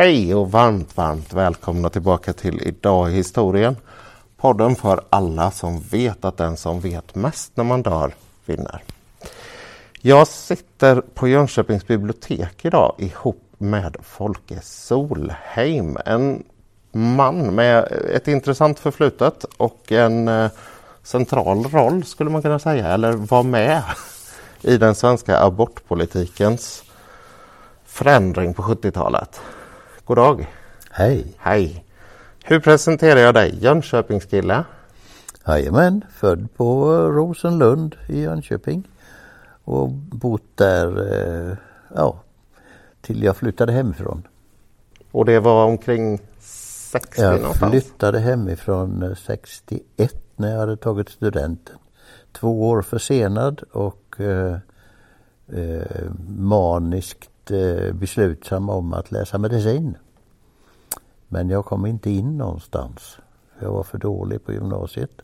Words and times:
Hej 0.00 0.34
och 0.34 0.50
varmt, 0.50 0.96
varmt 0.96 1.32
välkomna 1.32 1.90
tillbaka 1.90 2.32
till 2.32 2.62
Idag 2.62 3.10
i 3.10 3.14
historien. 3.14 3.76
Podden 4.36 4.76
för 4.76 5.04
alla 5.10 5.50
som 5.50 5.80
vet 5.80 6.24
att 6.24 6.36
den 6.36 6.56
som 6.56 6.80
vet 6.80 7.14
mest 7.14 7.56
när 7.56 7.64
man 7.64 7.82
dör 7.82 8.14
vinner. 8.44 8.82
Jag 10.00 10.26
sitter 10.28 11.00
på 11.14 11.28
Jönköpings 11.28 11.86
bibliotek 11.86 12.64
idag 12.64 12.94
ihop 12.98 13.42
med 13.58 13.96
Folke 14.02 14.60
Solheim. 14.62 15.98
En 16.04 16.42
man 16.92 17.54
med 17.54 17.84
ett 18.14 18.28
intressant 18.28 18.78
förflutet 18.78 19.44
och 19.56 19.92
en 19.92 20.28
eh, 20.28 20.50
central 21.02 21.64
roll 21.64 22.04
skulle 22.04 22.30
man 22.30 22.42
kunna 22.42 22.58
säga, 22.58 22.86
eller 22.86 23.12
var 23.12 23.42
med 23.42 23.82
i 24.62 24.76
den 24.76 24.94
svenska 24.94 25.38
abortpolitikens 25.38 26.84
förändring 27.86 28.54
på 28.54 28.62
70-talet. 28.62 29.40
God 30.08 30.16
dag! 30.16 30.46
Hej! 30.90 31.34
Hej! 31.38 31.84
Hur 32.44 32.60
presenterar 32.60 33.20
jag 33.20 33.34
dig? 33.34 33.58
Jönköpingskille? 33.60 34.64
Jajamän, 35.46 36.04
född 36.10 36.48
på 36.56 36.92
Rosenlund 36.92 37.96
i 38.06 38.20
Jönköping 38.20 38.88
och 39.64 39.88
bott 39.90 40.42
där 40.54 41.12
eh, 41.12 41.56
ja, 41.94 42.20
till 43.00 43.22
jag 43.22 43.36
flyttade 43.36 43.72
hemifrån. 43.72 44.22
Och 45.10 45.24
det 45.24 45.40
var 45.40 45.64
omkring 45.64 46.20
60 46.38 47.20
Jag 47.20 47.40
någonstans? 47.40 47.70
flyttade 47.70 48.18
hemifrån 48.18 49.16
61 49.26 50.14
när 50.36 50.52
jag 50.52 50.58
hade 50.58 50.76
tagit 50.76 51.08
studenten. 51.08 51.76
Två 52.32 52.68
år 52.68 52.82
försenad 52.82 53.62
och 53.72 54.20
eh, 54.20 54.56
eh, 55.52 56.10
maniskt 56.28 57.27
Eh, 57.50 57.92
beslutsam 57.92 58.68
om 58.70 58.92
att 58.92 59.10
läsa 59.10 59.38
medicin. 59.38 59.96
Men 61.28 61.50
jag 61.50 61.64
kom 61.64 61.86
inte 61.86 62.10
in 62.10 62.38
någonstans. 62.38 63.18
Jag 63.60 63.72
var 63.72 63.82
för 63.82 63.98
dålig 63.98 64.44
på 64.44 64.52
gymnasiet 64.52 65.20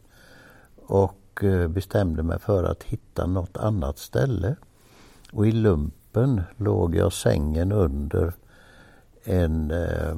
och 0.87 1.45
eh, 1.45 1.69
bestämde 1.69 2.23
mig 2.23 2.39
för 2.39 2.65
att 2.65 2.83
hitta 2.83 3.27
något 3.27 3.57
annat 3.57 3.99
ställe. 3.99 4.57
Och 5.33 5.47
i 5.47 5.53
lumpen 5.53 6.43
låg 6.57 6.95
jag 6.95 7.13
sängen 7.13 7.73
under 7.73 8.33
en 9.25 9.71
eh, 9.71 10.17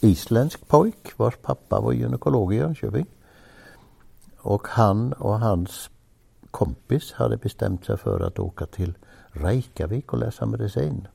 isländsk 0.00 0.68
pojk 0.68 1.12
vars 1.16 1.36
pappa 1.42 1.80
var 1.80 1.92
gynekolog 1.92 2.54
i 2.54 2.56
Jönköping. 2.56 3.06
Och 4.38 4.68
han 4.68 5.12
och 5.12 5.40
hans 5.40 5.90
kompis 6.50 7.12
hade 7.12 7.36
bestämt 7.36 7.84
sig 7.84 7.96
för 7.96 8.20
att 8.20 8.38
åka 8.38 8.66
till 8.66 8.94
Reykjavik 9.30 10.12
och 10.12 10.18
läsa 10.18 10.46
medicin. 10.46 11.08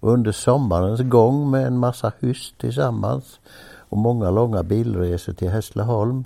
Och 0.00 0.12
under 0.12 0.32
sommarens 0.32 1.00
gång 1.00 1.50
med 1.50 1.66
en 1.66 1.78
massa 1.78 2.12
hyss 2.20 2.54
tillsammans 2.58 3.40
och 3.88 3.98
många 3.98 4.30
långa 4.30 4.62
bilresor 4.62 5.32
till 5.32 5.50
Hässleholm 5.50 6.24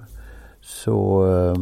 så 0.60 1.26
eh, 1.26 1.54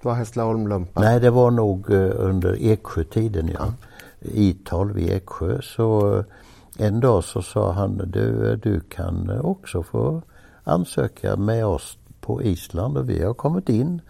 Det 0.00 0.08
var 0.08 0.14
Hässleholm-lumpen? 0.14 1.02
Nej, 1.02 1.20
det 1.20 1.30
var 1.30 1.50
nog 1.50 1.90
eh, 1.90 2.10
under 2.16 2.56
Eksjötiden, 2.60 3.50
ja. 3.54 3.72
I-tal 4.20 4.92
vid 4.92 5.10
Eksjö. 5.10 5.62
Så 5.62 6.16
eh, 6.18 6.24
en 6.78 7.00
dag 7.00 7.24
så 7.24 7.42
sa 7.42 7.72
han, 7.72 7.96
du, 7.96 8.56
du 8.56 8.80
kan 8.80 9.30
eh, 9.30 9.44
också 9.44 9.82
få 9.82 10.22
ansöka 10.64 11.36
med 11.36 11.66
oss 11.66 11.98
på 12.20 12.42
Island 12.42 12.98
och 12.98 13.10
vi 13.10 13.24
har 13.24 13.34
kommit 13.34 13.68
in. 13.68 14.00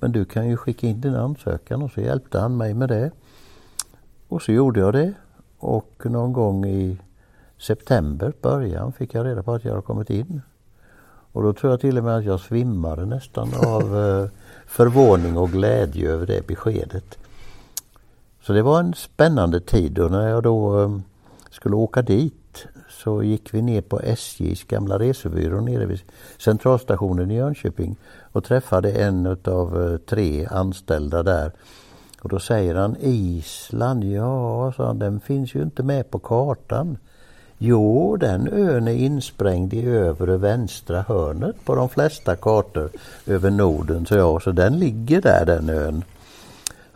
Men 0.00 0.12
du 0.12 0.24
kan 0.24 0.48
ju 0.48 0.56
skicka 0.56 0.86
in 0.86 1.00
din 1.00 1.14
ansökan 1.14 1.82
och 1.82 1.90
så 1.90 2.00
hjälpte 2.00 2.38
han 2.38 2.56
mig 2.56 2.74
med 2.74 2.88
det. 2.88 3.10
Och 4.28 4.42
så 4.42 4.52
gjorde 4.52 4.80
jag 4.80 4.92
det. 4.92 5.14
Och 5.58 6.02
någon 6.04 6.32
gång 6.32 6.66
i 6.66 6.98
september, 7.58 8.32
början, 8.42 8.92
fick 8.92 9.14
jag 9.14 9.26
reda 9.26 9.42
på 9.42 9.54
att 9.54 9.64
jag 9.64 9.70
hade 9.70 9.82
kommit 9.82 10.10
in. 10.10 10.42
Och 11.32 11.42
då 11.42 11.52
tror 11.52 11.72
jag 11.72 11.80
till 11.80 11.98
och 11.98 12.04
med 12.04 12.16
att 12.16 12.24
jag 12.24 12.40
svimmade 12.40 13.06
nästan 13.06 13.54
av 13.66 13.82
eh, 14.22 14.28
förvåning 14.66 15.36
och 15.36 15.50
glädje 15.50 16.10
över 16.10 16.26
det 16.26 16.46
beskedet. 16.46 17.18
Så 18.42 18.52
det 18.52 18.62
var 18.62 18.80
en 18.80 18.94
spännande 18.94 19.60
tid 19.60 19.98
och 19.98 20.10
när 20.10 20.28
jag 20.28 20.42
då 20.42 20.82
eh, 20.82 20.98
skulle 21.50 21.76
åka 21.76 22.02
dit 22.02 22.66
så 22.88 23.22
gick 23.22 23.54
vi 23.54 23.62
ner 23.62 23.80
på 23.80 24.00
SJs 24.00 24.64
gamla 24.64 24.98
resebyrå 24.98 25.60
nere 25.60 25.86
vid 25.86 26.00
centralstationen 26.38 27.30
i 27.30 27.34
Jönköping 27.34 27.96
och 28.32 28.44
träffade 28.44 28.92
en 28.92 29.36
av 29.44 29.98
tre 29.98 30.46
anställda 30.46 31.22
där. 31.22 31.52
Och 32.26 32.30
då 32.30 32.38
säger 32.38 32.74
han 32.74 32.96
Island, 33.00 34.04
ja, 34.04 34.72
så 34.76 34.92
den 34.92 35.20
finns 35.20 35.54
ju 35.54 35.62
inte 35.62 35.82
med 35.82 36.10
på 36.10 36.18
kartan. 36.18 36.98
Jo, 37.58 38.16
den 38.16 38.48
ön 38.52 38.88
är 38.88 38.92
insprängd 38.92 39.74
i 39.74 39.86
övre 39.86 40.36
vänstra 40.36 41.02
hörnet 41.02 41.64
på 41.64 41.74
de 41.74 41.88
flesta 41.88 42.36
kartor 42.36 42.90
över 43.26 43.50
Norden, 43.50 44.06
så 44.06 44.14
ja, 44.14 44.40
så 44.40 44.52
den 44.52 44.78
ligger 44.78 45.20
där 45.20 45.44
den 45.46 45.68
ön. 45.68 46.04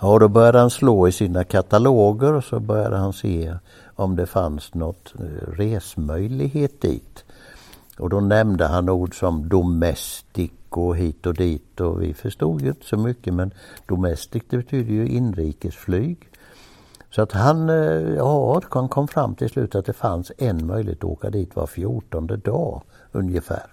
Ja, 0.01 0.19
då 0.19 0.29
började 0.29 0.59
han 0.59 0.71
slå 0.71 1.09
i 1.09 1.13
sina 1.13 1.45
kataloger 1.45 2.33
och 2.33 2.45
så 2.45 2.61
började 2.61 2.97
han 2.97 3.13
se 3.13 3.55
om 3.97 4.17
det 4.17 4.27
fanns 4.27 4.75
något 4.75 5.15
eh, 5.19 5.53
resmöjlighet 5.53 6.81
dit. 6.81 7.25
Och 7.99 8.11
då 8.11 8.21
nämnde 8.21 8.67
han 8.67 8.89
ord 8.89 9.19
som 9.19 9.49
domestic 9.49 10.51
och 10.79 10.97
hit 10.97 11.27
och 11.27 11.35
dit 11.35 11.81
och 11.81 12.03
vi 12.03 12.15
förstod 12.15 12.63
ju 12.63 12.69
inte 12.69 12.87
så 12.87 12.97
mycket 12.97 13.35
men 13.35 13.55
domestic 13.87 14.43
det 14.49 14.57
betyder 14.57 14.93
ju 14.93 15.09
inrikesflyg. 15.09 16.29
Så 17.11 17.23
att 17.23 17.33
han, 17.33 17.71
eh, 17.71 18.15
ja, 18.17 18.63
han 18.71 18.89
kom 18.89 19.09
fram 19.09 19.35
till 19.35 19.49
slut 19.49 19.75
att 19.75 19.87
det 19.87 19.93
fanns 19.93 20.33
en 20.39 20.67
möjlighet 20.67 20.99
att 20.99 21.05
åka 21.05 21.31
dit 21.31 21.57
var 21.57 21.67
fjortonde 21.67 22.37
dag 22.37 22.83
ungefär. 23.13 23.67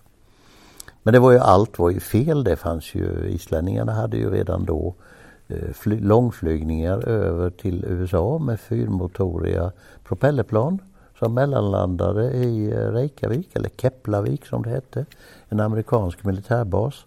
Men 1.04 1.14
det 1.14 1.20
var 1.20 1.32
ju 1.32 1.40
allt 1.40 1.80
var 1.80 1.90
ju 1.90 2.00
fel. 2.00 2.44
Det 2.44 2.56
fanns 2.56 2.96
ju, 2.96 3.28
islänningarna 3.28 3.92
hade 3.92 4.18
ju 4.18 4.30
redan 4.30 4.66
då 4.66 4.96
eh, 5.48 5.74
fly, 5.74 6.00
långflygningar 6.00 7.08
över 7.08 7.50
till 7.50 7.86
USA 7.88 8.38
med 8.38 8.60
fyrmotoriga 8.60 9.72
propellerplan 10.04 10.80
som 11.20 11.34
mellanlandade 11.34 12.34
i 12.34 12.72
eh, 12.72 12.78
Reykjavik, 12.78 13.56
eller 13.56 13.70
Keplavik 13.70 14.46
som 14.46 14.64
det 14.64 14.70
hette, 14.70 15.06
en 15.50 15.60
amerikansk 15.60 16.24
militärbas. 16.24 17.06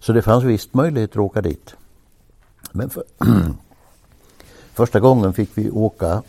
Så 0.00 0.12
det 0.12 0.22
fanns 0.22 0.44
visst 0.44 0.74
möjlighet 0.74 1.10
att 1.10 1.16
åka 1.16 1.42
dit. 1.42 1.74
Men 2.72 2.90
för, 2.90 3.04
första 4.74 5.00
gången 5.00 5.32
fick 5.32 5.50
vi 5.54 5.70
åka 5.70 6.22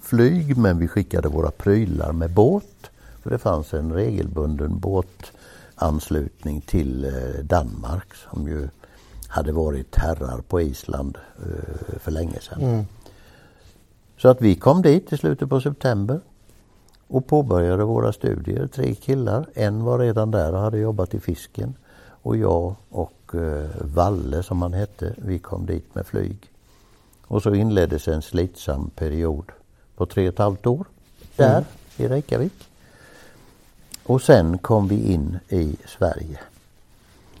flyg 0.00 0.56
men 0.56 0.78
vi 0.78 0.88
skickade 0.88 1.28
våra 1.28 1.50
prylar 1.50 2.12
med 2.12 2.30
båt. 2.30 2.90
För 3.22 3.30
det 3.30 3.38
fanns 3.38 3.74
en 3.74 3.92
regelbunden 3.92 4.78
båtanslutning 4.78 6.60
till 6.60 7.04
eh, 7.04 7.44
Danmark 7.44 8.14
som 8.30 8.48
ju 8.48 8.68
hade 9.28 9.52
varit 9.52 9.96
herrar 9.96 10.40
på 10.48 10.60
Island 10.60 11.18
eh, 11.38 11.98
för 11.98 12.10
länge 12.10 12.40
sedan. 12.40 12.60
Mm. 12.60 12.84
Så 14.22 14.28
att 14.28 14.40
vi 14.40 14.54
kom 14.54 14.82
dit 14.82 15.12
i 15.12 15.16
slutet 15.16 15.48
på 15.48 15.60
september 15.60 16.20
och 17.08 17.26
påbörjade 17.26 17.84
våra 17.84 18.12
studier. 18.12 18.66
Tre 18.66 18.94
killar, 18.94 19.46
en 19.54 19.84
var 19.84 19.98
redan 19.98 20.30
där 20.30 20.54
och 20.54 20.60
hade 20.60 20.78
jobbat 20.78 21.14
i 21.14 21.20
fisken. 21.20 21.74
Och 22.04 22.36
jag 22.36 22.74
och 22.90 23.34
eh, 23.34 23.66
Valle 23.80 24.42
som 24.42 24.62
han 24.62 24.72
hette, 24.72 25.14
vi 25.16 25.38
kom 25.38 25.66
dit 25.66 25.94
med 25.94 26.06
flyg. 26.06 26.36
Och 27.26 27.42
så 27.42 27.54
inleddes 27.54 28.08
en 28.08 28.22
slitsam 28.22 28.90
period 28.90 29.44
på 29.96 30.06
tre 30.06 30.28
och 30.28 30.32
ett 30.32 30.38
halvt 30.38 30.66
år 30.66 30.86
där 31.36 31.52
Mm. 31.56 31.64
i 31.96 32.08
Reykjavik. 32.08 32.68
Och 34.02 34.22
sen 34.22 34.58
kom 34.58 34.88
vi 34.88 35.12
in 35.12 35.38
i 35.48 35.76
Sverige. 35.98 36.40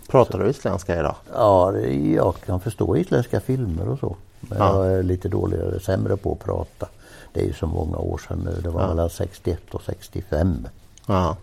Pratar 0.08 0.38
du 0.38 0.50
isländska 0.50 1.00
idag? 1.00 1.16
Ja, 1.32 1.78
jag 1.78 2.36
kan 2.36 2.60
förstå 2.60 2.96
isländska 2.96 3.40
filmer 3.40 3.88
och 3.88 3.98
så. 3.98 4.16
Men 4.48 4.58
Ja. 4.58 4.86
jag 4.86 4.94
är 4.98 5.02
lite 5.02 5.28
dåligare, 5.28 5.80
sämre 5.80 6.16
på 6.16 6.32
att 6.32 6.38
prata. 6.38 6.88
Det 7.32 7.40
är 7.40 7.44
ju 7.44 7.52
så 7.52 7.66
många 7.66 7.96
år 7.96 8.18
sedan 8.28 8.38
nu. 8.44 8.60
Det 8.62 8.70
var 8.70 8.80
Ja. 8.82 8.88
mellan 8.88 9.10
61 9.10 9.74
och 9.74 9.82
65. 9.82 10.68
Ja. 11.06 11.36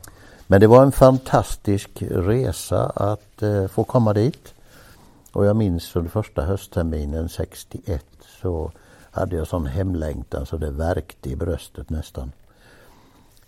Men 0.47 0.61
det 0.61 0.67
var 0.67 0.83
en 0.83 0.91
fantastisk 0.91 1.89
resa 2.09 2.85
att 2.95 3.41
eh, 3.41 3.67
få 3.67 3.83
komma 3.83 4.13
dit. 4.13 4.53
Och 5.31 5.45
jag 5.45 5.55
minns 5.55 5.95
under 5.95 6.11
första 6.11 6.41
höstterminen 6.41 7.29
61 7.29 8.05
så 8.41 8.71
hade 9.11 9.35
jag 9.35 9.47
sån 9.47 9.65
hemlängtan 9.65 10.45
så 10.45 10.57
det 10.57 10.71
värkte 10.71 11.29
i 11.29 11.35
bröstet 11.35 11.89
nästan. 11.89 12.31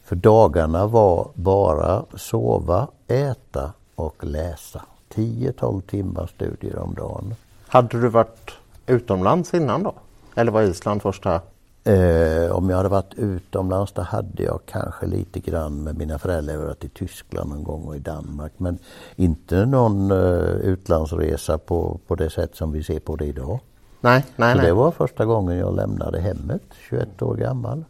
För 0.04 0.16
dagarna 0.16 0.88
var 0.88 1.30
bara 1.34 2.06
sova, 2.16 2.88
äta 3.08 3.72
och 3.96 4.24
läsa. 4.24 4.82
10-12 5.14 5.82
timmar 5.82 6.28
studier 6.36 6.78
om 6.80 6.94
dagen. 6.94 7.36
Hade 7.68 8.02
du 8.02 8.08
varit 8.08 8.52
utomlands 8.92 9.54
innan 9.54 9.84
då? 9.84 9.94
Eller 10.36 10.52
var 10.52 10.62
Island 10.62 11.02
första? 11.02 11.42
Eh, 11.84 12.52
om 12.52 12.70
jag 12.70 12.78
hade 12.78 12.90
varit 12.90 13.14
utomlands 13.14 13.92
då 13.92 14.02
hade 14.02 14.44
jag 14.44 14.60
kanske 14.66 15.06
lite 15.06 15.40
grann 15.40 15.84
med 15.84 15.98
mina 15.98 16.20
föräldrar 16.20 16.58
varit 16.58 16.84
i 16.84 16.90
Tyskland 16.90 17.50
någon 17.50 17.64
gång 17.64 17.84
och 17.84 17.96
i 17.96 18.00
Danmark. 18.00 18.52
Men 18.58 18.80
inte 19.16 19.66
någon 19.66 20.12
eh, 20.12 20.18
utlandsresa 20.48 21.58
på, 21.58 22.00
på 22.08 22.16
det 22.16 22.30
sätt 22.30 22.56
som 22.56 22.72
vi 22.72 22.84
ser 22.84 23.00
på 23.00 23.16
det 23.16 23.26
idag. 23.26 23.60
Nej, 24.02 24.26
nej, 24.36 24.54
Så 24.54 24.58
nej. 24.58 24.68
det 24.68 24.74
var 24.74 24.92
första 24.92 25.26
gången 25.26 25.58
jag 25.58 25.76
lämnade 25.76 26.20
hemmet, 26.20 26.62
21 26.90 27.22
år 27.22 27.36
gammal. 27.36 27.84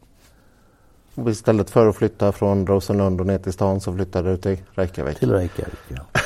Och 1.15 1.29
istället 1.29 1.69
för 1.69 1.87
att 1.87 1.95
flytta 1.95 2.31
från 2.31 2.67
Rosenlund 2.67 3.21
och 3.21 3.27
ner 3.27 3.37
till 3.37 3.53
stan 3.53 3.81
så 3.81 3.93
flyttade 3.93 4.31
du 4.31 4.37
till 4.37 4.57
Reykjavik? 4.73 5.19
Till 5.19 5.31
Reykjavik, 5.31 5.79
ja. 5.87 6.19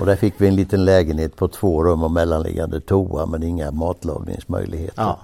och 0.00 0.06
där 0.06 0.16
fick 0.16 0.34
vi 0.36 0.48
en 0.48 0.56
liten 0.56 0.84
lägenhet 0.84 1.36
på 1.36 1.48
två 1.48 1.84
rum 1.84 2.02
och 2.02 2.10
mellanliggande 2.10 2.80
toa 2.80 3.26
men 3.26 3.42
inga 3.42 3.70
matlagningsmöjligheter. 3.70 5.02
Ja. 5.02 5.18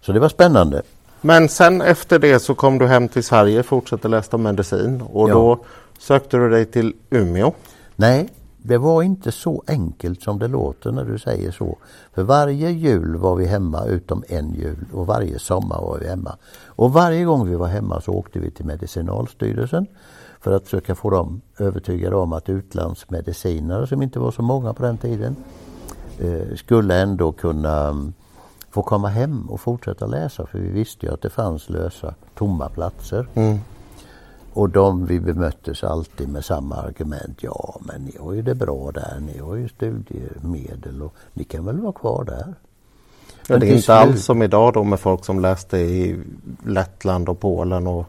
Så 0.00 0.12
det 0.12 0.20
var 0.20 0.28
spännande. 0.28 0.82
Men 1.20 1.48
sen 1.48 1.82
efter 1.82 2.18
det 2.18 2.40
så 2.40 2.54
kom 2.54 2.78
du 2.78 2.86
hem 2.86 3.08
till 3.08 3.24
Sverige, 3.24 3.62
fortsatte 3.62 4.08
läsa 4.08 4.36
medicin 4.36 5.02
och 5.12 5.30
ja. 5.30 5.34
då 5.34 5.64
sökte 5.98 6.36
du 6.36 6.50
dig 6.50 6.64
till 6.64 6.94
Umeå. 7.10 7.52
Nej, 7.96 8.28
det 8.62 8.78
var 8.78 9.02
inte 9.02 9.32
så 9.32 9.62
enkelt 9.66 10.22
som 10.22 10.38
det 10.38 10.48
låter 10.48 10.92
när 10.92 11.04
du 11.04 11.18
säger 11.18 11.50
så. 11.50 11.78
För 12.12 12.22
varje 12.22 12.70
jul 12.70 13.16
var 13.16 13.36
vi 13.36 13.46
hemma 13.46 13.84
utom 13.84 14.24
en 14.28 14.54
jul 14.54 14.86
och 14.92 15.06
varje 15.06 15.38
sommar 15.38 15.80
var 15.80 15.98
vi 15.98 16.08
hemma. 16.08 16.36
Och 16.66 16.92
varje 16.92 17.24
gång 17.24 17.48
vi 17.48 17.56
var 17.56 17.66
hemma 17.66 18.00
så 18.00 18.12
åkte 18.12 18.38
vi 18.38 18.50
till 18.50 18.64
Medicinalstyrelsen 18.64 19.86
för 20.40 20.52
att 20.52 20.64
försöka 20.64 20.94
få 20.94 21.10
dem 21.10 21.40
övertygade 21.58 22.16
om 22.16 22.32
att 22.32 22.48
utlandsmedicinare, 22.48 23.86
som 23.86 24.02
inte 24.02 24.18
var 24.18 24.30
så 24.30 24.42
många 24.42 24.72
på 24.72 24.82
den 24.82 24.98
tiden, 24.98 25.36
eh, 26.18 26.56
skulle 26.56 27.00
ändå 27.00 27.32
kunna 27.32 27.88
mm, 27.88 28.12
få 28.70 28.82
komma 28.82 29.08
hem 29.08 29.50
och 29.50 29.60
fortsätta 29.60 30.06
läsa 30.06 30.46
för 30.46 30.58
vi 30.58 30.68
visste 30.68 31.06
ju 31.06 31.12
att 31.12 31.22
det 31.22 31.30
fanns 31.30 31.68
lösa 31.68 32.14
tomma 32.34 32.68
platser. 32.68 33.26
Mm. 33.34 33.58
Och 34.52 34.70
de 34.70 35.06
vi 35.06 35.20
bemöttes 35.20 35.84
alltid 35.84 36.28
med 36.28 36.44
samma 36.44 36.76
argument. 36.76 37.38
Ja, 37.40 37.80
men 37.80 38.04
ni 38.04 38.16
har 38.20 38.32
ju 38.32 38.42
det 38.42 38.54
bra 38.54 38.90
där. 38.90 39.20
Ni 39.20 39.38
har 39.38 39.56
ju 39.56 39.68
studiemedel 39.68 41.02
och 41.02 41.14
ni 41.32 41.44
kan 41.44 41.64
väl 41.64 41.80
vara 41.80 41.92
kvar 41.92 42.24
där. 42.24 42.54
Ja, 43.48 43.58
det 43.58 43.68
är 43.68 43.76
inte 43.76 43.94
alls 43.94 44.24
som 44.24 44.42
idag 44.42 44.72
då 44.72 44.84
med 44.84 45.00
folk 45.00 45.24
som 45.24 45.40
läste 45.40 45.78
i 45.78 46.22
Lettland 46.66 47.28
och 47.28 47.40
Polen 47.40 47.86
och 47.86 48.06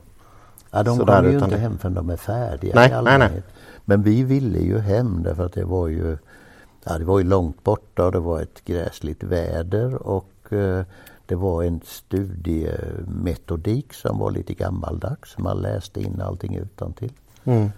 Ja, 0.71 0.83
de 0.83 0.99
kommer 0.99 1.23
ju 1.23 1.39
inte 1.39 1.57
hem 1.57 1.77
förrän 1.77 1.93
de 1.93 2.09
är 2.09 2.17
färdiga 2.17 2.75
nej, 2.75 3.01
nej, 3.03 3.17
nej. 3.17 3.44
Men 3.85 4.03
vi 4.03 4.23
ville 4.23 4.59
ju 4.59 4.79
hem 4.79 5.23
därför 5.23 5.45
att 5.45 5.53
det 5.53 5.65
var 5.65 5.87
ju, 5.87 6.17
ja, 6.83 6.97
det 6.97 7.05
var 7.05 7.19
ju 7.19 7.25
långt 7.25 7.63
borta 7.63 8.05
och 8.05 8.11
det 8.11 8.19
var 8.19 8.41
ett 8.41 8.65
gräsligt 8.65 9.23
väder 9.23 10.07
och 10.07 10.53
eh, 10.53 10.85
det 11.31 11.38
var 11.38 11.63
en 11.63 11.81
studiemetodik 11.86 13.94
som 13.94 14.19
var 14.19 14.31
lite 14.31 14.54
gammaldags. 14.54 15.38
Man 15.38 15.62
läste 15.62 16.01
in 16.01 16.22
allting 16.22 16.56
utan 16.56 16.94
till. 16.94 17.12
Mm. 17.44 17.69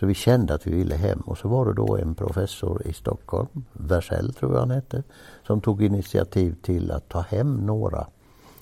Så 0.00 0.06
vi 0.06 0.14
kände 0.14 0.54
att 0.54 0.66
vi 0.66 0.74
ville 0.74 0.94
hem 0.94 1.20
och 1.20 1.38
så 1.38 1.48
var 1.48 1.66
det 1.66 1.72
då 1.72 1.96
en 1.96 2.14
professor 2.14 2.86
i 2.86 2.92
Stockholm, 2.92 3.48
Versell 3.72 4.34
tror 4.34 4.52
jag 4.52 4.60
han 4.60 4.70
hette, 4.70 5.02
som 5.46 5.60
tog 5.60 5.82
initiativ 5.82 6.56
till 6.62 6.90
att 6.90 7.08
ta 7.08 7.20
hem 7.20 7.66
några 7.66 8.06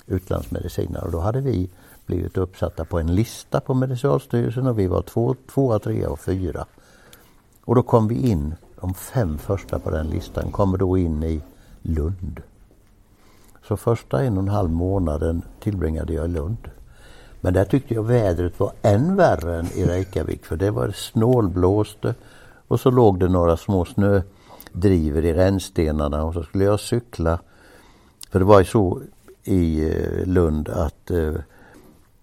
utlandsmedicinare. 0.07 1.05
Och 1.05 1.13
då 1.13 1.21
hade 1.21 1.41
vi 1.41 1.71
blivit 2.07 2.37
uppsatta 2.37 2.85
på 2.85 2.99
en 2.99 3.15
lista 3.15 3.61
på 3.61 3.75
Medicinalstyrelsen 3.75 4.67
och 4.67 4.79
vi 4.79 4.87
var 4.87 5.03
två, 5.03 5.35
tvåa, 5.55 5.79
trea 5.79 6.11
och 6.11 6.21
fyra. 6.21 6.67
Och 7.65 7.75
då 7.75 7.83
kom 7.83 8.09
vi 8.09 8.31
in, 8.31 8.55
de 8.81 8.95
fem 8.95 9.39
första 9.39 9.79
på 9.79 9.91
den 9.91 10.07
listan 10.07 10.53
kommer 10.53 10.79
då 10.79 10.99
in 10.99 11.23
i 11.23 11.41
Lund. 11.83 12.43
Så 13.69 13.77
första 13.77 14.23
en 14.23 14.37
och 14.37 14.43
en 14.43 14.49
halv 14.49 14.71
månaden 14.71 15.43
tillbringade 15.61 16.13
jag 16.13 16.25
i 16.25 16.29
Lund. 16.29 16.71
Men 17.41 17.55
där 17.55 17.65
tyckte 17.65 17.95
jag 17.95 18.03
vädret 18.03 18.61
var 18.61 18.73
än 18.83 19.17
värre 19.17 19.59
än 19.59 19.67
i 19.67 19.85
Reykjavik 19.85 20.45
för 20.45 20.57
det 20.57 20.71
var 20.71 20.91
snålblåste 20.91 22.15
och 22.69 22.81
så 22.81 22.91
låg 22.91 23.21
det 23.21 23.29
några 23.29 23.57
små 23.57 23.85
snödrivor 23.85 25.25
i 25.25 25.33
rännstenarna 25.33 26.25
och 26.25 26.35
så 26.35 26.43
skulle 26.43 26.65
jag 26.65 26.81
cykla. 26.81 27.39
För 28.31 28.39
det 28.39 28.45
var 28.45 28.59
ju 28.59 28.65
så 28.65 29.01
i 29.45 29.91
eh, 29.91 30.27
Lund 30.27 30.69
att 30.69 31.11
eh, 31.11 31.35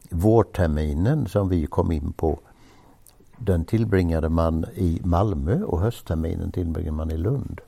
vårterminen 0.10 1.28
som 1.28 1.50
vi 1.50 1.66
kom 1.66 1.92
in 1.92 2.14
på 2.14 2.40
den 3.38 3.66
tillbringade 3.66 4.30
man 4.30 4.66
i 4.76 5.02
Malmö 5.04 5.64
och 5.64 5.82
höstterminen 5.82 6.52
tillbringade 6.52 6.98
man 6.98 7.12
i 7.12 7.18
Lund. 7.18 7.62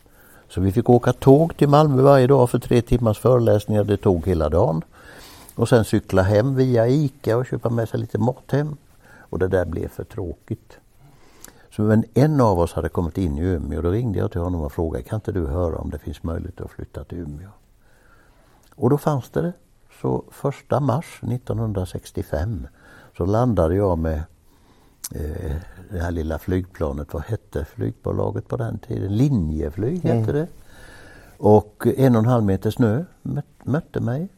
Så 0.50 0.62
vi 0.62 0.72
fick 0.72 0.90
åka 0.90 1.14
tåg 1.14 1.58
till 1.58 1.70
Malmö 1.70 2.02
varje 2.02 2.28
dag 2.28 2.50
för 2.50 2.60
tre 2.60 2.82
timmars 2.82 3.20
föreläsningar. 3.20 3.84
Det 3.84 3.98
tog 3.98 4.28
hela 4.28 4.50
dagen. 4.50 4.82
Och 5.56 5.70
sen 5.70 5.86
cykla 5.86 6.22
hem 6.22 6.56
via 6.56 6.88
ICA 6.88 7.38
och 7.38 7.46
köpa 7.46 7.70
med 7.70 7.90
sig 7.90 8.00
lite 8.00 8.18
mat 8.18 8.52
hem. 8.52 8.78
Och 9.20 9.40
det 9.40 9.48
där 9.48 9.66
blev 9.66 9.88
för 9.88 10.04
tråkigt. 10.04 10.78
Så 11.76 11.82
men 11.82 12.04
en 12.14 12.42
av 12.42 12.60
oss 12.60 12.74
hade 12.74 12.90
kommit 12.90 13.18
in 13.18 13.38
i 13.38 13.42
Umeå. 13.42 13.82
Då 13.82 13.90
ringde 13.92 14.20
jag 14.20 14.32
till 14.32 14.42
honom 14.42 14.62
och 14.62 14.72
frågade 14.72 15.04
kan 15.04 15.18
inte 15.18 15.32
du 15.32 15.48
höra 15.48 15.78
om 15.78 15.90
det 15.90 16.00
finns 16.00 16.24
möjlighet 16.24 16.62
att 16.62 16.72
flytta 16.72 17.04
till 17.04 17.18
Umeå? 17.18 17.50
Och 18.76 18.90
då 18.90 18.98
fanns 18.98 19.30
det 19.30 19.42
det. 19.42 19.54
Så 20.02 20.24
första 20.32 20.80
mars 20.80 21.20
1965 21.22 22.68
så 23.18 23.26
landade 23.26 23.76
jag 23.76 23.98
med 23.98 24.24
eh, 25.16 25.56
det 25.92 26.00
här 26.00 26.12
lilla 26.12 26.40
flygplanet. 26.40 27.14
Vad 27.14 27.24
hette 27.24 27.66
flygbolaget 27.66 28.48
på 28.48 28.58
den 28.58 28.80
tiden? 28.80 29.16
Linjeflyg 29.16 30.04
hette 30.04 30.32
mm. 30.32 30.36
det. 30.36 30.48
Och 31.38 31.88
en 31.98 32.16
och 32.16 32.22
en 32.22 32.30
halv 32.30 32.44
meter 32.44 32.72
snö 32.72 33.04
mötte 33.64 34.00
mig. 34.00 34.30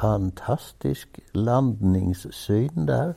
Fantastisk 0.00 1.20
landningssyn 1.32 2.86
där. 2.86 3.14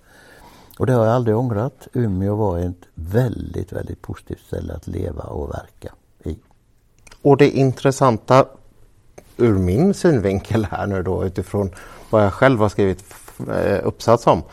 Och 0.80 0.86
det 0.86 0.94
har 0.94 1.06
jag 1.06 1.16
aldrig 1.16 1.38
ångrat. 1.38 1.88
Umeå 1.94 2.36
var 2.36 2.60
ett 2.60 2.88
väldigt, 2.94 3.72
väldigt 3.72 4.02
positivt 4.02 4.46
ställe 4.48 4.74
att 4.74 4.88
leva 4.88 5.24
och 5.24 5.50
verka 5.50 5.94
i. 6.24 6.40
Och 7.22 7.38
det 7.38 7.50
intressanta 7.50 8.46
ur 9.38 9.54
min 9.54 9.94
synvinkel 9.94 10.66
här 10.66 10.88
nu 10.88 11.04
då 11.04 11.26
utifrån 11.26 11.72
vad 12.10 12.26
jag 12.26 12.34
själv 12.34 12.60
har 12.60 12.70
skrivit 12.70 13.04
eh, 13.50 13.88
uppsats 13.88 14.28
om 14.28 14.44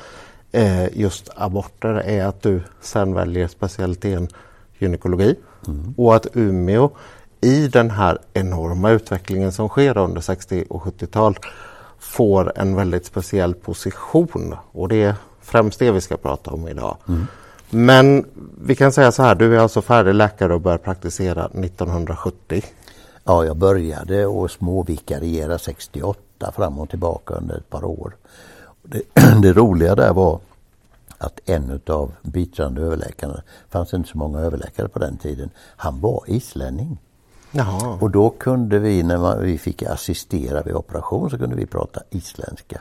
eh, 0.55 0.99
just 0.99 1.31
aborter 1.37 1.95
är 1.95 2.25
att 2.25 2.43
du 2.43 2.63
sen 2.81 3.15
väljer 3.15 3.49
specialiteten 3.49 4.29
gynekologi 4.79 5.37
mm. 5.67 5.95
och 5.97 6.17
att 6.17 6.27
Umeå 6.33 6.91
i 7.41 7.69
den 7.69 7.91
här 7.91 8.19
enorma 8.33 8.91
utvecklingen 8.91 9.53
som 9.53 9.69
sker 9.69 9.99
under 9.99 10.21
60 10.21 10.65
och 10.69 10.83
70-tal 10.83 11.39
får 11.99 12.53
en 12.57 12.77
väldigt 12.77 13.07
speciell 13.07 13.55
position 13.55 14.55
och 14.73 14.89
det 14.89 15.03
är 15.03 15.15
främst 15.41 15.79
det 15.79 15.91
vi 15.91 16.01
ska 16.01 16.17
prata 16.17 16.51
om 16.51 16.69
idag. 16.69 16.97
Mm. 17.09 17.27
Men 17.71 18.25
vi 18.59 18.77
kan 18.77 18.93
säga 18.93 19.13
så 19.13 19.23
här, 19.23 19.35
du 19.35 19.57
är 19.57 19.61
alltså 19.61 19.83
färdig 19.83 20.15
läkare 20.15 20.55
och 20.55 20.61
börjar 20.61 20.79
praktisera 20.79 21.45
1970. 21.45 22.63
Ja, 23.25 23.45
jag 23.45 23.57
började 23.57 24.27
och 24.27 24.51
småvikariera 24.51 25.59
68 25.59 26.53
fram 26.57 26.79
och 26.79 26.91
tillbaka 26.91 27.35
under 27.35 27.57
ett 27.57 27.71
par 27.71 27.85
år. 27.85 28.17
Det, 28.85 29.03
det 29.43 29.53
roliga 29.53 29.95
där 29.95 30.13
var 30.13 30.41
att 31.19 31.41
en 31.45 31.81
av 31.87 32.13
biträdande 32.23 32.83
överläkarna, 32.83 33.43
fanns 33.69 33.95
inte 33.95 34.09
så 34.09 34.19
många 34.19 34.41
överläkare 34.41 34.89
på 34.89 34.99
den 34.99 35.17
tiden, 35.17 35.51
han 35.57 36.01
var 36.01 36.25
islänning. 36.27 36.99
Jaha. 37.51 37.99
Och 38.01 38.11
då 38.11 38.31
kunde 38.31 38.79
vi, 38.79 39.03
när 39.03 39.19
man, 39.19 39.43
vi 39.43 39.59
fick 39.59 39.83
assistera 39.83 40.63
vid 40.63 40.75
operation, 40.75 41.31
så 41.31 41.39
kunde 41.39 41.57
vi 41.57 41.67
prata 41.67 42.01
isländska. 42.11 42.81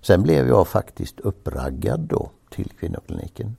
Sen 0.00 0.22
blev 0.22 0.48
jag 0.48 0.68
faktiskt 0.68 1.20
uppraggad 1.20 2.00
då 2.00 2.30
till 2.50 2.72
kvinnokliniken. 2.80 3.56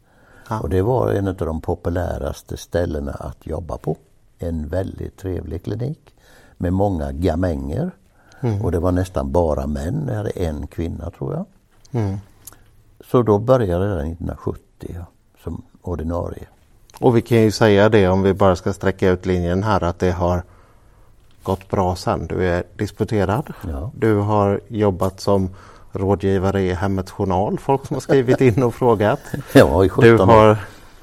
Ja. 0.50 0.60
Och 0.60 0.70
det 0.70 0.82
var 0.82 1.12
en 1.12 1.28
av 1.28 1.36
de 1.36 1.62
populäraste 1.62 2.58
ställena 2.58 3.12
att 3.12 3.48
jobba 3.48 3.78
på. 3.78 3.98
En 4.40 4.68
väldigt 4.68 5.18
trevlig 5.18 5.64
klinik 5.64 6.16
med 6.58 6.74
många 6.74 7.12
gamänger. 7.12 7.92
Mm. 8.42 8.62
Och 8.62 8.72
det 8.72 8.80
var 8.80 8.92
nästan 8.92 9.32
bara 9.32 9.68
män. 9.68 10.06
Jag 10.08 10.16
hade 10.16 10.30
en 10.30 10.68
kvinna 10.68 11.12
tror 11.12 11.34
jag. 11.34 11.46
Mm. 11.91 12.17
Så 13.12 13.22
då 13.22 13.38
började 13.38 13.86
jag 13.86 14.00
1970 14.00 14.62
ja, 14.79 15.05
som 15.43 15.62
ordinarie. 15.81 16.48
Och 17.00 17.17
vi 17.17 17.22
kan 17.22 17.41
ju 17.41 17.51
säga 17.51 17.89
det 17.89 18.08
om 18.08 18.22
vi 18.22 18.34
bara 18.34 18.55
ska 18.55 18.74
sträcka 18.74 19.10
ut 19.10 19.25
linjen 19.25 19.63
här 19.63 19.84
att 19.84 20.00
det 20.00 20.12
har 20.12 20.43
gått 21.43 21.69
bra 21.69 21.96
sen. 21.96 22.27
Du 22.27 22.48
är 22.48 22.63
disputerad. 22.75 23.53
Ja. 23.69 23.91
Du 23.96 24.15
har 24.15 24.62
jobbat 24.67 25.19
som 25.19 25.50
rådgivare 25.91 26.62
i 26.62 26.74
Hemmets 26.74 27.12
Journal. 27.12 27.60
Folk 27.60 27.88
som 27.88 27.96
har 27.96 28.01
skrivit 28.01 28.41
in 28.41 28.63
och 28.63 28.75
frågat. 28.75 29.19
Ja, 29.53 29.86
i 29.86 29.89
17 29.89 30.12
år. 30.12 30.15
Du 30.15 30.24
har 30.24 30.58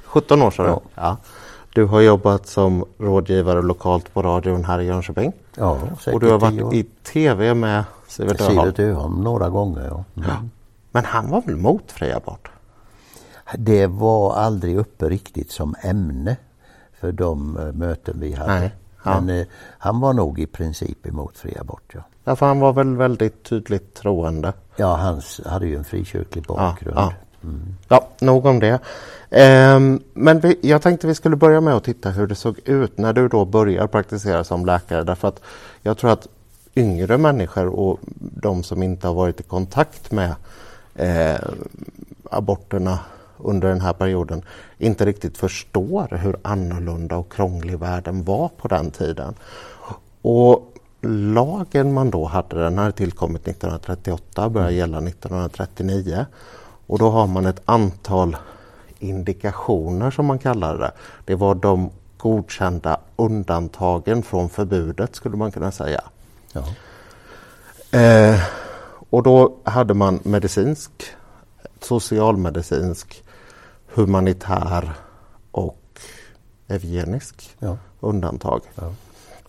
17 0.04 0.42
år 0.42 0.50
sedan. 0.50 0.66
Ja. 0.66 0.80
ja. 0.94 1.16
Du 1.74 1.84
har 1.84 2.00
jobbat 2.00 2.46
som 2.46 2.84
rådgivare 2.98 3.62
lokalt 3.62 4.14
på 4.14 4.22
radion 4.22 4.64
här 4.64 4.80
i 4.80 4.84
Jönköping. 4.84 5.32
Ja, 5.56 5.78
Och 6.12 6.20
du 6.20 6.30
har 6.30 6.38
varit 6.38 6.74
i 6.74 6.82
TV 6.82 7.54
med 7.54 7.84
Sivert 8.08 8.40
Öholm. 8.40 8.60
Sivert 8.60 8.78
Öholm 8.78 9.20
några 9.20 9.48
gånger. 9.48 9.84
Ja. 9.84 10.04
Mm. 10.16 10.28
ja. 10.28 10.48
Men 10.96 11.04
han 11.04 11.30
var 11.30 11.42
väl 11.42 11.56
mot 11.56 11.92
fri 11.92 12.12
abort? 12.12 12.48
Det 13.54 13.86
var 13.86 14.34
aldrig 14.34 14.76
uppe 14.76 15.08
riktigt 15.08 15.50
som 15.50 15.74
ämne 15.82 16.36
för 17.00 17.12
de 17.12 17.56
uh, 17.56 17.72
möten 17.72 18.20
vi 18.20 18.32
hade. 18.32 18.60
Nej, 18.60 18.74
ja. 19.04 19.20
Men 19.20 19.36
uh, 19.36 19.46
han 19.78 20.00
var 20.00 20.12
nog 20.12 20.40
i 20.40 20.46
princip 20.46 21.06
emot 21.06 21.38
fri 21.38 21.56
abort. 21.60 21.92
Ja. 21.94 22.00
ja, 22.24 22.36
för 22.36 22.46
han 22.46 22.60
var 22.60 22.72
väl 22.72 22.96
väldigt 22.96 23.42
tydligt 23.42 23.94
troende. 23.94 24.52
Ja, 24.76 24.94
han 24.94 25.20
hade 25.46 25.66
ju 25.66 25.76
en 25.76 25.84
frikyrklig 25.84 26.44
bakgrund. 26.44 26.96
Ja, 26.98 27.12
ja. 27.40 27.48
Mm. 27.48 27.74
ja 27.88 28.08
nog 28.20 28.46
om 28.46 28.60
det. 28.60 28.80
Um, 29.74 30.02
men 30.14 30.40
vi, 30.40 30.58
jag 30.62 30.82
tänkte 30.82 31.06
vi 31.06 31.14
skulle 31.14 31.36
börja 31.36 31.60
med 31.60 31.74
att 31.74 31.84
titta 31.84 32.10
hur 32.10 32.26
det 32.26 32.34
såg 32.34 32.58
ut 32.64 32.98
när 32.98 33.12
du 33.12 33.28
då 33.28 33.44
börjar 33.44 33.86
praktisera 33.86 34.44
som 34.44 34.66
läkare. 34.66 35.04
Därför 35.04 35.28
att 35.28 35.40
jag 35.82 35.98
tror 35.98 36.10
att 36.10 36.28
yngre 36.76 37.18
människor 37.18 37.66
och 37.66 38.00
de 38.18 38.62
som 38.62 38.82
inte 38.82 39.06
har 39.06 39.14
varit 39.14 39.40
i 39.40 39.42
kontakt 39.42 40.12
med 40.12 40.34
eh, 40.96 41.40
aborterna 42.30 42.98
under 43.38 43.68
den 43.68 43.80
här 43.80 43.92
perioden 43.92 44.42
inte 44.78 45.06
riktigt 45.06 45.38
förstår 45.38 46.16
hur 46.16 46.36
annorlunda 46.42 47.16
och 47.16 47.32
krånglig 47.32 47.78
världen 47.78 48.24
var 48.24 48.48
på 48.48 48.68
den 48.68 48.90
tiden. 48.90 49.34
Och 50.22 50.72
lagen 51.34 51.92
man 51.92 52.10
då 52.10 52.24
hade, 52.24 52.62
den 52.62 52.78
hade 52.78 52.92
tillkommit 52.92 53.48
1938 53.48 54.48
började 54.48 54.72
gälla 54.72 54.98
1939. 54.98 56.26
Och 56.86 56.98
då 56.98 57.10
har 57.10 57.26
man 57.26 57.46
ett 57.46 57.62
antal 57.64 58.36
indikationer 58.98 60.10
som 60.10 60.26
man 60.26 60.38
kallar 60.38 60.78
det. 60.78 60.92
Det 61.24 61.34
var 61.34 61.54
de 61.54 61.90
godkända 62.16 63.00
undantagen 63.16 64.22
från 64.22 64.48
förbudet 64.48 65.16
skulle 65.16 65.36
man 65.36 65.52
kunna 65.52 65.72
säga. 65.72 66.00
Eh, 67.90 68.40
och 69.10 69.22
då 69.22 69.56
hade 69.64 69.94
man 69.94 70.20
medicinsk, 70.22 70.90
socialmedicinsk, 71.80 73.24
humanitär 73.94 74.92
och 75.50 76.00
eugenisk 76.68 77.56
ja. 77.58 77.78
undantag. 78.00 78.60
Ja. 78.74 78.92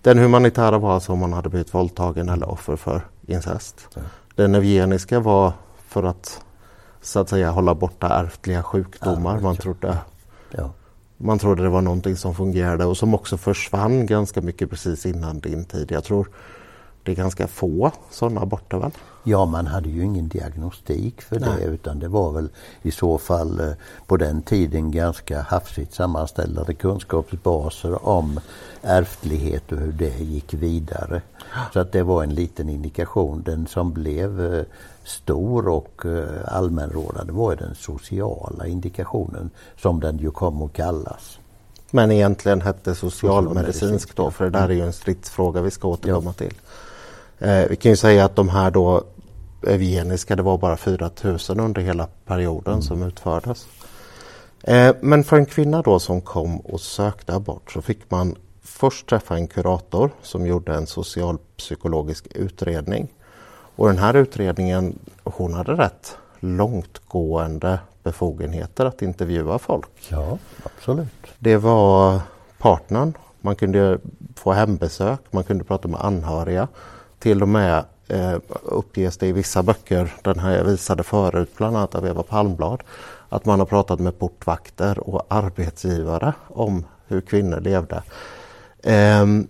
Den 0.01 0.17
humanitära 0.17 0.77
var 0.77 0.93
alltså 0.93 1.11
om 1.11 1.19
man 1.19 1.33
hade 1.33 1.49
blivit 1.49 1.73
våldtagen 1.73 2.29
eller 2.29 2.49
offer 2.49 2.75
för 2.75 3.01
incest. 3.27 3.87
Ja. 3.95 4.01
Den 4.35 4.55
eugeniska 4.55 5.19
var 5.19 5.53
för 5.87 6.03
att 6.03 6.41
så 7.01 7.19
att 7.19 7.29
säga 7.29 7.51
hålla 7.51 7.75
borta 7.75 8.07
ärftliga 8.07 8.63
sjukdomar. 8.63 9.39
man, 9.39 9.55
trodde, 9.55 9.97
man 11.17 11.39
trodde 11.39 11.63
det 11.63 11.69
var 11.69 11.81
någonting 11.81 12.15
som 12.15 12.35
fungerade 12.35 12.85
och 12.85 12.97
som 12.97 13.13
också 13.13 13.37
försvann 13.37 14.05
ganska 14.05 14.41
mycket 14.41 14.69
precis 14.69 15.05
innan 15.05 15.39
din 15.39 15.65
tid. 15.65 15.91
Jag 15.91 16.03
tror 16.03 16.27
det 17.07 17.13
är 17.13 17.15
ganska 17.15 17.47
få 17.47 17.91
sådana 18.11 18.41
aborter 18.41 18.77
väl? 18.77 18.91
Ja, 19.23 19.45
man 19.45 19.67
hade 19.67 19.89
ju 19.89 20.03
ingen 20.03 20.27
diagnostik 20.27 21.21
för 21.21 21.39
Nej. 21.39 21.49
det 21.57 21.63
utan 21.63 21.99
det 21.99 22.07
var 22.07 22.31
väl 22.31 22.49
i 22.81 22.91
så 22.91 23.17
fall 23.17 23.59
eh, 23.59 23.71
på 24.07 24.17
den 24.17 24.41
tiden 24.41 24.91
ganska 24.91 25.41
hafsigt 25.41 25.93
sammanställda 25.93 26.73
kunskapsbaser 26.73 28.07
om 28.07 28.39
ärftlighet 28.81 29.71
och 29.71 29.77
hur 29.77 29.91
det 29.91 30.19
gick 30.19 30.53
vidare. 30.53 31.21
Så 31.73 31.79
att 31.79 31.91
det 31.91 32.03
var 32.03 32.23
en 32.23 32.35
liten 32.35 32.69
indikation. 32.69 33.43
Den 33.45 33.67
som 33.67 33.93
blev 33.93 34.53
eh, 34.53 34.63
stor 35.03 35.67
och 35.67 36.05
eh, 36.05 36.55
allmänrådande 36.55 37.33
var 37.33 37.55
den 37.55 37.75
sociala 37.75 38.67
indikationen 38.67 39.49
som 39.77 39.99
den 39.99 40.17
ju 40.17 40.31
kom 40.31 40.61
att 40.61 40.73
kallas. 40.73 41.39
Men 41.91 42.11
egentligen 42.11 42.61
hette 42.61 42.95
socialmedicinsk 42.95 44.15
då, 44.15 44.31
för 44.31 44.43
det 44.43 44.49
där 44.49 44.69
är 44.69 44.73
ju 44.73 44.85
en 44.85 44.93
stridsfråga 44.93 45.61
vi 45.61 45.71
ska 45.71 45.87
återkomma 45.87 46.29
ja. 46.29 46.33
till. 46.33 46.53
Eh, 47.39 47.67
vi 47.69 47.75
kan 47.75 47.91
ju 47.91 47.95
säga 47.95 48.25
att 48.25 48.35
de 48.35 48.49
här 48.49 48.71
då 48.71 49.03
eugeniska, 49.63 50.35
det 50.35 50.43
var 50.43 50.57
bara 50.57 50.77
4000 50.77 51.59
under 51.59 51.81
hela 51.81 52.07
perioden 52.25 52.73
mm. 52.73 52.81
som 52.81 53.03
utfördes. 53.03 53.67
Eh, 54.63 54.95
men 55.01 55.23
för 55.23 55.37
en 55.37 55.45
kvinna 55.45 55.81
då 55.81 55.99
som 55.99 56.21
kom 56.21 56.59
och 56.59 56.81
sökte 56.81 57.33
abort 57.33 57.71
så 57.71 57.81
fick 57.81 58.11
man 58.11 58.35
först 58.61 59.09
träffa 59.09 59.35
en 59.35 59.47
kurator 59.47 60.11
som 60.21 60.47
gjorde 60.47 60.75
en 60.75 60.87
socialpsykologisk 60.87 62.27
utredning. 62.35 63.13
Och 63.75 63.87
den 63.87 63.97
här 63.97 64.13
utredningen, 64.13 64.99
hon 65.23 65.53
hade 65.53 65.73
rätt 65.73 66.17
långtgående 66.39 67.79
befogenheter 68.03 68.85
att 68.85 69.01
intervjua 69.01 69.59
folk. 69.59 69.89
Ja, 70.09 70.37
absolut. 70.63 71.07
Det 71.39 71.57
var 71.57 72.19
partnern, 72.57 73.13
man 73.41 73.55
kunde 73.55 73.99
få 74.35 74.51
hembesök, 74.51 75.19
man 75.31 75.43
kunde 75.43 75.63
prata 75.63 75.87
med 75.87 76.01
anhöriga. 76.01 76.67
Till 77.27 77.41
och 77.41 77.49
med 77.49 77.85
eh, 78.07 78.39
uppges 78.63 79.17
det 79.17 79.27
i 79.27 79.31
vissa 79.31 79.63
böcker, 79.63 80.13
den 80.21 80.39
här 80.39 80.57
jag 80.57 80.63
visade 80.63 81.03
förut, 81.03 81.49
bland 81.57 81.77
annat 81.77 81.95
av 81.95 82.07
Eva 82.07 82.23
Palmblad, 82.23 82.83
att 83.29 83.45
man 83.45 83.59
har 83.59 83.65
pratat 83.65 83.99
med 83.99 84.19
portvakter 84.19 84.99
och 84.99 85.25
arbetsgivare 85.27 86.33
om 86.47 86.85
hur 87.07 87.21
kvinnor 87.21 87.59
levde. 87.59 88.03
Ehm, 88.83 89.47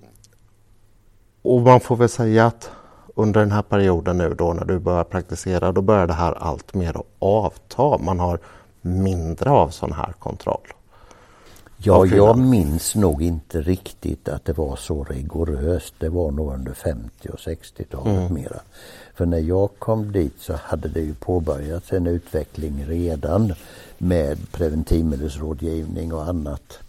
och 1.41 1.61
man 1.61 1.79
får 1.79 1.95
väl 1.95 2.09
säga 2.09 2.45
att 2.45 2.71
under 3.15 3.39
den 3.39 3.51
här 3.51 3.61
perioden 3.61 4.17
nu 4.17 4.33
då 4.33 4.53
när 4.53 4.65
du 4.65 4.79
börjar 4.79 5.03
praktisera, 5.03 5.71
då 5.71 5.81
börjar 5.81 6.07
det 6.07 6.13
här 6.13 6.33
allt 6.33 6.73
mer 6.73 6.97
att 6.97 7.05
avta. 7.19 7.97
Man 7.97 8.19
har 8.19 8.39
mindre 8.81 9.49
av 9.49 9.69
sån 9.69 9.91
här 9.91 10.13
kontroll. 10.19 10.67
Ja, 11.77 12.05
jag 12.05 12.37
minns 12.37 12.95
nog 12.95 13.21
inte 13.21 13.61
riktigt 13.61 14.29
att 14.29 14.45
det 14.45 14.57
var 14.57 14.75
så 14.75 15.03
rigoröst. 15.03 15.93
Det 15.99 16.09
var 16.09 16.31
nog 16.31 16.53
under 16.53 16.73
50 16.73 17.29
och 17.29 17.39
60-talet 17.39 18.17
mm. 18.17 18.33
mera. 18.33 18.59
För 19.13 19.25
när 19.25 19.39
jag 19.39 19.69
kom 19.79 20.11
dit 20.11 20.33
så 20.39 20.53
hade 20.53 20.87
det 20.87 21.01
ju 21.01 21.13
påbörjats 21.13 21.93
en 21.93 22.07
utveckling 22.07 22.85
redan 22.87 23.53
med 23.97 24.51
preventivmedelsrådgivning 24.51 26.13
och 26.13 26.27
annat 26.27 26.79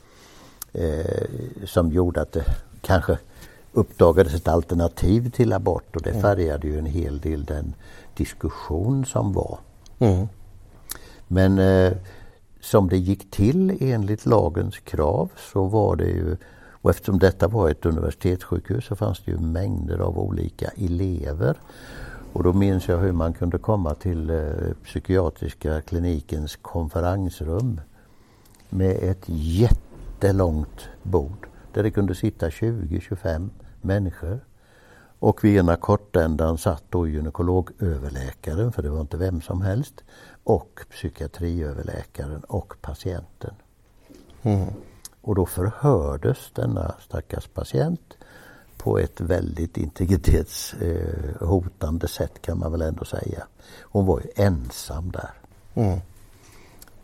eh, 0.72 1.26
som 1.66 1.92
gjorde 1.92 2.20
att 2.20 2.32
det 2.32 2.44
kanske 2.80 3.18
uppdagades 3.72 4.34
ett 4.34 4.48
alternativ 4.48 5.30
till 5.30 5.52
abort 5.52 5.96
och 5.96 6.02
det 6.02 6.10
mm. 6.10 6.22
färgade 6.22 6.66
ju 6.66 6.78
en 6.78 6.86
hel 6.86 7.20
del 7.20 7.44
den 7.44 7.74
diskussion 8.14 9.06
som 9.06 9.32
var. 9.32 9.58
Mm. 9.98 10.28
Men 11.28 11.58
eh, 11.58 11.92
som 12.60 12.88
det 12.88 12.96
gick 12.96 13.30
till 13.30 13.76
enligt 13.80 14.26
lagens 14.26 14.78
krav 14.78 15.30
så 15.36 15.64
var 15.64 15.96
det 15.96 16.08
ju, 16.08 16.36
och 16.72 16.90
eftersom 16.90 17.18
detta 17.18 17.48
var 17.48 17.70
ett 17.70 17.86
universitetssjukhus 17.86 18.84
så 18.84 18.96
fanns 18.96 19.22
det 19.24 19.30
ju 19.30 19.38
mängder 19.38 19.98
av 19.98 20.18
olika 20.18 20.68
elever. 20.76 21.56
Och 22.32 22.42
då 22.42 22.52
minns 22.52 22.88
jag 22.88 22.98
hur 22.98 23.12
man 23.12 23.32
kunde 23.32 23.58
komma 23.58 23.94
till 23.94 24.30
eh, 24.30 24.46
psykiatriska 24.84 25.80
klinikens 25.80 26.56
konferensrum 26.56 27.80
med 28.68 28.96
ett 29.02 29.24
jättelångt 29.26 30.88
bord 31.02 31.46
där 31.72 31.82
det 31.82 31.90
kunde 31.90 32.14
sitta 32.14 32.48
20-25 32.48 33.48
människor. 33.80 34.40
Och 35.18 35.44
vid 35.44 35.56
ena 35.56 35.76
kortändan 35.76 36.58
satt 36.58 36.84
då 36.90 37.06
gynekologöverläkaren, 37.08 38.72
för 38.72 38.82
det 38.82 38.90
var 38.90 39.00
inte 39.00 39.16
vem 39.16 39.40
som 39.40 39.62
helst, 39.62 40.04
och 40.48 40.80
psykiatriöverläkaren 40.90 42.40
och 42.40 42.74
patienten. 42.80 43.54
Mm. 44.42 44.68
Och 45.20 45.34
då 45.34 45.46
förhördes 45.46 46.50
denna 46.54 46.94
stackars 47.00 47.48
patient 47.48 48.16
på 48.76 48.98
ett 48.98 49.20
väldigt 49.20 49.76
integritetshotande 49.76 52.08
sätt 52.08 52.42
kan 52.42 52.58
man 52.58 52.72
väl 52.72 52.82
ändå 52.82 53.04
säga. 53.04 53.46
Hon 53.82 54.06
var 54.06 54.20
ju 54.20 54.26
ensam 54.44 55.10
där. 55.10 55.30
Mm. 55.74 56.00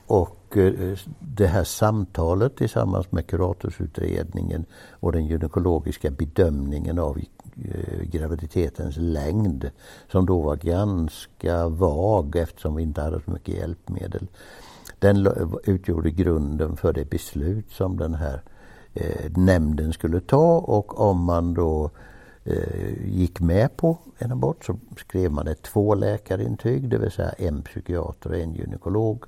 Och 0.07 0.37
Eh, 0.57 0.99
det 1.21 1.47
här 1.47 1.65
samtalet 1.65 2.57
tillsammans 2.57 3.13
med 3.13 3.27
kuratorsutredningen 3.27 4.65
och 4.91 5.13
den 5.13 5.27
gynekologiska 5.27 6.11
bedömningen 6.11 6.99
av 6.99 7.19
eh, 7.19 8.03
graviditetens 8.03 8.97
längd 8.97 9.71
som 10.11 10.27
då 10.27 10.41
var 10.41 10.57
ganska 10.57 11.69
vag 11.69 12.37
eftersom 12.37 12.77
vi 12.77 12.83
inte 12.83 13.01
hade 13.01 13.21
så 13.25 13.31
mycket 13.31 13.55
hjälpmedel. 13.55 14.27
Den 14.99 15.29
utgjorde 15.65 16.11
grunden 16.11 16.77
för 16.77 16.93
det 16.93 17.11
beslut 17.11 17.71
som 17.71 17.97
den 17.97 18.15
här 18.15 18.43
eh, 18.95 19.31
nämnden 19.37 19.93
skulle 19.93 20.21
ta 20.21 20.59
och 20.59 21.01
om 21.01 21.25
man 21.25 21.55
då 21.55 21.91
gick 23.05 23.41
med 23.41 23.77
på 23.77 23.99
en 24.19 24.33
abort 24.33 24.65
så 24.65 24.77
skrev 24.97 25.33
man 25.33 25.49
ett 25.49 25.63
tvåläkarintyg, 25.63 26.89
det 26.89 26.99
vill 26.99 27.11
säga 27.11 27.31
en 27.31 27.63
psykiater 27.63 28.31
och 28.31 28.37
en 28.37 28.55
gynekolog 28.55 29.25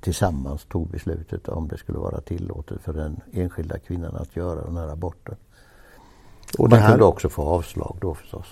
tillsammans 0.00 0.64
tog 0.64 0.88
beslutet 0.88 1.48
om 1.48 1.68
det 1.68 1.78
skulle 1.78 1.98
vara 1.98 2.20
tillåtet 2.20 2.80
för 2.82 2.92
den 2.92 3.20
enskilda 3.32 3.78
kvinnan 3.78 4.16
att 4.16 4.36
göra 4.36 4.64
den 4.64 4.76
här 4.76 4.88
aborten. 4.88 5.36
Och 6.58 6.70
Man 6.70 6.78
här... 6.78 6.90
kunde 6.90 7.04
också 7.04 7.28
få 7.28 7.42
avslag 7.42 7.96
då 8.00 8.14
förstås. 8.14 8.46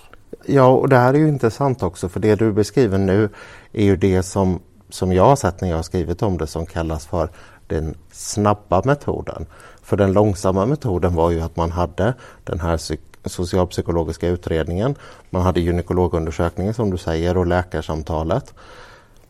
Ja, 0.47 0.69
och 0.69 0.89
det 0.89 0.97
här 0.97 1.15
är 1.15 1.19
ju 1.19 1.29
intressant 1.29 1.83
också 1.83 2.09
för 2.09 2.21
det 2.21 2.35
du 2.35 2.53
beskriver 2.53 2.99
nu 2.99 3.29
är 3.73 3.85
ju 3.85 3.97
det 3.97 4.23
som, 4.23 4.61
som 4.89 5.13
jag 5.13 5.25
har 5.25 5.37
sett 5.37 5.61
när 5.61 5.69
jag 5.69 5.77
har 5.77 5.83
skrivit 5.83 6.23
om 6.23 6.39
det 6.39 6.47
som 6.47 6.67
kallas 6.67 7.07
för 7.07 7.31
den 7.67 7.95
snabba 8.11 8.83
metoden. 8.85 9.47
För 9.83 9.97
den 9.97 10.13
långsamma 10.13 10.67
metoden 10.67 11.15
var 11.15 11.31
ju 11.31 11.41
att 11.41 11.57
man 11.57 11.71
hade 11.71 12.15
den 12.45 12.61
här 12.61 12.81
socialpsykologiska 13.29 14.29
utredningen, 14.29 14.95
man 15.31 15.43
hade 15.43 15.61
gynekologundersökningen 15.61 16.75
som 16.75 16.91
du 16.91 16.99
säger 16.99 17.37
och 17.37 17.47
läkarsamtalet. 17.47 18.55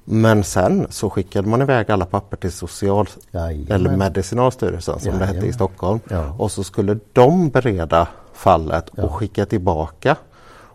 Men 0.04 0.44
sen 0.44 0.86
så 0.90 1.10
skickade 1.10 1.48
man 1.48 1.62
iväg 1.62 1.90
alla 1.90 2.06
papper 2.06 2.36
till 2.36 2.52
social 2.52 3.08
Jajamän. 3.30 3.72
eller 3.72 3.96
Medicinalstyrelsen 3.96 5.00
som 5.00 5.06
Jajamän. 5.06 5.28
det 5.28 5.34
hette 5.34 5.46
i 5.46 5.52
Stockholm. 5.52 6.00
Ja. 6.08 6.34
Och 6.38 6.52
så 6.52 6.64
skulle 6.64 6.98
de 7.12 7.50
bereda 7.50 8.08
fallet 8.32 8.88
och 8.88 8.98
ja. 8.98 9.08
skicka 9.08 9.46
tillbaka. 9.46 10.16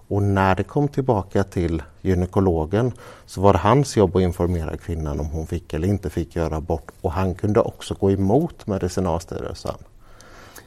Och 0.08 0.24
när 0.24 0.56
det 0.56 0.64
kom 0.64 0.88
tillbaka 0.88 1.44
till 1.44 1.84
gynekologen 2.02 2.92
så 3.26 3.42
var 3.42 3.54
det 3.54 3.60
hans 3.60 3.98
jobb 3.98 4.16
att 4.16 4.22
informera 4.22 4.78
kvinnan 4.78 5.20
om 5.20 5.26
hon 5.26 5.48
fick 5.48 5.74
eller 5.74 5.88
inte 5.88 6.10
fick 6.10 6.36
göra 6.36 6.56
abort 6.56 6.92
och 7.02 7.12
han 7.12 7.36
kunde 7.36 7.60
också 7.60 7.94
gå 8.00 8.12
emot 8.12 8.68
Medicinalstyrelsen. 8.68 9.76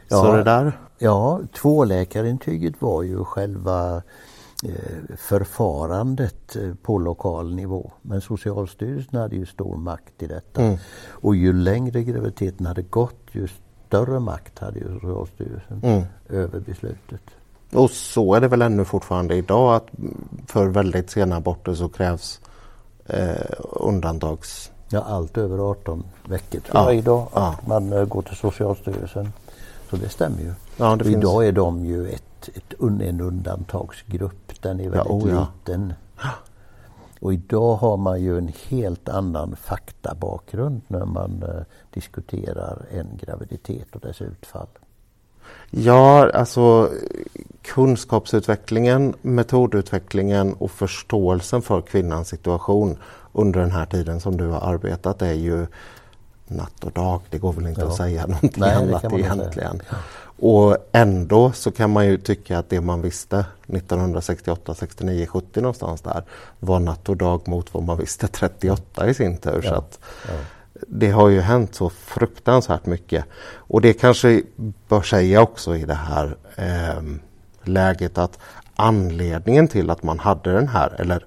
Ja, 0.08 0.22
så 0.22 0.32
det 0.32 0.42
där... 0.42 0.72
ja 0.98 1.40
tvåläkarintyget 1.52 2.74
var 2.78 3.02
ju 3.02 3.24
själva 3.24 4.02
förfarandet 5.16 6.56
eh, 6.56 6.74
på 6.82 6.98
lokal 6.98 7.54
nivå. 7.54 7.92
Men 8.02 8.20
Socialstyrelsen 8.20 9.20
hade 9.20 9.36
ju 9.36 9.46
stor 9.46 9.76
makt 9.76 10.22
i 10.22 10.26
detta. 10.26 10.62
Mm. 10.62 10.78
Och 11.10 11.36
ju 11.36 11.52
längre 11.52 12.02
graviditeten 12.02 12.66
hade 12.66 12.82
gått 12.82 13.20
ju 13.32 13.48
större 13.86 14.20
makt 14.20 14.58
hade 14.58 14.78
ju 14.78 14.94
Socialstyrelsen 14.94 15.80
mm. 15.82 16.04
över 16.28 16.60
beslutet. 16.60 17.20
Och 17.72 17.90
så 17.90 18.34
är 18.34 18.40
det 18.40 18.48
väl 18.48 18.62
ännu 18.62 18.84
fortfarande 18.84 19.34
idag 19.34 19.74
att 19.74 19.86
för 20.46 20.66
väldigt 20.66 21.10
sena 21.10 21.36
aborter 21.36 21.74
så 21.74 21.88
krävs 21.88 22.40
eh, 23.06 23.36
undantags... 23.60 24.72
Ja, 24.90 25.00
allt 25.00 25.38
över 25.38 25.70
18 25.70 26.04
veckor 26.24 26.60
tror 26.60 26.76
ja. 26.76 26.84
jag 26.84 26.98
idag. 26.98 27.28
Ja. 27.34 27.56
Man 27.66 27.92
äh, 27.92 28.04
går 28.04 28.22
till 28.22 28.36
Socialstyrelsen. 28.36 29.32
Så 29.90 29.96
det 29.96 30.08
stämmer 30.08 30.40
ju. 30.40 30.52
Ja, 30.76 30.96
det 30.96 31.04
finns... 31.04 31.16
Idag 31.16 31.46
är 31.46 31.52
de 31.52 31.84
ju 31.84 32.08
ett, 32.08 32.48
ett, 32.54 32.74
en 32.80 33.20
undantagsgrupp. 33.20 34.47
Den 34.60 34.80
är 34.80 34.88
väldigt 34.88 35.06
ja, 35.08 35.12
oh, 35.12 35.46
liten. 35.64 35.92
Och 37.20 37.32
idag 37.32 37.76
har 37.76 37.96
man 37.96 38.22
ju 38.22 38.38
en 38.38 38.52
helt 38.68 39.08
annan 39.08 39.56
faktabakgrund 39.56 40.80
när 40.88 41.04
man 41.04 41.42
eh, 41.42 41.62
diskuterar 41.90 42.86
en 42.90 43.06
graviditet 43.20 43.94
och 43.94 44.00
dess 44.00 44.22
utfall. 44.22 44.68
Ja, 45.70 46.30
alltså 46.34 46.90
kunskapsutvecklingen, 47.62 49.14
metodutvecklingen 49.22 50.54
och 50.54 50.70
förståelsen 50.70 51.62
för 51.62 51.80
kvinnans 51.80 52.28
situation 52.28 52.98
under 53.32 53.60
den 53.60 53.70
här 53.70 53.86
tiden 53.86 54.20
som 54.20 54.36
du 54.36 54.46
har 54.46 54.60
arbetat 54.60 55.22
är 55.22 55.32
ju 55.32 55.66
natt 56.46 56.84
och 56.84 56.92
dag. 56.92 57.20
Det 57.30 57.38
går 57.38 57.52
väl 57.52 57.66
inte 57.66 57.80
ja. 57.80 57.86
att 57.86 57.96
säga 57.96 58.26
någonting 58.26 58.50
Nej, 58.56 58.74
annat 58.74 59.04
egentligen. 59.12 59.80
Ja. 59.90 59.96
Och 60.38 60.76
ändå 60.92 61.52
så 61.52 61.70
kan 61.70 61.90
man 61.90 62.06
ju 62.06 62.18
tycka 62.18 62.58
att 62.58 62.70
det 62.70 62.80
man 62.80 63.02
visste 63.02 63.46
1968, 63.66 64.74
69, 64.74 65.26
70 65.26 65.60
någonstans 65.60 66.00
där 66.00 66.22
var 66.58 66.80
natt 66.80 67.08
och 67.08 67.16
dag 67.16 67.48
mot 67.48 67.74
vad 67.74 67.82
man 67.82 67.98
visste 67.98 68.28
38 68.28 69.08
i 69.08 69.14
sin 69.14 69.36
tur. 69.38 69.60
Ja. 69.64 69.70
Så 69.70 69.74
att 69.74 69.98
Det 70.86 71.10
har 71.10 71.28
ju 71.28 71.40
hänt 71.40 71.74
så 71.74 71.90
fruktansvärt 71.90 72.86
mycket. 72.86 73.24
Och 73.54 73.80
det 73.80 73.92
kanske 73.92 74.42
bör 74.88 75.02
säga 75.02 75.42
också 75.42 75.76
i 75.76 75.84
det 75.84 75.94
här 75.94 76.36
eh, 76.56 77.02
läget 77.62 78.18
att 78.18 78.38
anledningen 78.76 79.68
till 79.68 79.90
att 79.90 80.02
man 80.02 80.18
hade 80.18 80.52
den 80.52 80.68
här, 80.68 81.00
eller 81.00 81.24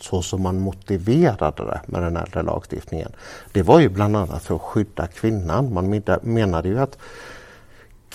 så 0.00 0.22
som 0.22 0.42
man 0.42 0.60
motiverade 0.60 1.64
det 1.64 1.80
med 1.86 2.02
den 2.02 2.16
äldre 2.16 2.42
lagstiftningen. 2.42 3.12
Det 3.52 3.62
var 3.62 3.80
ju 3.80 3.88
bland 3.88 4.16
annat 4.16 4.42
för 4.42 4.54
att 4.54 4.62
skydda 4.62 5.06
kvinnan. 5.06 5.74
Man 5.74 6.02
menade 6.22 6.68
ju 6.68 6.78
att 6.78 6.98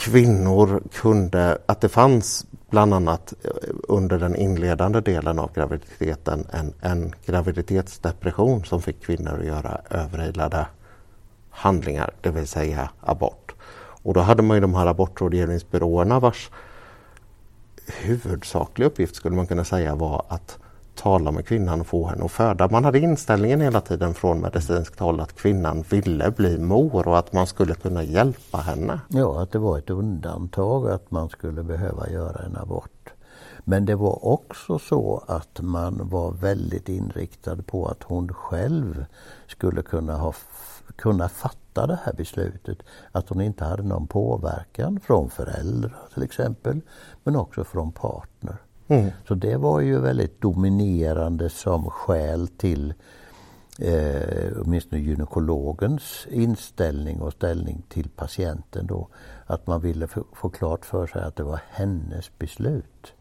kvinnor 0.01 0.81
kunde, 0.93 1.57
att 1.65 1.81
det 1.81 1.89
fanns 1.89 2.45
bland 2.69 2.93
annat 2.93 3.33
eh, 3.43 3.51
under 3.87 4.19
den 4.19 4.35
inledande 4.35 5.01
delen 5.01 5.39
av 5.39 5.53
graviditeten 5.53 6.47
en, 6.51 6.73
en 6.81 7.13
graviditetsdepression 7.25 8.65
som 8.65 8.81
fick 8.81 9.03
kvinnor 9.03 9.39
att 9.39 9.45
göra 9.45 9.81
överilade 9.89 10.65
handlingar, 11.49 12.11
det 12.21 12.29
vill 12.29 12.47
säga 12.47 12.89
abort. 12.99 13.55
Och 14.03 14.13
då 14.13 14.19
hade 14.19 14.43
man 14.43 14.57
ju 14.57 14.61
de 14.61 14.73
här 14.73 14.87
abortrådgivningsbyråerna 14.87 16.19
vars 16.19 16.49
huvudsakliga 17.87 18.87
uppgift 18.87 19.15
skulle 19.15 19.35
man 19.35 19.47
kunna 19.47 19.63
säga 19.63 19.95
var 19.95 20.25
att 20.27 20.57
tala 21.01 21.31
med 21.31 21.45
kvinnan 21.45 21.81
och 21.81 21.87
få 21.87 22.07
henne 22.07 22.25
att 22.25 22.31
föda. 22.31 22.67
Man 22.67 22.85
hade 22.85 22.99
inställningen 22.99 23.61
hela 23.61 23.81
tiden 23.81 24.13
från 24.13 24.41
medicinskt 24.41 24.99
håll 24.99 25.19
att 25.19 25.35
kvinnan 25.35 25.81
ville 25.81 26.31
bli 26.31 26.57
mor 26.57 27.07
och 27.07 27.17
att 27.17 27.33
man 27.33 27.47
skulle 27.47 27.73
kunna 27.73 28.03
hjälpa 28.03 28.57
henne. 28.57 28.99
Ja, 29.07 29.41
att 29.41 29.51
det 29.51 29.59
var 29.59 29.77
ett 29.77 29.89
undantag 29.89 30.89
att 30.89 31.11
man 31.11 31.29
skulle 31.29 31.63
behöva 31.63 32.09
göra 32.09 32.45
en 32.45 32.57
abort. 32.57 33.13
Men 33.63 33.85
det 33.85 33.95
var 33.95 34.25
också 34.25 34.79
så 34.79 35.23
att 35.27 35.61
man 35.61 36.09
var 36.09 36.31
väldigt 36.31 36.89
inriktad 36.89 37.57
på 37.63 37.87
att 37.87 38.03
hon 38.03 38.33
själv 38.33 39.05
skulle 39.47 39.81
kunna, 39.81 40.17
ha, 40.17 40.33
kunna 40.95 41.29
fatta 41.29 41.87
det 41.87 41.99
här 42.03 42.13
beslutet. 42.13 42.77
Att 43.11 43.29
hon 43.29 43.41
inte 43.41 43.65
hade 43.65 43.83
någon 43.83 44.07
påverkan 44.07 44.99
från 44.99 45.29
föräldrar 45.29 45.95
till 46.13 46.23
exempel, 46.23 46.81
men 47.23 47.35
också 47.35 47.63
från 47.63 47.91
partner. 47.91 48.57
Mm. 48.91 49.11
Så 49.27 49.35
det 49.35 49.57
var 49.57 49.79
ju 49.79 49.99
väldigt 49.99 50.41
dominerande 50.41 51.49
som 51.49 51.89
skäl 51.89 52.47
till 52.47 52.93
eh, 53.79 54.51
åtminstone 54.61 55.01
gynekologens 55.01 56.27
inställning 56.29 57.21
och 57.21 57.33
ställning 57.33 57.83
till 57.89 58.09
patienten 58.09 58.87
då. 58.87 59.07
Att 59.45 59.67
man 59.67 59.81
ville 59.81 60.07
få 60.33 60.49
klart 60.49 60.85
för 60.85 61.07
sig 61.07 61.21
att 61.21 61.35
det 61.35 61.43
var 61.43 61.59
hennes 61.69 62.31
beslut. 62.37 63.13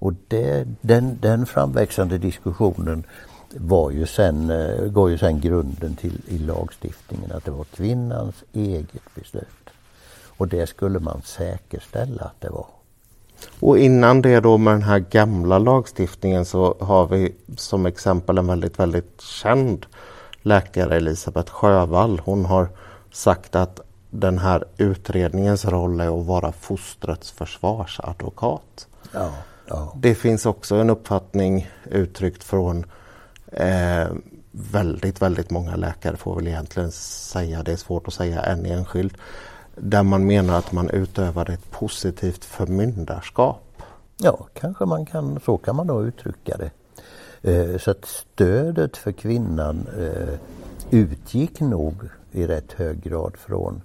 Och 0.00 0.12
det, 0.28 0.68
den, 0.80 1.18
den 1.20 1.46
framväxande 1.46 2.18
diskussionen 2.18 3.04
var 3.56 3.90
ju 3.90 4.06
sen, 4.06 4.50
eh, 4.50 4.84
går 4.86 5.10
ju 5.10 5.18
sen 5.18 5.40
grunden 5.40 5.96
till 5.96 6.20
i 6.26 6.38
lagstiftningen 6.38 7.32
att 7.32 7.44
det 7.44 7.50
var 7.50 7.64
kvinnans 7.64 8.44
eget 8.52 9.14
beslut. 9.14 9.70
Och 10.26 10.48
det 10.48 10.66
skulle 10.66 10.98
man 10.98 11.22
säkerställa 11.22 12.24
att 12.24 12.40
det 12.40 12.50
var. 12.50 12.77
Och 13.60 13.78
innan 13.78 14.22
det 14.22 14.40
då 14.40 14.58
med 14.58 14.74
den 14.74 14.82
här 14.82 14.98
gamla 14.98 15.58
lagstiftningen 15.58 16.44
så 16.44 16.76
har 16.80 17.06
vi 17.06 17.34
som 17.56 17.86
exempel 17.86 18.38
en 18.38 18.46
väldigt, 18.46 18.78
väldigt 18.78 19.20
känd 19.20 19.86
läkare 20.42 20.96
Elisabeth 20.96 21.52
Sjövall. 21.52 22.20
Hon 22.24 22.44
har 22.44 22.68
sagt 23.12 23.56
att 23.56 23.80
den 24.10 24.38
här 24.38 24.64
utredningens 24.76 25.64
roll 25.64 26.00
är 26.00 26.20
att 26.20 26.26
vara 26.26 26.52
fostrets 26.52 27.30
försvarsadvokat. 27.30 28.88
Ja, 29.12 29.30
ja. 29.66 29.92
Det 29.96 30.14
finns 30.14 30.46
också 30.46 30.76
en 30.76 30.90
uppfattning 30.90 31.70
uttryckt 31.84 32.44
från 32.44 32.86
eh, 33.52 34.06
väldigt, 34.50 35.22
väldigt 35.22 35.50
många 35.50 35.76
läkare 35.76 36.16
får 36.16 36.36
väl 36.36 36.46
egentligen 36.46 36.92
säga, 36.92 37.62
det 37.62 37.72
är 37.72 37.76
svårt 37.76 38.08
att 38.08 38.14
säga 38.14 38.42
en 38.42 38.66
enskild, 38.66 39.14
där 39.80 40.02
man 40.02 40.26
menar 40.26 40.58
att 40.58 40.72
man 40.72 40.90
utövar 40.90 41.50
ett 41.50 41.70
positivt 41.70 42.44
förmyndarskap. 42.44 43.82
Ja, 44.16 44.46
kanske 44.54 44.84
man 44.84 45.06
kan, 45.06 45.40
så 45.44 45.56
kan 45.56 45.76
man 45.76 45.86
då 45.86 46.04
uttrycka 46.04 46.56
det. 46.56 46.70
Eh, 47.42 47.78
så 47.78 47.90
att 47.90 48.04
stödet 48.04 48.96
för 48.96 49.12
kvinnan 49.12 49.86
eh, 49.98 50.34
utgick 50.90 51.60
nog 51.60 51.94
i 52.32 52.46
rätt 52.46 52.72
hög 52.72 53.02
grad 53.02 53.36
från 53.36 53.82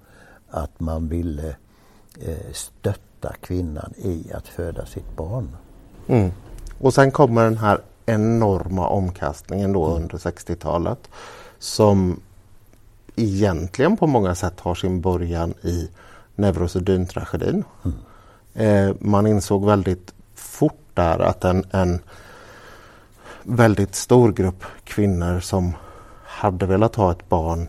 att 0.50 0.80
man 0.80 1.08
ville 1.08 1.56
eh, 2.22 2.52
stötta 2.54 3.34
kvinnan 3.42 3.94
i 3.98 4.32
att 4.34 4.48
föda 4.48 4.86
sitt 4.86 5.16
barn. 5.16 5.56
Mm. 6.08 6.32
Och 6.80 6.94
sen 6.94 7.12
kommer 7.12 7.44
den 7.44 7.58
här 7.58 7.80
enorma 8.06 8.88
omkastningen 8.88 9.74
då 9.74 9.86
mm. 9.86 10.02
under 10.02 10.18
60-talet 10.18 11.10
som 11.60 12.20
egentligen 13.16 13.98
på 13.98 14.08
många 14.08 14.36
sätt 14.36 14.60
har 14.60 14.76
sin 14.76 15.02
början 15.02 15.54
i 15.62 15.90
neurosedyntragedin. 16.36 17.64
Mm. 17.84 17.98
Eh, 18.54 18.96
man 19.00 19.28
insåg 19.28 19.66
väldigt 19.66 20.14
fort 20.36 20.80
där 20.94 21.20
att 21.20 21.44
en, 21.44 21.66
en 21.72 22.00
väldigt 23.44 23.96
stor 23.96 24.32
grupp 24.32 24.64
kvinnor 24.84 25.40
som 25.40 25.74
hade 26.24 26.66
velat 26.66 26.96
ha 26.96 27.12
ett 27.12 27.30
barn 27.30 27.68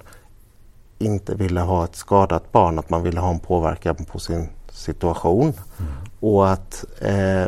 inte 0.99 1.35
ville 1.35 1.61
ha 1.61 1.85
ett 1.85 1.97
skadat 1.97 2.53
barn, 2.53 2.79
att 2.79 2.91
man 2.91 3.03
ville 3.03 3.21
ha 3.21 3.31
en 3.31 3.39
påverkan 3.39 3.97
på 3.97 4.19
sin 4.19 4.49
situation. 4.71 5.53
Mm. 5.79 5.93
Och 6.21 6.51
att, 6.51 6.85
eh, 7.01 7.47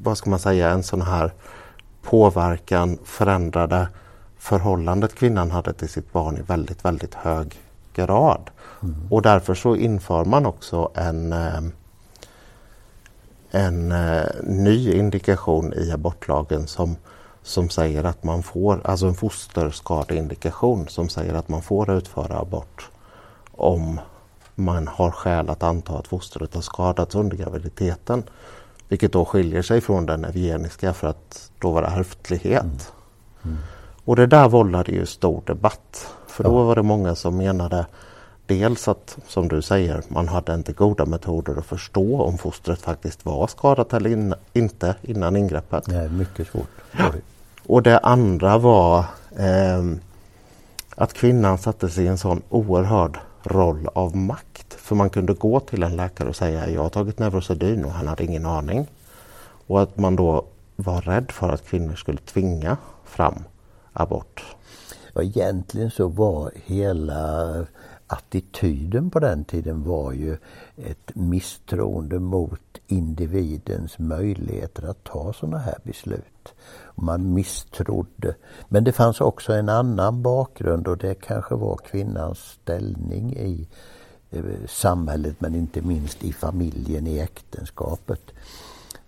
vad 0.00 0.18
ska 0.18 0.30
man 0.30 0.38
säga, 0.38 0.70
en 0.70 0.82
sån 0.82 1.02
här 1.02 1.32
påverkan 2.02 2.98
förändrade 3.04 3.88
förhållandet 4.46 5.14
kvinnan 5.14 5.50
hade 5.50 5.72
till 5.72 5.88
sitt 5.88 6.12
barn 6.12 6.36
i 6.36 6.42
väldigt, 6.42 6.84
väldigt 6.84 7.14
hög 7.14 7.60
grad. 7.94 8.50
Mm. 8.82 8.96
Och 9.10 9.22
därför 9.22 9.54
så 9.54 9.76
inför 9.76 10.24
man 10.24 10.46
också 10.46 10.90
en, 10.94 11.32
eh, 11.32 11.62
en 13.50 13.92
eh, 13.92 14.26
ny 14.42 14.92
indikation 14.92 15.72
i 15.72 15.92
abortlagen 15.92 16.66
som, 16.66 16.96
som 17.42 17.68
säger 17.68 18.04
att 18.04 18.24
man 18.24 18.42
får, 18.42 18.80
alltså 18.84 19.06
en 19.06 19.14
fosterskadeindikation 19.14 20.88
som 20.88 21.08
säger 21.08 21.34
att 21.34 21.48
man 21.48 21.62
får 21.62 21.90
utföra 21.90 22.38
abort 22.38 22.90
om 23.52 24.00
man 24.54 24.88
har 24.88 25.10
skäl 25.10 25.50
att 25.50 25.62
anta 25.62 25.98
att 25.98 26.08
fostret 26.08 26.54
har 26.54 26.62
skadats 26.62 27.14
under 27.14 27.36
graviditeten. 27.36 28.22
Vilket 28.88 29.12
då 29.12 29.24
skiljer 29.24 29.62
sig 29.62 29.80
från 29.80 30.06
den 30.06 30.24
eugeniska 30.24 30.94
för 30.94 31.08
att 31.08 31.50
då 31.58 31.70
var 31.70 31.82
det 31.82 31.88
ärftlighet. 31.88 32.62
Mm. 32.62 32.76
Mm. 33.44 33.58
Och 34.06 34.16
det 34.16 34.26
där 34.26 34.48
vållade 34.48 34.92
ju 34.92 35.06
stor 35.06 35.42
debatt. 35.46 36.14
För 36.26 36.44
då 36.44 36.64
var 36.64 36.74
det 36.74 36.82
många 36.82 37.14
som 37.14 37.36
menade 37.36 37.86
dels 38.46 38.88
att, 38.88 39.18
som 39.26 39.48
du 39.48 39.62
säger, 39.62 40.02
man 40.08 40.28
hade 40.28 40.54
inte 40.54 40.72
goda 40.72 41.06
metoder 41.06 41.58
att 41.58 41.66
förstå 41.66 42.22
om 42.22 42.38
fostret 42.38 42.80
faktiskt 42.80 43.26
var 43.26 43.46
skadat 43.46 43.92
eller 43.92 44.10
in, 44.10 44.34
inte 44.52 44.94
innan 45.02 45.36
ingreppet. 45.36 45.86
Nej, 45.86 46.08
mycket 46.08 46.48
svårt. 46.48 46.68
Ja. 46.98 47.12
Och 47.66 47.82
det 47.82 47.98
andra 47.98 48.58
var 48.58 48.98
eh, 49.36 49.84
att 50.94 51.12
kvinnan 51.12 51.58
satte 51.58 51.88
sig 51.88 52.04
i 52.04 52.08
en 52.08 52.18
sån 52.18 52.42
oerhörd 52.48 53.18
roll 53.42 53.88
av 53.92 54.16
makt. 54.16 54.74
För 54.74 54.94
man 54.94 55.10
kunde 55.10 55.34
gå 55.34 55.60
till 55.60 55.82
en 55.82 55.96
läkare 55.96 56.28
och 56.28 56.36
säga 56.36 56.70
jag 56.70 56.82
har 56.82 56.88
tagit 56.88 57.18
Neurosedyn 57.18 57.84
och 57.84 57.92
han 57.92 58.08
hade 58.08 58.24
ingen 58.24 58.46
aning. 58.46 58.86
och 59.66 59.82
att 59.82 59.98
man 59.98 60.16
då 60.16 60.44
var 60.76 61.00
rädd 61.00 61.30
för 61.30 61.48
att 61.48 61.66
kvinnor 61.66 61.94
skulle 61.94 62.18
tvinga 62.18 62.76
fram 63.04 63.34
abort. 63.96 64.56
Ja, 65.12 65.22
egentligen 65.22 65.90
så 65.90 66.08
var 66.08 66.52
hela 66.54 67.66
attityden 68.06 69.10
på 69.10 69.20
den 69.20 69.44
tiden 69.44 69.84
var 69.84 70.12
ju 70.12 70.36
ett 70.76 71.14
misstroende 71.14 72.18
mot 72.18 72.60
individens 72.86 73.98
möjligheter 73.98 74.90
att 74.90 75.04
ta 75.04 75.32
sådana 75.32 75.58
här 75.58 75.78
beslut. 75.82 76.54
Man 76.94 77.34
misstrodde. 77.34 78.34
Men 78.68 78.84
det 78.84 78.92
fanns 78.92 79.20
också 79.20 79.52
en 79.52 79.68
annan 79.68 80.22
bakgrund 80.22 80.88
och 80.88 80.98
det 80.98 81.14
kanske 81.14 81.54
var 81.54 81.76
kvinnans 81.76 82.38
ställning 82.38 83.32
i 83.32 83.68
eh, 84.30 84.44
samhället 84.68 85.40
men 85.40 85.54
inte 85.54 85.82
minst 85.82 86.24
i 86.24 86.32
familjen, 86.32 87.06
i 87.06 87.18
äktenskapet. 87.18 88.32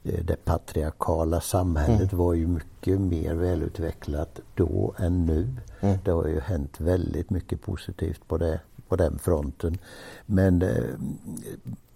Eh, 0.04 0.24
det 0.24 0.44
patriarkala 0.44 1.40
samhället 1.40 2.12
mm. 2.12 2.24
var 2.24 2.34
ju 2.34 2.46
mycket 2.46 3.00
mer 3.00 3.34
välutvecklat 3.34 4.40
då 4.54 4.94
än 4.98 5.26
nu. 5.26 5.48
Mm. 5.80 5.98
Det 6.04 6.10
har 6.10 6.26
ju 6.26 6.40
hänt 6.40 6.80
väldigt 6.80 7.30
mycket 7.30 7.62
positivt 7.62 8.28
på, 8.28 8.38
det, 8.38 8.60
på 8.88 8.96
den 8.96 9.18
fronten. 9.18 9.78
Men 10.26 10.62
eh, 10.62 10.84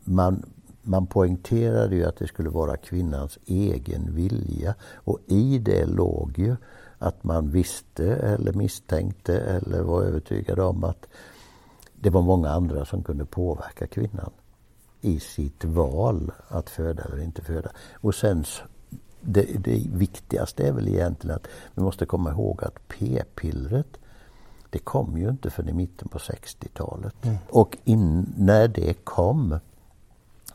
man, 0.05 0.43
man 0.83 1.07
poängterade 1.07 1.97
ju 1.97 2.05
att 2.05 2.17
det 2.17 2.27
skulle 2.27 2.51
vara 2.51 2.77
kvinnans 2.77 3.39
egen 3.47 4.15
vilja 4.15 4.75
och 4.95 5.19
i 5.27 5.59
det 5.59 5.87
låg 5.87 6.39
ju 6.39 6.57
att 6.99 7.25
man 7.25 7.51
visste 7.51 8.07
eller 8.15 8.53
misstänkte 8.53 9.41
eller 9.41 9.83
var 9.83 10.03
övertygad 10.03 10.59
om 10.59 10.85
att 10.85 11.07
det 11.95 12.11
var 12.11 12.23
många 12.23 12.51
andra 12.51 12.85
som 12.85 13.03
kunde 13.03 13.25
påverka 13.25 13.87
kvinnan 13.87 14.31
i 15.03 15.21
sitt 15.21 15.65
val 15.65 16.33
att 16.49 16.71
föda 16.71 17.03
eller 17.03 17.23
inte 17.23 17.43
föda. 17.43 17.71
Och 17.95 18.15
sen 18.15 18.45
det, 19.21 19.43
det 19.65 19.87
viktigaste 19.93 20.67
är 20.67 20.73
väl 20.73 20.89
egentligen 20.89 21.37
att 21.37 21.47
vi 21.75 21.83
måste 21.83 22.07
komma 22.07 22.31
ihåg 22.31 22.65
att 22.65 22.89
p-pillret 22.89 23.99
det 24.71 24.79
kom 24.79 25.19
ju 25.19 25.29
inte 25.29 25.51
förrän 25.51 25.69
i 25.69 25.73
mitten 25.73 26.09
på 26.09 26.19
60-talet. 26.19 27.15
Mm. 27.25 27.37
Och 27.49 27.77
in, 27.85 28.35
när 28.37 28.69
det 28.69 29.05
kom 29.05 29.59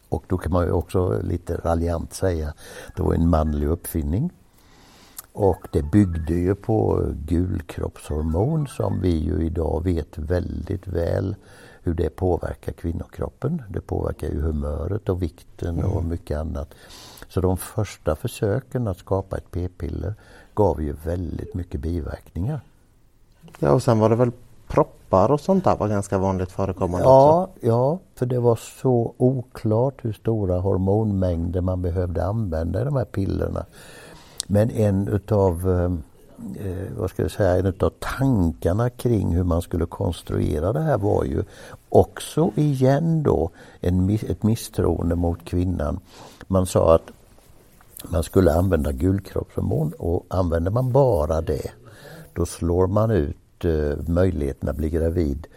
och 0.09 0.23
då 0.27 0.37
kan 0.37 0.51
man 0.51 0.65
ju 0.65 0.71
också 0.71 1.21
lite 1.21 1.57
raljant 1.57 2.13
säga 2.13 2.53
det 2.95 3.03
var 3.03 3.13
en 3.13 3.29
manlig 3.29 3.67
uppfinning. 3.67 4.31
Och 5.33 5.67
det 5.71 5.83
byggde 5.83 6.33
ju 6.33 6.55
på 6.55 7.05
gulkroppshormon 7.27 8.67
som 8.67 9.01
vi 9.01 9.17
ju 9.17 9.45
idag 9.45 9.83
vet 9.83 10.17
väldigt 10.17 10.87
väl 10.87 11.35
hur 11.87 11.93
det 11.93 12.09
påverkar 12.09 12.71
kvinnokroppen. 12.71 13.63
Det 13.69 13.81
påverkar 13.81 14.27
ju 14.27 14.41
humöret 14.41 15.09
och 15.09 15.21
vikten 15.21 15.83
och 15.83 15.97
mm. 15.97 16.09
mycket 16.09 16.37
annat. 16.37 16.73
Så 17.27 17.41
de 17.41 17.57
första 17.57 18.15
försöken 18.15 18.87
att 18.87 18.97
skapa 18.97 19.37
ett 19.37 19.51
p-piller 19.51 20.13
gav 20.53 20.81
ju 20.81 20.95
väldigt 21.03 21.53
mycket 21.53 21.81
biverkningar. 21.81 22.61
Ja 23.59 23.71
och 23.71 23.83
sen 23.83 23.99
var 23.99 24.09
det 24.09 24.15
väl 24.15 24.31
proppar 24.67 25.31
och 25.31 25.39
sånt 25.39 25.63
där 25.63 25.75
var 25.75 25.87
ganska 25.87 26.17
vanligt 26.17 26.51
förekommande 26.51 27.05
ja, 27.05 27.43
också? 27.43 27.67
Ja, 27.67 27.99
för 28.15 28.25
det 28.25 28.39
var 28.39 28.55
så 28.55 29.13
oklart 29.17 29.93
hur 30.01 30.13
stora 30.13 30.59
hormonmängder 30.59 31.61
man 31.61 31.81
behövde 31.81 32.25
använda 32.25 32.81
i 32.81 32.85
de 32.85 32.95
här 32.95 33.05
pillerna. 33.05 33.65
Men 34.47 34.69
en 34.71 35.07
utav 35.07 35.67
eh, 36.59 36.97
vad 36.97 37.09
ska 37.09 37.21
jag 37.21 37.31
säga, 37.31 37.57
en 37.57 37.65
utav 37.65 37.89
tankarna 37.99 38.89
kring 38.89 39.35
hur 39.35 39.43
man 39.43 39.61
skulle 39.61 39.85
konstruera 39.85 40.73
det 40.73 40.81
här 40.81 40.97
var 40.97 41.23
ju 41.23 41.43
också 41.89 42.51
igen 42.55 43.23
då 43.23 43.49
en, 43.79 44.09
ett 44.09 44.43
misstroende 44.43 45.15
mot 45.15 45.45
kvinnan. 45.45 45.99
Man 46.47 46.65
sa 46.65 46.95
att 46.95 47.11
man 48.03 48.23
skulle 48.23 48.53
använda 48.53 48.91
gulkroppshormon 48.91 49.93
och 49.97 50.25
använder 50.29 50.71
man 50.71 50.91
bara 50.91 51.41
det 51.41 51.71
då 52.37 52.45
slår 52.45 52.87
man 52.87 53.11
ut 53.11 53.65
eh, 53.65 53.97
möjligheten 54.07 54.69
att 54.69 54.75
bli 54.75 54.89
gravid 54.89 55.47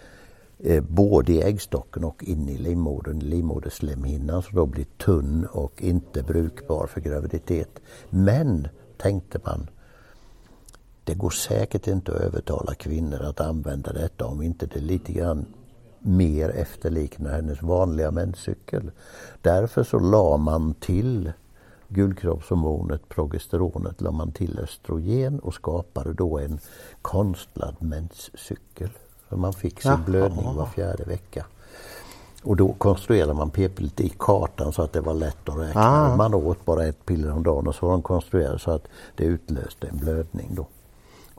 eh, 0.59 0.83
både 0.83 1.33
i 1.33 1.43
äggstocken 1.43 2.05
och 2.05 2.25
in 2.25 2.49
i 2.49 2.59
livmodern, 2.59 3.19
livmoderslemhinnan 3.19 4.43
som 4.43 4.57
då 4.57 4.67
blir 4.67 4.87
tunn 5.05 5.47
och 5.53 5.83
inte 5.83 6.23
brukbar 6.23 6.87
för 6.87 7.01
graviditet. 7.01 7.81
Men, 8.11 8.69
tänkte 8.97 9.39
man, 9.45 9.67
det 11.11 11.15
går 11.15 11.31
säkert 11.31 11.87
inte 11.87 12.13
att 12.13 12.21
övertala 12.21 12.75
kvinnor 12.75 13.23
att 13.23 13.41
använda 13.41 13.93
detta 13.93 14.27
om 14.27 14.43
inte 14.43 14.67
det 14.67 14.81
lite 14.81 15.13
grann 15.13 15.47
mer 15.99 16.49
efterliknar 16.49 17.31
hennes 17.31 17.63
vanliga 17.63 18.11
menscykel. 18.11 18.91
Därför 19.43 19.85
så 19.85 19.99
la 19.99 20.37
man 20.37 20.75
till 20.75 21.33
guldkroppshormonet, 21.89 23.09
progesteronet, 23.09 24.01
la 24.01 24.11
man 24.11 24.33
till 24.33 24.59
östrogen 24.59 25.39
och 25.41 25.55
skapade 25.55 26.13
då 26.13 26.39
en 26.39 26.59
konstlad 27.03 27.77
menscykel. 27.79 28.91
Man 29.29 29.53
fick 29.53 29.83
sin 29.83 30.05
blödning 30.07 30.55
var 30.55 30.67
fjärde 30.67 31.05
vecka. 31.05 31.47
Och 32.43 32.57
då 32.57 32.73
konstruerade 32.73 33.35
man 33.35 33.51
p-pillret 33.51 34.01
i 34.01 34.13
kartan 34.19 34.73
så 34.73 34.83
att 34.83 34.93
det 34.93 35.01
var 35.01 35.15
lätt 35.15 35.49
att 35.49 35.59
räkna. 35.59 35.81
Ah. 35.81 36.17
Man 36.17 36.35
åt 36.35 36.65
bara 36.65 36.87
ett 36.87 37.07
piller 37.07 37.33
om 37.33 37.43
dagen 37.43 37.67
och 37.67 37.75
så 37.75 37.87
var 37.87 37.93
de 37.93 38.03
konstruerade 38.03 38.59
så 38.59 38.71
att 38.71 38.89
det 39.17 39.25
utlöste 39.25 39.87
en 39.87 39.97
blödning. 39.97 40.49
Då. 40.55 40.67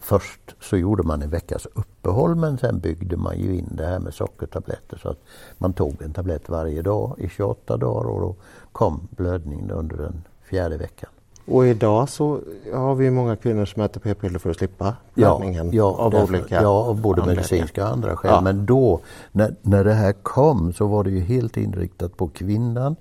Först 0.03 0.55
så 0.59 0.77
gjorde 0.77 1.03
man 1.03 1.21
en 1.21 1.29
veckas 1.29 1.67
uppehåll 1.73 2.35
men 2.35 2.57
sen 2.57 2.79
byggde 2.79 3.17
man 3.17 3.39
ju 3.39 3.55
in 3.57 3.69
det 3.71 3.85
här 3.85 3.99
med 3.99 4.13
sockertabletter 4.13 4.97
så 4.97 5.09
att 5.09 5.19
man 5.57 5.73
tog 5.73 6.01
en 6.01 6.13
tablett 6.13 6.49
varje 6.49 6.81
dag 6.81 7.15
i 7.17 7.29
28 7.29 7.77
dagar 7.77 8.09
och 8.09 8.21
då 8.21 8.35
kom 8.71 9.07
blödningen 9.09 9.71
under 9.71 9.97
den 9.97 10.23
fjärde 10.43 10.77
veckan. 10.77 11.09
Och 11.45 11.67
idag 11.67 12.09
så 12.09 12.39
har 12.73 12.95
vi 12.95 13.11
många 13.11 13.35
kvinnor 13.35 13.65
som 13.65 13.81
äter 13.81 14.01
p-piller 14.01 14.39
för 14.39 14.49
att 14.49 14.57
slippa 14.57 14.95
blödningen 15.13 15.65
ja, 15.65 15.71
ja, 15.73 16.03
av 16.03 16.11
därför, 16.11 16.33
olika 16.33 16.61
Ja, 16.61 16.69
av 16.69 17.01
både 17.01 17.25
medicinska 17.25 17.83
och 17.83 17.89
andra 17.89 18.17
skäl. 18.17 18.31
Ja. 18.31 18.41
Men 18.41 18.65
då, 18.65 18.99
när, 19.31 19.55
när 19.61 19.83
det 19.83 19.93
här 19.93 20.13
kom 20.13 20.73
så 20.73 20.87
var 20.87 21.03
det 21.03 21.09
ju 21.09 21.19
helt 21.19 21.57
inriktat 21.57 22.17
på 22.17 22.27
kvinnan. 22.27 22.95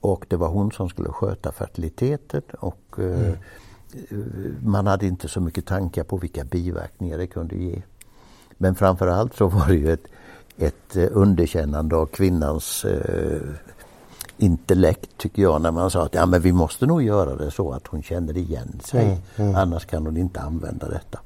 Och 0.00 0.26
det 0.28 0.36
var 0.36 0.48
hon 0.48 0.72
som 0.72 0.88
skulle 0.88 1.08
sköta 1.08 1.52
fertiliteten 1.52 2.42
och 2.58 2.98
eh, 2.98 3.04
mm. 3.04 3.24
eh, 3.24 3.34
man 4.62 4.86
hade 4.86 5.06
inte 5.06 5.28
så 5.28 5.40
mycket 5.40 5.66
tankar 5.66 6.04
på 6.04 6.16
vilka 6.16 6.44
biverkningar 6.44 7.18
det 7.18 7.26
kunde 7.26 7.56
ge. 7.56 7.82
Men 8.56 8.74
framförallt 8.74 9.36
så 9.36 9.48
var 9.48 9.66
det 9.66 9.74
ju 9.74 9.92
ett, 9.92 10.06
ett 10.58 10.96
underkännande 10.96 11.96
av 11.96 12.06
kvinnans 12.06 12.84
eh, 12.84 13.40
intellekt 14.36 15.10
tycker 15.18 15.42
jag 15.42 15.62
när 15.62 15.70
man 15.70 15.90
sa 15.90 16.04
att 16.04 16.14
ja, 16.14 16.26
men 16.26 16.40
vi 16.40 16.52
måste 16.52 16.86
nog 16.86 17.02
göra 17.02 17.36
det 17.36 17.50
så 17.50 17.72
att 17.72 17.86
hon 17.86 18.02
känner 18.02 18.36
igen 18.36 18.80
sig. 18.84 19.04
Mm, 19.04 19.18
mm. 19.36 19.54
Annars 19.54 19.86
kan 19.86 20.06
hon 20.06 20.16
inte 20.16 20.40
använda 20.40 20.88
detta. 20.88 21.18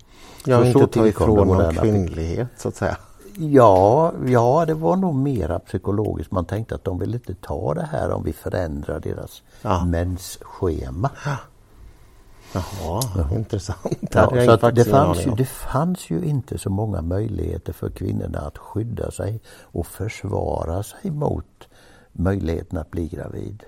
Ja, 0.44 0.72
så 0.72 0.80
inte 0.80 0.86
ta 0.86 1.06
ifrån 1.06 1.48
någon 1.48 1.74
kvinnlighet 1.74 2.48
så 2.56 2.68
att 2.68 2.76
säga. 2.76 2.96
Ja, 3.40 4.12
ja, 4.26 4.64
det 4.66 4.74
var 4.74 4.96
nog 4.96 5.14
mera 5.14 5.58
psykologiskt. 5.58 6.32
Man 6.32 6.44
tänkte 6.44 6.74
att 6.74 6.84
de 6.84 6.98
vill 6.98 7.14
inte 7.14 7.34
ta 7.34 7.74
det 7.74 7.88
här 7.92 8.10
om 8.10 8.24
vi 8.24 8.32
förändrar 8.32 9.00
deras 9.00 9.42
ja. 9.62 9.84
mensschema. 9.84 11.10
Ja. 12.52 12.64
Jaha, 12.82 13.02
ja. 13.16 13.36
intressant. 13.36 14.08
Ja, 14.10 14.44
så 14.44 14.66
att 14.66 14.74
det, 14.74 14.84
fanns 14.84 15.26
ju, 15.26 15.30
det 15.30 15.44
fanns 15.44 16.10
ju 16.10 16.24
inte 16.24 16.58
så 16.58 16.70
många 16.70 17.02
möjligheter 17.02 17.72
för 17.72 17.90
kvinnorna 17.90 18.38
att 18.38 18.58
skydda 18.58 19.10
sig 19.10 19.40
och 19.62 19.86
försvara 19.86 20.82
sig 20.82 21.10
mot 21.10 21.68
möjligheten 22.12 22.78
att 22.78 22.90
bli 22.90 23.08
gravid. 23.08 23.62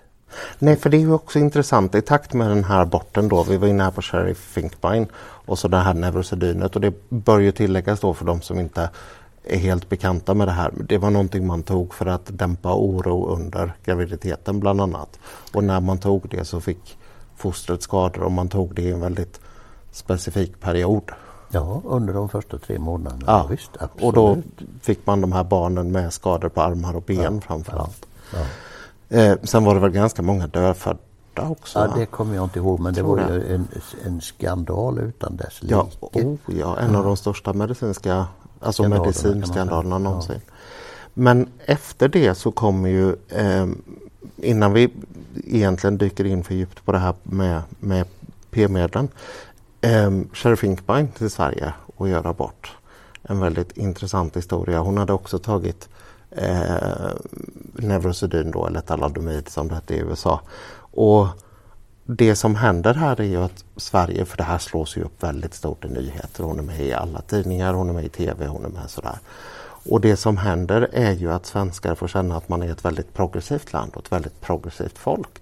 Nej, 0.59 0.77
för 0.77 0.90
det 0.90 0.97
är 0.97 1.01
ju 1.01 1.12
också 1.12 1.38
intressant 1.38 1.95
i 1.95 2.03
takt 2.03 2.33
med 2.33 2.49
den 2.49 2.64
här 2.64 2.81
aborten 2.81 3.29
då, 3.29 3.43
vi 3.43 3.57
var 3.57 3.69
inne 3.69 3.83
här 3.83 3.90
på 3.90 4.03
Sherry 4.03 4.35
Finkbein 4.35 5.07
och 5.47 5.59
så 5.59 5.69
det 5.69 5.77
här 5.77 5.95
Neurosedynet 5.95 6.75
och 6.75 6.81
det 6.81 6.95
bör 7.09 7.38
ju 7.38 7.53
tilläggas 7.53 8.01
då 8.01 8.14
för 8.14 8.25
de 8.25 8.43
som 8.43 8.61
inte 8.61 8.90
är 9.45 9.59
helt 9.59 9.88
bekanta 9.88 10.35
med 10.35 10.49
det 10.49 10.53
här. 10.53 10.73
Det 10.88 10.99
var 10.99 11.11
någonting 11.11 11.47
man 11.47 11.62
tog 11.62 11.95
för 11.95 12.07
att 12.07 12.38
dämpa 12.38 12.75
oro 12.75 13.27
under 13.27 13.73
graviditeten 13.85 14.61
bland 14.61 14.81
annat. 14.81 15.19
Och 15.53 15.64
när 15.64 15.81
man 15.81 15.99
tog 15.99 16.29
det 16.29 16.45
så 16.45 16.61
fick 16.61 16.99
fostret 17.40 17.83
skador 17.83 18.22
och 18.22 18.33
man 18.33 18.48
tog 18.48 18.74
det 18.74 18.83
i 18.83 18.90
en 18.90 19.00
väldigt 19.00 19.40
specifik 19.92 20.61
period. 20.61 21.03
Ja, 21.48 21.83
under 21.85 22.14
de 22.14 22.29
första 22.29 22.59
tre 22.59 22.79
månaderna. 22.79 23.24
Ja, 23.26 23.46
visst, 23.50 23.70
och 24.00 24.12
då 24.12 24.37
fick 24.83 25.07
man 25.07 25.20
de 25.20 25.33
här 25.33 25.44
barnen 25.44 25.92
med 25.92 26.12
skador 26.12 26.48
på 26.48 26.61
armar 26.61 26.96
och 26.96 27.03
ben 27.03 27.35
ja, 27.35 27.40
framförallt. 27.40 28.07
Ja. 28.33 29.18
Eh, 29.18 29.38
sen 29.42 29.64
var 29.64 29.74
det 29.74 29.81
väl 29.81 29.90
ganska 29.90 30.22
många 30.22 30.46
dödfödda 30.46 30.98
också? 31.35 31.79
Ja, 31.79 31.94
det 31.96 32.07
kommer 32.07 32.35
jag 32.35 32.44
inte 32.44 32.59
ihåg 32.59 32.81
men 32.81 32.94
det 32.94 33.03
var 33.03 33.18
ju 33.18 33.55
en, 33.55 33.68
en 34.07 34.20
skandal 34.20 34.98
utan 34.98 35.37
dess 35.37 35.62
like. 35.62 35.74
Ja, 35.74 35.88
oh, 36.00 36.37
ja 36.46 36.79
en 36.79 36.96
av 36.96 37.05
de 37.05 37.16
största 37.16 37.53
medicinska 37.53 38.26
alltså 38.61 38.88
medicinskandalerna 38.88 39.98
någonsin. 39.98 40.40
Ja. 40.46 40.53
Men 41.14 41.48
efter 41.64 42.09
det 42.09 42.35
så 42.35 42.53
kommer 42.53 42.88
ju, 42.88 43.16
eh, 43.29 43.66
innan 44.37 44.72
vi 44.72 44.90
egentligen 45.35 45.99
dyker 45.99 46.25
in 46.25 46.45
för 46.45 46.55
djupt 46.55 46.85
på 46.85 46.93
det 46.93 46.99
här 46.99 47.14
med, 47.23 47.62
med 47.81 48.07
p-medlen, 48.51 49.09
eh, 49.81 50.11
Sheriff 50.33 50.59
Finkbein 50.61 51.09
till 51.09 51.31
Sverige 51.31 51.73
och 51.97 52.09
gör 52.09 52.27
abort. 52.27 52.77
En 53.23 53.40
väldigt 53.40 53.77
intressant 53.77 54.37
historia. 54.37 54.81
Hon 54.81 54.99
hade 54.99 55.12
också 55.12 55.38
tagit 55.38 55.88
eh, 56.31 57.11
Neurosedyn 57.73 58.51
då, 58.51 58.66
eller 58.66 58.81
Taladomid 58.81 59.49
som 59.49 59.69
det 59.69 59.75
hette 59.75 59.95
i 59.95 59.99
USA. 59.99 60.40
Och 60.93 61.27
det 62.05 62.37
som 62.37 62.55
händer 62.55 62.95
här 62.95 63.21
är 63.21 63.25
ju 63.25 63.37
att 63.37 63.64
Sverige, 63.77 64.25
för 64.25 64.37
det 64.37 64.43
här 64.43 64.59
slås 64.59 64.97
ju 64.97 65.03
upp 65.03 65.23
väldigt 65.23 65.55
stort 65.55 65.85
i 65.85 65.88
nyheter. 65.88 66.45
Hon 66.45 66.59
är 66.59 66.62
med 66.62 66.81
i 66.81 66.93
alla 66.93 67.21
tidningar, 67.21 67.75
hon 67.75 67.88
är 67.88 67.93
med 67.93 68.05
i 68.05 68.09
TV, 68.09 68.47
hon 68.47 68.64
är 68.64 68.69
med 68.69 68.90
sådär. 68.90 69.19
Och 69.90 70.00
det 70.00 70.16
som 70.16 70.37
händer 70.37 70.88
är 70.92 71.12
ju 71.12 71.33
att 71.33 71.46
svenskar 71.46 71.94
får 71.94 72.09
känna 72.09 72.37
att 72.37 72.48
man 72.48 72.62
är 72.62 72.72
ett 72.72 72.85
väldigt 72.85 73.14
progressivt 73.14 73.72
land 73.72 73.92
och 73.94 74.05
ett 74.05 74.12
väldigt 74.12 74.40
progressivt 74.40 74.98
folk. 74.98 75.40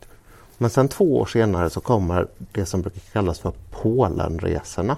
Men 0.59 0.71
sen 0.71 0.89
två 0.89 1.17
år 1.17 1.27
senare 1.27 1.71
så 1.71 1.81
kommer 1.81 2.27
det 2.53 2.67
som 2.67 2.83
brukar 2.83 3.01
kallas 3.13 3.39
för 3.39 3.53
Polenresorna. 3.71 4.97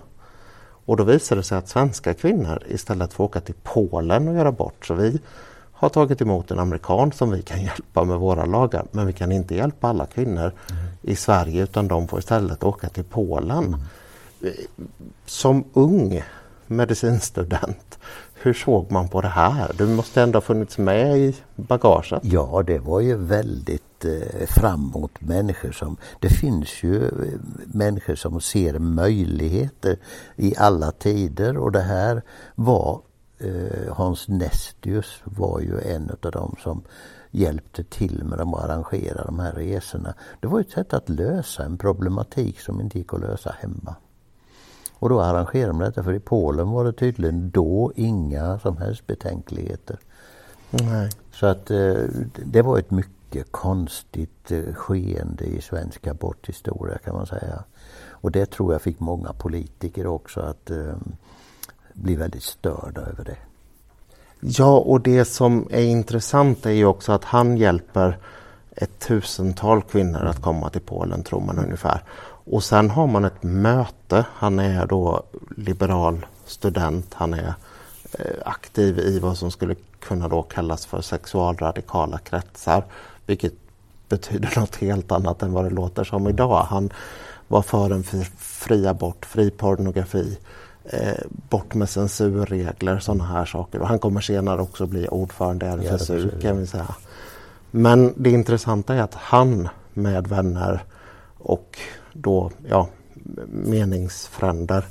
Och 0.85 0.97
då 0.97 1.05
visar 1.05 1.37
det 1.37 1.43
sig 1.43 1.59
att 1.59 1.69
svenska 1.69 2.15
kvinnor 2.15 2.63
istället 2.69 3.13
får 3.13 3.25
åka 3.25 3.41
till 3.41 3.55
Polen 3.63 4.29
och 4.29 4.35
göra 4.35 4.53
bort. 4.53 4.87
Så 4.87 4.95
vi 4.95 5.19
har 5.73 5.89
tagit 5.89 6.21
emot 6.21 6.51
en 6.51 6.59
amerikan 6.59 7.13
som 7.13 7.31
vi 7.31 7.43
kan 7.43 7.63
hjälpa 7.65 8.05
med 8.05 8.19
våra 8.19 8.45
lagar. 8.45 8.87
Men 8.91 9.07
vi 9.07 9.13
kan 9.13 9.33
inte 9.33 9.55
hjälpa 9.55 9.89
alla 9.89 10.07
kvinnor 10.07 10.53
mm. 10.71 10.83
i 11.03 11.17
Sverige 11.17 11.63
utan 11.63 11.89
de 11.89 12.09
får 12.09 12.19
istället 12.19 12.65
åka 12.65 12.89
till 12.89 13.05
Polen. 13.05 13.65
Mm. 13.65 14.57
Som 15.27 15.65
ung 15.73 16.23
medicinstudent, 16.71 17.99
hur 18.43 18.55
såg 18.55 18.93
man 18.93 19.09
på 19.09 19.21
det 19.21 19.29
här? 19.29 19.73
Du 19.79 19.87
måste 19.87 20.23
ändå 20.23 20.37
ha 20.37 20.41
funnits 20.41 20.79
med 20.79 21.19
i 21.19 21.37
bagaget? 21.57 22.21
Ja, 22.23 22.63
det 22.67 22.79
var 22.79 23.01
ju 23.01 23.17
väldigt 23.17 24.05
eh, 24.05 24.47
framåt 24.47 25.21
människor 25.21 25.73
som... 25.73 25.97
Det 26.21 26.29
finns 26.29 26.83
ju 26.83 27.05
eh, 27.05 27.11
människor 27.67 28.15
som 28.15 28.41
ser 28.41 28.79
möjligheter 28.79 29.97
i 30.37 30.55
alla 30.57 30.93
tider 30.93 31.57
och 31.57 31.73
det 31.73 31.81
här 31.81 32.23
var 32.55 33.01
eh, 33.39 33.95
Hans 33.95 34.29
Nestius 34.29 35.21
var 35.25 35.61
ju 35.61 35.81
en 35.81 36.11
av 36.23 36.31
dem 36.31 36.57
som 36.63 36.83
hjälpte 37.31 37.85
till 37.85 38.25
med 38.25 38.41
att 38.41 38.65
arrangera 38.65 39.25
de 39.25 39.39
här 39.39 39.53
resorna. 39.53 40.15
Det 40.41 40.47
var 40.47 40.61
ett 40.61 40.71
sätt 40.71 40.95
att 40.95 41.09
lösa 41.09 41.65
en 41.65 41.79
problematik 41.79 42.61
som 42.61 42.81
inte 42.81 42.99
gick 42.99 43.15
att 43.15 43.21
lösa 43.21 43.55
hemma. 43.61 43.95
Och 45.01 45.09
då 45.09 45.21
arrangerade 45.21 45.73
man 45.73 45.83
detta 45.83 46.03
för 46.03 46.13
i 46.13 46.21
Polen 46.21 46.71
var 46.71 46.85
det 46.85 46.93
tydligen 46.93 47.51
då 47.51 47.93
inga 47.97 48.59
som 48.59 48.77
helst 48.77 49.07
betänkligheter. 49.07 49.99
Nej. 50.71 51.11
Så 51.33 51.47
att 51.47 51.71
eh, 51.71 51.95
det 52.45 52.63
var 52.63 52.79
ett 52.79 52.91
mycket 52.91 53.53
konstigt 53.53 54.51
eh, 54.51 54.75
skeende 54.75 55.45
i 55.45 55.61
svensk 55.61 56.07
aborthistoria 56.07 56.99
kan 56.99 57.15
man 57.15 57.27
säga. 57.27 57.65
Och 58.09 58.31
det 58.31 58.47
tror 58.47 58.73
jag 58.73 58.83
fick 58.83 59.01
många 59.01 59.33
politiker 59.33 60.07
också 60.07 60.41
att 60.41 60.71
eh, 60.71 60.95
bli 61.93 62.17
väldigt 62.17 62.43
störda 62.43 63.01
över 63.01 63.25
det. 63.25 63.37
Ja, 64.41 64.79
och 64.79 65.01
det 65.01 65.25
som 65.25 65.69
är 65.71 65.83
intressant 65.83 66.67
är 66.67 66.71
ju 66.71 66.85
också 66.85 67.13
att 67.13 67.25
han 67.25 67.57
hjälper 67.57 68.19
ett 68.71 68.99
tusental 68.99 69.83
kvinnor 69.83 70.25
att 70.25 70.43
komma 70.43 70.71
till 70.71 70.81
Polen, 70.81 71.23
tror 71.23 71.41
man 71.41 71.59
ungefär. 71.59 72.03
Och 72.51 72.65
sen 72.65 72.91
har 72.91 73.07
man 73.07 73.25
ett 73.25 73.43
möte. 73.43 74.25
Han 74.35 74.59
är 74.59 74.87
då 74.87 75.23
liberal 75.57 76.27
student. 76.47 77.15
Han 77.15 77.35
är 77.35 77.55
eh, 78.13 78.25
aktiv 78.45 78.99
i 78.99 79.19
vad 79.19 79.39
som 79.39 79.51
skulle 79.51 79.75
kunna 80.01 80.29
då 80.29 80.43
kallas 80.43 80.87
för 80.87 81.01
sexualradikala 81.01 82.19
kretsar. 82.19 82.85
Vilket 83.27 83.53
betyder 84.09 84.53
något 84.61 84.77
helt 84.77 85.13
annat 85.13 85.43
än 85.43 85.53
vad 85.53 85.65
det 85.65 85.71
låter 85.71 86.05
som 86.05 86.29
idag. 86.29 86.67
Han 86.71 86.93
var 87.49 87.63
för 87.63 87.91
en 87.91 88.05
fri 88.39 88.87
abort, 88.87 89.27
fri 89.27 89.51
pornografi, 89.51 90.39
eh, 90.85 91.25
bort 91.29 91.75
med 91.75 91.91
censurregler, 91.91 92.99
sådana 92.99 93.25
här 93.25 93.45
saker. 93.45 93.81
Och 93.81 93.89
han 93.89 93.99
kommer 93.99 94.21
senare 94.21 94.61
också 94.61 94.87
bli 94.87 95.09
ordförande 95.09 95.67
i 95.67 95.69
RFSU 95.69 96.41
kan 96.41 96.59
vi 96.59 96.67
säga. 96.67 96.95
Men 97.71 98.15
det 98.17 98.31
intressanta 98.31 98.95
är 98.95 99.03
att 99.03 99.15
han 99.15 99.69
med 99.95 100.27
vänner 100.27 100.85
och 101.39 101.79
då 102.13 102.51
ja, 102.69 102.89
meningsfränder 103.49 104.85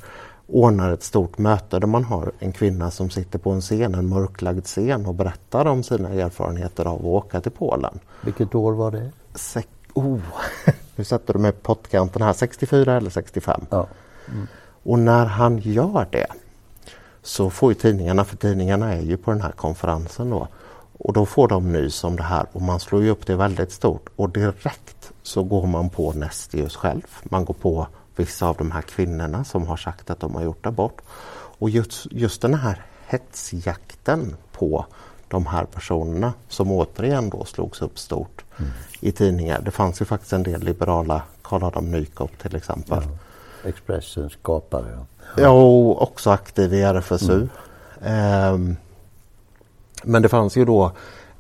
ordnar 0.47 0.91
ett 0.91 1.03
stort 1.03 1.37
möte 1.37 1.79
där 1.79 1.87
man 1.87 2.03
har 2.03 2.31
en 2.39 2.51
kvinna 2.51 2.91
som 2.91 3.09
sitter 3.09 3.39
på 3.39 3.51
en 3.51 3.61
scen, 3.61 3.95
en 3.95 4.09
mörklagd 4.09 4.65
scen 4.65 5.05
och 5.05 5.15
berättar 5.15 5.65
om 5.65 5.83
sina 5.83 6.09
erfarenheter 6.09 6.85
av 6.85 6.95
att 6.95 7.05
åka 7.05 7.41
till 7.41 7.51
Polen. 7.51 7.99
Vilket 8.21 8.55
år 8.55 8.73
var 8.73 8.91
det? 8.91 9.11
Se 9.35 9.63
oh. 9.93 10.19
nu 10.95 11.03
sätter 11.03 11.33
du 11.33 11.39
mig 11.39 11.51
på 11.51 11.59
pottkanten 11.61 12.21
här, 12.21 12.33
64 12.33 12.97
eller 12.97 13.09
65. 13.09 13.61
Ja. 13.69 13.87
Mm. 14.27 14.47
Och 14.83 14.99
när 14.99 15.25
han 15.25 15.57
gör 15.57 16.07
det 16.11 16.27
så 17.21 17.49
får 17.49 17.71
ju 17.71 17.75
tidningarna, 17.75 18.25
för 18.25 18.37
tidningarna 18.37 18.93
är 18.93 19.01
ju 19.01 19.17
på 19.17 19.31
den 19.31 19.41
här 19.41 19.51
konferensen 19.51 20.29
då, 20.29 20.47
och 20.97 21.13
då 21.13 21.25
får 21.25 21.47
de 21.47 21.71
nys 21.71 22.03
om 22.03 22.15
det 22.15 22.23
här 22.23 22.45
och 22.51 22.61
man 22.61 22.79
slår 22.79 23.03
ju 23.03 23.09
upp 23.09 23.25
det 23.25 23.35
väldigt 23.35 23.71
stort 23.71 24.09
och 24.15 24.29
direkt 24.29 24.98
så 25.29 25.43
går 25.43 25.67
man 25.67 25.89
på 25.89 26.13
Nestius 26.13 26.75
själv. 26.75 27.07
Man 27.23 27.45
går 27.45 27.53
på 27.53 27.87
vissa 28.15 28.47
av 28.47 28.57
de 28.57 28.71
här 28.71 28.81
kvinnorna 28.81 29.43
som 29.43 29.67
har 29.67 29.77
sagt 29.77 30.09
att 30.09 30.19
de 30.19 30.35
har 30.35 30.43
gjort 30.43 30.65
abort. 30.65 31.01
Och 31.59 31.69
just, 31.69 32.07
just 32.11 32.41
den 32.41 32.53
här 32.53 32.85
hetsjakten 33.07 34.35
på 34.51 34.85
de 35.27 35.45
här 35.45 35.65
personerna 35.65 36.33
som 36.47 36.71
återigen 36.71 37.29
då 37.29 37.45
slogs 37.45 37.81
upp 37.81 37.99
stort 37.99 38.45
mm. 38.57 38.71
i 38.99 39.11
tidningar. 39.11 39.61
Det 39.61 39.71
fanns 39.71 40.01
ju 40.01 40.05
faktiskt 40.05 40.33
en 40.33 40.43
del 40.43 40.63
liberala, 40.63 41.21
Karl 41.41 41.63
Adam 41.63 41.91
Nykop 41.91 42.37
till 42.41 42.55
exempel. 42.55 43.03
Ja. 43.03 43.69
Expressens 43.69 44.33
skapare. 44.33 45.05
Ja, 45.35 45.41
ja 45.41 45.49
och 45.49 46.01
också 46.01 46.29
aktiv 46.29 46.73
i 46.73 46.81
RFSU. 46.81 47.47
Mm. 48.01 48.53
Um, 48.53 48.77
men 50.03 50.21
det 50.21 50.29
fanns 50.29 50.57
ju 50.57 50.65
då 50.65 50.91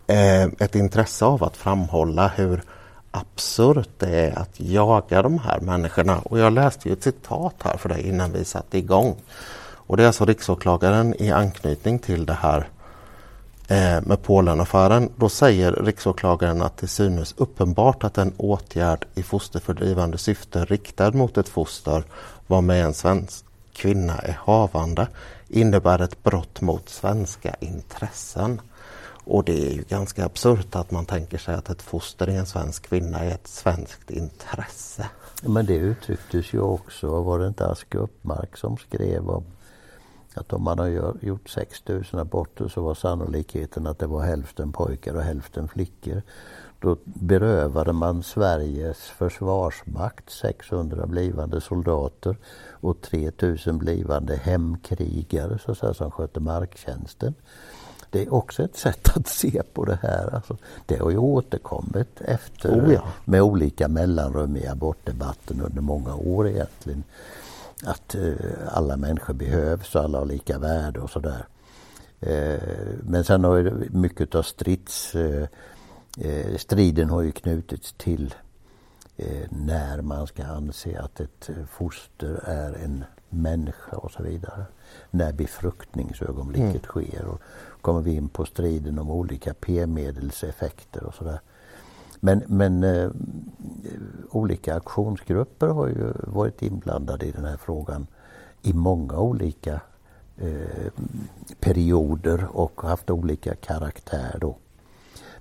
eh, 0.07 0.43
ett 0.43 0.75
intresse 0.75 1.25
av 1.25 1.43
att 1.43 1.57
framhålla 1.57 2.27
hur 2.27 2.63
absurt 3.11 3.89
det 3.97 4.19
är 4.19 4.39
att 4.39 4.59
jaga 4.59 5.21
de 5.21 5.39
här 5.39 5.59
människorna. 5.59 6.19
Och 6.19 6.39
jag 6.39 6.53
läste 6.53 6.89
ju 6.89 6.93
ett 6.93 7.03
citat 7.03 7.55
här 7.63 7.77
för 7.77 7.89
dig 7.89 8.07
innan 8.07 8.31
vi 8.31 8.45
satte 8.45 8.77
igång. 8.77 9.15
Och 9.89 9.97
det 9.97 10.03
är 10.03 10.07
alltså 10.07 10.25
riksåklagaren 10.25 11.21
i 11.21 11.31
anknytning 11.31 11.99
till 11.99 12.25
det 12.25 12.37
här 12.41 12.67
eh, 13.67 14.01
med 14.01 14.23
Polenaffären. 14.23 15.09
Då 15.15 15.29
säger 15.29 15.71
riksåklagaren 15.71 16.61
att 16.61 16.77
det 16.77 16.87
synes 16.87 17.33
uppenbart 17.37 18.03
att 18.03 18.17
en 18.17 18.33
åtgärd 18.37 19.05
i 19.15 19.23
fosterfördrivande 19.23 20.17
syfte 20.17 20.65
riktad 20.65 21.11
mot 21.11 21.37
ett 21.37 21.49
foster 21.49 22.03
var 22.47 22.61
med 22.61 22.85
en 22.85 22.93
svensk 22.93 23.45
kvinna 23.73 24.17
är 24.17 24.39
havande 24.43 25.07
innebär 25.47 26.01
ett 26.01 26.23
brott 26.23 26.61
mot 26.61 26.89
svenska 26.89 27.55
intressen. 27.59 28.61
Och 29.31 29.43
det 29.43 29.67
är 29.67 29.73
ju 29.73 29.83
ganska 29.83 30.25
absurt 30.25 30.75
att 30.75 30.91
man 30.91 31.05
tänker 31.05 31.37
sig 31.37 31.55
att 31.55 31.69
ett 31.69 31.81
foster 31.81 32.29
i 32.29 32.35
en 32.35 32.45
svensk 32.45 32.89
kvinna 32.89 33.19
är 33.19 33.31
ett 33.31 33.47
svenskt 33.47 34.11
intresse. 34.11 35.09
Men 35.43 35.65
det 35.65 35.75
uttrycktes 35.75 36.53
ju 36.53 36.59
också, 36.59 37.21
var 37.21 37.39
det 37.39 37.47
inte 37.47 37.67
Aske 37.67 37.97
Uppmark 37.97 38.57
som 38.57 38.77
skrev 38.77 39.29
om 39.29 39.43
att 40.33 40.53
om 40.53 40.63
man 40.63 40.79
har 40.79 41.15
gjort 41.21 41.49
6000 41.49 42.19
aborter 42.19 42.67
så 42.67 42.81
var 42.81 42.95
sannolikheten 42.95 43.87
att 43.87 43.99
det 43.99 44.07
var 44.07 44.21
hälften 44.21 44.71
pojkar 44.71 45.15
och 45.15 45.21
hälften 45.21 45.67
flickor. 45.67 46.21
Då 46.79 46.97
berövade 47.03 47.93
man 47.93 48.23
Sveriges 48.23 48.97
försvarsmakt 48.97 50.29
600 50.29 51.05
blivande 51.05 51.61
soldater 51.61 52.37
och 52.69 53.01
3000 53.01 53.77
blivande 53.77 54.35
hemkrigare 54.35 55.59
så 55.59 55.71
att 55.71 55.77
säga, 55.77 55.93
som 55.93 56.11
skötte 56.11 56.39
marktjänsten. 56.39 57.33
Det 58.09 58.21
är 58.21 58.33
också 58.33 58.63
ett 58.63 58.77
sätt 58.77 59.17
att 59.17 59.27
se 59.27 59.63
på 59.73 59.85
det 59.85 59.99
här. 60.01 60.35
Alltså, 60.35 60.57
det 60.85 60.97
har 60.97 61.09
ju 61.09 61.17
återkommit 61.17 62.21
efter 62.21 62.69
oh 62.69 62.93
ja. 62.93 63.03
med 63.25 63.41
olika 63.41 63.87
mellanrum 63.87 64.57
i 64.57 64.67
abortdebatten 64.67 65.61
under 65.61 65.81
många 65.81 66.15
år 66.15 66.47
egentligen. 66.47 67.03
Att 67.83 68.15
eh, 68.15 68.33
alla 68.67 68.97
människor 68.97 69.33
behövs 69.33 69.95
och 69.95 70.03
alla 70.03 70.17
har 70.17 70.25
lika 70.25 70.59
värde 70.59 70.99
och 70.99 71.09
sådär. 71.09 71.45
Eh, 72.19 72.59
men 73.03 73.23
sen 73.23 73.43
har 73.43 73.57
ju 73.57 73.89
mycket 73.89 74.35
av 74.35 74.43
strids 74.43 75.15
eh, 75.15 75.47
eh, 76.17 76.57
striden 76.57 77.09
har 77.09 77.21
ju 77.21 77.31
knutits 77.31 77.93
till 77.97 78.35
eh, 79.17 79.47
när 79.49 80.01
man 80.01 80.27
ska 80.27 80.45
anse 80.45 80.99
att 80.99 81.19
ett 81.19 81.49
foster 81.71 82.43
är 82.45 82.73
en 82.73 83.03
människa 83.29 83.97
och 83.97 84.11
så 84.11 84.23
vidare. 84.23 84.65
När 85.11 85.33
befruktningsögonblicket 85.33 86.69
mm. 86.69 87.05
sker. 87.07 87.25
Och 87.25 87.41
kommer 87.81 88.01
vi 88.01 88.15
in 88.15 88.29
på 88.29 88.45
striden 88.45 88.99
om 88.99 89.11
olika 89.11 89.53
p-medelseffekter 89.53 91.03
och 91.03 91.13
sådär. 91.13 91.39
Men, 92.19 92.43
men 92.47 92.83
eh, 92.83 93.09
olika 94.31 94.75
aktionsgrupper 94.75 95.67
har 95.67 95.87
ju 95.87 96.13
varit 96.17 96.61
inblandade 96.61 97.25
i 97.25 97.31
den 97.31 97.45
här 97.45 97.57
frågan 97.57 98.07
i 98.61 98.73
många 98.73 99.19
olika 99.19 99.81
eh, 100.37 100.91
perioder 101.59 102.47
och 102.51 102.81
haft 102.81 103.09
olika 103.09 103.55
karaktär 103.55 104.37
då. 104.41 104.57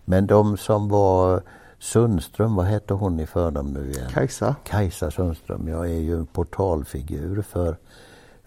Men 0.05 0.27
de 0.27 0.57
som 0.57 0.89
var 0.89 1.43
Sundström, 1.79 2.55
vad 2.55 2.67
hette 2.67 2.95
hon 2.95 3.21
i 3.21 3.27
förnamn 3.27 3.73
nu 3.73 3.91
igen? 3.91 4.11
Kajsa. 4.11 4.57
Kajsa 4.65 5.11
Sundström, 5.11 5.69
jag 5.69 5.91
är 5.91 6.01
ju 6.01 6.17
en 6.17 6.27
portalfigur 6.27 7.43
för, 7.43 7.77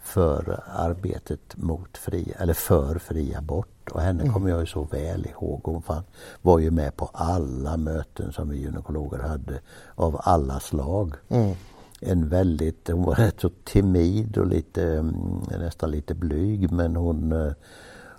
för 0.01 0.63
arbetet 0.75 1.57
mot 1.57 1.97
fri, 1.97 2.33
eller 2.39 2.53
för 2.53 2.99
fri 2.99 3.35
abort 3.35 3.80
och 3.91 4.01
henne 4.01 4.29
kommer 4.29 4.49
jag 4.49 4.59
ju 4.59 4.65
så 4.65 4.83
väl 4.83 5.25
ihåg. 5.25 5.61
Hon 5.63 5.81
fan, 5.81 6.03
var 6.41 6.59
ju 6.59 6.71
med 6.71 6.95
på 6.95 7.09
alla 7.13 7.77
möten 7.77 8.33
som 8.33 8.49
vi 8.49 8.57
gynekologer 8.57 9.19
hade 9.19 9.59
av 9.95 10.21
alla 10.23 10.59
slag. 10.59 11.13
Mm. 11.29 11.55
En 11.99 12.29
väldigt, 12.29 12.87
hon 12.87 13.03
var 13.03 13.15
rätt 13.15 13.39
så 13.39 13.49
timid 13.63 14.37
och 14.37 14.47
lite, 14.47 14.83
mm, 14.83 15.15
nästan 15.59 15.91
lite 15.91 16.13
blyg 16.13 16.71
men 16.71 16.95
hon, 16.95 17.31
eh, 17.31 17.53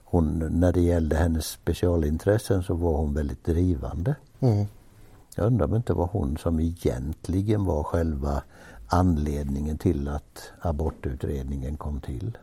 hon, 0.04 0.38
när 0.50 0.72
det 0.72 0.80
gällde 0.80 1.16
hennes 1.16 1.46
specialintressen 1.46 2.62
så 2.62 2.74
var 2.74 2.96
hon 2.96 3.14
väldigt 3.14 3.44
drivande. 3.44 4.14
Mm. 4.40 4.66
Jag 5.37 5.46
undrar 5.46 5.64
om 5.64 5.70
det 5.70 5.76
inte 5.76 5.92
var 5.92 6.08
hon 6.12 6.37
som 6.37 6.61
egentligen 6.61 7.64
var 7.64 7.82
själva 7.82 8.42
anledningen 8.87 9.78
till 9.78 10.08
att 10.08 10.52
abortutredningen 10.61 11.76
kom 11.76 12.00
till. 12.00 12.38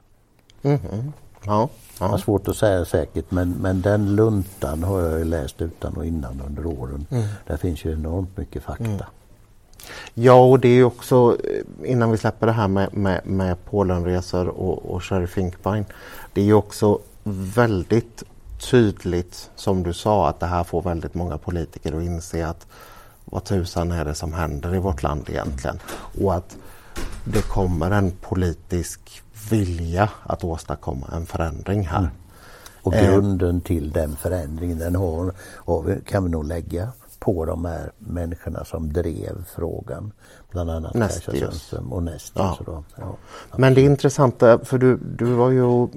Mhm. 0.61 1.13
Ja, 1.45 1.69
Det 1.97 2.03
var 2.03 2.11
ja. 2.11 2.17
svårt 2.17 2.47
att 2.47 2.55
säga 2.57 2.85
säkert 2.85 3.31
men, 3.31 3.51
men 3.51 3.81
den 3.81 4.15
luntan 4.15 4.83
har 4.83 5.01
jag 5.01 5.19
ju 5.19 5.25
läst 5.25 5.61
utan 5.61 5.93
och 5.97 6.05
innan 6.05 6.41
under 6.47 6.65
åren. 6.65 7.05
Mm. 7.09 7.27
Där 7.47 7.57
finns 7.57 7.85
ju 7.85 7.93
enormt 7.93 8.37
mycket 8.37 8.63
fakta. 8.63 9.05
ja, 10.13 10.45
och 10.45 10.59
det 10.59 10.69
är 10.69 10.83
också 10.83 11.37
eh, 11.43 11.91
innan 11.91 12.11
vi 12.11 12.17
släpper 12.17 12.47
det 12.47 12.53
här 12.53 12.67
med, 12.67 12.97
med, 12.97 13.21
med 13.25 13.65
Polenresor 13.65 14.47
och, 14.47 14.85
och 14.85 15.03
Sherry 15.03 15.27
Finkbein. 15.27 15.85
Det 16.33 16.41
är 16.41 16.45
ju 16.45 16.53
också 16.53 16.99
väldigt 17.55 18.23
tydligt 18.71 19.49
som 19.55 19.83
du 19.83 19.93
sa 19.93 20.29
att 20.29 20.39
det 20.39 20.45
här 20.45 20.63
får 20.63 20.81
väldigt 20.81 21.13
många 21.13 21.37
politiker 21.37 21.97
att 21.97 22.03
inse 22.03 22.47
att 22.47 22.67
vad 23.25 23.43
tusan 23.43 23.91
är 23.91 24.05
det 24.05 24.15
som 24.15 24.33
händer 24.33 24.75
i 24.75 24.79
vårt 24.79 25.03
land 25.03 25.29
egentligen? 25.29 25.79
Och 26.23 26.35
att 26.35 26.57
det 27.23 27.41
kommer 27.41 27.91
en 27.91 28.11
politisk 28.11 29.21
vilja 29.49 30.09
att 30.23 30.43
åstadkomma 30.43 31.07
en 31.13 31.25
förändring 31.25 31.87
här. 31.87 32.09
Och 32.81 32.93
Eh. 32.93 33.11
grunden 33.11 33.61
till 33.61 33.91
den 33.91 34.15
förändringen 34.15 34.77
den 34.77 34.95
har, 34.95 35.33
kan 36.05 36.23
vi 36.23 36.29
nog 36.29 36.45
lägga 36.45 36.91
på 37.19 37.45
de 37.45 37.65
här 37.65 37.91
människorna 37.97 38.65
som 38.65 38.93
drev 38.93 39.45
frågan. 39.55 40.11
Bland 40.51 40.69
annat 40.69 40.93
Nestius. 40.93 41.25
Kajsa 41.25 41.45
Sundström 41.51 41.93
och 41.93 42.03
Nestius. 42.03 42.57
Ja. 42.67 42.83
ja. 42.95 43.15
Men 43.57 43.73
det 43.73 43.81
intressanta, 43.81 44.59
för 44.59 44.77
du, 44.77 44.97
du 44.97 45.25
var 45.25 45.49
ju 45.49 45.87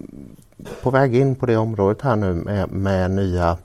på 0.82 0.90
väg 0.90 1.16
in 1.16 1.34
på 1.34 1.46
det 1.46 1.56
området 1.56 2.02
här 2.02 2.16
nu 2.16 2.34
med, 2.34 2.70
med 2.72 3.10
nya 3.10 3.56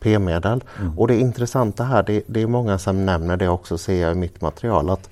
p-medel. 0.00 0.64
Och 0.96 1.08
det 1.08 1.16
intressanta 1.16 1.84
här, 1.84 2.02
det, 2.02 2.22
det 2.26 2.42
är 2.42 2.46
många 2.46 2.78
som 2.78 3.06
nämner 3.06 3.36
det 3.36 3.48
också 3.48 3.78
ser 3.78 4.02
jag 4.02 4.12
i 4.12 4.14
mitt 4.14 4.40
material 4.40 4.90
att 4.90 5.10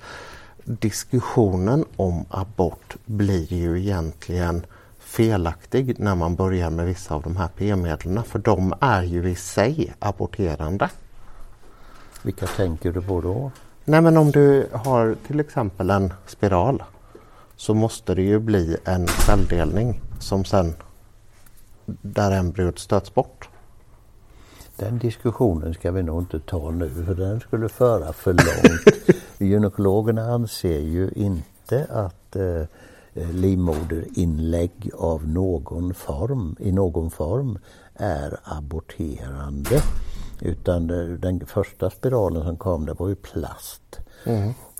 diskussionen 0.67 1.85
om 1.95 2.25
abort 2.29 2.95
blir 3.05 3.53
ju 3.53 3.79
egentligen 3.79 4.65
felaktig 4.99 5.99
när 5.99 6.15
man 6.15 6.35
börjar 6.35 6.69
med 6.69 6.85
vissa 6.85 7.15
av 7.15 7.21
de 7.21 7.35
här 7.37 7.47
p-medlen 7.57 8.23
för 8.23 8.39
de 8.39 8.73
är 8.79 9.03
ju 9.03 9.29
i 9.29 9.35
sig 9.35 9.93
aborterande. 9.99 10.89
Vilka 12.21 12.47
tänker 12.47 12.91
du 12.91 13.01
på 13.01 13.21
då? 13.21 13.51
Nej 13.85 14.01
men 14.01 14.17
om 14.17 14.31
du 14.31 14.67
har 14.71 15.15
till 15.27 15.39
exempel 15.39 15.89
en 15.89 16.13
spiral 16.25 16.83
så 17.55 17.73
måste 17.73 18.15
det 18.15 18.21
ju 18.21 18.39
bli 18.39 18.77
en 18.85 19.07
celldelning 19.07 20.01
som 20.19 20.45
sen 20.45 20.73
där 21.85 22.31
embryot 22.31 22.79
stöts 22.79 23.13
bort. 23.13 23.49
Den 24.75 24.97
diskussionen 24.97 25.73
ska 25.73 25.91
vi 25.91 26.03
nog 26.03 26.21
inte 26.21 26.39
ta 26.39 26.71
nu 26.71 26.89
för 27.05 27.15
den 27.15 27.39
skulle 27.39 27.69
föra 27.69 28.13
för 28.13 28.33
långt. 28.33 28.96
Gynekologerna 29.39 30.21
anser 30.21 30.79
ju 30.79 31.09
inte 31.15 31.87
att 31.89 32.35
eh, 32.35 32.63
livmoderinlägg 33.31 34.91
av 34.97 35.27
någon 35.27 35.93
form, 35.93 36.55
i 36.59 36.71
någon 36.71 37.11
form 37.11 37.59
är 37.93 38.39
aborterande. 38.43 39.81
Utan 40.41 40.89
eh, 40.89 41.05
den 41.05 41.45
första 41.45 41.89
spiralen 41.89 42.43
som 42.43 42.57
kom 42.57 42.85
det 42.85 42.93
var 42.93 43.07
ju 43.07 43.15
plast. 43.15 43.99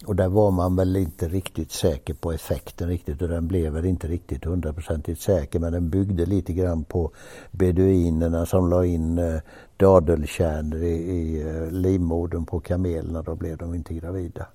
Och 0.05 0.15
där 0.15 0.27
var 0.27 0.51
man 0.51 0.75
väl 0.75 0.95
inte 0.95 1.27
riktigt 1.27 1.71
säker 1.71 2.13
på 2.13 2.31
effekten 2.31 2.87
riktigt 2.87 3.21
och 3.21 3.27
den 3.27 3.47
blev 3.47 3.73
väl 3.73 3.85
inte 3.85 4.07
riktigt 4.07 4.45
hundraprocentigt 4.45 5.21
säker 5.21 5.59
men 5.59 5.73
den 5.73 5.89
byggde 5.89 6.25
lite 6.25 6.53
grann 6.53 6.83
på 6.83 7.11
beduinerna 7.51 8.45
som 8.45 8.69
la 8.69 8.85
in 8.85 9.17
eh, 9.17 9.39
dadelkärnor 9.77 10.83
i, 10.83 10.93
i 10.93 11.41
eh, 11.41 11.71
livmodern 11.71 12.45
på 12.45 12.59
kamelerna. 12.59 13.21
Då 13.21 13.35
blev 13.35 13.57
de 13.57 13.75
inte 13.75 13.93
gravida. 13.93 14.47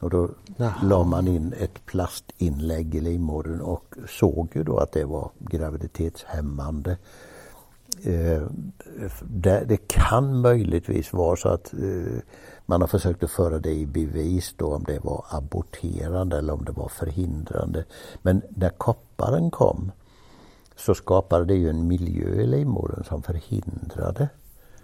Och 0.00 0.10
då 0.10 0.28
Jaha. 0.56 0.74
la 0.82 1.04
man 1.04 1.28
in 1.28 1.54
ett 1.58 1.86
plastinlägg 1.86 2.94
i 2.94 3.00
livmodern 3.00 3.60
och 3.60 3.94
såg 4.08 4.48
ju 4.54 4.62
då 4.62 4.78
att 4.78 4.92
det 4.92 5.04
var 5.04 5.30
graviditetshämmande. 5.38 6.96
Eh, 8.04 8.42
det, 9.22 9.64
det 9.68 9.88
kan 9.88 10.40
möjligtvis 10.40 11.12
vara 11.12 11.36
så 11.36 11.48
att 11.48 11.72
eh, 11.72 12.20
man 12.70 12.80
har 12.80 12.88
försökt 12.88 13.22
att 13.24 13.30
föra 13.30 13.58
det 13.58 13.72
i 13.72 13.86
bevis 13.86 14.54
då 14.56 14.74
om 14.74 14.84
det 14.84 14.98
var 15.04 15.24
aborterande 15.30 16.38
eller 16.38 16.52
om 16.52 16.64
det 16.64 16.72
var 16.72 16.88
förhindrande. 16.88 17.84
Men 18.22 18.42
när 18.48 18.70
kopparen 18.70 19.50
kom 19.50 19.92
så 20.76 20.94
skapade 20.94 21.44
det 21.44 21.54
ju 21.54 21.70
en 21.70 21.86
miljö 21.88 22.28
i 22.42 22.46
livmodern 22.46 23.04
som 23.04 23.22
förhindrade 23.22 24.28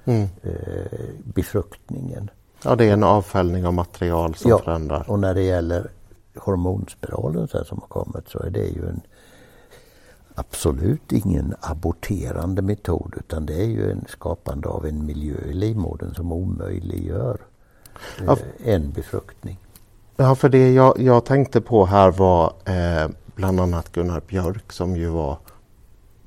Mm. 0.05 0.29
eh, 0.43 1.11
befruktningen. 1.25 2.31
Ja, 2.65 2.77
det 2.77 2.85
är 2.85 2.93
en 2.93 3.05
avfällning 3.05 3.67
av 3.67 3.75
material 3.75 4.35
som 4.35 4.51
Ja, 4.51 4.59
förändrar. 4.59 5.11
och 5.11 5.19
när 5.19 5.35
det 5.35 5.43
gäller 5.43 5.91
hormonspiralen 6.37 7.49
sen 7.49 7.65
som 7.65 7.79
har 7.81 7.89
kommit 7.89 8.29
så 8.29 8.39
är 8.39 8.51
det 8.51 8.67
ju 8.67 8.89
en 8.89 9.01
absolut 10.35 11.13
ingen 11.13 11.55
aborterande 11.61 12.63
metod 12.63 13.15
utan 13.19 13.47
det 13.47 13.55
är 13.55 13.67
ju 13.67 13.91
en 13.91 14.05
skapande 14.09 14.69
av 14.69 14.87
en 14.87 15.07
miljö 15.07 15.37
i 15.47 15.53
livmodern 15.53 16.15
som 16.15 16.33
omöjliggör 16.33 17.41
Ja. 18.27 18.33
eh, 18.33 18.75
en 18.75 18.91
befruktning. 18.91 19.59
Ja, 20.17 20.35
för 20.35 20.49
det 20.49 20.73
jag, 20.73 21.01
jag 21.01 21.25
tänkte 21.25 21.61
på 21.61 21.87
här 21.87 22.11
var 22.11 22.53
eh, 22.65 23.09
bland 23.35 23.61
annat 23.61 23.93
Gunnar 23.93 24.23
Björk 24.29 24.73
som 24.73 24.97
ju 24.97 25.09
var 25.09 25.39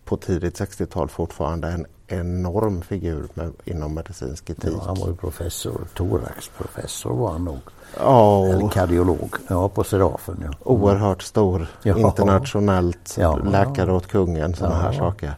på 0.06 0.18
tidigt 0.18 0.60
60-tal 0.60 1.10
fortfarande 1.10 1.68
en 1.68 1.86
enorm 2.08 2.82
figur 2.82 3.28
med, 3.34 3.52
inom 3.66 3.94
medicinsk 3.94 4.50
etik. 4.50 4.74
Ja, 4.78 4.84
han 4.86 4.96
var 5.00 5.08
ju 5.08 5.16
professor, 5.16 5.82
thoraxprofessor 5.96 7.14
var 7.16 7.32
han 7.32 7.46
nog. 7.46 7.60
Ja, 7.98 8.46
Eller 8.46 8.70
kardiolog, 8.70 9.36
ja 9.48 9.70
på 9.70 9.84
Serafen. 9.84 10.44
Ja. 10.46 10.52
oerhört 10.64 11.22
stor 11.22 11.68
Ja. 11.84 11.98
internationellt 11.98 13.16
Ja. 13.20 13.36
läkare 13.38 13.94
åt 13.94 14.08
kungen, 14.08 14.54
sådana 14.56 14.76
här 14.76 14.92
saker. 14.92 15.36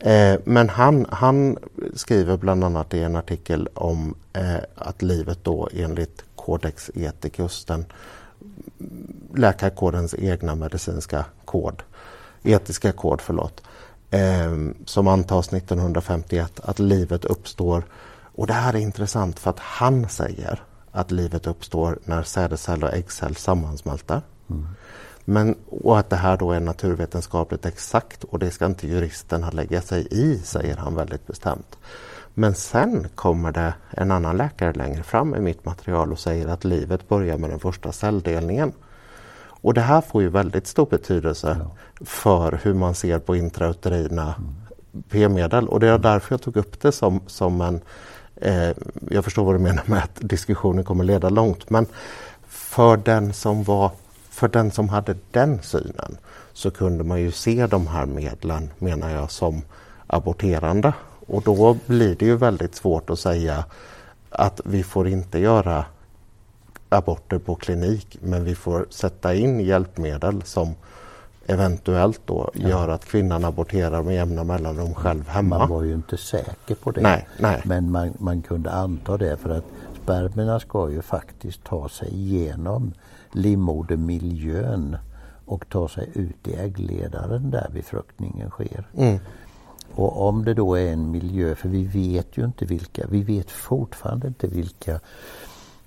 Eh, 0.00 0.40
men 0.44 0.68
han, 0.68 1.06
han 1.10 1.58
skriver 1.94 2.36
bland 2.36 2.64
annat 2.64 2.94
i 2.94 3.02
en 3.02 3.16
artikel 3.16 3.68
om 3.74 4.14
eh, 4.32 4.56
att 4.74 5.02
livet 5.02 5.38
då 5.42 5.68
enligt 5.72 6.24
Codex 6.36 6.90
Ethicus, 6.94 7.64
den 7.64 7.84
läkarkodens 9.34 10.14
egna 10.18 10.54
medicinska 10.54 11.24
kod, 11.44 11.82
etiska 12.42 12.92
kod, 12.92 13.20
förlåt, 13.20 13.62
eh, 14.10 14.56
som 14.84 15.08
antas 15.08 15.52
1951, 15.52 16.60
att 16.64 16.78
livet 16.78 17.24
uppstår. 17.24 17.84
Och 18.22 18.46
det 18.46 18.52
här 18.52 18.74
är 18.74 18.78
intressant 18.78 19.38
för 19.38 19.50
att 19.50 19.58
han 19.58 20.08
säger 20.08 20.62
att 20.92 21.10
livet 21.10 21.46
uppstår 21.46 21.98
när 22.04 22.22
sädescell 22.22 22.84
och 22.84 22.92
äggcell 22.92 23.36
sammansmälter. 23.36 24.22
Mm. 24.50 24.66
Men, 25.30 25.54
och 25.66 25.98
att 25.98 26.10
det 26.10 26.16
här 26.16 26.36
då 26.36 26.52
är 26.52 26.60
naturvetenskapligt 26.60 27.66
exakt 27.66 28.24
och 28.24 28.38
det 28.38 28.50
ska 28.50 28.66
inte 28.66 28.88
juristerna 28.88 29.50
lägga 29.50 29.82
sig 29.82 30.08
i, 30.10 30.38
säger 30.38 30.76
han 30.76 30.94
väldigt 30.94 31.26
bestämt. 31.26 31.78
Men 32.34 32.54
sen 32.54 33.06
kommer 33.14 33.52
det 33.52 33.74
en 33.90 34.10
annan 34.10 34.36
läkare 34.36 34.72
längre 34.72 35.02
fram 35.02 35.34
i 35.34 35.40
mitt 35.40 35.64
material 35.64 36.12
och 36.12 36.18
säger 36.18 36.48
att 36.48 36.64
livet 36.64 37.08
börjar 37.08 37.38
med 37.38 37.50
den 37.50 37.58
första 37.58 37.92
celldelningen. 37.92 38.72
Och 39.46 39.74
det 39.74 39.80
här 39.80 40.00
får 40.00 40.22
ju 40.22 40.28
väldigt 40.28 40.66
stor 40.66 40.86
betydelse 40.86 41.56
för 42.00 42.60
hur 42.62 42.74
man 42.74 42.94
ser 42.94 43.18
på 43.18 43.36
intrauterina 43.36 44.34
p-medel 45.08 45.68
och 45.68 45.80
det 45.80 45.88
är 45.88 45.98
därför 45.98 46.32
jag 46.32 46.42
tog 46.42 46.56
upp 46.56 46.80
det 46.80 46.92
som, 46.92 47.20
som 47.26 47.60
en 47.60 47.80
eh, 48.36 48.76
jag 49.10 49.24
förstår 49.24 49.44
vad 49.44 49.54
du 49.54 49.58
menar 49.58 49.82
med 49.86 50.02
att 50.02 50.18
diskussionen 50.20 50.84
kommer 50.84 51.04
leda 51.04 51.28
långt 51.28 51.70
men 51.70 51.86
för 52.46 52.96
den 52.96 53.32
som 53.32 53.64
var 53.64 53.90
för 54.38 54.48
den 54.48 54.70
som 54.70 54.88
hade 54.88 55.16
den 55.30 55.62
synen 55.62 56.18
så 56.52 56.70
kunde 56.70 57.04
man 57.04 57.20
ju 57.20 57.30
se 57.30 57.66
de 57.66 57.86
här 57.86 58.06
medlen 58.06 58.70
menar 58.78 59.10
jag 59.10 59.30
som 59.30 59.62
aborterande 60.06 60.92
och 61.26 61.42
då 61.42 61.76
blir 61.86 62.14
det 62.14 62.26
ju 62.26 62.36
väldigt 62.36 62.74
svårt 62.74 63.10
att 63.10 63.18
säga 63.18 63.64
att 64.30 64.60
vi 64.64 64.82
får 64.82 65.08
inte 65.08 65.38
göra 65.38 65.84
aborter 66.88 67.38
på 67.38 67.54
klinik 67.54 68.18
men 68.20 68.44
vi 68.44 68.54
får 68.54 68.86
sätta 68.90 69.34
in 69.34 69.60
hjälpmedel 69.60 70.42
som 70.42 70.74
eventuellt 71.46 72.20
då 72.26 72.50
gör 72.54 72.88
att 72.88 73.04
kvinnan 73.04 73.44
aborterar 73.44 74.02
med 74.02 74.14
jämna 74.14 74.44
mellanrum 74.44 74.94
själv 74.94 75.28
hemma. 75.28 75.58
Man 75.58 75.68
var 75.68 75.82
ju 75.82 75.94
inte 75.94 76.16
säker 76.16 76.74
på 76.74 76.90
det. 76.90 77.00
Nej, 77.00 77.28
nej. 77.38 77.62
Men 77.64 77.90
man, 77.90 78.12
man 78.18 78.42
kunde 78.42 78.70
anta 78.70 79.16
det 79.16 79.36
för 79.36 79.50
att 79.50 79.64
spermierna 80.02 80.60
ska 80.60 80.90
ju 80.90 81.02
faktiskt 81.02 81.64
ta 81.64 81.88
sig 81.88 82.08
igenom 82.08 82.92
livmodermiljön 83.32 84.96
och 85.44 85.68
ta 85.68 85.88
sig 85.88 86.10
ut 86.14 86.48
i 86.48 86.54
äggledaren 86.54 87.50
där 87.50 87.70
befruktningen 87.72 88.50
sker. 88.50 88.88
Mm. 88.96 89.18
Och 89.94 90.28
om 90.28 90.44
det 90.44 90.54
då 90.54 90.74
är 90.74 90.92
en 90.92 91.10
miljö, 91.10 91.54
för 91.54 91.68
vi 91.68 91.84
vet 91.84 92.36
ju 92.38 92.44
inte 92.44 92.64
vilka, 92.64 93.06
vi 93.06 93.22
vet 93.22 93.50
fortfarande 93.50 94.26
inte 94.26 94.46
vilka 94.46 95.00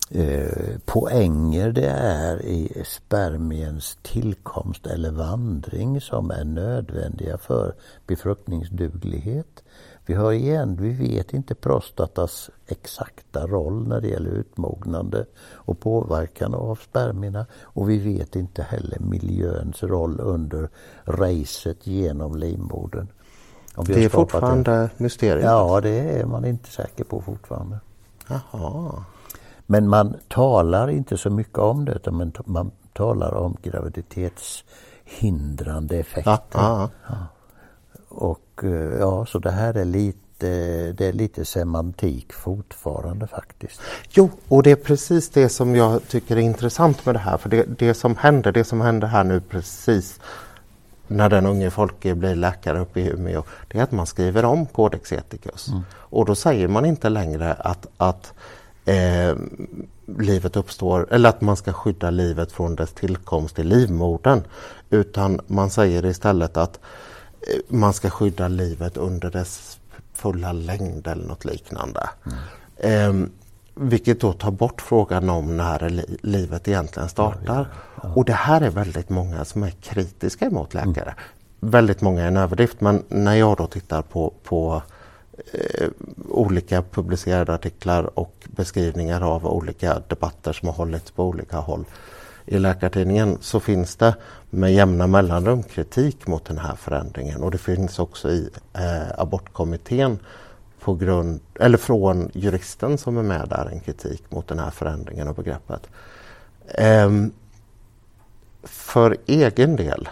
eh, 0.10 0.78
poänger 0.86 1.72
det 1.72 1.90
är 1.90 2.46
i 2.46 2.84
spermiens 2.86 3.98
tillkomst 4.02 4.88
eller 4.88 5.12
vandring 5.12 6.02
som 6.02 6.32
är 6.32 6.44
nödvändiga 6.44 7.38
för 7.38 7.74
befruktningsduglighet. 8.08 9.64
Vi 10.12 10.18
har 10.18 10.32
igen, 10.32 10.78
vi 10.80 10.94
vet 10.94 11.34
inte 11.34 11.56
prostatas 11.56 12.50
exakta 12.68 13.48
roll 13.48 13.88
när 13.88 14.02
det 14.02 14.08
gäller 14.08 14.32
utmognande 14.32 15.26
och 15.52 15.80
påverkan 15.80 16.54
av 16.54 16.76
spermierna 16.76 17.46
och 17.62 17.90
vi 17.90 17.98
vet 17.98 18.36
inte 18.36 18.64
heller 18.64 19.00
miljöns 19.00 19.84
roll 19.84 20.20
under 20.20 20.70
racet 21.06 21.88
genom 21.88 22.36
livmodern. 22.36 23.08
det 23.86 24.06
är 24.06 24.10
fortfarande 24.10 24.72
en... 24.72 24.90
mysteriet? 24.98 25.46
Ja, 25.46 25.82
det 25.82 26.20
är 26.20 26.26
man 26.26 26.46
inte 26.46 26.70
säker 26.70 27.04
på 27.04 27.22
fortfarande. 27.22 27.80
Jaha. 28.28 29.06
Men 29.66 29.90
man 29.90 30.16
talar 30.28 30.90
inte 30.90 31.18
så 31.18 31.30
mycket 31.30 31.60
om 31.60 31.86
det 31.86 31.92
utan 31.92 32.32
man, 32.46 32.72
talar 32.94 33.34
om 33.34 33.58
graviditetshindrande 33.62 35.98
effekter. 35.98 36.48
Ja, 36.54 36.90
ja. 37.10 37.16
Och 38.12 38.64
eh, 38.64 39.00
ja, 39.00 39.26
så 39.26 39.40
det 39.40 39.52
här 39.52 39.74
är 39.74 39.86
lite 39.86 40.18
det 40.94 41.02
är 41.02 41.14
lite 41.14 41.46
semantik 41.46 42.34
fortfarande 42.34 43.28
faktiskt. 43.28 43.82
Jo, 44.10 44.30
och 44.48 44.64
det 44.64 44.72
är 44.72 44.76
precis 44.76 45.30
det 45.30 45.50
som 45.50 45.76
jag 45.76 46.08
tycker 46.08 46.38
är 46.38 46.42
intressant 46.42 47.06
med 47.06 47.16
det 47.16 47.20
här. 47.20 47.38
För 47.38 47.50
det, 47.50 47.66
det 47.80 47.94
som 47.94 48.16
händer, 48.16 48.52
det 48.52 48.64
som 48.64 48.82
händer 48.82 49.08
här 49.08 49.24
nu 49.24 49.40
precis 49.40 50.20
när 51.08 51.30
den 51.30 51.46
unge 51.46 51.70
Folke 51.70 52.16
blir 52.16 52.36
läkare 52.36 52.80
uppe 52.80 53.00
i 53.00 53.10
Umeå, 53.10 53.44
det 53.68 53.80
är 53.80 53.84
att 53.84 53.92
man 53.92 54.06
skriver 54.06 54.46
om 54.46 54.66
Codex 54.66 55.12
Ethicus. 55.12 55.68
Mm. 55.68 55.82
Och 55.94 56.26
då 56.26 56.36
säger 56.36 56.68
man 56.68 56.86
inte 56.86 57.10
längre 57.10 57.54
att, 57.54 57.88
att 57.98 58.34
eh, 58.86 59.36
livet 60.18 60.56
uppstår, 60.56 61.08
eller 61.12 61.30
att 61.30 61.42
man 61.42 61.56
ska 61.56 61.74
skydda 61.74 62.10
livet 62.10 62.52
från 62.52 62.76
dess 62.76 62.94
tillkomst 62.94 63.60
i 63.60 63.64
livmodern. 63.64 64.44
Utan 64.90 65.40
man 65.48 65.70
säger 65.70 66.06
istället 66.06 66.58
att 66.58 66.80
man 67.68 67.94
ska 67.94 68.10
skydda 68.10 68.48
livet 68.48 68.98
under 68.98 69.32
dess 69.32 69.80
fulla 70.14 70.52
längd 70.52 71.08
eller 71.08 71.28
något 71.28 71.46
liknande. 71.46 72.10
Mm. 72.26 73.24
Eh, 73.24 73.30
vilket 73.76 74.22
då 74.22 74.34
tar 74.34 74.52
bort 74.52 74.82
frågan 74.82 75.30
om 75.30 75.58
när 75.58 75.90
li 75.90 76.18
livet 76.22 76.68
egentligen 76.68 77.10
startar. 77.10 77.68
Ja, 77.96 78.00
ja. 78.04 78.14
Och 78.16 78.26
det 78.26 78.34
här 78.34 78.62
är 78.62 78.70
väldigt 78.70 79.10
många 79.10 79.46
som 79.46 79.64
är 79.64 79.70
kritiska 79.70 80.50
mot 80.50 80.74
läkare. 80.74 81.16
Mm. 81.62 81.72
Väldigt 81.72 82.02
många 82.02 82.24
är 82.24 82.28
en 82.28 82.38
överdrift 82.38 82.82
men 82.82 83.04
när 83.08 83.36
jag 83.36 83.58
då 83.58 83.68
tittar 83.68 84.02
på, 84.02 84.34
på 84.44 84.82
eh, 85.54 85.88
olika 86.30 86.82
publicerade 86.82 87.54
artiklar 87.54 88.20
och 88.20 88.48
beskrivningar 88.48 89.22
av 89.22 89.46
olika 89.46 90.00
debatter 90.08 90.54
som 90.54 90.68
har 90.68 90.76
hållits 90.76 91.12
på 91.12 91.24
olika 91.24 91.58
håll 91.58 91.86
i 92.52 92.60
Läkartidningen 92.60 93.38
så 93.42 93.60
finns 93.60 93.96
det 93.96 94.16
med 94.50 94.74
jämna 94.74 95.08
mellanrum 95.08 95.64
kritik 95.64 96.28
mot 96.28 96.46
den 96.46 96.58
här 96.58 96.76
förändringen 96.76 97.44
och 97.44 97.52
det 97.52 97.58
finns 97.58 98.00
också 98.00 98.30
i 98.30 98.50
eh, 98.74 99.20
abortkommittén 99.20 100.20
på 100.80 100.94
grund, 100.94 101.40
eller 101.60 101.78
från 101.78 102.30
juristen 102.34 102.98
som 102.98 103.18
är 103.18 103.24
med 103.24 103.50
där 103.50 103.70
en 103.72 103.80
kritik 103.80 104.24
mot 104.32 104.48
den 104.48 104.60
här 104.60 104.70
förändringen 104.70 105.28
av 105.28 105.36
begreppet. 105.36 105.90
Ehm, 106.68 107.32
för 108.64 109.18
egen 109.26 109.76
del 109.76 110.10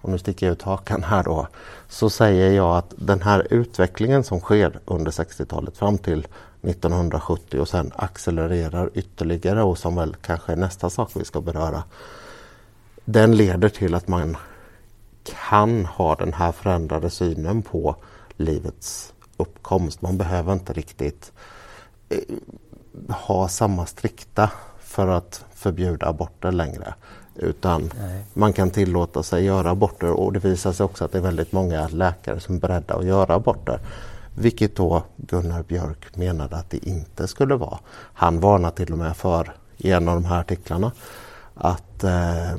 och 0.00 0.10
nu 0.10 0.18
sticker 0.18 0.46
jag 0.46 0.52
ut 0.52 0.62
hakan 0.62 1.02
här 1.02 1.22
då, 1.22 1.48
så 1.88 2.10
säger 2.10 2.52
jag 2.52 2.76
att 2.76 2.94
den 2.96 3.22
här 3.22 3.46
utvecklingen 3.50 4.24
som 4.24 4.40
sker 4.40 4.80
under 4.84 5.10
60-talet 5.10 5.76
fram 5.76 5.98
till 5.98 6.26
1970 6.62 7.60
och 7.60 7.68
sen 7.68 7.92
accelererar 7.96 8.90
ytterligare 8.94 9.62
och 9.62 9.78
som 9.78 9.96
väl 9.96 10.16
kanske 10.22 10.52
är 10.52 10.56
nästa 10.56 10.90
sak 10.90 11.10
vi 11.14 11.24
ska 11.24 11.40
beröra. 11.40 11.82
Den 13.04 13.36
leder 13.36 13.68
till 13.68 13.94
att 13.94 14.08
man 14.08 14.36
kan 15.24 15.84
ha 15.84 16.14
den 16.14 16.32
här 16.32 16.52
förändrade 16.52 17.10
synen 17.10 17.62
på 17.62 17.96
livets 18.36 19.12
uppkomst. 19.36 20.02
Man 20.02 20.18
behöver 20.18 20.52
inte 20.52 20.72
riktigt 20.72 21.32
eh, 22.08 22.18
ha 23.08 23.48
samma 23.48 23.86
strikta 23.86 24.50
för 24.80 25.08
att 25.08 25.44
förbjuda 25.54 26.06
aborter 26.06 26.52
längre. 26.52 26.94
Utan 27.34 27.90
Nej. 27.98 28.24
man 28.34 28.52
kan 28.52 28.70
tillåta 28.70 29.22
sig 29.22 29.44
göra 29.44 29.70
aborter 29.70 30.10
och 30.10 30.32
det 30.32 30.38
visar 30.38 30.72
sig 30.72 30.84
också 30.84 31.04
att 31.04 31.12
det 31.12 31.18
är 31.18 31.22
väldigt 31.22 31.52
många 31.52 31.88
läkare 31.88 32.40
som 32.40 32.54
är 32.56 32.60
beredda 32.60 32.94
att 32.94 33.04
göra 33.04 33.34
aborter. 33.34 33.80
Vilket 34.34 34.76
då 34.76 35.02
Gunnar 35.16 35.62
Björk 35.62 36.16
menade 36.16 36.56
att 36.56 36.70
det 36.70 36.86
inte 36.88 37.28
skulle 37.28 37.54
vara. 37.54 37.78
Han 38.14 38.40
varnar 38.40 38.70
till 38.70 38.92
och 38.92 38.98
med 38.98 39.16
för, 39.16 39.56
i 39.76 39.90
en 39.90 40.08
av 40.08 40.14
de 40.14 40.24
här 40.24 40.40
artiklarna, 40.40 40.92
att 41.54 42.04
eh, 42.04 42.56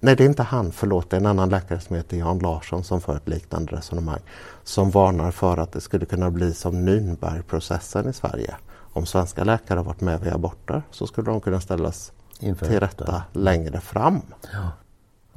Nej, 0.00 0.16
det 0.16 0.24
är 0.24 0.28
inte 0.28 0.42
han, 0.42 0.72
förlåt, 0.72 1.10
det 1.10 1.16
är 1.16 1.20
en 1.20 1.26
annan 1.26 1.48
läkare 1.48 1.80
som 1.80 1.96
heter 1.96 2.16
Jan 2.16 2.38
Larsson 2.38 2.84
som 2.84 3.00
för 3.00 3.16
ett 3.16 3.28
liknande 3.28 3.76
resonemang. 3.76 4.20
Som 4.64 4.90
varnar 4.90 5.30
för 5.30 5.56
att 5.56 5.72
det 5.72 5.80
skulle 5.80 6.06
kunna 6.06 6.30
bli 6.30 6.54
som 6.54 6.88
Nürnbergprocessen 6.88 8.10
i 8.10 8.12
Sverige. 8.12 8.54
Om 8.92 9.06
svenska 9.06 9.44
läkare 9.44 9.82
varit 9.82 10.00
med 10.00 10.20
vid 10.20 10.32
aborter 10.32 10.82
så 10.90 11.06
skulle 11.06 11.30
de 11.30 11.40
kunna 11.40 11.60
ställas 11.60 12.12
Inför 12.40 12.66
till 12.66 12.80
rätta 12.80 13.22
längre 13.32 13.80
fram. 13.80 14.22
Ja. 14.52 14.68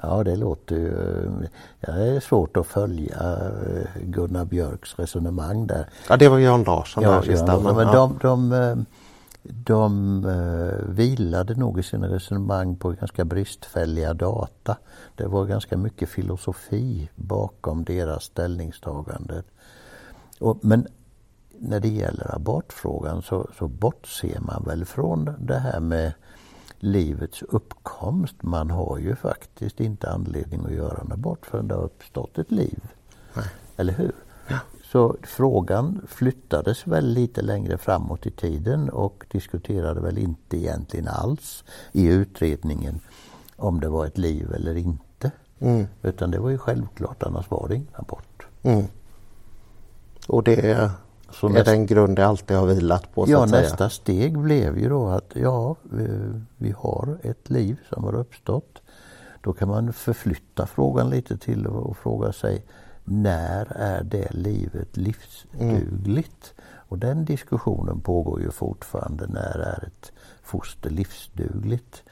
Ja, 0.02 0.24
det 0.24 0.36
låter 0.36 0.76
ju... 0.76 0.92
Det 1.80 1.92
är 1.92 2.20
svårt 2.20 2.58
att 2.58 2.68
följa 2.68 3.18
eh, 3.18 4.02
Gunnar 4.04 4.46
Björks 4.46 5.00
resonemang 5.00 5.68
där. 5.68 5.90
Ja, 6.10 6.18
det 6.18 6.30
var 6.30 6.40
Jan 6.40 6.64
Larsson 6.64 7.04
ja, 7.04 7.12
där 7.12 7.22
sista. 7.22 7.60
Men, 7.60 7.76
men 7.76 7.88
de, 7.88 8.20
de, 8.22 8.52
eh, 8.52 8.76
de 9.44 10.26
uh, 10.26 10.74
vilade 10.88 11.56
nog 11.56 11.80
i 11.80 11.84
sina 11.84 12.08
resonemang 12.08 12.76
på 12.76 12.90
ganska 12.90 13.26
bristfälliga 13.26 14.14
data. 14.14 14.78
Det 15.16 15.28
var 15.28 15.46
ganska 15.46 15.78
mycket 15.78 16.10
filosofi 16.10 17.10
bakom 17.16 17.84
deras 17.84 18.24
ställningstagande. 18.24 19.44
Och, 20.40 20.58
men 20.62 20.88
när 21.60 21.80
det 21.80 21.88
gäller 21.90 22.36
abortfrågan 22.36 23.22
så, 23.22 23.48
så 23.58 23.68
bortser 23.68 24.40
man 24.40 24.64
väl 24.64 24.86
från 24.86 25.36
det 25.40 25.60
här 25.60 25.80
med 25.80 26.14
livets 26.84 27.42
uppkomst. 27.42 28.36
Man 28.44 28.72
har 28.72 28.98
ju 28.98 29.16
faktiskt 29.16 29.80
inte 29.80 30.10
anledning 30.10 30.66
att 30.66 30.74
göra 30.74 31.02
en 31.02 31.12
abort 31.12 31.46
förrän 31.46 31.68
det 31.68 31.76
har 31.76 31.84
uppstått 31.84 32.38
ett 32.38 32.52
liv. 32.52 32.80
Nej. 33.34 33.46
Eller 33.78 33.94
hur? 33.94 34.12
Ja. 34.48 34.60
Så 34.84 35.16
frågan 35.24 36.02
flyttades 36.08 36.88
väl 36.88 37.06
lite 37.06 37.42
längre 37.42 37.78
framåt 37.78 38.26
i 38.26 38.32
tiden 38.32 38.90
och 38.90 39.26
diskuterade 39.32 40.02
väl 40.02 40.18
inte 40.18 40.58
egentligen 40.58 41.08
alls 41.08 41.64
i 41.92 42.08
utredningen 42.08 43.00
om 43.56 43.80
det 43.80 43.90
var 43.90 44.06
ett 44.06 44.18
liv 44.18 44.54
eller 44.54 44.78
inte. 44.78 45.32
Mm. 45.60 45.88
Utan 46.02 46.32
det 46.32 46.40
var 46.40 46.50
ju 46.50 46.58
självklart, 46.58 47.24
annars 47.24 47.52
var 47.52 47.68
det 47.68 47.76
ingen 47.76 47.96
abort. 47.96 48.48
Mm. 48.62 48.86
Och 50.28 50.44
det 50.44 50.92
så 51.34 51.48
är 51.48 51.52
nästa, 51.52 51.72
den 51.72 51.86
grund 51.86 52.16
det 52.16 52.28
alltid 52.28 52.58
har 52.58 52.66
vilat 52.66 53.14
på? 53.14 53.26
ja, 53.28 53.46
nästa 53.46 53.90
steg 53.90 54.38
blev 54.38 54.80
ju 54.80 54.90
då 54.90 55.08
att 55.08 55.32
ja, 55.34 55.76
vi, 56.58 56.72
har 56.78 57.18
ett 57.24 57.50
liv 57.50 57.80
som 57.90 58.04
har 58.04 58.16
uppstått. 58.16 58.82
Då 59.42 59.54
kan 59.54 59.68
man 59.68 59.94
förflytta 59.94 60.68
frågan 60.68 61.10
lite 61.10 61.38
till 61.38 61.68
och 61.68 61.98
fråga 61.98 62.34
sig 62.34 62.66
när 63.04 63.72
är 63.76 64.04
det 64.04 64.34
livet 64.34 64.98
livsdugligt? 64.98 66.54
Mm. 66.58 66.66
Och 66.92 66.98
den 66.98 67.26
diskussionen 67.26 68.02
pågår 68.02 68.42
ju 68.42 68.52
fortfarande. 68.52 69.28
När 69.28 69.60
är 69.60 69.84
ett 69.88 70.12
foster 70.44 70.90
livsdugligt? 70.90 72.04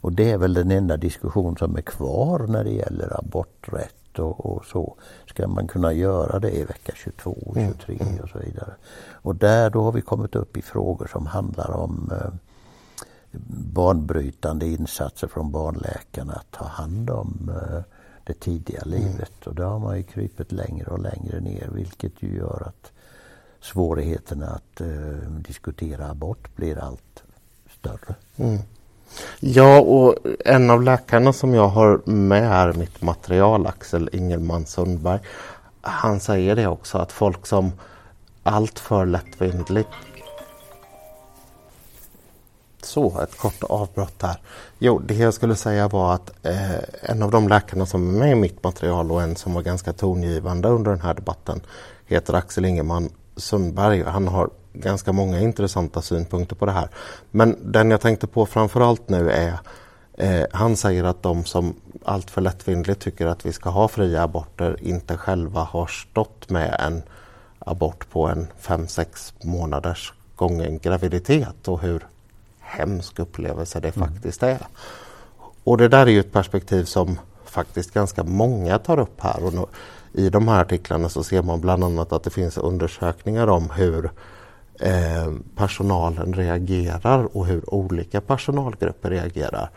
Och 0.00 0.12
det 0.12 0.30
är 0.30 0.38
väl 0.38 0.54
den 0.54 0.70
enda 0.70 0.96
diskussion 0.96 1.56
som 1.56 1.76
är 1.76 1.82
kvar 1.82 2.46
när 2.46 2.64
det 2.64 2.70
gäller 2.70 3.18
aborträtt 3.18 4.18
och, 4.18 4.46
och, 4.46 4.64
så 4.64 4.96
ska 5.36 5.48
man 5.48 5.66
kunna 5.66 5.92
göra 5.92 6.38
det 6.38 6.50
i 6.50 6.64
vecka 6.64 6.92
22, 6.94 7.54
23 7.54 7.96
mm. 8.00 8.20
och 8.20 8.28
så 8.28 8.38
vidare. 8.38 8.74
Och 9.12 9.36
där 9.36 9.70
då 9.70 9.82
har 9.82 9.92
vi 9.92 10.00
kommit 10.00 10.34
upp 10.34 10.56
i 10.56 10.62
frågor 10.62 11.06
som 11.12 11.26
handlar 11.26 11.70
om 11.70 12.10
eh, 12.12 12.32
banbrytande 13.72 14.66
insatser 14.66 15.28
från 15.28 15.52
barnläkarna 15.52 16.32
att 16.32 16.50
ta 16.50 16.64
hand 16.64 17.10
om 17.10 17.50
eh, 17.54 17.82
det 18.24 18.40
tidiga 18.40 18.80
mm. 18.80 18.98
livet. 18.98 19.32
Mm. 19.40 19.46
Och 19.46 19.54
där 19.54 19.64
har 19.64 19.78
man 19.78 19.96
ju 19.96 20.02
krypit 20.02 20.52
längre 20.52 20.86
och 20.86 21.00
längre 21.00 21.40
ner 21.40 21.68
vilket 21.72 22.22
ju 22.22 22.36
gör 22.36 22.62
att 22.66 22.92
svårigheterna 23.60 24.46
att 24.46 24.80
eh, 24.80 25.30
diskutera 25.48 26.10
abort 26.10 26.56
blir 26.56 26.78
allt 26.78 27.22
större. 27.78 28.14
Mm. 28.36 28.58
Ja, 29.40 29.80
och 29.80 30.14
en 30.44 30.70
av 30.70 30.82
läkarna 30.82 31.32
som 31.32 31.54
jag 31.54 31.68
har 31.68 32.00
med 32.04 32.48
här 32.48 32.72
mitt 32.72 33.02
material, 33.02 33.66
Axel 33.66 34.10
Ingelman 34.12 34.66
Sundberg, 34.66 35.20
han 35.80 36.20
säger 36.20 36.56
det 36.56 36.66
också 36.66 36.98
att 36.98 37.12
folk 37.12 37.46
som 37.46 37.72
alltför 38.42 39.06
lättvindigt 39.06 39.88
så, 42.86 43.20
ett 43.20 43.38
kort 43.38 43.62
avbrott 43.62 44.22
här. 44.22 44.36
Jo, 44.78 44.98
det 44.98 45.14
jag 45.14 45.34
skulle 45.34 45.56
säga 45.56 45.88
var 45.88 46.14
att 46.14 46.46
eh, 46.46 46.78
en 47.02 47.22
av 47.22 47.30
de 47.30 47.48
läkarna 47.48 47.86
som 47.86 48.14
är 48.14 48.18
med 48.18 48.32
i 48.32 48.34
mitt 48.34 48.64
material 48.64 49.12
och 49.12 49.22
en 49.22 49.36
som 49.36 49.54
var 49.54 49.62
ganska 49.62 49.92
tongivande 49.92 50.68
under 50.68 50.90
den 50.90 51.00
här 51.00 51.14
debatten 51.14 51.60
heter 52.06 52.34
Axel 52.34 52.64
Ingeman 52.64 53.10
Sundberg. 53.36 54.02
Han 54.02 54.28
har 54.28 54.50
ganska 54.80 55.12
många 55.12 55.40
intressanta 55.40 56.02
synpunkter 56.02 56.56
på 56.56 56.66
det 56.66 56.72
här. 56.72 56.88
Men 57.30 57.56
den 57.72 57.90
jag 57.90 58.00
tänkte 58.00 58.26
på 58.26 58.46
framförallt 58.46 59.08
nu 59.08 59.30
är 59.30 59.58
eh, 60.14 60.46
han 60.52 60.76
säger 60.76 61.04
att 61.04 61.22
de 61.22 61.44
som 61.44 61.74
allt 62.04 62.30
för 62.30 62.40
lättvindigt 62.40 63.00
tycker 63.00 63.26
att 63.26 63.46
vi 63.46 63.52
ska 63.52 63.70
ha 63.70 63.88
fria 63.88 64.22
aborter 64.22 64.76
inte 64.82 65.16
själva 65.16 65.60
har 65.60 65.86
stått 65.86 66.50
med 66.50 66.76
en 66.80 67.02
abort 67.58 68.10
på 68.10 68.26
en 68.26 68.46
5-6 68.62 69.32
månaders 69.42 70.12
gången 70.36 70.78
graviditet 70.78 71.68
och 71.68 71.80
hur 71.80 72.06
hemsk 72.60 73.18
upplevelse 73.18 73.80
det 73.80 73.96
mm. 73.96 74.08
faktiskt 74.08 74.42
är. 74.42 74.58
Och 75.64 75.78
det 75.78 75.88
där 75.88 76.06
är 76.06 76.10
ju 76.10 76.20
ett 76.20 76.32
perspektiv 76.32 76.84
som 76.84 77.18
faktiskt 77.44 77.94
ganska 77.94 78.24
många 78.24 78.78
tar 78.78 78.98
upp 78.98 79.20
här. 79.20 79.44
Och 79.44 79.70
I 80.12 80.30
de 80.30 80.48
här 80.48 80.60
artiklarna 80.60 81.08
så 81.08 81.24
ser 81.24 81.42
man 81.42 81.60
bland 81.60 81.84
annat 81.84 82.12
att 82.12 82.22
det 82.22 82.30
finns 82.30 82.58
undersökningar 82.58 83.46
om 83.46 83.70
hur 83.70 84.10
eh, 84.80 85.32
personalen 85.56 86.34
reagerar 86.34 87.36
och 87.36 87.46
hur 87.46 87.74
olika 87.74 88.20
personalgrupper 88.20 89.10
reagerar. 89.10 89.70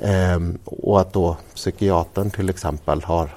Eh, 0.00 0.38
och 0.64 1.00
att 1.00 1.12
då 1.12 1.36
psykiatern 1.54 2.30
till 2.30 2.50
exempel 2.50 3.02
har 3.02 3.30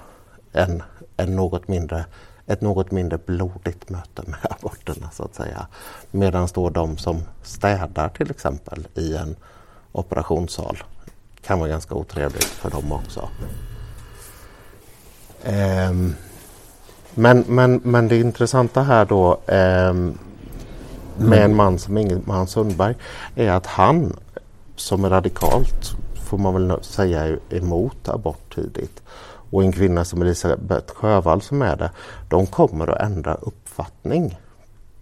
en, 0.52 0.84
en 1.18 1.36
något 1.36 1.68
mindre, 1.68 2.06
ett 2.48 2.62
något 2.62 2.92
mindre 2.92 3.18
blodigt 3.18 3.90
möte 3.90 4.22
med 4.26 4.40
aborterna 4.50 5.10
så 5.14 5.24
att 5.24 5.36
säga. 5.36 5.68
Medan 6.12 6.48
då 6.54 6.70
de 6.70 6.98
som 6.98 7.22
städar 7.44 8.10
till 8.10 8.32
exempel 8.32 8.88
i 8.96 9.16
en 9.16 9.36
operationssal 9.92 10.84
kan 11.42 11.60
vara 11.60 11.70
ganska 11.70 11.96
otrevligt 11.96 12.44
för 12.44 12.70
dem 12.70 12.92
också. 12.92 13.30
Ehm, 15.44 16.16
men, 17.14 17.44
men, 17.48 17.82
men 17.84 18.08
det 18.08 18.20
intressanta 18.20 18.82
här 18.82 19.06
då 19.06 19.40
ehm, 19.48 20.18
med 21.18 21.46
en 21.46 21.56
man 21.56 21.80
som 21.80 21.98
Ingemar 21.98 22.46
Sundberg 22.46 22.96
är 23.36 23.52
att 23.52 23.66
han 23.66 24.14
som 24.76 25.06
är 25.06 25.10
radikalt, 25.10 25.96
får 26.30 26.38
man 26.38 26.54
väl 26.54 26.84
säga, 26.84 27.24
är 27.24 27.40
emot 27.50 28.10
abort 28.10 28.56
tidigt 28.56 29.02
och 29.52 29.64
en 29.64 29.72
kvinna 29.72 30.06
som 30.06 30.22
Elisabeth 30.22 30.94
Sjövall 30.94 31.42
som 31.42 31.62
är 31.62 31.76
det, 31.76 31.92
de 32.30 32.46
kommer 32.48 32.88
att 32.88 33.02
ändra 33.02 33.34
uppfattning 33.34 34.40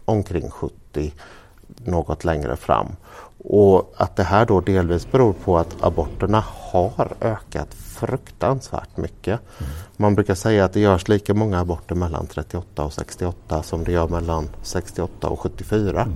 omkring 0.05 0.49
70 0.49 1.13
något 1.85 2.25
längre 2.25 2.55
fram. 2.55 2.87
Och 3.43 3.93
att 3.97 4.15
det 4.15 4.23
här 4.23 4.45
då 4.45 4.61
delvis 4.61 5.11
beror 5.11 5.33
på 5.33 5.57
att 5.57 5.83
aborterna 5.83 6.43
har 6.47 7.13
ökat 7.21 7.73
fruktansvärt 7.99 8.97
mycket. 8.97 9.39
Mm. 9.59 9.71
Man 9.97 10.15
brukar 10.15 10.35
säga 10.35 10.65
att 10.65 10.73
det 10.73 10.79
görs 10.79 11.07
lika 11.07 11.33
många 11.33 11.59
aborter 11.59 11.95
mellan 11.95 12.27
38 12.27 12.83
och 12.83 12.93
68 12.93 13.63
som 13.63 13.83
det 13.83 13.91
gör 13.91 14.07
mellan 14.07 14.49
68 14.61 15.27
och 15.27 15.39
74. 15.39 16.07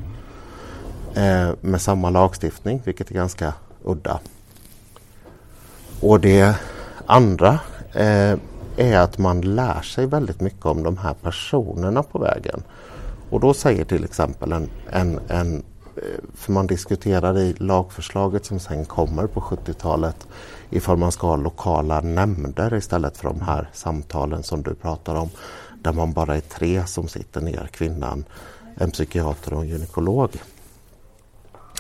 Mm. 1.16 1.50
Eh, 1.50 1.56
med 1.62 1.82
samma 1.82 2.10
lagstiftning, 2.10 2.82
vilket 2.86 3.10
är 3.10 3.16
ganska 3.16 3.54
udda. 3.84 4.20
Och 6.00 6.20
det 6.20 6.56
andra 7.06 7.60
eh, 7.94 8.38
är 8.78 8.98
att 8.98 9.18
man 9.18 9.42
lär 9.42 9.82
sig 9.82 10.06
väldigt 10.06 10.42
mycket 10.42 10.66
om 10.66 10.84
de 10.84 10.98
här 10.98 11.14
personerna 11.14 12.04
på 12.04 12.20
vägen. 12.20 12.64
Och 13.30 13.40
då 13.40 13.54
säger 13.54 13.86
till 13.86 14.04
exempel 14.04 14.52
en, 14.52 14.70
en, 14.92 15.20
en 15.28 15.64
Eh, 15.96 16.20
för 16.36 16.52
man 16.52 16.68
diskuterar 16.68 17.40
i 17.40 17.54
lagförslaget 17.54 18.46
som 18.46 18.60
sen 18.60 18.86
kommer 18.86 19.28
på 19.28 19.42
70-talet 19.42 20.28
ifall 20.76 20.98
man 20.98 21.12
ska 21.12 21.28
ha 21.28 21.36
lokala 21.36 22.02
nämnder 22.02 22.74
istället 22.74 23.18
för 23.18 23.30
de 23.30 23.42
här 23.42 23.70
samtalen 23.74 24.44
som 24.44 24.64
du 24.64 24.76
pratar 24.76 25.16
om 25.16 25.30
där 25.82 25.94
man 25.94 26.14
bara 26.14 26.36
är 26.36 26.42
tre 26.42 26.86
som 26.86 27.08
sitter 27.08 27.42
ner, 27.42 27.70
kvinnan, 27.72 28.26
en 28.76 28.92
psykiater 28.92 29.54
och 29.54 29.62
en 29.62 29.68
gynekolog. 29.68 30.30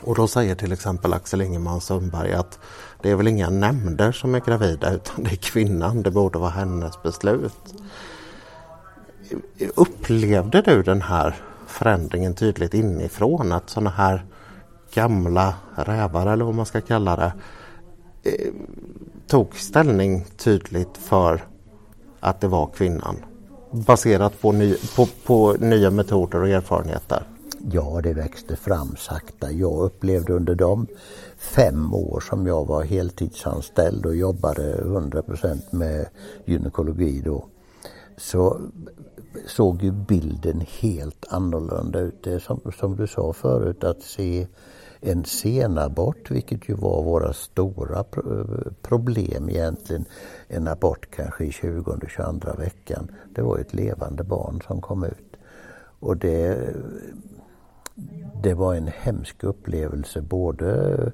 Och 0.01 0.15
då 0.15 0.27
säger 0.27 0.55
till 0.55 0.71
exempel 0.71 1.13
Axel 1.13 1.41
Ingeman 1.41 1.81
Sundberg 1.81 2.33
att 2.33 2.59
det 3.01 3.09
är 3.09 3.15
väl 3.15 3.27
inga 3.27 3.49
nämnder 3.49 4.11
som 4.11 4.35
är 4.35 4.39
gravida 4.39 4.93
utan 4.93 5.23
det 5.23 5.31
är 5.31 5.35
kvinnan, 5.35 6.03
det 6.03 6.11
borde 6.11 6.39
vara 6.39 6.49
hennes 6.49 7.03
beslut. 7.03 7.73
Upplevde 9.75 10.61
du 10.61 10.83
den 10.83 11.01
här 11.01 11.35
förändringen 11.67 12.35
tydligt 12.35 12.73
inifrån. 12.73 13.51
Att 13.51 13.69
sådana 13.69 13.89
här 13.89 14.25
gamla 14.93 15.53
rävar 15.75 16.27
eller 16.27 16.45
vad 16.45 16.55
man 16.55 16.65
ska 16.65 16.81
kalla 16.81 17.15
det 17.15 17.33
eh, 18.23 18.53
tog 19.27 19.55
ställning 19.55 20.25
tydligt 20.37 20.97
för 20.97 21.41
att 22.19 22.41
det 22.41 22.47
var 22.47 22.67
kvinnan. 22.67 23.15
Baserat 23.71 24.41
på, 24.41 24.51
ny, 24.51 24.75
på, 24.95 25.07
på 25.25 25.53
nya 25.59 25.91
metoder 25.91 26.41
och 26.41 26.49
erfarenheter. 26.49 27.23
Ja, 27.71 27.99
det 28.03 28.13
växte 28.13 28.55
fram 28.55 28.95
sakta. 28.95 29.51
Jag 29.51 29.79
upplevde 29.79 30.33
under 30.33 30.55
de 30.55 30.87
fem 31.37 31.93
år 31.93 32.19
som 32.19 32.47
jag 32.47 32.65
var 32.65 32.83
heltidsanställd 32.83 34.05
och 34.05 34.15
jobbade 34.15 34.83
100% 34.83 35.61
med 35.71 36.07
gynekologi 36.45 37.21
då. 37.25 37.45
Så 38.17 38.61
såg 39.47 39.83
ju 39.83 39.91
bilden 39.91 40.65
helt 40.79 41.25
annorlunda 41.29 41.99
ut. 41.99 42.23
Det 42.23 42.39
som, 42.39 42.61
som 42.79 42.95
du 42.95 43.07
sa 43.07 43.33
förut 43.33 43.83
att 43.83 44.01
se 44.01 44.47
en 45.03 45.25
senabort, 45.25 46.31
vilket 46.31 46.69
ju 46.69 46.73
var 46.73 47.03
våra 47.03 47.33
stora 47.33 48.03
problem 48.81 49.49
egentligen. 49.49 50.05
En 50.47 50.67
abort 50.67 51.07
kanske 51.15 51.45
i 51.45 51.49
20-22 51.49 52.57
veckan. 52.57 53.11
Det 53.35 53.41
var 53.41 53.57
ett 53.57 53.73
levande 53.73 54.23
barn 54.23 54.61
som 54.67 54.81
kom 54.81 55.03
ut. 55.03 55.37
Och 55.99 56.17
det, 56.17 56.73
det 58.43 58.53
var 58.53 58.75
en 58.75 58.87
hemsk 58.87 59.43
upplevelse 59.43 60.21
både 60.21 61.11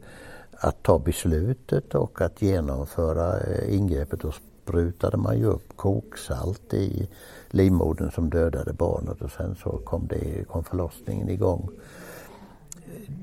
att 0.51 0.83
ta 0.83 0.99
beslutet 0.99 1.95
och 1.95 2.21
att 2.21 2.41
genomföra 2.41 3.39
eh, 3.39 3.75
ingreppet. 3.75 4.19
Då 4.19 4.31
sprutade 4.31 5.17
man 5.17 5.37
ju 5.37 5.45
upp 5.45 5.77
koksalt 5.77 6.73
i 6.73 7.09
livmodern 7.49 8.11
som 8.11 8.29
dödade 8.29 8.73
barnet 8.73 9.21
och 9.21 9.31
sen 9.31 9.55
så 9.55 9.77
kom, 9.77 10.07
det, 10.07 10.47
kom 10.47 10.63
förlossningen 10.63 11.29
igång. 11.29 11.69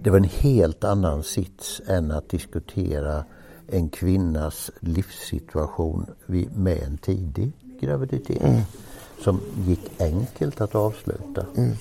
Det 0.03 0.11
var 0.11 0.19
en 0.19 0.25
helt 0.25 0.85
annan 0.85 1.23
sits 1.23 1.81
än 1.87 2.11
att 2.11 2.29
diskutera 2.29 3.25
en 3.69 3.89
kvinnas 3.89 4.71
livssituation 4.81 6.07
med 6.55 6.83
en 6.83 6.99
tidig 6.99 7.53
graviditet 7.81 8.43
mm. 8.43 8.61
som 9.25 9.41
gick 9.67 10.01
enkelt 10.01 10.61
att 10.61 10.75
avsluta. 10.75 11.47
Mm. 11.57 11.73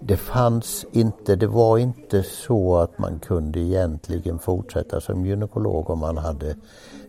Det 0.00 0.16
fanns 0.16 0.86
inte, 0.92 1.36
det 1.36 1.46
var 1.46 1.78
inte 1.78 2.22
så 2.22 2.76
att 2.76 2.98
man 2.98 3.18
kunde 3.18 3.60
egentligen 3.60 4.38
fortsätta 4.38 5.00
som 5.00 5.26
gynekolog 5.26 5.90
om 5.90 5.98
man 5.98 6.16
hade 6.16 6.56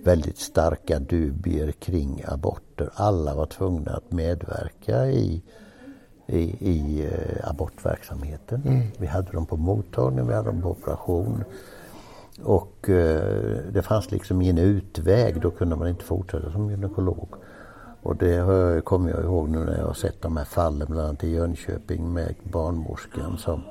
väldigt 0.04 0.38
starka 0.38 1.00
dubier 1.00 1.72
kring 1.72 2.24
aborter. 2.28 2.90
Alla 2.94 3.36
var 3.36 3.46
tvungna 3.46 3.92
att 3.92 4.12
medverka 4.12 5.06
i, 5.06 5.44
i, 6.28 6.42
i 6.60 7.06
eh, 7.06 7.50
abortverksamheten. 7.50 8.62
Mm. 8.66 8.82
Vi 8.98 9.08
hade 9.08 9.32
dem 9.32 9.46
på 9.46 9.58
mottagning, 9.58 10.28
vi 10.28 10.34
hade 10.34 10.48
dem 10.48 10.62
på 10.62 10.70
operation. 10.70 11.44
Och 12.44 12.90
eh, 12.90 13.58
det 13.74 13.82
fanns 13.82 14.12
liksom 14.12 14.42
ingen 14.42 14.58
utväg, 14.58 15.42
då 15.42 15.52
kunde 15.52 15.76
man 15.76 15.88
inte 15.88 16.04
fortsätta 16.04 16.52
som 16.52 16.70
gynekolog. 16.70 17.28
Och 18.02 18.16
det 18.16 18.86
kommer 18.86 19.10
jag 19.10 19.24
ihåg 19.24 19.50
nu 19.50 19.60
när 19.60 19.78
jag 19.78 19.88
har 19.88 19.94
sett 19.94 20.22
de 20.22 20.38
här 20.38 20.46
fallen 20.46 20.88
bland 20.90 21.08
annat 21.08 21.24
i 21.24 21.30
Jönköping 21.30 22.14
med 22.14 22.36
barnmorskan 22.44 23.38
som 23.38 23.62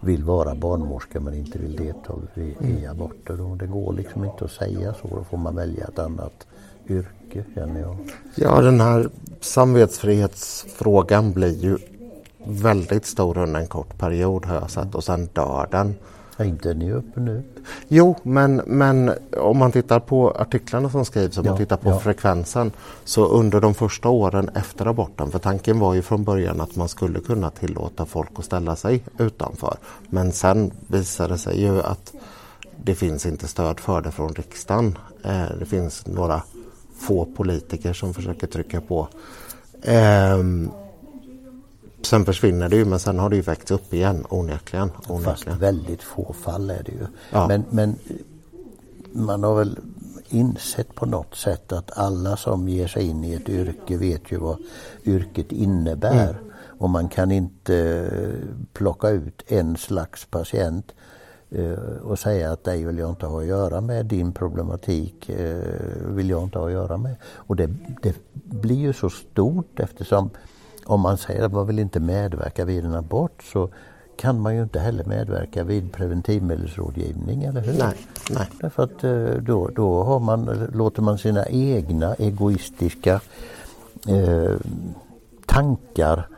vill 0.00 0.24
vara 0.24 0.54
barnmorska 0.54 1.20
men 1.20 1.34
inte 1.34 1.58
vill 1.58 1.76
delta 1.76 2.12
i, 2.34 2.40
i 2.40 2.56
mm. 2.60 2.90
aborter. 2.90 3.40
Och 3.40 3.56
det 3.56 3.66
går 3.66 3.92
liksom 3.92 4.24
inte 4.24 4.44
att 4.44 4.50
säga 4.50 4.94
så, 5.02 5.08
då 5.08 5.24
får 5.24 5.38
man 5.38 5.56
välja 5.56 5.84
ett 5.84 5.98
annat 5.98 6.46
yrke 6.88 7.44
känner 7.54 7.80
jag. 7.80 7.96
Ja, 8.34 8.60
den 8.60 8.80
här 8.80 9.08
samvetsfrihetsfrågan 9.40 11.32
blir 11.32 11.64
ju 11.64 11.78
väldigt 12.46 13.06
stor 13.06 13.38
under 13.38 13.60
en 13.60 13.66
kort 13.66 13.98
period 13.98 14.46
har 14.46 14.54
jag 14.54 14.70
sett 14.70 14.94
och 14.94 15.04
sen 15.04 15.28
dör 15.32 15.68
den. 15.70 15.94
Är 16.36 16.44
inte 16.44 16.74
ni 16.74 16.92
uppe 16.92 17.20
nu? 17.20 17.42
Jo, 17.88 18.16
men, 18.22 18.56
men 18.66 19.12
om 19.36 19.58
man 19.58 19.72
tittar 19.72 20.00
på 20.00 20.30
artiklarna 20.30 20.90
som 20.90 21.04
skrivs, 21.04 21.38
om 21.38 21.44
ja, 21.44 21.50
man 21.50 21.58
tittar 21.58 21.76
på 21.76 21.90
ja. 21.90 21.98
frekvensen, 21.98 22.72
så 23.04 23.26
under 23.26 23.60
de 23.60 23.74
första 23.74 24.08
åren 24.08 24.50
efter 24.54 24.86
aborten, 24.86 25.30
för 25.30 25.38
tanken 25.38 25.78
var 25.78 25.94
ju 25.94 26.02
från 26.02 26.24
början 26.24 26.60
att 26.60 26.76
man 26.76 26.88
skulle 26.88 27.20
kunna 27.20 27.50
tillåta 27.50 28.06
folk 28.06 28.30
att 28.36 28.44
ställa 28.44 28.76
sig 28.76 29.04
utanför. 29.18 29.76
Men 30.08 30.32
sen 30.32 30.72
visade 30.86 31.34
det 31.34 31.38
sig 31.38 31.60
ju 31.60 31.82
att 31.82 32.14
det 32.84 32.94
finns 32.94 33.26
inte 33.26 33.48
stöd 33.48 33.80
för 33.80 34.00
det 34.00 34.10
från 34.10 34.34
riksdagen. 34.34 34.98
Eh, 35.24 35.58
det 35.58 35.66
finns 35.66 36.06
några 36.06 36.42
få 36.98 37.24
politiker 37.24 37.92
som 37.92 38.14
försöker 38.14 38.46
trycka 38.46 38.80
på. 38.80 39.08
Um, 39.84 40.70
Sen 42.06 42.24
försvinner 42.24 42.68
det 42.68 42.76
ju 42.76 42.84
men 42.84 42.98
sen 42.98 43.18
har 43.18 43.30
det 43.30 43.36
ju 43.36 43.42
växt 43.42 43.70
upp 43.70 43.94
igen 43.94 44.26
onekligen. 44.28 44.90
onekligen. 45.08 45.22
Fast 45.22 45.46
väldigt 45.46 46.02
få 46.02 46.32
fall 46.32 46.70
är 46.70 46.82
det 46.82 46.92
ju. 46.92 47.06
Ja. 47.30 47.48
Men, 47.48 47.64
men 47.70 47.98
man 49.12 49.42
har 49.42 49.54
väl 49.54 49.78
insett 50.28 50.94
på 50.94 51.06
något 51.06 51.34
sätt 51.34 51.72
att 51.72 51.98
alla 51.98 52.36
som 52.36 52.68
ger 52.68 52.86
sig 52.86 53.06
in 53.08 53.24
i 53.24 53.34
ett 53.34 53.48
yrke 53.48 53.96
vet 53.96 54.32
ju 54.32 54.36
vad 54.38 54.58
yrket 55.04 55.52
innebär. 55.52 56.28
Mm. 56.28 56.52
och 56.78 56.90
man 56.90 57.08
kan 57.08 57.32
inte 57.32 58.08
plocka 58.72 59.08
ut 59.08 59.42
en 59.46 59.76
slags 59.76 60.24
patient 60.24 60.92
och 62.02 62.18
säga 62.18 62.52
att 62.52 62.64
dig 62.64 62.84
vill 62.84 62.98
jag 62.98 63.10
inte 63.10 63.26
ha 63.26 63.40
att 63.40 63.46
göra 63.46 63.80
med, 63.80 64.06
din 64.06 64.32
problematik 64.32 65.30
vill 66.06 66.30
jag 66.30 66.42
inte 66.42 66.58
ha 66.58 66.66
att 66.66 66.72
göra 66.72 66.96
med. 66.96 67.16
Och 67.24 67.56
det, 67.56 67.70
det 68.02 68.16
blir 68.32 68.76
ju 68.76 68.92
så 68.92 69.10
stort 69.10 69.80
eftersom 69.80 70.30
om 70.86 71.00
man 71.00 71.18
säger 71.18 71.44
att 71.44 71.52
man 71.52 71.66
vill 71.66 71.78
inte 71.78 72.00
medverka 72.00 72.64
vid 72.64 72.84
en 72.84 72.94
abort 72.94 73.42
så 73.42 73.68
kan 74.16 74.40
man 74.40 74.56
ju 74.56 74.62
inte 74.62 74.78
heller 74.78 75.04
medverka 75.04 75.64
vid 75.64 75.92
preventivmedelsrådgivning, 75.92 77.42
eller 77.42 77.60
hur? 77.60 77.78
Nej. 77.78 77.94
nej. 78.30 78.48
Därför 78.60 78.82
att 78.82 79.04
eh, 79.04 79.42
då, 79.42 79.68
då 79.68 80.02
har 80.02 80.20
man, 80.20 80.68
låter 80.72 81.02
man 81.02 81.18
sina 81.18 81.46
egna 81.46 82.14
egoistiska 82.14 83.20
eh, 84.08 84.54
tankar 85.46 86.28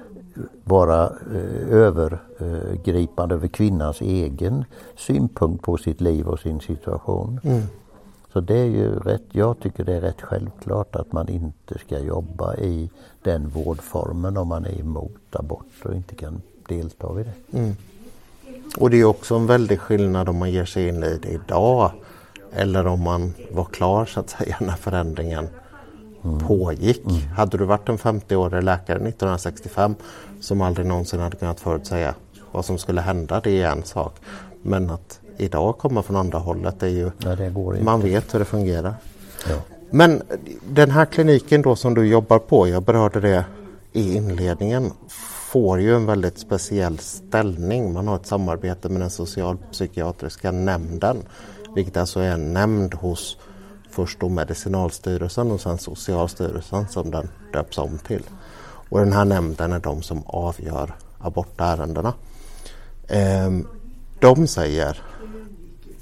vara 0.65 1.05
eh, 1.05 1.69
övergripande 1.71 3.35
över 3.35 3.49
kvinnans 3.49 4.01
egen 4.01 4.65
synpunkt 4.97 5.65
på 5.65 5.77
sitt 5.77 6.01
liv 6.01 6.29
och 6.29 6.41
sin 6.41 6.61
situation. 6.61 7.41
Mm. 7.43 7.63
Så 8.33 8.41
det 8.41 8.59
är 8.59 8.65
ju 8.65 8.99
rätt, 8.99 9.25
jag 9.33 9.61
tycker 9.61 9.85
det 9.85 9.95
är 9.95 10.01
rätt 10.01 10.23
självklart 10.23 10.97
att 10.97 11.13
man 11.13 11.29
inte 11.29 11.79
ska 11.79 11.99
jobba 11.99 12.57
i 12.57 12.91
den 13.23 13.49
vårdformen 13.49 14.37
om 14.37 14.49
man 14.49 14.65
är 14.65 14.81
emot 14.81 15.37
abort 15.37 15.85
och 15.85 15.95
inte 15.95 16.15
kan 16.15 16.43
delta 16.69 17.13
vid 17.13 17.27
det. 17.27 17.59
Mm. 17.59 17.75
Och 18.77 18.91
det 18.91 19.01
är 19.01 19.05
också 19.05 19.35
en 19.35 19.47
väldig 19.47 19.81
skillnad 19.81 20.29
om 20.29 20.37
man 20.37 20.51
ger 20.51 20.65
sig 20.65 20.89
in 20.89 21.05
i 21.05 21.19
det 21.23 21.29
idag 21.29 21.93
eller 22.53 22.87
om 22.87 23.01
man 23.01 23.35
var 23.51 23.65
klar 23.65 24.07
så 24.07 24.21
att 24.21 24.31
säga 24.31 24.57
när 24.61 24.77
förändringen 24.77 25.49
mm. 26.25 26.39
pågick. 26.39 27.05
Mm. 27.05 27.29
Hade 27.37 27.59
du 27.59 27.65
varit 27.65 27.89
en 27.89 27.99
50-årig 27.99 28.63
läkare 28.63 28.97
1965 28.97 29.95
som 30.41 30.61
aldrig 30.61 30.87
någonsin 30.87 31.21
hade 31.21 31.37
kunnat 31.37 31.61
förutsäga 31.61 32.15
vad 32.53 32.65
som 32.65 32.79
skulle 32.79 33.01
hända, 33.01 33.41
det 33.45 33.63
är 33.63 33.71
en 33.71 33.85
sak. 33.85 34.15
Men 34.63 34.91
att 34.91 35.18
idag 35.39 35.79
komma 35.79 36.03
från 36.03 36.17
andra 36.17 36.39
hållet 36.39 36.83
är 36.83 36.89
ju, 36.89 37.11
Nej, 37.19 37.83
man 37.83 38.01
vet 38.01 38.35
hur 38.35 38.39
det 38.39 38.45
fungerar. 38.45 38.95
Ja. 39.49 39.57
Men 39.91 40.23
den 40.71 40.91
här 40.91 41.05
kliniken 41.05 41.63
då 41.63 41.77
som 41.77 41.95
du 41.95 42.07
jobbar 42.07 42.39
på, 42.39 42.69
jag 42.69 42.83
berörde 42.83 43.21
det 43.21 43.45
i 43.93 44.17
inledningen, 44.17 44.93
får 45.51 45.81
ju 45.81 45.95
en 45.95 46.07
väldigt 46.07 46.39
speciell 46.39 46.99
ställning. 46.99 47.93
Man 47.93 48.09
har 48.09 48.17
ett 48.17 48.27
samarbete 48.27 48.89
med 48.89 49.01
den 49.01 49.11
socialpsykiatriska 49.11 50.51
nämnden, 50.51 51.17
vilket 51.75 51.97
alltså 51.97 52.21
är 52.21 52.31
en 52.31 52.53
nämnd 52.53 52.95
hos 52.95 53.37
först 53.91 54.21
då 54.21 54.29
Medicinalstyrelsen 54.29 55.51
och 55.51 55.61
sen 55.61 55.79
Socialstyrelsen 55.79 56.89
som 56.89 57.11
den 57.11 57.29
döps 57.53 57.79
om 57.79 57.99
till. 57.99 58.23
Och 58.91 58.99
den 58.99 59.13
här 59.13 59.25
nämnden 59.25 59.73
är 59.73 59.79
de 59.79 60.03
som 60.03 60.23
avgör 60.27 60.95
abortärendena. 61.19 62.15
Ehm, 63.09 63.67
de 64.21 64.47
säger 64.47 65.03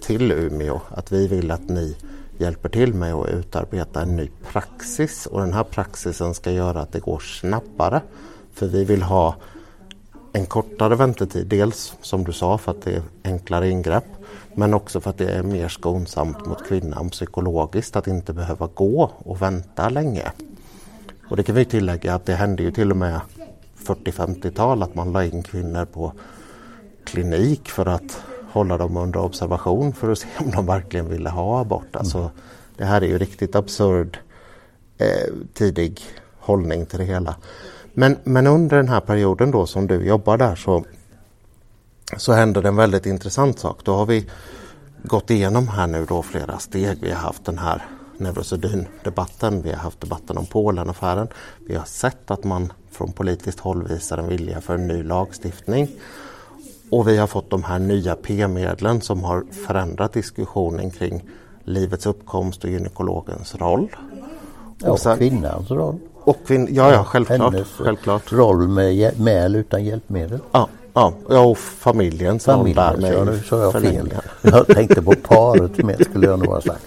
till 0.01 0.33
Umeå 0.33 0.81
att 0.89 1.13
vi 1.13 1.29
vill 1.29 1.51
att 1.51 1.69
ni 1.69 1.97
hjälper 2.39 2.69
till 2.69 2.95
med 2.95 3.15
att 3.15 3.29
utarbeta 3.29 4.03
en 4.03 4.17
ny 4.17 4.31
praxis 4.53 5.27
och 5.27 5.41
den 5.41 5.53
här 5.53 5.65
praxisen 5.65 6.35
ska 6.35 6.51
göra 6.51 6.81
att 6.81 6.93
det 6.93 7.01
går 7.01 7.19
snabbare. 7.19 8.01
För 8.53 8.67
vi 8.67 8.85
vill 8.85 9.03
ha 9.03 9.35
en 10.33 10.47
kortare 10.47 10.95
väntetid, 10.95 11.47
dels 11.47 11.95
som 12.01 12.25
du 12.25 12.33
sa 12.33 12.59
för 12.59 12.71
att 12.71 12.83
det 12.83 12.97
är 12.97 13.03
enklare 13.25 13.69
ingrepp 13.71 14.05
men 14.55 14.75
också 14.75 15.01
för 15.01 15.11
att 15.11 15.19
det 15.19 15.31
är 15.31 15.43
mer 15.43 15.69
skonsamt 15.69 16.47
mot 16.47 16.69
kvinnan 16.69 17.11
psykologiskt 17.11 17.97
att 17.97 18.07
inte 18.07 18.33
behöva 18.33 18.69
gå 18.75 19.11
och 19.19 19.43
vänta 19.43 19.89
länge. 19.89 20.33
Och 21.29 21.37
det 21.37 21.43
kan 21.43 21.55
vi 21.55 21.65
tillägga 21.65 22.15
att 22.15 22.27
det 22.27 22.35
hände 22.35 22.63
ju 22.63 22.71
till 22.71 22.91
och 22.91 22.97
med 22.97 23.21
40-50-tal 23.85 24.83
att 24.83 24.95
man 24.95 25.13
la 25.13 25.25
in 25.25 25.43
kvinnor 25.43 25.85
på 25.85 26.13
klinik 27.07 27.69
för 27.69 27.87
att 27.87 28.23
hålla 28.53 28.79
dem 28.79 28.97
under 28.97 29.21
observation 29.21 29.93
för 29.93 30.13
att 30.13 30.19
se 30.19 30.29
om 30.39 30.51
de 30.51 30.67
verkligen 30.67 31.09
ville 31.09 31.31
ha 31.31 31.61
abort. 31.61 31.83
Mm. 31.83 31.99
Alltså, 31.99 32.31
det 32.77 32.85
här 32.85 33.01
är 33.01 33.07
ju 33.07 33.19
riktigt 33.19 33.55
absurd 33.55 34.19
eh, 34.99 35.35
tidig 35.55 36.01
hållning 36.39 36.87
till 36.87 36.99
det 36.99 37.05
hela. 37.05 37.37
Men, 37.93 38.17
men 38.25 38.47
under 38.47 38.77
den 38.77 38.89
här 38.89 39.01
perioden 39.01 39.51
då 39.51 39.67
som 39.67 39.87
du 39.87 40.07
jobbar 40.07 40.37
där 40.37 40.57
så, 40.57 40.85
så 42.17 42.33
händer 42.33 42.63
det 42.63 42.69
en 42.69 42.77
väldigt 42.77 43.07
intressant 43.07 43.59
sak. 43.59 43.81
Då 43.85 43.95
har 43.95 44.07
vi 44.07 44.27
gått 45.03 45.31
igenom 45.31 45.69
här 45.69 45.87
nu 45.87 46.05
då 46.09 46.23
flera 46.23 46.59
steg. 46.59 46.99
Vi 47.03 47.11
har 47.11 47.21
haft 47.21 47.45
den 47.45 47.59
här 47.59 47.83
Neurosedyn-debatten, 48.19 49.63
vi 49.63 49.71
har 49.71 49.79
haft 49.79 50.01
debatten 50.01 50.39
om 50.39 50.47
Polen-affären. 50.47 51.29
Vi 51.67 51.75
har 51.75 51.85
sett 51.85 52.31
att 52.31 52.45
man 52.45 52.73
från 52.91 53.13
politiskt 53.13 53.61
håll 53.61 53.89
visar 53.89 54.19
en 54.19 54.29
vilja 54.29 54.61
för 54.61 54.75
en 54.75 54.89
ny 54.89 55.03
lagstiftning. 55.03 55.89
Och 56.91 57.09
vi 57.09 57.17
har 57.17 57.27
fått 57.27 57.51
de 57.51 57.65
här 57.65 57.79
nya 57.79 58.15
p-medlen 58.15 59.01
som 59.01 59.25
har 59.25 59.45
förändrat 59.67 60.13
diskussionen 60.13 60.91
kring 60.91 61.25
livets 61.65 62.07
uppkomst 62.07 62.65
och 62.65 62.71
gynekologens 62.71 63.55
roll. 63.55 63.89
Och 64.85 65.01
sen, 65.01 65.19
kvinnans 65.19 65.71
roll. 65.71 65.99
Och 66.15 66.47
kvin 66.47 66.69
ja, 66.71 66.93
ja, 66.93 67.05
självklart. 67.05 67.53
Hennes 67.55 67.69
självklart. 67.69 68.33
roll 68.33 68.69
med, 68.69 69.21
med 69.21 69.57
utan 69.57 69.85
hjälpmedel. 69.85 70.41
Ja, 70.53 70.69
ja, 70.93 71.13
och 71.41 71.59
familjens, 71.59 72.45
familjens 72.45 72.93
roll 72.93 73.01
där. 73.01 73.25
Nu 73.25 73.39
sa 73.39 73.63
jag 73.63 73.73
fel. 73.73 74.15
Jag 74.43 74.67
tänkte 74.67 75.03
på 75.03 75.15
paret 75.23 75.85
med 75.85 76.07
skulle 76.11 76.27
jag 76.27 76.39
nog 76.39 76.49
ha 76.49 76.61
sagt. 76.61 76.87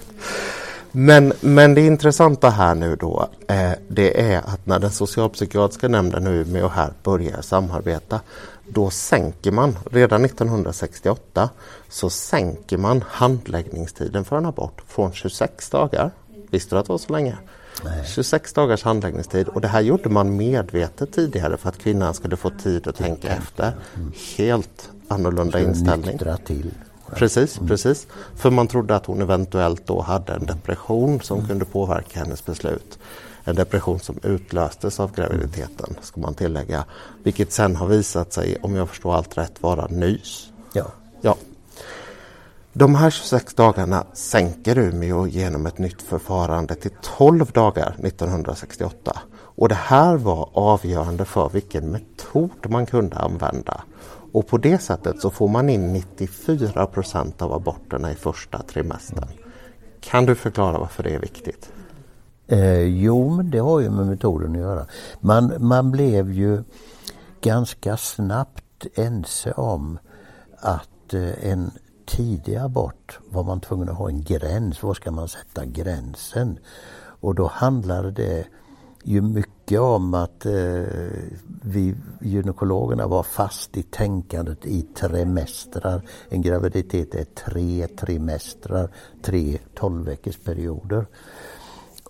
Men, 0.91 1.34
men 1.41 1.74
det 1.74 1.82
intressanta 1.82 2.50
här 2.50 2.76
nu 2.76 2.95
då 2.95 3.28
eh, 3.47 3.72
det 3.88 4.22
är 4.22 4.38
att 4.38 4.66
när 4.66 4.80
den 4.80 4.91
socialpsykiatriska 4.91 5.88
nämnden 5.88 6.24
nu 6.24 6.45
med 6.45 6.64
och 6.64 6.72
här 6.72 6.93
börjar 7.04 7.41
samarbeta 7.41 8.20
då 8.70 8.90
sänker 8.90 9.52
man, 9.52 9.78
redan 9.92 10.26
1968, 10.26 11.50
så 11.90 12.10
sänker 12.10 12.78
man 12.78 13.04
handläggningstiden 13.08 14.26
för 14.26 14.38
en 14.38 14.46
abort 14.46 14.82
från 14.88 15.14
26 15.14 15.70
dagar. 15.70 16.12
Visste 16.52 16.76
du 16.76 16.80
att 16.80 16.86
det 16.86 16.92
var 16.94 16.98
så 16.98 17.14
länge? 17.14 17.38
Nej. 17.84 18.06
26 18.06 18.54
dagars 18.54 18.84
handläggningstid 18.84 19.48
och 19.48 19.62
det 19.62 19.68
här 19.68 19.82
gjorde 19.82 20.10
man 20.10 20.38
medvetet 20.38 21.14
tidigare 21.14 21.58
för 21.58 21.70
att 21.70 21.78
kvinnan 21.78 22.14
skulle 22.14 22.38
få 22.38 22.50
tid 22.50 22.88
att 22.88 22.96
tänka 22.96 23.28
efter. 23.28 23.74
Helt 24.38 24.90
annorlunda 25.08 25.60
inställning. 25.60 26.18
till. 26.46 26.72
Precis, 27.16 27.58
mm. 27.58 27.68
precis. 27.68 28.08
För 28.36 28.52
man 28.52 28.68
trodde 28.68 28.96
att 28.96 29.06
hon 29.06 29.22
eventuellt 29.22 29.88
då 29.88 30.02
hade 30.02 30.34
en 30.34 30.46
depression 30.46 31.22
som 31.22 31.38
mm. 31.38 31.50
kunde 31.50 31.66
påverka 31.66 32.20
hennes 32.20 32.46
beslut. 32.46 33.00
En 33.50 33.56
depression 33.56 34.00
som 34.00 34.20
utlöstes 34.24 35.00
av 35.00 35.12
graviditeten, 35.12 35.95
ska 36.02 36.22
man 36.22 36.34
tillägga. 36.34 36.86
Vilket 37.24 37.52
sen 37.52 37.76
har 37.76 37.88
visat 37.88 38.34
sig, 38.34 38.58
om 38.62 38.76
jag 38.76 38.89
förstår 38.89 39.16
allt 39.16 39.38
rätt, 39.38 39.64
vara 39.64 39.88
nys. 39.88 40.50
Ja. 40.74 40.86
ja. 41.22 41.36
De 42.74 42.95
här 42.95 43.10
26 43.10 43.54
dagarna 43.54 44.06
sänker 44.14 44.78
Umeå 44.78 45.28
genom 45.28 45.66
ett 45.66 45.78
nytt 45.78 46.02
förfarande 46.02 46.76
till 46.76 46.91
12 47.02 47.45
dagar 47.45 47.95
1968. 48.04 49.20
Och 49.32 49.70
det 49.70 49.76
här 49.76 50.16
var 50.16 50.50
avgörande 50.54 51.26
för 51.26 51.50
vilken 51.50 51.91
metod 51.91 52.70
man 52.70 52.86
kunde 52.86 53.18
använda. 53.18 53.84
Och 54.32 54.47
på 54.47 54.58
det 54.58 54.82
sättet 54.82 55.22
så 55.22 55.30
får 55.30 55.47
man 55.47 55.70
in 55.70 55.93
94 55.93 56.86
procent 56.86 57.41
av 57.41 57.54
aborterna 57.54 58.12
i 58.12 58.16
första 58.16 58.62
trimestern. 58.64 59.30
Kan 60.00 60.26
du 60.26 60.36
förklara 60.36 60.78
varför 60.78 61.04
det 61.04 61.16
är 61.16 61.20
viktigt? 61.20 61.72
Eh, 62.52 62.82
jo, 62.82 63.30
men 63.30 63.52
det 63.52 63.60
har 63.60 63.80
ju 63.80 63.89
med 63.89 64.08
metoden 64.08 64.52
att 64.52 64.62
göra. 64.62 64.86
Man, 65.20 65.54
man 65.60 65.91
blev 65.91 66.34
ju 66.34 66.64
ganska 67.41 67.97
snabbt 67.97 68.86
ense 68.95 69.52
om 69.52 70.00
att 70.58 71.14
eh, 71.14 71.52
en 71.52 71.72
tidig 72.06 72.56
abort 72.56 73.20
var 73.30 73.43
man 73.43 73.62
tvungen 73.62 73.89
att 73.89 73.97
ha 73.97 74.10
en 74.10 74.24
gräns. 74.24 74.84
Var 74.84 74.93
ska 74.93 75.12
man 75.12 75.28
sätta 75.28 75.66
gränsen? 75.66 76.60
Och 77.22 77.36
då 77.36 77.47
handlade 77.47 78.12
det 78.12 78.45
ju 79.04 79.22
mycket 79.22 79.80
om 79.80 80.14
att 80.14 80.45
eh, 80.45 80.84
vi 81.64 81.95
gynekologerna 82.22 83.08
var 83.08 83.24
fast 83.24 83.78
i 83.78 83.84
tänkandet 83.84 84.66
i 84.66 84.82
trimestrar. 84.82 86.02
En 86.30 86.41
graviditet 86.41 87.16
är 87.16 87.24
tre 87.24 87.88
trimestrar, 87.88 88.89
tre 89.22 89.58
tolvveckorsperioder. 89.76 91.06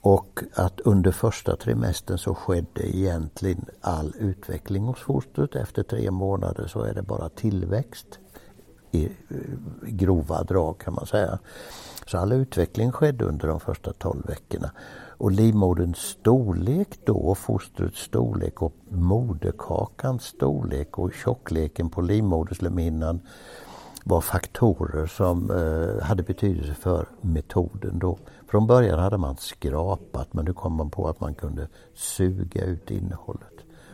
Och 0.02 0.40
att 0.54 0.80
under 0.80 1.12
första 1.12 1.56
trimestern 1.56 2.18
så 2.18 2.36
skedde 2.36 2.98
egentligen 2.98 3.66
all 3.82 4.14
utveckling 4.20 4.84
hos 4.84 5.00
fostret. 5.00 5.56
Efter 5.56 5.84
tre 5.84 6.12
månader 6.12 6.68
så 6.68 6.82
är 6.82 6.94
det 6.94 7.02
bara 7.02 7.30
tillväxt 7.30 8.20
i 8.92 9.06
eh, 9.06 9.10
grova 9.82 10.44
drag 10.44 10.80
kan 10.80 10.94
man 10.94 11.06
säga. 11.06 11.40
Så 12.06 12.18
all 12.18 12.32
utveckling 12.32 12.92
skedde 12.92 13.26
under 13.26 13.48
de 13.48 13.60
första 13.60 13.94
12 13.94 14.26
veckorna. 14.28 14.72
Och 15.18 15.32
livmoderns 15.32 15.98
storlek 15.98 17.00
då, 17.06 17.36
fostrets 17.36 18.00
storlek 18.00 18.62
och 18.62 18.74
moderkakans 18.90 20.24
storlek 20.24 20.98
och 20.98 21.14
tjockleken 21.14 21.90
på 21.90 22.02
livmoderslemhinnan 22.02 23.22
var 24.10 24.22
faktorer 24.22 25.06
som 25.08 25.52
eh, 25.52 26.04
hade 26.06 26.24
betydelse 26.24 26.74
för 26.74 27.08
metoden 27.22 28.00
då. 28.00 28.18
Från 28.48 28.68
början 28.68 29.00
hade 29.00 29.18
man 29.18 29.38
skrapat 29.38 30.34
men 30.34 30.46
nu 30.46 30.54
kom 30.54 30.74
man 30.74 30.90
på 30.90 31.08
att 31.08 31.20
man 31.20 31.34
kunde 31.34 31.68
suga 31.96 32.66
ut 32.66 32.92
innehållet. 32.92 33.54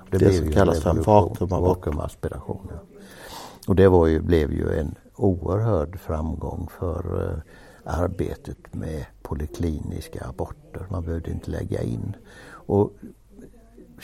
Det, 0.09 0.17
det 0.17 0.33
som 0.33 0.51
kallas 0.51 0.83
för. 0.83 1.45
Vakuumaspiration, 1.47 2.67
ja. 2.71 2.79
Och 3.67 3.75
det 3.75 3.87
var 3.87 4.07
ju, 4.07 4.21
blev 4.21 4.51
ju 4.51 4.79
en 4.79 4.95
oerhörd 5.15 5.99
framgång 5.99 6.69
för 6.79 7.23
uh, 7.23 7.37
arbetet 7.83 8.73
med 8.73 9.05
polikliniska 9.21 10.25
aborter. 10.25 10.85
Man 10.89 11.03
behövde 11.03 11.31
inte 11.31 11.51
lägga 11.51 11.81
in. 11.81 12.15
Och 12.47 12.93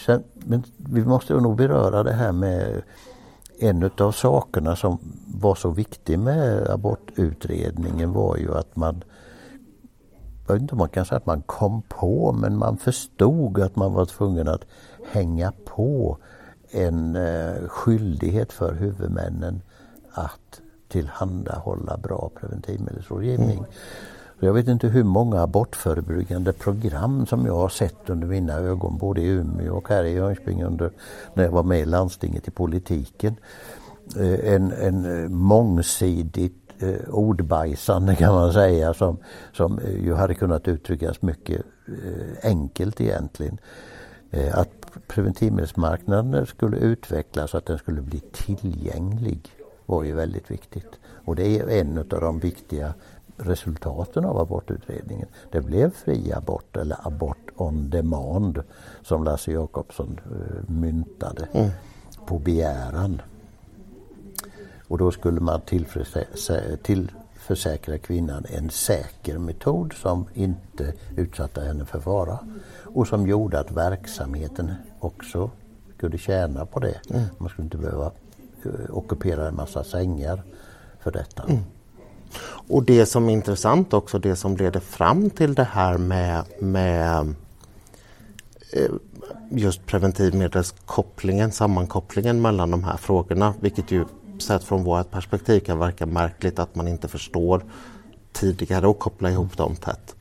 sen, 0.05 0.23
men 0.33 0.63
vi 0.77 1.05
måste 1.05 1.33
nog 1.33 1.55
beröra 1.55 2.03
det 2.03 2.13
här 2.13 2.31
med 2.31 2.81
en 3.61 3.91
av 3.97 4.11
sakerna 4.11 4.75
som 4.75 4.99
var 5.27 5.55
så 5.55 5.69
viktig 5.69 6.19
med 6.19 6.69
abortutredningen 6.69 8.13
var 8.13 8.37
ju 8.37 8.57
att 8.57 8.75
man 8.75 9.03
jag 10.47 10.53
vet 10.53 10.61
inte 10.61 10.71
om 10.71 10.77
man 10.77 10.89
kan 10.89 11.05
säga 11.05 11.17
att 11.17 11.25
man 11.25 11.41
kom 11.41 11.81
på 11.81 12.31
men 12.31 12.57
man 12.57 12.77
förstod 12.77 13.59
att 13.59 13.75
man 13.75 13.93
var 13.93 14.05
tvungen 14.05 14.47
att 14.47 14.65
hänga 15.11 15.53
på 15.65 16.17
en 16.71 17.15
eh, 17.15 17.67
skyldighet 17.67 18.53
för 18.53 18.73
huvudmännen 18.73 19.61
att 20.11 20.61
tillhandahålla 20.87 21.97
bra 21.97 22.31
preventivmedelsrådgivning. 22.39 23.57
Mm. 23.57 23.69
Jag 24.43 24.53
vet 24.53 24.67
inte 24.67 24.87
hur 24.87 25.03
många 25.03 25.41
abortförebyggande 25.41 26.53
program 26.53 27.25
som 27.25 27.45
jag 27.45 27.55
har 27.55 27.69
sett 27.69 28.09
under 28.09 28.27
mina 28.27 28.53
ögon 28.53 28.97
både 28.97 29.21
i 29.21 29.27
Umeå 29.27 29.77
och 29.77 29.89
här 29.89 30.03
i 30.03 30.13
Jönköping 30.13 30.63
under, 30.63 30.91
när 31.33 31.43
jag 31.43 31.51
var 31.51 31.63
med 31.63 31.79
i 31.79 31.85
landstinget 31.85 32.47
i 32.47 32.51
politiken. 32.51 33.35
Eh, 34.17 34.53
en, 34.53 34.71
en 34.71 35.23
eh, 35.23 35.29
mångsidigt 35.29 36.71
eh, 36.79 37.09
ordbajsande 37.09 38.15
kan 38.15 38.33
man 38.33 38.53
säga 38.53 38.93
som, 38.93 39.17
som 39.53 39.79
ju 40.03 40.13
hade 40.13 40.33
kunnat 40.33 40.67
uttryckas 40.67 41.21
mycket 41.21 41.61
enkelt 42.43 43.01
egentligen. 43.01 43.57
Att 44.53 44.69
preventivmedelsmarknaden 45.07 46.45
skulle 46.45 46.77
utvecklas, 46.77 47.55
att 47.55 47.65
den 47.65 47.77
skulle 47.77 48.01
bli 48.01 48.19
tillgänglig 48.19 49.49
var 49.85 50.03
ju 50.03 50.13
väldigt 50.13 50.51
viktigt. 50.51 50.99
Och 51.25 51.35
det 51.35 51.59
är 51.59 51.67
en 51.67 51.97
av 51.97 52.05
de 52.05 52.39
viktiga 52.39 52.93
resultaten 53.41 54.25
av 54.25 54.39
abortutredningen. 54.39 55.27
Det 55.51 55.61
blev 55.61 55.91
fri 55.91 56.33
abort 56.33 56.77
eller 56.77 57.07
abort 57.07 57.49
on 57.55 57.89
demand 57.89 58.63
som 59.03 59.23
Lasse 59.23 59.51
Jakobsson 59.51 60.19
uh, 60.31 60.69
myntade 60.71 61.47
mm. 61.53 61.69
på 62.25 62.39
begäran. 62.39 63.21
Och 64.87 64.97
då 64.97 65.11
skulle 65.11 65.39
man 65.39 65.61
tillförsäkra 66.81 67.97
kvinnan 67.97 68.45
en 68.49 68.69
säker 68.69 69.37
metod 69.37 69.93
som 69.93 70.25
inte 70.33 70.93
utsatte 71.17 71.61
henne 71.61 71.85
för 71.85 71.99
fara 71.99 72.39
och 72.83 73.07
som 73.07 73.27
gjorde 73.27 73.59
att 73.59 73.71
verksamheten 73.71 74.71
också 74.99 75.49
skulle 75.97 76.17
tjäna 76.17 76.65
på 76.65 76.79
det. 76.79 77.01
Mm. 77.09 77.23
Man 77.37 77.49
skulle 77.49 77.65
inte 77.65 77.77
behöva 77.77 78.11
uh, 78.65 78.73
ockupera 78.89 79.47
en 79.47 79.55
massa 79.55 79.83
sängar 79.83 80.43
för 80.99 81.11
detta. 81.11 81.43
Mm. 81.43 81.63
Och 82.67 82.83
det 82.83 83.05
som 83.05 83.29
är 83.29 83.33
intressant 83.33 83.93
också, 83.93 84.19
det 84.19 84.35
som 84.35 84.57
leder 84.57 84.79
fram 84.79 85.29
till 85.29 85.53
det 85.53 85.67
här 85.71 85.97
med, 85.97 86.43
med 86.59 87.33
eh, 88.73 88.91
just 89.51 89.85
preventivmedelskopplingen, 89.85 91.51
sammankopplingen 91.51 92.41
mellan 92.41 92.71
de 92.71 92.83
här 92.83 92.97
frågorna, 92.97 93.53
vilket 93.59 93.91
ju 93.91 94.05
sett 94.39 94.63
från 94.63 94.83
vårt 94.83 95.11
perspektiv 95.11 95.59
kan 95.59 95.79
verka 95.79 96.05
märkligt 96.05 96.59
att 96.59 96.75
man 96.75 96.87
inte 96.87 97.07
förstår 97.07 97.63
tidigare 98.31 98.87
och 98.87 98.99
koppla 98.99 99.31
ihop 99.31 99.57
dem 99.57 99.75
tätt. 99.75 100.15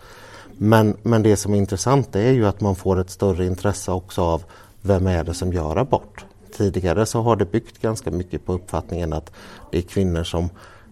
Men, 0.63 0.97
men 1.03 1.23
det 1.23 1.37
som 1.37 1.55
är 1.55 1.59
intressant 1.59 2.17
är 2.17 2.31
ju 2.31 2.47
att 2.47 2.61
man 2.61 2.77
får 2.77 3.01
ett 3.01 3.11
större 3.11 3.47
intresse 3.47 3.93
också 3.93 4.23
av 4.23 4.45
vem 4.83 5.07
är 5.07 5.25
det 5.25 5.35
som 5.35 5.53
gör 5.53 5.77
abort? 5.77 6.25
Tidigare 6.57 7.07
så 7.07 7.23
har 7.23 7.37
det 7.37 7.53
byggt 7.53 7.79
ganska 7.83 8.11
mycket 8.11 8.47
på 8.47 8.53
uppfattningen 8.53 9.13
att 9.13 9.33
det 9.71 9.79
är 9.79 9.83
kvinnor 9.83 10.25
som 10.25 10.51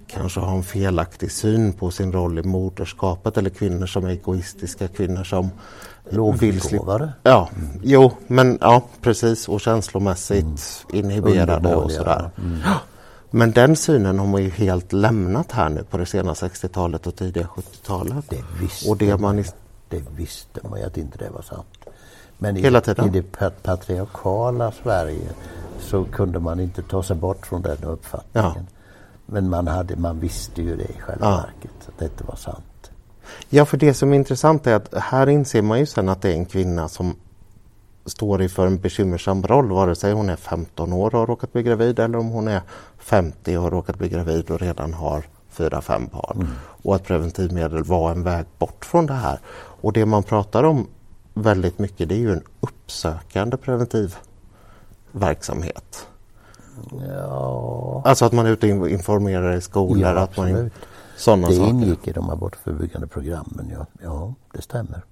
kanske 0.09 0.41
har 0.41 0.57
en 0.57 0.63
felaktig 0.63 1.33
syn 1.33 1.73
på 1.73 1.91
sin 1.91 2.13
roll 2.13 2.39
i 2.39 2.43
moderskapet 2.43 3.37
eller 3.37 3.51
kvinnor 3.51 3.87
som 3.87 4.05
är 4.05 4.11
egoistiska, 4.11 4.89
kvinnor 4.89 5.25
som 5.25 5.51
Lågbegåvade? 6.11 7.13
Ja, 7.23 7.49
mm. 7.57 7.81
jo 7.83 8.13
men 8.27 8.59
ja 8.61 8.83
precis 9.01 9.49
och 9.49 9.61
känslomässigt 9.61 10.85
mm. 10.93 11.05
inhiberade 11.05 11.75
och 11.75 11.93
sådär. 11.93 12.31
Mm. 12.39 12.59
Men 13.31 13.53
den 13.53 13.77
synen 13.77 14.19
har 14.19 14.27
man 14.27 14.43
ju 14.43 14.51
helt 14.51 14.93
lämnat 14.93 15.53
här 15.53 15.69
nu 15.69 15.85
på 15.91 15.99
det 15.99 16.07
sena 16.07 16.33
60-talet 16.33 17.07
och 17.07 17.17
tidiga 17.17 17.47
70-talet. 17.47 18.25
Det 18.29 18.45
visste, 18.61 18.91
och 18.91 18.97
det, 18.97 19.21
man, 19.21 19.45
det 19.89 20.03
visste 20.17 20.61
man 20.69 20.81
ju 20.81 20.87
att 20.87 20.97
inte 20.97 21.19
det 21.19 21.31
var 21.31 21.43
sant. 21.43 21.67
Men 22.39 22.57
i, 22.57 22.63
Hela 22.63 22.81
tiden. 22.81 23.07
i 23.07 23.11
det 23.11 23.23
patriarkala 23.63 24.73
Sverige 24.83 25.29
så 25.81 26.05
kunde 26.05 26.39
man 26.39 26.61
inte 26.61 26.83
ta 26.83 27.03
sig 27.03 27.17
bort 27.17 27.47
från 27.47 27.63
den 27.63 27.85
uppfattningen. 27.85 28.53
Ja. 28.55 28.78
Men 29.31 29.51
man, 29.51 29.67
hade, 29.67 29.97
man 29.97 30.21
visste 30.21 30.63
ju 30.63 30.77
det 30.77 30.85
i 30.85 31.01
själva 31.01 31.27
ja. 31.27 31.37
verket, 31.37 31.89
att 31.89 31.99
detta 31.99 32.25
var 32.25 32.37
sant. 32.37 32.91
Ja, 33.49 33.65
för 33.65 33.77
det 33.77 33.95
som 33.95 34.13
är 34.13 34.17
intressant 34.17 34.67
är 34.67 34.75
att 34.75 34.95
här 34.95 35.29
inser 35.29 35.63
man 35.63 35.79
ju 35.79 35.87
sen 35.87 36.09
att 36.09 36.23
det 36.23 36.29
är 36.29 36.35
en 36.35 36.47
kvinna 36.47 36.89
som 36.89 37.17
står 38.07 38.43
inför 38.43 38.67
en 38.67 38.81
bekymmersam 38.81 39.43
roll 39.43 39.71
vare 39.71 39.95
sig 39.95 40.13
hon 40.13 40.31
är 40.31 40.37
15 40.37 40.93
år 40.93 41.15
och 41.15 41.21
har 41.21 41.27
råkat 41.27 41.53
bli 41.53 41.63
gravid 41.63 41.99
eller 41.99 42.19
om 42.19 42.29
hon 42.29 42.49
är 42.49 42.63
50 42.99 43.57
och 43.57 43.63
har 43.63 43.71
råkat 43.71 43.99
bli 43.99 44.09
gravid 44.09 44.51
och 44.51 44.61
redan 44.61 44.95
har 44.95 45.25
fyra, 45.49 45.81
fem 45.81 46.09
barn. 46.13 46.37
Mm. 46.37 46.49
Och 46.83 46.95
att 46.95 47.05
preventivmedel 47.05 47.85
var 47.85 48.11
en 48.11 48.23
väg 48.23 48.47
bort 48.59 48.85
från 48.85 49.07
det 49.07 49.15
här. 49.15 49.39
Och 49.81 49.93
det 49.93 50.07
man 50.07 50.23
pratar 50.23 50.65
om 50.65 50.87
väldigt 51.35 51.79
mycket 51.79 52.09
det 52.09 52.15
är 52.15 52.19
ju 52.19 52.33
en 52.33 52.45
uppsökande 52.61 53.57
preventivverksamhet. 53.57 56.07
Ja. 57.09 58.03
Alltså 58.05 58.25
att 58.25 58.33
man 58.33 58.47
är 58.47 58.51
ute 58.51 58.73
och 58.73 58.89
informerar 58.89 59.57
i 59.57 59.61
skolor. 59.61 60.03
Ja, 60.03 60.19
att 60.19 60.37
man, 60.37 60.71
sådana 61.17 61.49
det 61.49 61.55
saker. 61.55 61.71
ingick 61.71 62.09
i 62.09 62.13
de 62.13 62.31
abortförebyggande 62.31 63.07
programmen, 63.07 63.71
ja. 63.73 63.87
ja 64.03 64.35
det 64.53 64.63
stämmer. 64.63 65.03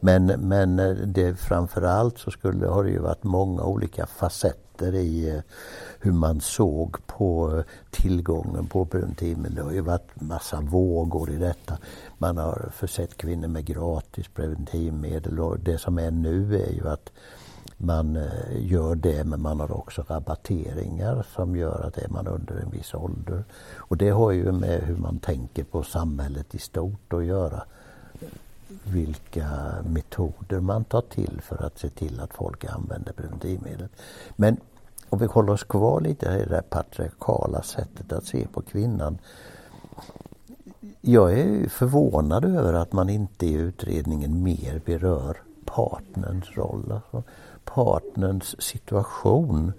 Men, 0.00 0.26
men 0.26 0.78
eh, 0.78 0.90
det, 0.90 1.34
framförallt 1.34 2.18
så 2.18 2.30
skulle, 2.30 2.66
har 2.66 2.84
det 2.84 2.90
ju 2.90 2.98
varit 2.98 3.24
många 3.24 3.62
olika 3.62 4.06
facetter 4.06 4.94
i 4.94 5.28
eh, 5.30 5.40
hur 6.00 6.12
man 6.12 6.40
såg 6.40 7.06
på 7.06 7.56
eh, 7.56 7.64
tillgången 7.90 8.66
på 8.66 8.84
preventivmedel. 8.84 9.54
Det 9.54 9.62
har 9.62 9.72
ju 9.72 9.80
varit 9.80 10.20
massa 10.20 10.60
vågor 10.60 11.30
i 11.30 11.36
detta. 11.36 11.78
Man 12.18 12.36
har 12.36 12.70
försett 12.74 13.16
kvinnor 13.16 13.48
med 13.48 13.64
gratis 13.64 14.28
preventivmedel 14.34 15.40
och 15.40 15.58
det 15.58 15.78
som 15.78 15.98
är 15.98 16.10
nu 16.10 16.62
är 16.62 16.72
ju 16.72 16.88
att 16.88 17.12
man 17.82 18.16
eh, 18.16 18.66
gör 18.72 18.94
det 18.94 19.24
men 19.24 19.42
man 19.42 19.60
har 19.60 19.72
också 19.72 20.04
rabatteringar 20.08 21.26
som 21.34 21.56
gör 21.56 21.86
att 21.86 21.98
är 21.98 22.08
man 22.08 22.26
under 22.26 22.54
en 22.54 22.70
viss 22.70 22.94
ålder. 22.94 23.44
Och 23.74 23.96
det 23.96 24.10
har 24.10 24.30
ju 24.30 24.52
med 24.52 24.82
hur 24.82 24.96
man 24.96 25.18
tänker 25.18 25.64
på 25.64 25.82
samhället 25.82 26.54
i 26.54 26.58
stort 26.58 27.12
att 27.12 27.24
göra 27.24 27.62
vilka 28.84 29.48
metoder 29.86 30.60
man 30.60 30.84
tar 30.84 31.00
till 31.00 31.40
för 31.42 31.66
att 31.66 31.78
se 31.78 31.88
till 31.88 32.20
att 32.20 32.34
folk 32.34 32.64
använder 32.64 33.12
preventivmedel. 33.12 33.88
Men 34.36 34.56
om 35.08 35.18
vi 35.18 35.26
håller 35.26 35.52
oss 35.52 35.64
kvar 35.64 36.00
lite 36.00 36.26
i 36.26 36.44
det 36.48 36.54
här 36.54 36.62
patriarkala 36.62 37.62
sättet 37.62 38.12
att 38.12 38.26
se 38.26 38.46
på 38.46 38.62
kvinnan. 38.62 39.18
Jag 41.00 41.38
är 41.38 41.68
förvånad 41.68 42.44
över 42.44 42.72
att 42.72 42.92
man 42.92 43.08
inte 43.08 43.46
i 43.46 43.52
utredningen 43.52 44.42
mer 44.42 44.80
berör 44.84 45.36
partnerns 45.64 46.56
roll, 46.56 46.92
alltså 46.92 47.22
partnerns 47.64 48.62
situation. 48.62 49.72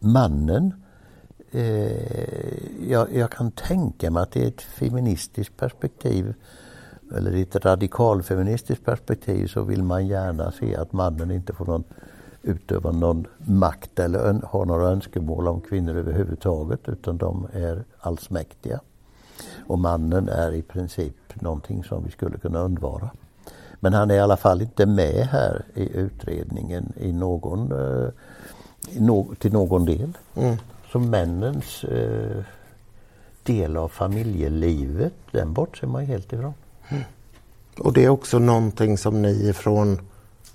Mannen 0.00 0.74
eh, 1.50 2.90
jag, 2.90 3.14
jag, 3.14 3.30
kan 3.30 3.50
tänka 3.50 4.10
mig 4.10 4.22
att 4.22 4.32
det 4.32 4.44
är 4.44 4.48
ett 4.48 4.62
feministiskt 4.62 5.56
perspektiv 5.56 6.34
eller 7.16 7.34
i 7.34 7.42
ett 7.42 7.56
radikalfeministiskt 7.56 8.84
perspektiv 8.84 9.46
så 9.46 9.62
vill 9.62 9.82
man 9.82 10.06
gärna 10.06 10.52
se 10.52 10.76
att 10.76 10.92
mannen 10.92 11.30
inte 11.30 11.52
får 11.52 11.66
någon 11.66 11.84
utöva 12.44 12.92
någon 12.92 13.26
makt 13.38 13.98
eller 13.98 14.40
har 14.46 14.66
några 14.66 14.88
önskemål 14.88 15.48
om 15.48 15.60
kvinnor 15.60 15.96
överhuvudtaget 15.96 16.88
utan 16.88 17.16
de 17.16 17.48
är 17.52 17.84
allsmäktiga. 17.98 18.80
Och 19.66 19.78
mannen 19.78 20.28
är 20.28 20.52
i 20.52 20.62
princip 20.62 21.16
någonting 21.34 21.84
som 21.84 22.04
vi 22.04 22.10
skulle 22.10 22.38
kunna 22.38 22.60
undvara. 22.60 23.10
Men 23.84 23.92
han 23.92 24.10
är 24.10 24.14
i 24.14 24.20
alla 24.20 24.36
fall 24.36 24.62
inte 24.62 24.86
med 24.86 25.28
här 25.32 25.64
i 25.74 25.96
utredningen 25.96 26.92
i 26.96 27.12
någon, 27.12 27.72
eh, 27.72 28.08
i 28.96 29.00
no 29.00 29.34
till 29.38 29.52
någon 29.52 29.84
del. 29.84 30.18
Mm. 30.34 30.56
Så 30.92 30.98
männens 30.98 31.84
eh, 31.84 32.44
del 33.42 33.76
av 33.76 33.88
familjelivet, 33.88 35.12
den 35.30 35.52
bortser 35.52 35.86
man 35.86 36.04
helt 36.04 36.32
ifrån. 36.32 36.54
Och 37.78 37.92
det 37.92 38.04
är 38.04 38.08
också 38.08 38.38
någonting 38.38 38.98
som 38.98 39.22
ni 39.22 39.52
från 39.52 40.00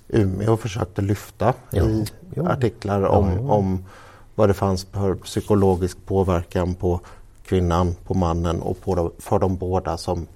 Umeå 0.08 0.56
försökte 0.56 1.02
lyfta 1.02 1.54
ja. 1.70 1.84
i 1.84 2.06
jo. 2.34 2.46
artiklar 2.46 3.02
om, 3.02 3.32
ja, 3.32 3.54
om 3.54 3.84
vad 4.34 4.48
det 4.48 4.54
fanns 4.54 4.84
för 4.84 5.14
psykologisk 5.14 6.06
påverkan 6.06 6.74
på 6.74 7.00
kvinnan, 7.44 7.96
på 8.06 8.14
mannen 8.14 8.62
och 8.62 8.80
på, 8.80 9.12
för 9.18 9.38
de 9.38 9.56
båda 9.56 9.96
som 9.96 10.26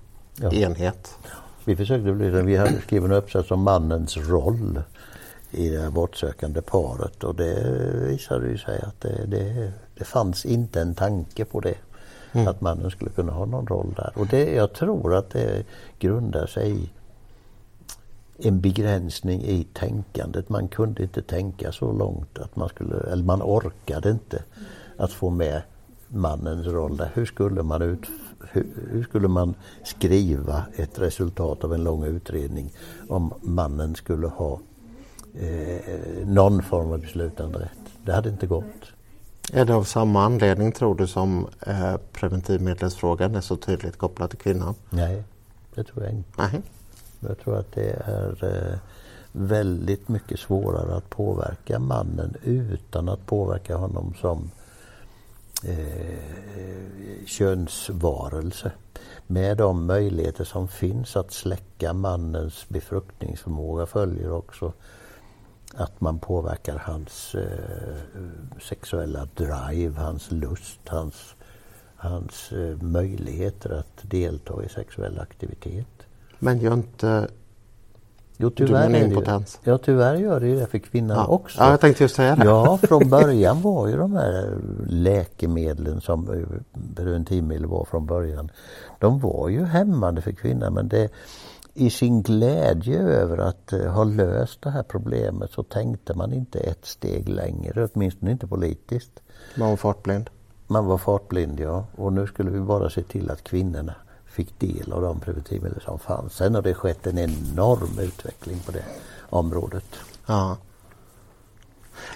enhet. 0.52 1.18
Vi 1.64 1.76
försökte 1.76 2.12
bli 2.12 2.30
vi 2.30 2.56
hade 2.56 2.80
skrivit 2.80 3.10
en 3.10 3.16
uppsats 3.16 3.50
om 3.50 3.62
mannens 3.62 4.16
roll 4.16 4.82
i 5.50 5.68
det 5.68 5.86
abortsökande 5.86 6.62
paret 6.62 7.24
och 7.24 7.34
det 7.34 7.82
visade 8.08 8.48
ju 8.48 8.58
sig 8.58 8.80
att 8.82 9.00
det, 9.00 9.26
det, 9.26 9.72
det 9.98 10.04
fanns 10.04 10.46
inte 10.46 10.80
en 10.80 10.94
tanke 10.94 11.44
på 11.44 11.60
det. 11.60 11.74
Mm. 12.32 12.48
Att 12.48 12.60
mannen 12.60 12.90
skulle 12.90 13.10
kunna 13.10 13.32
ha 13.32 13.46
någon 13.46 13.66
roll 13.66 13.94
där. 13.96 14.12
Och 14.14 14.26
det, 14.26 14.54
jag 14.54 14.72
tror 14.72 15.14
att 15.14 15.30
det 15.30 15.64
grundar 15.98 16.46
sig 16.46 16.90
i 18.38 18.48
en 18.48 18.60
begränsning 18.60 19.42
i 19.42 19.66
tänkandet. 19.72 20.48
Man 20.48 20.68
kunde 20.68 21.02
inte 21.02 21.22
tänka 21.22 21.72
så 21.72 21.92
långt 21.92 22.38
att 22.38 22.56
man 22.56 22.68
skulle, 22.68 22.96
eller 23.12 23.24
man 23.24 23.42
orkade 23.42 24.10
inte 24.10 24.42
att 24.96 25.12
få 25.12 25.30
med 25.30 25.62
mannens 26.08 26.66
roll 26.66 26.96
där. 26.96 27.10
Hur 27.14 27.26
skulle 27.26 27.62
man, 27.62 27.82
ut, 27.82 28.00
hur, 28.52 28.66
hur, 28.90 29.02
skulle 29.02 29.28
man 29.28 29.54
skriva 29.84 30.64
ett 30.76 30.98
resultat 30.98 31.64
av 31.64 31.74
en 31.74 31.84
lång 31.84 32.04
utredning 32.04 32.72
om 33.08 33.34
mannen 33.40 33.94
skulle 33.94 34.26
ha 34.26 34.60
eh, 35.34 36.26
någon 36.26 36.62
form 36.62 36.92
av 36.92 37.00
beslutande 37.00 37.58
rätt? 37.58 37.78
Det 38.04 38.12
hade 38.12 38.28
inte 38.28 38.46
gått. 38.46 38.64
Är 39.52 39.64
det 39.64 39.74
av 39.74 39.84
samma 39.84 40.24
anledning 40.24 40.72
tror 40.72 40.94
du 40.94 41.06
som 41.06 41.46
eh, 41.66 41.96
preventivmedelsfrågan 42.12 43.34
är 43.34 43.40
så 43.40 43.56
tydligt 43.56 43.98
kopplad 43.98 44.30
till 44.30 44.38
kvinnan? 44.38 44.74
Nej, 44.90 45.24
det 45.74 45.84
tror 45.84 46.04
jag 46.04 46.12
inte. 46.12 46.30
Nej. 46.38 46.62
Jag 47.20 47.38
tror 47.38 47.56
att 47.56 47.72
det 47.72 47.90
är 48.06 48.44
eh, 48.44 48.78
väldigt 49.32 50.08
mycket 50.08 50.40
svårare 50.40 50.96
att 50.96 51.10
påverka 51.10 51.78
mannen 51.78 52.36
utan 52.42 53.08
att 53.08 53.26
påverka 53.26 53.76
honom 53.76 54.14
som 54.20 54.50
eh, 55.66 57.26
könsvarelse. 57.26 58.72
Med 59.26 59.56
de 59.56 59.86
möjligheter 59.86 60.44
som 60.44 60.68
finns 60.68 61.16
att 61.16 61.32
släcka 61.32 61.92
mannens 61.92 62.68
befruktningsförmåga 62.68 63.86
följer 63.86 64.32
också 64.32 64.72
att 65.74 66.00
man 66.00 66.18
påverkar 66.18 66.78
hans 66.78 67.34
eh, 67.34 67.96
sexuella 68.60 69.28
drive, 69.34 70.00
hans 70.00 70.30
lust, 70.30 70.80
hans, 70.86 71.34
hans 71.96 72.52
eh, 72.52 72.82
möjligheter 72.82 73.70
att 73.70 74.10
delta 74.10 74.64
i 74.64 74.68
sexuell 74.68 75.20
aktivitet. 75.20 76.06
Men 76.38 76.58
gör 76.58 76.74
inte 76.74 77.28
Jo, 78.36 78.50
tyvärr, 78.50 78.88
du 78.88 78.98
impotens? 78.98 79.60
ja, 79.64 79.78
tyvärr 79.78 80.14
gör 80.14 80.40
det 80.40 80.54
det 80.54 80.66
för 80.66 80.78
kvinnan 80.78 81.16
ja. 81.16 81.26
också. 81.26 81.60
Ja, 81.60 81.70
jag 81.70 81.80
tänkte 81.80 82.04
just 82.04 82.16
säga 82.16 82.36
det. 82.36 82.44
Ja, 82.44 82.78
från 82.82 83.10
början 83.10 83.62
var 83.62 83.88
ju 83.88 83.96
de 83.96 84.12
här 84.12 84.58
läkemedlen 84.88 86.00
som 86.00 86.32
eh, 86.32 86.80
preventivmedel 86.96 87.66
var 87.66 87.84
från 87.84 88.06
början. 88.06 88.50
De 88.98 89.20
var 89.20 89.48
ju 89.48 89.64
hämmande 89.64 90.22
för 90.22 90.32
kvinnan 90.32 90.74
men 90.74 90.88
det, 90.88 91.10
i 91.74 91.90
sin 91.90 92.22
glädje 92.22 92.98
över 92.98 93.38
att 93.38 93.72
uh, 93.72 93.86
ha 93.86 94.04
löst 94.04 94.62
det 94.62 94.70
här 94.70 94.82
problemet 94.82 95.50
så 95.50 95.62
tänkte 95.62 96.14
man 96.14 96.32
inte 96.32 96.58
ett 96.58 96.86
steg 96.86 97.28
längre, 97.28 97.88
åtminstone 97.94 98.30
inte 98.30 98.46
politiskt. 98.46 99.20
Man 99.56 99.68
var 99.70 99.76
fartblind? 99.76 100.30
Man 100.66 100.86
var 100.86 100.98
fartblind, 100.98 101.60
ja. 101.60 101.86
Och 101.96 102.12
nu 102.12 102.26
skulle 102.26 102.50
vi 102.50 102.60
bara 102.60 102.90
se 102.90 103.02
till 103.02 103.30
att 103.30 103.44
kvinnorna 103.44 103.94
fick 104.34 104.58
del 104.58 104.92
av 104.92 105.02
de 105.02 105.20
preventivmedel 105.20 105.80
som 105.80 105.98
fanns. 105.98 106.32
Sen 106.32 106.54
har 106.54 106.62
det 106.62 106.74
skett 106.74 107.06
en 107.06 107.18
enorm 107.18 107.98
utveckling 107.98 108.60
på 108.66 108.72
det 108.72 108.84
området. 109.30 109.84
Ja. 110.26 110.56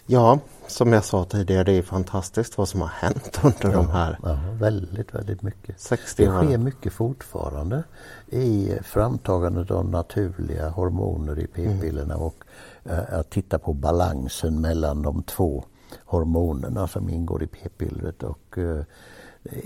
Ja, 0.07 0.39
som 0.67 0.93
jag 0.93 1.05
sa 1.05 1.25
tidigare, 1.25 1.65
det 1.65 1.73
är 1.73 1.83
fantastiskt 1.83 2.59
vad 2.59 2.69
som 2.69 2.81
har 2.81 2.89
hänt 2.89 3.41
under 3.45 3.71
ja, 3.71 3.83
de 3.83 3.91
här 3.91 4.19
ja, 4.23 4.39
väldigt, 4.61 5.15
väldigt 5.15 5.43
mycket. 5.43 5.81
60 5.81 6.25
det 6.25 6.47
sker 6.47 6.59
mycket 6.59 6.93
fortfarande 6.93 7.85
i 8.27 8.73
framtagandet 8.83 9.71
av 9.71 9.89
naturliga 9.89 10.69
hormoner 10.69 11.39
i 11.39 11.47
p-pillerna 11.47 12.15
mm. 12.15 12.27
och 12.27 12.45
äh, 12.85 13.19
att 13.19 13.31
titta 13.31 13.59
på 13.59 13.73
balansen 13.73 14.61
mellan 14.61 15.03
de 15.03 15.23
två 15.23 15.65
hormonerna 16.05 16.89
som 16.89 17.09
ingår 17.09 17.43
i 17.43 17.47
p-pillret. 17.47 18.23
Och, 18.23 18.59
äh, 18.59 18.83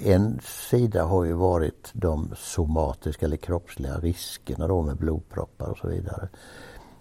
en 0.05 0.41
sida 0.71 1.05
har 1.05 1.25
ju 1.25 1.33
varit 1.33 1.91
de 1.93 2.31
somatiska 2.37 3.27
eller 3.27 3.37
kroppsliga 3.37 3.99
riskerna 3.99 4.69
då 4.69 4.83
med 4.83 4.97
blodproppar 4.97 5.69
och 5.69 5.79
så 5.79 5.89
vidare. 5.89 6.29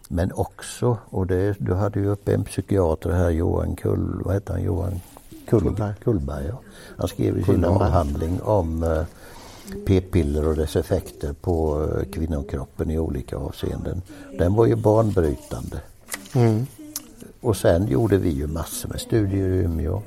Men 0.09 0.31
också, 0.31 0.97
och 1.09 1.27
det, 1.27 1.55
du 1.59 1.73
hade 1.73 1.99
ju 1.99 2.07
uppe 2.07 2.33
en 2.33 2.43
psykiater 2.43 3.09
här, 3.09 3.29
Johan 3.29 3.75
Kull, 3.75 4.21
vad 4.25 4.33
heter 4.33 4.53
han, 4.53 4.63
Johan 4.63 4.99
Kullberg. 5.47 5.93
Kullberg 6.03 6.45
ja. 6.47 6.61
Han 6.97 7.07
skrev 7.07 7.39
i 7.39 7.43
sin 7.43 7.65
avhandling 7.65 8.41
om 8.41 8.83
eh, 8.83 9.03
p-piller 9.85 10.47
och 10.47 10.55
dess 10.55 10.75
effekter 10.75 11.33
på 11.33 11.83
eh, 11.83 12.11
kvinnokroppen 12.11 12.91
i 12.91 12.99
olika 12.99 13.37
avseenden. 13.37 14.01
Den 14.37 14.53
var 14.53 14.65
ju 14.65 14.75
banbrytande. 14.75 15.81
Mm. 16.35 16.65
Och 17.41 17.57
sen 17.57 17.87
gjorde 17.87 18.17
vi 18.17 18.29
ju 18.29 18.47
massor 18.47 18.89
med 18.89 18.99
studier 18.99 19.47
i 19.47 19.63
Umeå. 19.63 20.01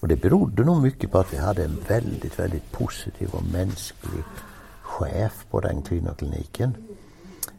Och 0.00 0.08
det 0.08 0.16
berodde 0.16 0.64
nog 0.64 0.82
mycket 0.82 1.12
på 1.12 1.18
att 1.18 1.32
vi 1.32 1.36
hade 1.36 1.64
en 1.64 1.76
väldigt, 1.88 2.38
väldigt 2.38 2.72
positiv 2.72 3.28
och 3.32 3.42
mänsklig 3.52 4.24
chef 4.82 5.46
på 5.50 5.60
den 5.60 5.82
kvinnokliniken. 5.82 6.74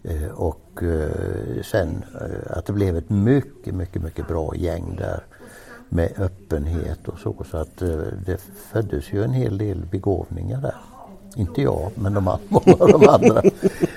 Eh, 0.04 0.30
och 0.30 0.84
eh, 0.84 1.64
sen 1.64 2.04
eh, 2.22 2.58
att 2.58 2.66
det 2.66 2.74
blev 2.74 2.98
ett 2.98 3.10
mycket, 3.10 3.76
mycket, 3.76 4.02
mycket 4.02 4.28
bra 4.28 4.56
gäng 4.56 4.96
där 4.96 5.24
med 5.90 6.14
öppenhet 6.18 7.08
och 7.08 7.20
så. 7.20 7.46
Så 7.52 7.58
att 7.58 7.78
det 8.26 8.38
föddes 8.72 9.14
ju 9.14 9.24
en 9.24 9.34
hel 9.34 9.58
del 9.58 9.86
begåvningar 9.92 10.62
där. 10.62 10.76
Inte 11.36 11.62
jag, 11.62 11.92
men 11.96 12.14
de, 12.14 12.24
många 12.48 12.74
av 12.80 12.90
de 12.90 13.10
andra. 13.10 13.42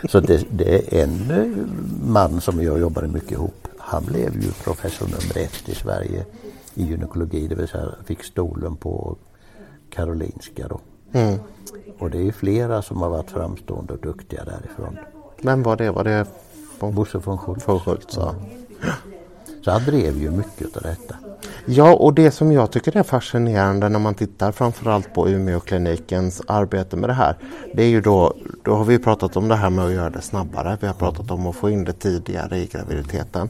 Så 0.09 0.21
det, 0.21 0.45
det, 0.51 1.01
är 1.01 1.05
en 1.05 1.71
man 2.05 2.41
som 2.41 2.63
jag 2.63 2.81
jobbade 2.81 3.09
mycket 3.09 3.33
ihop. 3.33 3.69
Han 3.79 4.05
blev 4.05 4.43
ju 4.43 4.53
professor 4.53 5.07
nummer 5.07 5.39
ett 5.39 5.69
i 5.69 5.75
Sverige 5.75 6.25
i 6.81 6.87
gynekologi, 6.87 7.49
det 7.49 7.55
vill 7.55 7.69
säga 7.69 7.95
fick 8.05 8.25
stolen 8.25 8.77
på 8.77 9.17
Karolinska 9.91 10.69
då. 10.69 10.81
Mm. 11.13 11.39
Och 11.99 12.11
det 12.11 12.29
är 12.29 12.33
flera 12.33 12.83
som 12.83 13.03
har 13.03 13.11
varit 13.11 13.31
framstående 13.31 13.93
och 13.93 14.01
duktiga 14.01 14.45
därifrån. 14.45 14.99
Vem 15.43 15.63
var 15.63 15.77
det? 15.77 15.91
Var 15.91 16.05
det 16.05 16.27
von... 16.79 16.95
Bosse 16.95 17.19
von 17.19 17.39
Schultz? 17.39 17.69
Von 17.69 17.81
Schultz 17.81 18.17
ja. 18.17 18.35
Så 19.65 19.71
han 19.71 19.85
drev 19.85 20.23
ju 20.23 20.31
mycket 20.31 20.77
av 20.77 20.83
detta. 20.83 21.17
Ja, 21.67 21.95
och 21.95 22.15
det 22.15 22.31
som 22.31 22.53
jag 22.53 22.71
tycker 22.71 22.97
är 22.97 23.03
fascinerande 23.03 23.89
när 23.89 23.99
man 23.99 24.15
tittar 24.15 24.53
framförallt 24.53 25.15
på 25.15 25.29
Umeåklinikens 25.29 26.43
arbete 26.47 26.97
med 26.97 27.11
det 27.11 27.15
här. 27.15 27.37
Det 27.75 27.83
är 27.83 27.89
ju 27.89 28.01
då, 28.01 28.35
då 28.63 28.75
har 28.75 28.85
vi 28.85 28.99
pratat 28.99 29.37
om 29.37 29.49
det 29.49 29.55
här 29.55 29.71
med 29.71 29.85
att 29.85 29.93
göra 29.93 30.11
det 30.11 30.21
snabbare. 30.21 30.79
Vi 30.81 30.87
har 30.87 30.95
pratat 30.95 31.31
om 31.31 31.47
att 31.47 31.57
få 31.57 31.71
in 31.71 31.85
det 31.85 31.93
tidigare 31.93 32.59
i 32.59 32.67
graviditeten. 32.67 33.49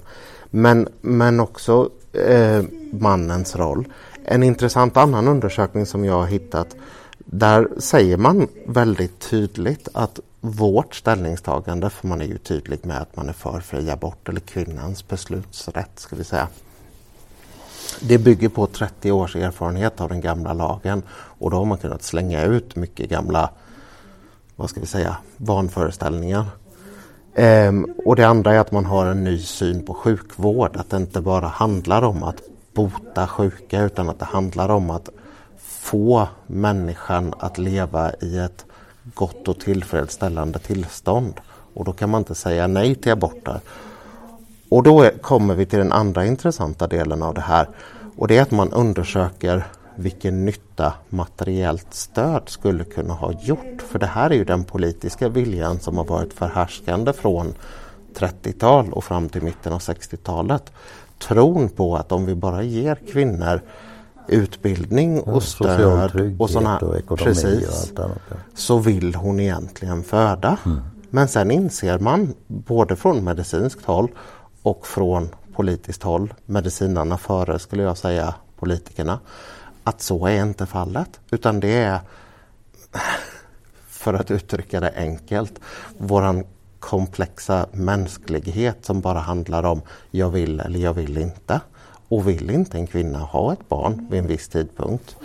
Men, 0.50 0.88
men 1.00 1.40
också 1.40 1.90
eh, 2.12 2.62
mannens 2.92 3.56
roll. 3.56 3.84
En 4.24 4.42
intressant 4.42 4.96
annan 4.96 5.28
undersökning 5.28 5.86
som 5.86 6.04
jag 6.04 6.14
har 6.14 6.26
hittat 6.26 6.76
där 7.18 7.68
säger 7.78 8.16
man 8.16 8.48
väldigt 8.66 9.20
tydligt 9.20 9.88
att 9.94 10.20
vårt 10.40 10.94
ställningstagande, 10.94 11.90
för 11.90 12.08
man 12.08 12.20
är 12.20 12.24
ju 12.24 12.38
tydlig 12.38 12.86
med 12.86 13.00
att 13.00 13.16
man 13.16 13.28
är 13.28 13.32
för 13.32 13.60
fri 13.60 13.90
abort 13.90 14.28
eller 14.28 14.40
kvinnans 14.40 15.08
beslutsrätt 15.08 15.90
ska 15.94 16.16
vi 16.16 16.24
säga. 16.24 16.48
Det 18.00 18.18
bygger 18.18 18.48
på 18.48 18.66
30 18.66 19.12
års 19.12 19.36
erfarenhet 19.36 20.00
av 20.00 20.08
den 20.08 20.20
gamla 20.20 20.52
lagen 20.52 21.02
och 21.12 21.50
då 21.50 21.56
har 21.56 21.64
man 21.64 21.78
kunnat 21.78 22.02
slänga 22.02 22.44
ut 22.44 22.76
mycket 22.76 23.10
gamla, 23.10 23.50
vad 24.56 24.70
ska 24.70 24.80
vi 24.80 24.86
säga, 24.86 25.16
vanföreställningar. 25.36 26.46
Ehm, 27.34 27.86
och 28.04 28.16
det 28.16 28.24
andra 28.24 28.54
är 28.54 28.58
att 28.58 28.72
man 28.72 28.84
har 28.84 29.06
en 29.06 29.24
ny 29.24 29.38
syn 29.38 29.86
på 29.86 29.94
sjukvård, 29.94 30.76
att 30.76 30.90
det 30.90 30.96
inte 30.96 31.20
bara 31.20 31.48
handlar 31.48 32.02
om 32.02 32.22
att 32.22 32.42
bota 32.74 33.26
sjuka 33.26 33.82
utan 33.82 34.08
att 34.08 34.18
det 34.18 34.24
handlar 34.24 34.68
om 34.68 34.90
att 34.90 35.08
få 35.58 36.28
människan 36.46 37.34
att 37.38 37.58
leva 37.58 38.12
i 38.20 38.38
ett 38.38 38.64
gott 39.14 39.48
och 39.48 39.60
tillfredsställande 39.60 40.58
tillstånd. 40.58 41.34
Och 41.74 41.84
då 41.84 41.92
kan 41.92 42.10
man 42.10 42.20
inte 42.20 42.34
säga 42.34 42.66
nej 42.66 42.94
till 42.94 43.12
aborter. 43.12 43.60
Och 44.68 44.82
då 44.82 45.10
kommer 45.20 45.54
vi 45.54 45.66
till 45.66 45.78
den 45.78 45.92
andra 45.92 46.26
intressanta 46.26 46.86
delen 46.86 47.22
av 47.22 47.34
det 47.34 47.40
här 47.40 47.68
och 48.16 48.28
det 48.28 48.38
är 48.38 48.42
att 48.42 48.50
man 48.50 48.72
undersöker 48.72 49.66
vilken 50.00 50.44
nytta 50.44 50.92
materiellt 51.08 51.94
stöd 51.94 52.42
skulle 52.46 52.84
kunna 52.84 53.14
ha 53.14 53.32
gjort. 53.32 53.82
För 53.88 53.98
det 53.98 54.06
här 54.06 54.30
är 54.30 54.34
ju 54.34 54.44
den 54.44 54.64
politiska 54.64 55.28
viljan 55.28 55.80
som 55.80 55.96
har 55.96 56.04
varit 56.04 56.32
förhärskande 56.32 57.12
från 57.12 57.54
30-tal 58.14 58.92
och 58.92 59.04
fram 59.04 59.28
till 59.28 59.42
mitten 59.42 59.72
av 59.72 59.78
60-talet. 59.78 60.72
Tron 61.18 61.68
på 61.68 61.96
att 61.96 62.12
om 62.12 62.26
vi 62.26 62.34
bara 62.34 62.62
ger 62.62 62.94
kvinnor 63.12 63.60
utbildning 64.28 65.20
och 65.20 65.42
stöd 65.42 66.36
och 66.38 66.50
sådana 66.50 66.78
och 67.08 67.18
precis, 67.18 67.92
och 67.92 68.04
annat, 68.04 68.18
ja. 68.28 68.36
så 68.54 68.78
vill 68.78 69.14
hon 69.14 69.40
egentligen 69.40 70.02
föda. 70.02 70.56
Mm. 70.66 70.80
Men 71.10 71.28
sen 71.28 71.50
inser 71.50 71.98
man 71.98 72.34
både 72.46 72.96
från 72.96 73.24
medicinskt 73.24 73.84
håll 73.84 74.08
och 74.62 74.86
från 74.86 75.28
politiskt 75.54 76.02
håll, 76.02 76.34
medicinarna 76.46 77.18
före 77.18 77.58
skulle 77.58 77.82
jag 77.82 77.98
säga 77.98 78.34
politikerna, 78.58 79.18
att 79.84 80.02
så 80.02 80.26
är 80.26 80.42
inte 80.42 80.66
fallet. 80.66 81.20
Utan 81.30 81.60
det 81.60 81.72
är, 81.72 82.00
för 83.88 84.14
att 84.14 84.30
uttrycka 84.30 84.80
det 84.80 84.92
enkelt, 84.96 85.60
våran 85.98 86.44
komplexa 86.78 87.66
mänsklighet 87.72 88.84
som 88.84 89.00
bara 89.00 89.18
handlar 89.18 89.62
om 89.64 89.82
jag 90.10 90.30
vill 90.30 90.60
eller 90.60 90.80
jag 90.80 90.94
vill 90.94 91.18
inte. 91.18 91.60
Och 92.08 92.28
vill 92.28 92.50
inte 92.50 92.78
en 92.78 92.86
kvinna 92.86 93.18
ha 93.18 93.52
ett 93.52 93.68
barn 93.68 94.06
vid 94.10 94.20
en 94.20 94.26
viss 94.26 94.48
tidpunkt 94.48 95.16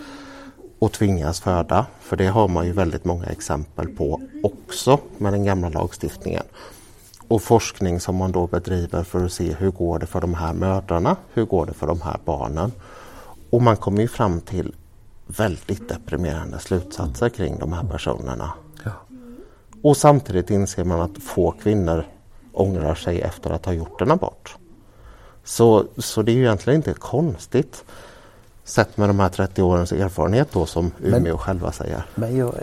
och 0.78 0.92
tvingas 0.92 1.40
föda, 1.40 1.86
för 2.00 2.16
det 2.16 2.26
har 2.26 2.48
man 2.48 2.66
ju 2.66 2.72
väldigt 2.72 3.04
många 3.04 3.26
exempel 3.26 3.88
på 3.88 4.20
också 4.42 4.98
med 5.18 5.32
den 5.32 5.44
gamla 5.44 5.68
lagstiftningen. 5.68 6.42
Och 7.28 7.42
forskning 7.42 8.00
som 8.00 8.16
man 8.16 8.32
då 8.32 8.46
bedriver 8.46 9.02
för 9.02 9.24
att 9.24 9.32
se 9.32 9.52
hur 9.52 9.70
går 9.70 9.98
det 9.98 10.06
för 10.06 10.20
de 10.20 10.34
här 10.34 10.52
mödrarna, 10.52 11.16
hur 11.32 11.44
går 11.44 11.66
det 11.66 11.72
för 11.72 11.86
de 11.86 12.00
här 12.00 12.16
barnen. 12.24 12.72
Och 13.50 13.62
man 13.62 13.76
kommer 13.76 14.00
ju 14.00 14.08
fram 14.08 14.40
till 14.40 14.74
väldigt 15.26 15.88
deprimerande 15.88 16.58
slutsatser 16.58 17.28
kring 17.28 17.58
de 17.58 17.72
här 17.72 17.84
personerna. 17.84 18.52
Ja. 18.84 18.90
Och 19.82 19.96
samtidigt 19.96 20.50
inser 20.50 20.84
man 20.84 21.00
att 21.00 21.22
få 21.22 21.50
kvinnor 21.50 22.06
ångrar 22.52 22.94
sig 22.94 23.20
efter 23.20 23.50
att 23.50 23.66
ha 23.66 23.72
gjort 23.72 24.00
en 24.00 24.10
abort. 24.10 24.56
Så, 25.44 25.84
så 25.98 26.22
det 26.22 26.32
är 26.32 26.34
ju 26.34 26.42
egentligen 26.42 26.76
inte 26.76 26.94
konstigt 26.94 27.84
sett 28.64 28.96
med 28.96 29.08
de 29.08 29.20
här 29.20 29.28
30 29.28 29.62
årens 29.62 29.92
erfarenhet 29.92 30.48
då 30.52 30.66
som 30.66 30.90
Umeå 31.02 31.20
men, 31.20 31.38
själva 31.38 31.72
säger. 31.72 32.06
Men 32.14 32.36
jag, 32.36 32.54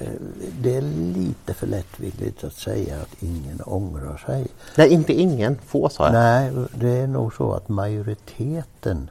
det 0.61 0.75
är 0.75 0.81
lite 1.13 1.53
för 1.53 1.67
lättvindigt 1.67 2.43
att 2.43 2.53
säga 2.53 2.95
att 3.01 3.23
ingen 3.23 3.61
ångrar 3.61 4.17
sig. 4.17 4.47
Nej, 4.77 4.89
inte 4.89 5.13
ingen, 5.13 5.57
få 5.65 5.89
sa 5.89 6.03
jag. 6.05 6.13
Nej, 6.13 6.51
det 6.75 6.89
är 6.89 7.07
nog 7.07 7.33
så 7.33 7.53
att 7.53 7.69
majoriteten 7.69 9.09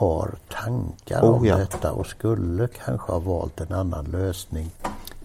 har 0.00 0.34
tankar 0.48 1.22
oh, 1.22 1.36
om 1.36 1.46
ja. 1.46 1.56
detta 1.56 1.92
och 1.92 2.06
skulle 2.06 2.68
kanske 2.68 3.12
ha 3.12 3.18
valt 3.18 3.60
en 3.60 3.72
annan 3.72 4.04
lösning 4.04 4.70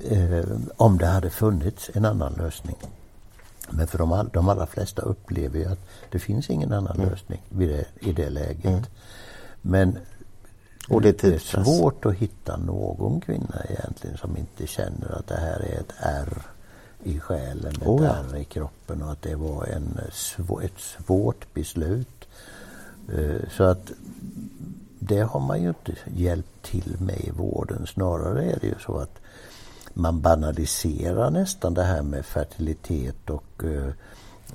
eh, 0.10 0.46
om 0.78 0.98
det 0.98 1.06
hade 1.06 1.30
funnits 1.30 1.90
en 1.94 2.06
annan 2.06 2.34
lösning. 2.34 2.76
Men 3.70 3.88
för 3.88 3.98
de, 3.98 4.12
all, 4.12 4.30
de 4.34 4.50
allra 4.50 4.66
flesta 4.66 5.02
upplever 5.02 5.60
ju 5.60 5.66
att 5.66 5.80
det 6.12 6.20
finns 6.20 6.50
ingen 6.50 6.74
annan 6.74 6.96
mm. 6.96 7.10
lösning 7.10 7.42
det, 7.50 7.86
i 8.00 8.12
det 8.12 8.30
läget. 8.30 8.66
Mm. 8.66 8.84
Men 9.62 9.98
och 10.90 11.02
det, 11.02 11.22
det 11.22 11.34
är 11.34 11.64
svårt 11.64 12.06
att 12.06 12.16
hitta 12.16 12.58
någon 12.58 13.22
kvinna 13.22 13.62
egentligen 13.70 14.18
som 14.18 14.38
inte 14.38 14.68
känner 14.68 15.20
att 15.20 15.28
det 15.28 15.38
här 15.38 15.60
är 15.60 15.80
ett 15.80 15.94
R 16.00 16.42
i 17.04 17.20
själen, 17.20 17.72
ett 17.72 17.88
oh 17.88 18.06
ja. 18.06 18.16
R 18.34 18.38
i 18.38 18.44
kroppen 18.44 19.02
och 19.02 19.12
att 19.12 19.22
det 19.22 19.36
var 19.36 19.66
en, 19.66 20.00
ett 20.64 20.80
svårt 20.80 21.54
beslut. 21.54 22.28
Eh, 23.14 23.50
så 23.58 23.64
att 23.64 23.92
det 25.00 25.22
har 25.22 25.40
man 25.40 25.62
ju 25.62 25.68
inte 25.68 25.96
hjälpt 26.16 26.64
till 26.64 26.98
med 27.00 27.20
i 27.20 27.32
vården. 27.32 27.88
Snarare 27.88 28.44
är 28.52 28.60
det 28.60 28.68
ju 28.68 28.80
så 28.86 28.98
att 28.98 29.20
man 29.94 30.22
banaliserar 30.22 31.30
nästan 31.30 31.74
det 31.74 31.84
här 31.84 32.02
med 32.02 32.26
fertilitet 32.26 33.30
och 33.30 33.64
eh, 33.64 33.94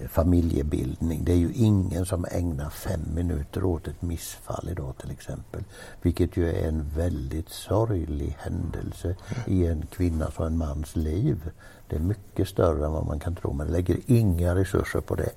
familjebildning. 0.09 1.25
Det 1.25 1.33
är 1.33 1.37
ju 1.37 1.53
ingen 1.53 2.07
som 2.07 2.27
ägnar 2.31 2.71
fem 2.71 3.01
minuter 3.15 3.65
åt 3.65 3.89
ett 3.89 4.03
missfall 4.03 4.69
idag 4.71 4.95
till 4.99 5.11
exempel. 5.11 5.65
Vilket 6.03 6.37
ju 6.37 6.49
är 6.49 6.69
en 6.69 6.91
väldigt 6.97 7.49
sorglig 7.49 8.37
händelse 8.39 9.17
i 9.47 9.67
en 9.67 9.87
kvinnas 9.87 10.39
och 10.39 10.47
en 10.47 10.59
mans 10.59 10.97
liv. 10.97 11.51
Det 11.89 11.97
är 11.97 12.01
mycket 12.01 12.49
större 12.49 12.87
än 12.87 12.93
vad 12.93 13.07
man 13.07 13.21
kan 13.21 13.37
tro. 13.37 13.53
Man 13.53 13.67
lägger 13.67 13.99
inga 14.07 14.55
resurser 14.55 15.01
på 15.01 15.15
det. 15.15 15.31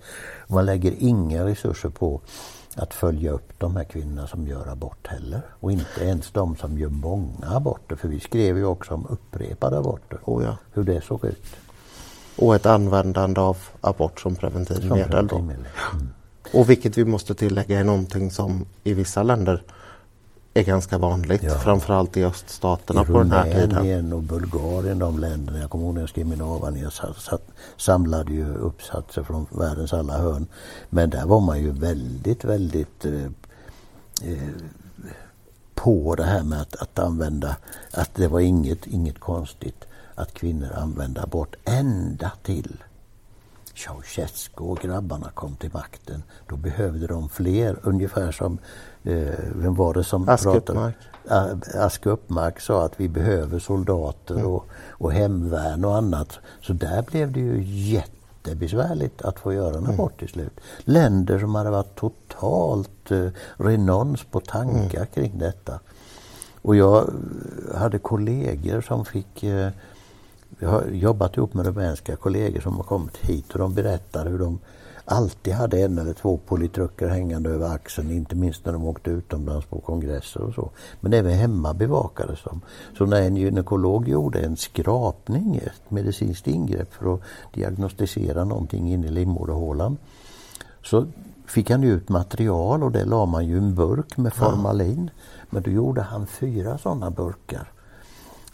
Man 0.48 0.66
lägger 0.66 0.94
inga 0.98 1.46
resurser 1.46 1.90
på 1.90 2.22
att 2.76 2.94
följa 2.94 3.32
upp 3.32 3.54
de 3.58 3.76
här 3.76 3.84
kvinnorna 3.84 4.28
som 4.28 4.48
gör 4.48 4.68
abort 4.68 5.08
heller. 5.08 5.42
Och 5.60 5.72
inte 5.72 6.04
ens 6.04 6.32
de 6.32 6.56
som 6.56 6.78
gör 6.78 6.90
många 6.90 7.48
aborter. 7.48 7.96
För 7.96 8.08
vi 8.08 8.20
skrev 8.20 8.58
ju 8.58 8.66
också 8.66 8.94
om 8.94 9.08
upprepade 9.10 9.78
aborter. 9.78 10.20
Oh 10.26 10.44
ja. 10.44 10.58
Hur 10.74 10.84
det 10.84 11.02
såg 11.02 11.26
ut. 11.26 11.46
Och 12.36 12.56
ett 12.56 12.66
användande 12.66 13.42
av 13.42 13.58
abort 13.82 14.20
som 14.20 14.36
preventivmedel. 14.36 15.30
Som 15.30 15.50
mm. 15.50 15.66
Och 16.54 16.70
vilket 16.70 16.98
vi 16.98 17.06
måste 17.06 17.36
tillägga 17.36 17.80
är 17.80 17.84
någonting 17.84 18.32
som 18.32 18.66
i 18.84 18.94
vissa 18.94 19.24
länder 19.24 19.64
är 20.54 20.64
ganska 20.64 20.98
vanligt, 20.98 21.44
ja. 21.44 21.60
framförallt 21.60 22.18
i 22.18 22.24
öststaterna 22.24 23.02
I 23.02 23.06
på 23.06 23.18
den 23.18 23.32
här 23.32 23.44
tiden. 23.44 23.70
Rumänien 23.70 24.14
och 24.14 24.24
Bulgarien, 24.24 25.00
de 25.00 25.20
länderna. 25.20 25.60
Jag 25.60 25.70
kommer 25.70 25.86
ihåg 25.86 25.94
när 25.94 26.02
jag 26.02 26.10
skrev 26.10 26.28
min 26.28 26.42
avhandling, 26.42 26.84
jag 26.84 27.40
samlade 27.78 28.34
ju 28.34 28.56
uppsatser 28.56 29.24
från 29.24 29.46
världens 29.50 29.94
alla 29.94 30.18
hörn. 30.18 30.48
Men 30.90 31.10
där 31.10 31.26
var 31.26 31.40
man 31.40 31.62
ju 31.62 31.72
väldigt, 31.72 32.44
väldigt 32.44 33.06
eh, 33.06 33.26
eh, 34.32 34.50
på 35.76 36.16
det 36.16 36.24
här 36.24 36.44
med 36.44 36.62
att, 36.62 36.76
att 36.76 37.00
använda, 37.00 37.56
att 37.92 38.16
det 38.16 38.28
var 38.28 38.40
inget, 38.40 38.88
inget 38.88 39.20
konstigt 39.20 39.86
att 40.16 40.34
kvinnor 40.34 40.74
använde 40.74 41.22
abort 41.22 41.56
ända 41.66 42.32
till 42.44 42.84
Ceausescu 43.76 44.64
och 44.64 44.78
grabbarna 44.78 45.30
kom 45.30 45.56
till 45.56 45.70
makten. 45.74 46.24
Då 46.48 46.56
behövde 46.56 47.08
de 47.08 47.30
fler, 47.30 47.80
ungefär 47.84 48.32
som, 48.32 48.58
vem 49.56 49.76
var 49.76 49.94
det 49.94 50.04
som 50.04 50.30
Ask 50.30 50.44
pratade? 50.44 50.94
Ask 51.76 52.06
Uppmark 52.06 52.60
sa 52.60 52.86
att 52.86 53.00
vi 53.00 53.10
behöver 53.10 53.60
soldater 53.60 54.36
mm. 54.36 54.48
och, 54.48 54.66
och 54.90 55.14
hemvärn 55.14 55.86
och 55.86 55.96
annat. 55.96 56.40
Så 56.62 56.74
där 56.74 57.02
blev 57.02 57.32
det 57.32 57.40
ju 57.40 57.64
jättebesvärligt 57.64 59.22
att 59.22 59.40
få 59.40 59.54
göra 59.54 59.78
en 59.78 59.84
mm. 59.84 59.92
abort 59.92 60.20
till 60.20 60.30
slut. 60.30 60.60
Länder 60.80 61.40
som 61.40 61.56
hade 61.56 61.70
varit 61.70 61.96
totalt 61.96 63.12
eh, 63.12 63.28
renons 63.58 64.24
på 64.24 64.40
tankar 64.40 64.98
mm. 64.98 65.08
kring 65.14 65.38
detta. 65.38 65.80
Och 66.62 66.76
jag 66.76 67.14
hade 67.76 68.00
kollegor 68.00 68.82
som 68.82 69.06
fick 69.06 69.44
eh, 69.44 69.70
jag 70.60 70.70
har 70.70 70.84
jobbat 70.92 71.38
ihop 71.38 71.54
med 71.54 71.66
rumänska 71.66 72.16
kollegor 72.16 72.62
som 72.62 72.76
har 72.76 72.84
kommit 72.84 73.18
hit 73.18 73.52
och 73.52 73.60
de 73.60 73.74
berättar 73.74 74.26
hur 74.26 74.40
de 74.40 74.60
alltid 75.06 75.54
hade 75.54 75.82
en 75.82 75.98
eller 75.98 76.14
två 76.14 76.38
politrucker 76.38 77.08
hängande 77.08 77.50
över 77.50 77.70
axeln, 77.70 78.12
inte 78.12 78.36
minst 78.36 78.66
när 78.66 78.74
de 78.74 78.86
åkte 78.86 79.10
utomlands 79.10 79.66
på 79.66 79.80
kongresser 79.80 80.42
och 80.42 80.54
så. 80.54 80.70
Men 81.00 81.14
även 81.14 81.34
hemma 81.34 81.74
bevakades 81.74 82.44
de. 82.44 82.62
Så 82.98 83.06
när 83.06 83.22
en 83.22 83.38
gynekolog 83.38 84.08
gjorde 84.08 84.40
en 84.40 84.58
skrapning, 84.58 85.56
ett 85.56 85.92
medicinskt 85.92 86.48
ingrepp 86.48 86.94
för 86.94 87.14
att 87.14 87.22
diagnostisera 87.54 88.44
någonting 88.44 88.92
in 88.92 89.04
i 89.04 89.10
livmoderhålan, 89.10 89.98
så 90.84 91.06
fick 91.46 91.70
han 91.70 91.84
ut 91.84 92.10
material 92.10 92.84
och 92.84 92.92
det 92.92 93.06
la 93.06 93.26
man 93.26 93.48
ju 93.48 93.58
en 93.58 93.76
burk 93.76 94.18
med 94.18 94.34
formalin. 94.34 95.10
Men 95.50 95.64
då 95.64 95.72
gjorde 95.72 96.02
han 96.02 96.28
fyra 96.28 96.78
sådana 96.78 97.12
burkar 97.12 97.72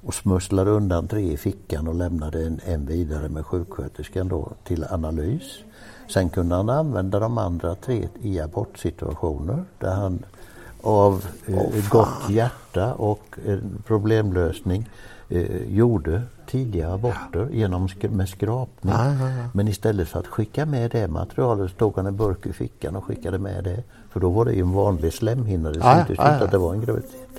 och 0.02 0.14
smusslade 0.14 0.72
undan 0.72 1.08
tre 1.08 1.32
i 1.32 1.38
fickan 1.38 1.88
och 1.88 1.96
lämnade 1.96 2.46
en, 2.46 2.60
en 2.66 2.86
vidare 2.86 3.30
med 3.30 3.46
sjuksköterskan 3.46 4.28
då 4.28 4.52
till 4.64 4.86
analys. 4.90 5.60
Sen 6.10 6.30
kunde 6.30 6.56
han 6.56 6.70
använda 6.70 7.20
de 7.20 7.38
andra 7.38 7.76
tre 7.76 8.08
i 8.22 8.40
abortsituationer 8.40 9.64
där 9.80 9.96
han 9.96 10.26
av 10.82 11.26
eh, 11.48 11.90
gott 11.90 12.30
hjärta 12.30 12.94
och 12.94 13.40
eh, 13.46 13.58
problemlösning 13.88 14.90
eh, 15.30 15.74
gjorde 15.74 16.22
tidiga 16.48 16.94
aborter 16.94 17.48
genom 17.52 17.90
sk 17.90 18.04
med 18.04 18.30
skrapning. 18.30 18.94
Ja, 18.94 19.06
ja, 19.06 19.30
ja. 19.30 19.44
Men 19.54 19.68
istället 19.68 20.08
för 20.08 20.20
att 20.20 20.28
skicka 20.28 20.66
med 20.66 20.92
det 20.92 21.08
materialet 21.08 21.72
så 21.72 21.78
tog 21.78 21.96
han 21.96 22.06
en 22.06 22.18
burk 22.18 22.46
i 22.46 22.54
fickan 22.54 22.96
och 22.96 23.04
skickade 23.04 23.38
med 23.38 23.64
det. 23.64 23.84
För 24.10 24.20
då 24.20 24.30
var 24.30 24.46
det 24.46 24.54
ju 24.54 24.62
en 24.62 24.74
vanlig 24.74 25.14
slemhinna, 25.14 25.70
det 25.70 25.82
syntes 25.82 26.10
inte 26.10 26.24
att 26.24 26.52
det 26.52 26.58
var 26.58 26.74
en 26.74 26.82
graviditet. 26.82 27.30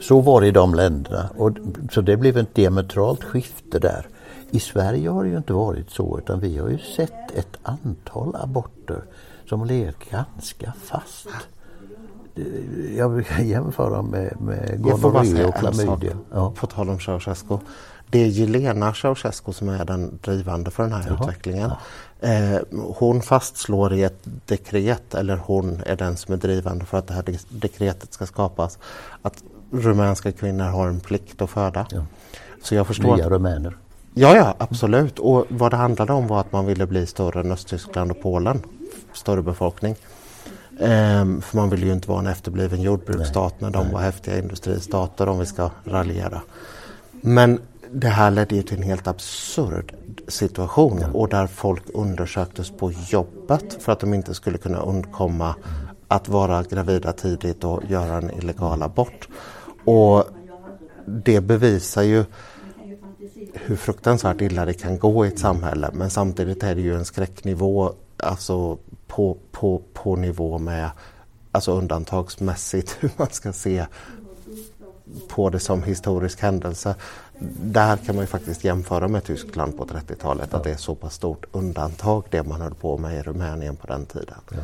Så 0.00 0.20
var 0.20 0.40
det 0.40 0.46
i 0.46 0.50
de 0.50 0.74
länderna. 0.74 1.28
Och, 1.36 1.50
så 1.92 2.00
det 2.00 2.16
blev 2.16 2.36
ett 2.36 2.54
diametralt 2.54 3.24
skifte 3.24 3.78
där. 3.78 4.06
I 4.50 4.60
Sverige 4.60 5.08
har 5.08 5.24
det 5.24 5.30
ju 5.30 5.36
inte 5.36 5.52
varit 5.52 5.90
så 5.90 6.18
utan 6.18 6.40
vi 6.40 6.58
har 6.58 6.68
ju 6.68 6.78
sett 6.78 7.30
ett 7.34 7.56
antal 7.62 8.36
aborter 8.36 9.02
som 9.46 9.64
legat 9.64 9.96
ganska 10.10 10.72
fast. 10.84 11.28
Jag 12.96 13.10
brukar 13.10 13.38
jämföra 13.38 14.02
med, 14.02 14.40
med 14.40 14.82
gonorré 14.82 15.44
och 15.44 15.54
klamydia. 15.54 16.16
Ja. 16.32 16.52
På 16.56 16.66
tal 16.66 16.90
om 16.90 17.00
Ceausescu. 17.00 17.58
Det 18.10 18.18
är 18.18 18.26
Jelena 18.26 18.94
Ceausescu 18.94 19.52
som 19.52 19.68
är 19.68 19.84
den 19.84 20.18
drivande 20.22 20.70
för 20.70 20.82
den 20.82 20.92
här 20.92 21.04
Jaha. 21.08 21.18
utvecklingen. 21.22 21.70
Eh, 22.20 22.58
hon 22.96 23.22
fastslår 23.22 23.92
i 23.92 24.02
ett 24.02 24.20
dekret, 24.46 25.14
eller 25.14 25.36
hon 25.36 25.80
är 25.86 25.96
den 25.96 26.16
som 26.16 26.34
är 26.34 26.38
drivande 26.38 26.84
för 26.84 26.98
att 26.98 27.06
det 27.06 27.14
här 27.14 27.24
dekretet 27.48 28.12
ska 28.12 28.26
skapas, 28.26 28.78
att 29.22 29.42
rumänska 29.70 30.32
kvinnor 30.32 30.64
har 30.64 30.88
en 30.88 31.00
plikt 31.00 31.42
att 31.42 31.50
föda. 31.50 31.86
Ja. 31.90 32.04
Så 32.62 32.74
jag 32.74 32.86
förstår 32.86 33.16
Nya 33.16 33.28
rumäner. 33.28 33.76
Ja, 34.20 34.36
ja, 34.36 34.54
absolut. 34.58 35.18
Och 35.18 35.46
vad 35.48 35.72
det 35.72 35.76
handlade 35.76 36.12
om 36.12 36.26
var 36.26 36.40
att 36.40 36.52
man 36.52 36.66
ville 36.66 36.86
bli 36.86 37.06
större 37.06 37.40
än 37.40 37.52
Östtyskland 37.52 38.10
och 38.10 38.20
Polen. 38.22 38.62
Större 39.12 39.42
befolkning. 39.42 39.96
Ehm, 40.80 41.42
för 41.42 41.56
man 41.56 41.70
ville 41.70 41.86
ju 41.86 41.92
inte 41.92 42.08
vara 42.08 42.20
en 42.20 42.26
efterbliven 42.26 42.82
jordbruksstat 42.82 43.60
när 43.60 43.70
de 43.70 43.90
var 43.92 44.00
häftiga 44.00 44.38
industristater 44.38 45.28
om 45.28 45.38
vi 45.38 45.46
ska 45.46 45.70
raljera. 45.84 46.40
Men 47.10 47.60
det 47.90 48.08
här 48.08 48.30
ledde 48.30 48.56
ju 48.56 48.62
till 48.62 48.76
en 48.76 48.82
helt 48.82 49.06
absurd 49.06 49.94
situation 50.28 50.98
ja. 51.00 51.08
och 51.12 51.28
där 51.28 51.46
folk 51.46 51.82
undersöktes 51.94 52.70
på 52.70 52.92
jobbet 52.92 53.82
för 53.82 53.92
att 53.92 54.00
de 54.00 54.14
inte 54.14 54.34
skulle 54.34 54.58
kunna 54.58 54.78
undkomma 54.78 55.54
att 56.08 56.28
vara 56.28 56.62
gravida 56.62 57.12
tidigt 57.12 57.64
och 57.64 57.82
göra 57.88 58.16
en 58.16 58.30
illegal 58.30 58.82
abort. 58.82 59.28
Och 59.84 60.24
det 61.06 61.40
bevisar 61.40 62.02
ju 62.02 62.24
hur 63.54 63.76
fruktansvärt 63.76 64.40
illa 64.40 64.64
det 64.64 64.74
kan 64.74 64.98
gå 64.98 65.26
i 65.26 65.28
ett 65.28 65.38
samhälle 65.38 65.90
men 65.92 66.10
samtidigt 66.10 66.62
är 66.62 66.74
det 66.74 66.80
ju 66.80 66.94
en 66.94 67.04
skräcknivå 67.04 67.92
alltså 68.16 68.78
på, 69.06 69.36
på, 69.52 69.82
på 69.92 70.16
nivå 70.16 70.58
med 70.58 70.90
alltså 71.52 71.72
undantagsmässigt 71.72 72.96
hur 73.00 73.10
man 73.16 73.28
ska 73.30 73.52
se 73.52 73.86
på 75.28 75.50
det 75.50 75.58
som 75.58 75.82
historisk 75.82 76.40
händelse. 76.40 76.94
Där 77.60 77.96
kan 77.96 78.14
man 78.14 78.22
ju 78.22 78.26
faktiskt 78.26 78.64
jämföra 78.64 79.08
med 79.08 79.24
Tyskland 79.24 79.76
på 79.76 79.84
30-talet, 79.84 80.54
att 80.54 80.64
det 80.64 80.70
är 80.70 80.76
så 80.76 80.94
pass 80.94 81.14
stort 81.14 81.46
undantag 81.52 82.24
det 82.30 82.42
man 82.42 82.60
höll 82.60 82.74
på 82.74 82.98
med 82.98 83.18
i 83.18 83.22
Rumänien 83.22 83.76
på 83.76 83.86
den 83.86 84.06
tiden. 84.06 84.38
Ja. 84.50 84.56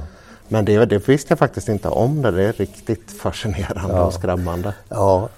Men 0.48 0.64
det, 0.64 0.84
det 0.84 1.08
visste 1.08 1.32
jag 1.32 1.38
faktiskt 1.38 1.68
inte 1.68 1.88
om 1.88 2.22
det, 2.22 2.30
det 2.30 2.44
är 2.44 2.52
riktigt 2.52 3.10
fascinerande 3.12 3.94
ja. 3.94 4.04
och 4.04 4.14
skrämmande. 4.14 4.74
Ja, 4.88 5.28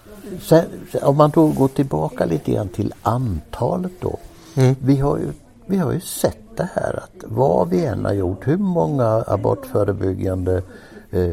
Sen, 0.41 0.65
om 1.03 1.17
man 1.17 1.31
då 1.31 1.47
går 1.47 1.69
tillbaka 1.69 2.25
lite 2.25 2.53
grann 2.53 2.69
till 2.69 2.95
antalet 3.03 3.93
då. 4.01 4.19
Mm. 4.55 4.75
Vi, 4.81 4.97
har 4.97 5.19
ju, 5.19 5.33
vi 5.67 5.77
har 5.77 5.93
ju 5.93 6.01
sett 6.01 6.57
det 6.57 6.69
här 6.75 6.97
att 6.97 7.25
vad 7.25 7.69
vi 7.69 7.85
än 7.85 8.05
har 8.05 8.13
gjort, 8.13 8.49
hur 8.49 8.57
många 8.57 9.25
abortförebyggande 9.27 10.63
eh, 11.11 11.31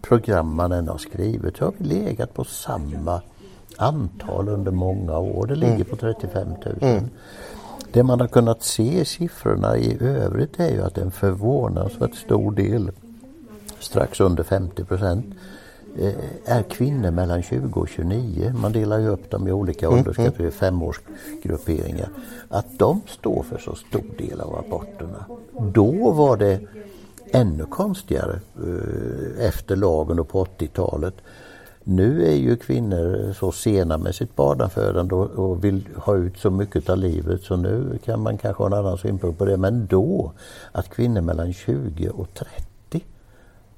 program 0.00 0.54
man 0.54 0.72
än 0.72 0.88
har 0.88 0.98
skrivit 0.98 1.56
så 1.56 1.64
har 1.64 1.72
vi 1.78 1.84
legat 1.84 2.34
på 2.34 2.44
samma 2.44 3.20
antal 3.76 4.48
under 4.48 4.70
många 4.70 5.18
år. 5.18 5.46
Det 5.46 5.54
ligger 5.54 5.74
mm. 5.74 5.86
på 5.86 5.96
35 5.96 6.48
000. 6.48 6.78
Mm. 6.80 7.04
Det 7.92 8.02
man 8.02 8.20
har 8.20 8.28
kunnat 8.28 8.62
se 8.62 9.00
i 9.00 9.04
siffrorna 9.04 9.76
i 9.76 9.96
övrigt 10.00 10.60
är 10.60 10.70
ju 10.70 10.82
att 10.82 10.98
en 10.98 11.10
förvånansvärt 11.10 12.14
stor 12.14 12.52
del, 12.52 12.90
strax 13.78 14.20
under 14.20 14.42
50 14.42 14.84
procent, 14.84 15.26
är 16.44 16.62
kvinnor 16.62 17.10
mellan 17.10 17.42
20 17.42 17.80
och 17.80 17.88
29. 17.88 18.52
Man 18.60 18.72
delar 18.72 18.98
ju 18.98 19.08
upp 19.08 19.30
dem 19.30 19.48
i 19.48 19.52
olika 19.52 19.86
mm. 19.86 19.98
ålderskategorier, 19.98 20.40
mm. 20.40 20.52
femårsgrupperingar. 20.52 22.08
Att 22.48 22.78
de 22.78 23.00
står 23.06 23.42
för 23.42 23.58
så 23.58 23.74
stor 23.74 24.18
del 24.18 24.40
av 24.40 24.54
aborterna. 24.58 25.24
Då 25.72 26.12
var 26.12 26.36
det 26.36 26.60
ännu 27.32 27.64
konstigare 27.64 28.40
eh, 28.56 29.46
efter 29.46 29.76
lagen 29.76 30.18
och 30.18 30.28
på 30.28 30.44
80-talet. 30.44 31.14
Nu 31.84 32.26
är 32.26 32.34
ju 32.34 32.56
kvinnor 32.56 33.32
så 33.38 33.52
sena 33.52 33.98
med 33.98 34.14
sitt 34.14 34.36
barnafödande 34.36 35.14
och 35.14 35.64
vill 35.64 35.88
ha 35.96 36.16
ut 36.16 36.38
så 36.38 36.50
mycket 36.50 36.90
av 36.90 36.98
livet 36.98 37.42
så 37.42 37.56
nu 37.56 37.98
kan 38.04 38.20
man 38.20 38.38
kanske 38.38 38.62
ha 38.62 38.66
en 38.66 38.72
annan 38.72 38.98
synpunkt 38.98 39.38
på 39.38 39.44
det. 39.44 39.56
Men 39.56 39.86
då, 39.86 40.32
att 40.72 40.88
kvinnor 40.88 41.20
mellan 41.20 41.52
20 41.52 42.08
och 42.08 42.34
30 42.34 43.04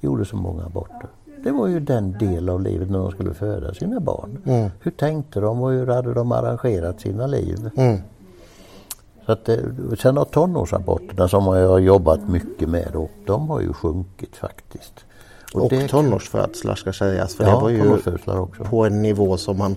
gjorde 0.01 0.25
så 0.25 0.37
många 0.37 0.65
aborter. 0.65 1.09
Det 1.43 1.51
var 1.51 1.67
ju 1.67 1.81
den 1.81 2.19
del 2.19 2.49
av 2.49 2.63
livet 2.63 2.91
när 2.91 2.99
de 2.99 3.11
skulle 3.11 3.35
föda 3.35 3.75
sina 3.75 4.01
barn. 4.01 4.43
Mm. 4.47 4.71
Hur 4.81 4.91
tänkte 4.91 5.41
de 5.41 5.63
och 5.63 5.71
hur 5.71 5.87
hade 5.87 6.15
de 6.15 6.33
arrangerat 6.33 7.01
sina 7.01 7.27
liv? 7.27 7.71
Mm. 7.77 7.99
Så 9.27 9.33
att, 9.33 9.49
eh, 9.49 9.57
sen 9.99 10.17
har 10.17 10.25
tonårsaborterna 10.25 11.29
som 11.29 11.57
jag 11.57 11.69
har 11.69 11.79
jobbat 11.79 12.29
mycket 12.29 12.69
med, 12.69 12.97
och 12.97 13.11
de 13.27 13.51
har 13.51 13.61
ju 13.61 13.73
sjunkit 13.73 14.37
faktiskt. 14.37 15.05
Och, 15.55 15.65
och 15.65 15.89
tonårsfödslar 15.89 16.75
ska 16.75 16.93
sägas, 16.93 17.35
för 17.35 17.45
ja, 17.45 17.51
det 17.51 17.63
var 17.63 17.71
ju 17.71 17.99
på 18.71 18.85
en 18.85 19.03
nivå 19.03 19.37
som 19.37 19.59
man 19.59 19.77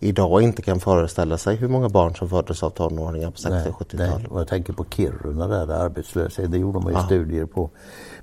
idag 0.00 0.42
inte 0.42 0.62
kan 0.62 0.80
föreställa 0.80 1.38
sig 1.38 1.56
hur 1.56 1.68
många 1.68 1.88
barn 1.88 2.14
som 2.14 2.28
föddes 2.28 2.62
av 2.62 2.70
tonåringar 2.70 3.30
på 3.30 3.36
60-70-talet. 3.36 4.28
Och 4.28 4.40
jag 4.40 4.48
tänker 4.48 4.72
på 4.72 4.84
Kiruna 4.84 5.48
där, 5.48 5.66
där 5.66 5.74
arbetslöshet, 5.74 6.52
det 6.52 6.58
gjorde 6.58 6.78
man 6.78 6.92
ju 6.92 6.98
ja. 6.98 7.04
studier 7.04 7.46
på. 7.46 7.70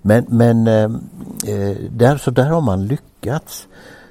Men, 0.07 0.25
men 0.27 0.67
eh, 0.67 0.83
eh, 1.53 1.77
där, 1.89 2.17
så 2.17 2.31
där 2.31 2.49
har 2.49 2.61
man 2.61 2.87
lyckats. 2.87 3.67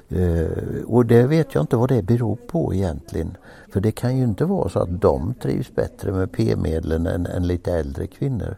Eh, 0.09 0.83
och 0.85 1.05
det 1.05 1.23
vet 1.23 1.53
jag 1.53 1.63
inte 1.63 1.75
vad 1.75 1.89
det 1.89 2.01
beror 2.01 2.35
på 2.35 2.73
egentligen. 2.73 3.37
För 3.73 3.79
det 3.79 3.91
kan 3.91 4.17
ju 4.17 4.23
inte 4.23 4.45
vara 4.45 4.69
så 4.69 4.79
att 4.79 5.01
de 5.01 5.33
trivs 5.33 5.75
bättre 5.75 6.11
med 6.11 6.31
p-medlen 6.31 7.07
än, 7.07 7.25
än 7.25 7.47
lite 7.47 7.73
äldre 7.73 8.07
kvinnor. 8.07 8.57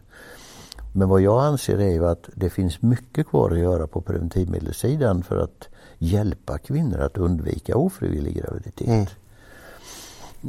Men 0.94 1.10
vad 1.10 1.22
jag 1.22 1.44
anser 1.46 1.78
är 1.78 1.92
ju 1.92 2.08
att 2.08 2.30
det 2.36 2.50
finns 2.50 2.82
mycket 2.82 3.28
kvar 3.28 3.52
att 3.52 3.60
göra 3.60 3.88
på 3.88 4.02
preventivmedelssidan 4.02 5.24
för 5.24 5.38
att 5.38 5.68
hjälpa 5.98 6.58
kvinnor 6.58 7.00
att 7.00 7.18
undvika 7.18 7.78
ofrivillig 7.78 8.36
graviditet. 8.44 8.88
Mm. 8.88 9.06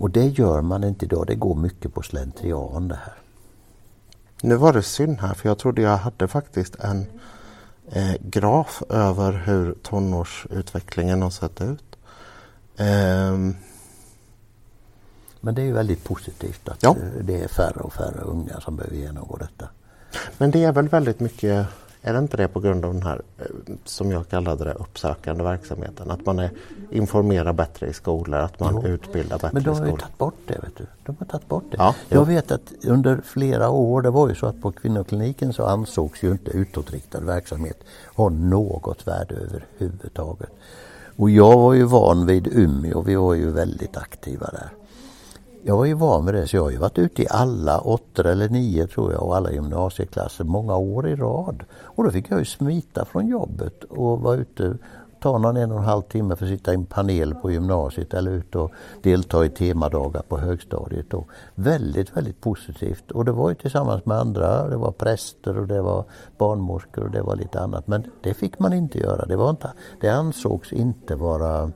Och 0.01 0.11
det 0.11 0.27
gör 0.27 0.63
man 0.63 0.85
inte 0.85 1.05
idag, 1.05 1.27
det 1.27 1.35
går 1.35 1.55
mycket 1.55 1.95
på 1.95 2.03
slentrian 2.03 2.89
det 2.89 2.99
här. 3.05 3.28
Nu 4.43 4.57
var 4.57 4.73
det 4.73 4.83
synd 4.83 5.21
här 5.21 5.35
för 5.35 5.49
jag 5.49 5.59
trodde 5.59 5.83
jag 5.83 5.97
hade 5.97 6.29
faktiskt 6.29 6.75
en 6.75 7.07
eh, 7.93 8.15
graf 8.21 8.83
över 8.89 9.33
hur 9.33 9.75
tonårsutvecklingen 9.83 11.23
har 11.23 11.31
sett 11.31 11.61
ut. 11.61 11.97
Um, 12.77 13.57
men 15.41 15.55
det 15.55 15.63
är 15.63 15.67
ju 15.67 15.73
väldigt 15.73 16.05
positivt 16.05 16.69
att 16.69 16.83
ja. 16.83 16.97
det 17.21 17.43
är 17.43 17.49
färre 17.49 17.81
och 17.81 17.93
färre 17.93 18.21
unga 18.21 18.61
som 18.61 18.77
behöver 18.77 18.97
genomgå 18.97 19.37
detta. 19.37 19.69
Men 20.39 20.51
det 20.51 20.65
är 20.65 20.73
väl 20.73 20.89
väldigt 20.89 21.21
mycket, 21.21 21.67
är 22.09 22.13
det 22.13 22.19
inte 22.19 22.37
det 22.37 22.49
på 22.49 22.61
grund 22.61 22.85
av 22.85 22.95
den 22.95 23.03
här, 23.03 23.23
eh, 23.39 23.45
som 23.85 24.11
jag 24.11 24.29
kallade 24.29 24.65
det, 24.65 24.73
uppsökande 24.73 25.45
verksamheten? 25.45 26.11
Att 26.11 26.27
man 26.27 26.39
är, 26.39 26.51
informerar 26.91 27.53
bättre 27.53 27.87
i 27.87 27.93
skolor, 27.93 28.41
att 28.41 28.61
man 28.61 28.81
jo. 28.83 28.89
utbildar 28.89 29.39
bättre 29.39 29.51
Men 29.53 29.63
de 29.63 29.79
har 29.79 29.87
ju 29.87 29.97
tagit 29.97 30.19
bort 30.19 30.39
det, 30.47 30.59
vet 30.63 30.77
du. 30.77 30.87
De 31.07 31.17
har 31.19 31.27
tagit 31.27 31.49
bort 31.49 31.65
det. 31.71 31.77
Ja, 31.77 31.95
jag 32.09 32.25
vet 32.25 32.51
att 32.51 32.73
under 32.85 33.21
flera 33.25 33.71
år, 33.71 34.03
det 34.03 34.11
var 34.11 34.29
ju 34.29 34.35
så 34.35 34.47
att 34.47 34.63
på 34.63 34.73
kvinnokliniken 34.73 35.53
så 35.53 35.65
ansågs 35.65 36.23
ju 36.23 36.31
inte 36.31 36.51
utåtriktad 36.51 37.21
verksamhet 37.21 37.85
ha 38.15 38.29
något 38.29 39.07
värde 39.07 39.35
överhuvudtaget. 39.35 40.51
Och 41.17 41.31
jag 41.31 41.59
var 41.59 41.75
ju 41.75 41.85
van 41.85 42.27
vid 42.27 42.47
Umeå, 42.47 43.03
vi 43.03 43.15
var 43.15 43.35
ju 43.35 43.51
väldigt 43.51 43.97
aktiva 43.97 44.47
där. 44.47 44.78
Jag 45.63 45.77
var 45.77 45.85
ju 45.85 45.95
van 45.95 46.27
vid 46.27 46.35
det 46.35 46.47
så 46.47 46.57
jag 46.57 46.63
har 46.63 46.71
ju 46.71 46.77
varit 46.77 46.99
ute 46.99 47.23
i 47.23 47.27
alla 47.31 47.81
åttor 47.81 48.27
eller 48.27 48.49
nio 48.49 48.87
tror 48.87 49.13
jag 49.13 49.23
och 49.23 49.37
alla 49.37 49.53
gymnasieklasser 49.53 50.45
många 50.45 50.77
år 50.77 51.09
i 51.09 51.17
rad. 51.17 51.65
Och 51.73 52.05
då 52.05 52.11
fick 52.11 52.31
jag 52.31 52.39
ju 52.39 52.45
smita 52.45 53.05
från 53.05 53.27
jobbet 53.27 53.85
och 53.85 54.21
vara 54.21 54.37
ute 54.37 54.79
ta 55.21 55.39
någon 55.39 55.57
en 55.57 55.73
och 55.73 55.79
en 55.79 55.85
halv 55.85 56.03
timme 56.03 56.37
för 56.37 56.45
att 56.45 56.51
sitta 56.51 56.71
i 56.71 56.75
en 56.75 56.87
panel 56.87 57.35
på 57.35 57.51
gymnasiet 57.51 58.15
eller 58.15 58.31
ut 58.31 58.55
och 58.55 58.73
delta 59.03 59.45
i 59.45 59.51
temadagar 59.51 60.23
på 60.29 60.39
högstadiet. 60.39 61.15
Och 61.15 61.29
väldigt, 61.55 62.17
väldigt 62.17 62.41
positivt. 62.41 63.11
Och 63.11 63.25
det 63.25 63.33
var 63.33 63.49
ju 63.49 63.55
tillsammans 63.55 64.07
med 64.07 64.19
andra, 64.19 64.69
det 64.69 64.77
var 64.77 64.93
präster 64.93 65.59
och 65.59 65.67
det 65.67 65.83
var 65.83 66.05
barnmorskor 66.39 67.05
och 67.05 67.11
det 67.11 67.23
var 67.23 67.37
lite 67.37 67.61
annat. 67.61 67.87
Men 67.87 68.11
det 68.23 68.35
fick 68.35 68.59
man 68.59 68.73
inte 68.73 68.99
göra. 68.99 69.27
Det, 69.27 69.37
var 69.37 69.51
inte, 69.51 69.73
det 70.01 70.09
ansågs 70.09 70.73
inte 70.73 71.17
vara 71.17 71.73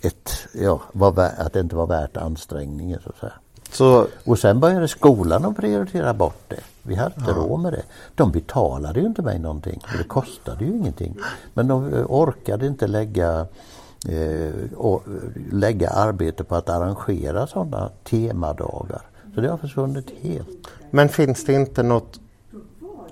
ett, 0.00 0.30
ja, 0.52 0.80
var, 0.92 1.30
att 1.38 1.52
det 1.52 1.60
inte 1.60 1.76
var 1.76 1.86
värt 1.86 2.16
ansträngningen. 2.16 3.00
Så. 3.04 3.12
Så, 3.72 4.06
och 4.24 4.38
sen 4.38 4.60
började 4.60 4.88
skolan 4.88 5.44
att 5.44 5.56
prioritera 5.56 6.14
bort 6.14 6.42
det. 6.48 6.60
Vi 6.82 6.94
hade 6.94 7.14
inte 7.18 7.30
ja. 7.30 7.36
råd 7.36 7.60
med 7.60 7.72
det. 7.72 7.82
De 8.14 8.32
betalade 8.32 9.00
ju 9.00 9.06
inte 9.06 9.22
mig 9.22 9.38
någonting. 9.38 9.80
Det 9.98 10.04
kostade 10.04 10.64
ju 10.64 10.70
ingenting. 10.70 11.16
Men 11.54 11.68
de 11.68 11.94
eh, 11.94 12.04
orkade 12.08 12.66
inte 12.66 12.86
lägga, 12.86 13.46
eh, 14.08 14.52
lägga 15.50 15.90
arbete 15.90 16.44
på 16.44 16.54
att 16.56 16.68
arrangera 16.68 17.46
sådana 17.46 17.90
temadagar. 18.04 19.02
Så 19.34 19.40
det 19.40 19.48
har 19.48 19.56
försvunnit 19.56 20.10
helt. 20.20 20.68
Men 20.90 21.08
finns 21.08 21.44
det 21.44 21.52
inte 21.52 21.82
något, 21.82 22.20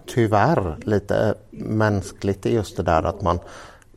tyvärr, 0.06 0.76
lite 0.84 1.34
mänskligt 1.50 2.46
i 2.46 2.54
just 2.54 2.76
det 2.76 2.82
där 2.82 3.02
att 3.02 3.22
man 3.22 3.38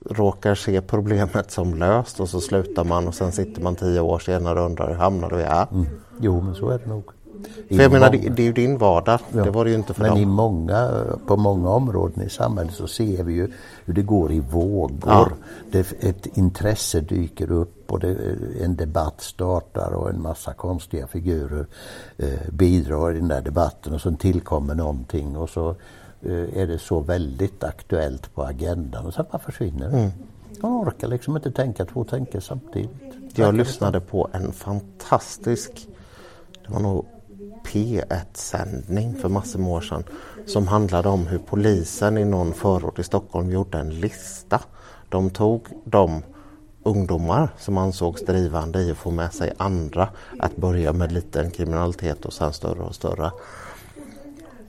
råkar 0.10 0.56
se 0.56 0.82
problemet 0.82 1.52
som 1.52 1.76
löst 1.76 2.19
och 2.19 2.30
så 2.30 2.41
slutar 2.41 2.84
man 2.84 3.07
och 3.07 3.15
sen 3.15 3.32
sitter 3.32 3.61
man 3.61 3.76
tio 3.76 3.99
år 3.99 4.19
senare 4.19 4.60
och 4.60 4.65
undrar 4.65 4.88
hur 4.88 4.95
hamnade 4.95 5.36
vi 5.36 5.44
här? 5.44 5.68
Mm. 5.72 5.86
Jo 6.19 6.41
men 6.41 6.56
så 6.56 6.69
är 6.69 6.80
det 6.80 6.86
nog. 6.86 7.03
För 7.69 7.82
jag 7.82 7.91
menar, 7.91 8.10
det, 8.10 8.18
det, 8.18 8.41
är 8.41 8.45
ju 8.45 8.53
din 8.53 8.78
vardag. 8.78 9.19
Ja. 9.34 9.44
Det 9.44 9.52
var 9.52 9.65
det 9.65 9.72
ju 9.72 9.78
inte 9.78 9.94
för 9.94 10.02
Men 10.02 10.11
dem. 10.11 10.19
i 10.19 10.26
många, 10.26 11.03
på 11.28 11.38
många 11.38 11.69
områden 11.69 12.23
i 12.23 12.30
samhället 12.30 12.73
så 12.73 12.88
ser 12.88 13.23
vi 13.23 13.34
ju 13.34 13.52
hur 13.86 13.94
det 13.94 14.02
går 14.02 14.32
i 14.32 14.40
vågor. 14.40 14.99
Ja. 15.06 15.30
Det, 15.72 16.03
ett 16.03 16.38
intresse 16.38 17.02
dyker 17.02 17.52
upp 17.52 17.91
och 17.91 17.99
det, 17.99 18.18
en 18.61 18.76
debatt 18.76 19.22
startar 19.22 19.94
och 19.94 20.10
en 20.10 20.22
massa 20.22 20.53
konstiga 20.53 21.07
figurer 21.07 21.65
eh, 22.18 22.49
bidrar 22.52 23.11
i 23.11 23.19
den 23.19 23.28
där 23.28 23.41
debatten 23.41 23.94
och 23.94 24.02
sen 24.02 24.18
tillkommer 24.18 24.76
någonting 24.76 25.38
och 25.38 25.49
så 25.49 25.69
Eh, 25.69 25.76
är 26.30 26.68
det 26.68 26.80
så 26.80 26.99
väldigt 26.99 27.64
aktuellt 27.64 28.35
på 28.35 28.43
agendan 28.43 29.06
och 29.06 29.14
sen 29.14 29.26
bara 29.31 29.39
försvinner 29.39 29.89
det. 29.89 29.98
Mm. 29.98 30.11
Man 30.61 30.72
orkar 30.72 31.07
liksom 31.07 31.35
inte 31.35 31.52
tänka 31.52 31.85
två 31.85 32.03
tankar 32.03 32.39
samtidigt. 32.39 32.91
Jag 33.35 33.56
lyssnade 33.56 33.99
på 33.99 34.30
en 34.34 34.52
fantastisk, 34.53 35.88
det 36.68 36.73
var 36.73 36.80
nog 36.80 37.06
P1-sändning 37.65 39.15
för 39.15 39.30
massor 39.30 39.60
med 39.60 39.69
år 39.69 39.81
sedan 39.81 40.03
som 40.45 40.68
handlade 40.68 41.10
om 41.10 41.27
hur 41.27 41.38
polisen 41.38 42.18
i 42.18 42.26
någon 42.26 42.53
förort 42.53 42.99
i 42.99 43.03
Stockholm 43.03 43.52
gjorde 43.52 43.77
en 43.77 43.89
lista. 43.89 44.61
De 45.10 45.30
tog 45.30 45.68
de 45.84 46.23
ungdomar 46.84 47.49
som 47.57 47.77
ansågs 47.77 48.26
drivande 48.26 48.81
i 48.81 48.91
att 48.91 48.98
få 48.98 49.11
med 49.11 49.34
sig 49.34 49.53
andra 49.57 50.10
att 50.39 50.57
börja 50.57 50.93
med 50.93 51.11
liten 51.11 51.52
kriminalitet 51.52 52.26
och 52.26 52.34
sen 52.34 52.53
större 52.53 52.81
och 52.81 52.95
större. 52.95 53.31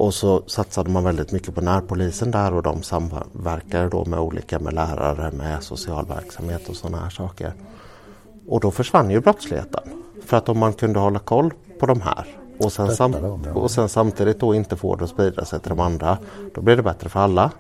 Och 0.03 0.15
så 0.15 0.43
satsade 0.47 0.91
man 0.91 1.05
väldigt 1.05 1.33
mycket 1.33 1.55
på 1.55 1.61
närpolisen 1.61 2.31
där 2.31 2.55
och 2.55 2.63
de 2.63 2.83
samverkade 2.83 3.89
då 3.89 4.05
med 4.05 4.21
olika, 4.21 4.59
med 4.59 4.75
lärare, 4.75 5.31
med 5.31 5.63
social 5.63 6.07
verksamhet 6.07 6.69
och 6.69 6.77
sådana 6.77 6.99
här 6.99 7.11
saker. 7.11 7.53
Och 8.49 8.61
då 8.61 8.71
försvann 8.71 9.11
ju 9.11 9.21
brottsligheten. 9.21 9.83
För 10.27 10.37
att 10.37 10.49
om 10.49 10.59
man 10.59 10.73
kunde 10.73 10.99
hålla 10.99 11.19
koll 11.19 11.53
på 11.81 11.87
de 11.87 12.01
här 12.01 12.27
och 12.59 12.73
sen, 12.73 12.97
sam 12.97 13.15
och 13.55 13.71
sen 13.71 13.89
samtidigt 13.89 14.41
då 14.41 14.55
inte 14.55 14.77
få 14.77 14.97
det 14.97 15.05
att 15.05 15.11
sprida 15.11 15.45
sig 15.45 15.61
till 15.61 15.69
de 15.69 15.81
andra, 15.81 16.19
då 16.55 16.61
blir 16.61 16.77
det 16.77 16.83
bättre 16.83 17.09
för 17.09 17.21
alla. 17.21 17.51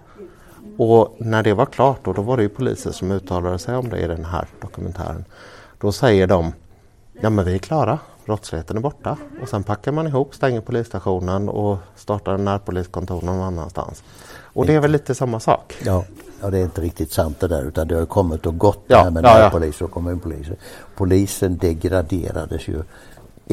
Och 0.78 1.16
när 1.19 1.43
det 1.43 1.55
var 1.55 1.66
klart, 1.66 2.05
då, 2.05 2.12
då 2.12 2.23
var 2.23 2.36
det 2.36 2.43
ju 2.43 2.48
poliser 2.48 2.93
som 2.93 3.10
uttalade 3.10 3.59
sig 3.59 3.77
om 3.77 3.89
det 3.89 4.01
i 4.01 4.06
den 4.06 4.24
här 4.24 4.47
dokumentären. 4.60 5.24
Då 5.78 5.93
säger 5.93 6.27
de, 6.27 6.52
ja 7.20 7.31
men 7.31 7.44
vi 7.44 7.55
är 7.55 7.59
klara, 7.59 7.98
brottsligheten 8.27 8.77
är 8.77 8.81
borta. 8.81 9.16
Och 9.43 9.49
sen 9.49 9.62
packar 9.62 9.93
man 9.93 10.07
ihop, 10.07 10.35
stänger 10.35 10.61
polisstationen 10.61 11.49
och 11.49 11.78
startar 11.97 12.35
en 12.35 12.44
närpoliskontor 12.44 13.23
någon 13.23 13.40
annanstans. 13.40 14.03
Och 14.55 14.66
det 14.66 14.74
är 14.74 14.81
väl 14.81 14.90
lite 14.90 15.15
samma 15.15 15.40
sak? 15.40 15.74
Ja, 15.85 16.05
ja, 16.40 16.51
det 16.51 16.59
är 16.59 16.62
inte 16.62 16.81
riktigt 16.81 17.12
sant 17.12 17.40
det 17.40 17.49
där 17.49 17.62
utan 17.62 17.89
det 17.89 17.94
har 17.94 18.07
kommit 18.07 18.47
och 18.47 18.59
gått 18.59 18.85
Ja, 18.86 18.97
det 18.97 19.03
här 19.03 19.11
med 19.11 19.24
ja, 19.24 19.39
närpolis 19.39 19.81
och 19.81 19.90
kommunpoliser. 19.90 20.57
Polisen 20.97 21.57
degraderades 21.57 22.69
ju 22.69 22.82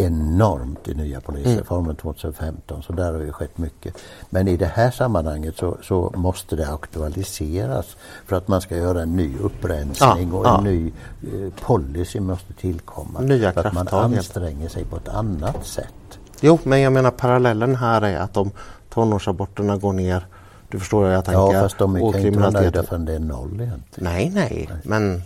enormt 0.05 0.87
i 0.87 0.93
nya 0.93 1.21
polisreformen 1.21 1.95
2015 1.95 2.83
så 2.83 2.93
där 2.93 3.13
har 3.13 3.19
ju 3.19 3.31
skett 3.31 3.57
mycket. 3.57 3.97
Men 4.29 4.47
i 4.47 4.57
det 4.57 4.65
här 4.65 4.91
sammanhanget 4.91 5.57
så, 5.57 5.77
så 5.83 6.13
måste 6.15 6.55
det 6.55 6.67
aktualiseras 6.73 7.97
för 8.25 8.35
att 8.35 8.47
man 8.47 8.61
ska 8.61 8.77
göra 8.77 9.01
en 9.01 9.15
ny 9.15 9.37
upprensning 9.37 10.29
Ja, 10.31 10.37
och 10.37 10.45
ja. 10.45 10.57
en 10.57 10.63
ny 10.63 10.91
eh, 11.23 11.53
policy 11.61 12.19
måste 12.19 12.53
tillkomma. 12.53 13.19
Nya 13.19 13.53
för 13.53 13.63
att 13.63 13.73
man 13.73 13.87
anstränger 13.87 14.69
sig 14.69 14.85
på 14.85 14.97
ett 14.97 15.07
annat 15.07 15.65
sätt. 15.65 16.19
Jo, 16.41 16.59
men 16.63 16.81
jag 16.81 16.93
menar 16.93 17.11
parallellen 17.11 17.75
här 17.75 18.01
är 18.01 18.19
att 18.19 18.37
om 18.37 18.51
tonårsaborterna 18.89 19.77
går 19.77 19.93
ner, 19.93 20.25
du 20.69 20.79
förstår 20.79 21.01
vad 21.01 21.13
jag 21.13 21.25
tänker? 21.25 21.53
Ja, 21.53 21.61
fast 21.61 21.77
de 21.77 22.11
kan 22.11 22.25
inte 22.25 22.49
nöjda 22.49 22.83
förrän 22.83 23.05
det 23.05 23.13
är 23.13 23.19
noll 23.19 23.61
egentligen. 23.61 24.13
Nej, 24.13 24.31
nej, 24.33 24.69
men 24.83 25.21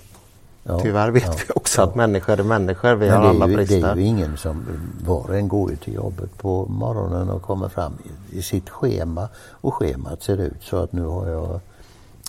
Ja, 0.64 0.80
tyvärr 0.80 1.11
vet 1.11 1.23
ja, 1.23 1.34
vi 1.48 1.53
också 1.56 1.81
ja. 1.81 1.88
att 1.88 1.95
människor 1.95 2.40
är 2.40 2.44
människor. 2.44 2.95
Vi 2.95 3.10
Men 3.10 3.18
har 3.18 3.23
det 3.23 3.30
är, 3.30 3.30
alla 3.30 3.48
ju, 3.48 3.52
det 3.52 3.57
brister. 3.57 3.91
är 3.91 3.95
ju 3.95 4.03
ingen 4.03 4.38
som, 4.38 4.65
var 5.06 5.18
och 5.30 5.35
en 5.35 5.48
går 5.48 5.69
ju 5.72 5.76
till 5.76 5.94
jobbet 5.94 6.38
på 6.38 6.65
morgonen 6.65 7.30
och 7.30 7.41
kommer 7.41 7.69
fram 7.69 7.94
i, 8.03 8.38
i 8.38 8.41
sitt 8.41 8.69
schema 8.69 9.30
och 9.52 9.73
schemat 9.73 10.23
ser 10.23 10.38
ut 10.38 10.64
så 10.64 10.77
att 10.77 10.94
nu 10.94 11.06
har 11.06 11.27
jag 11.27 11.53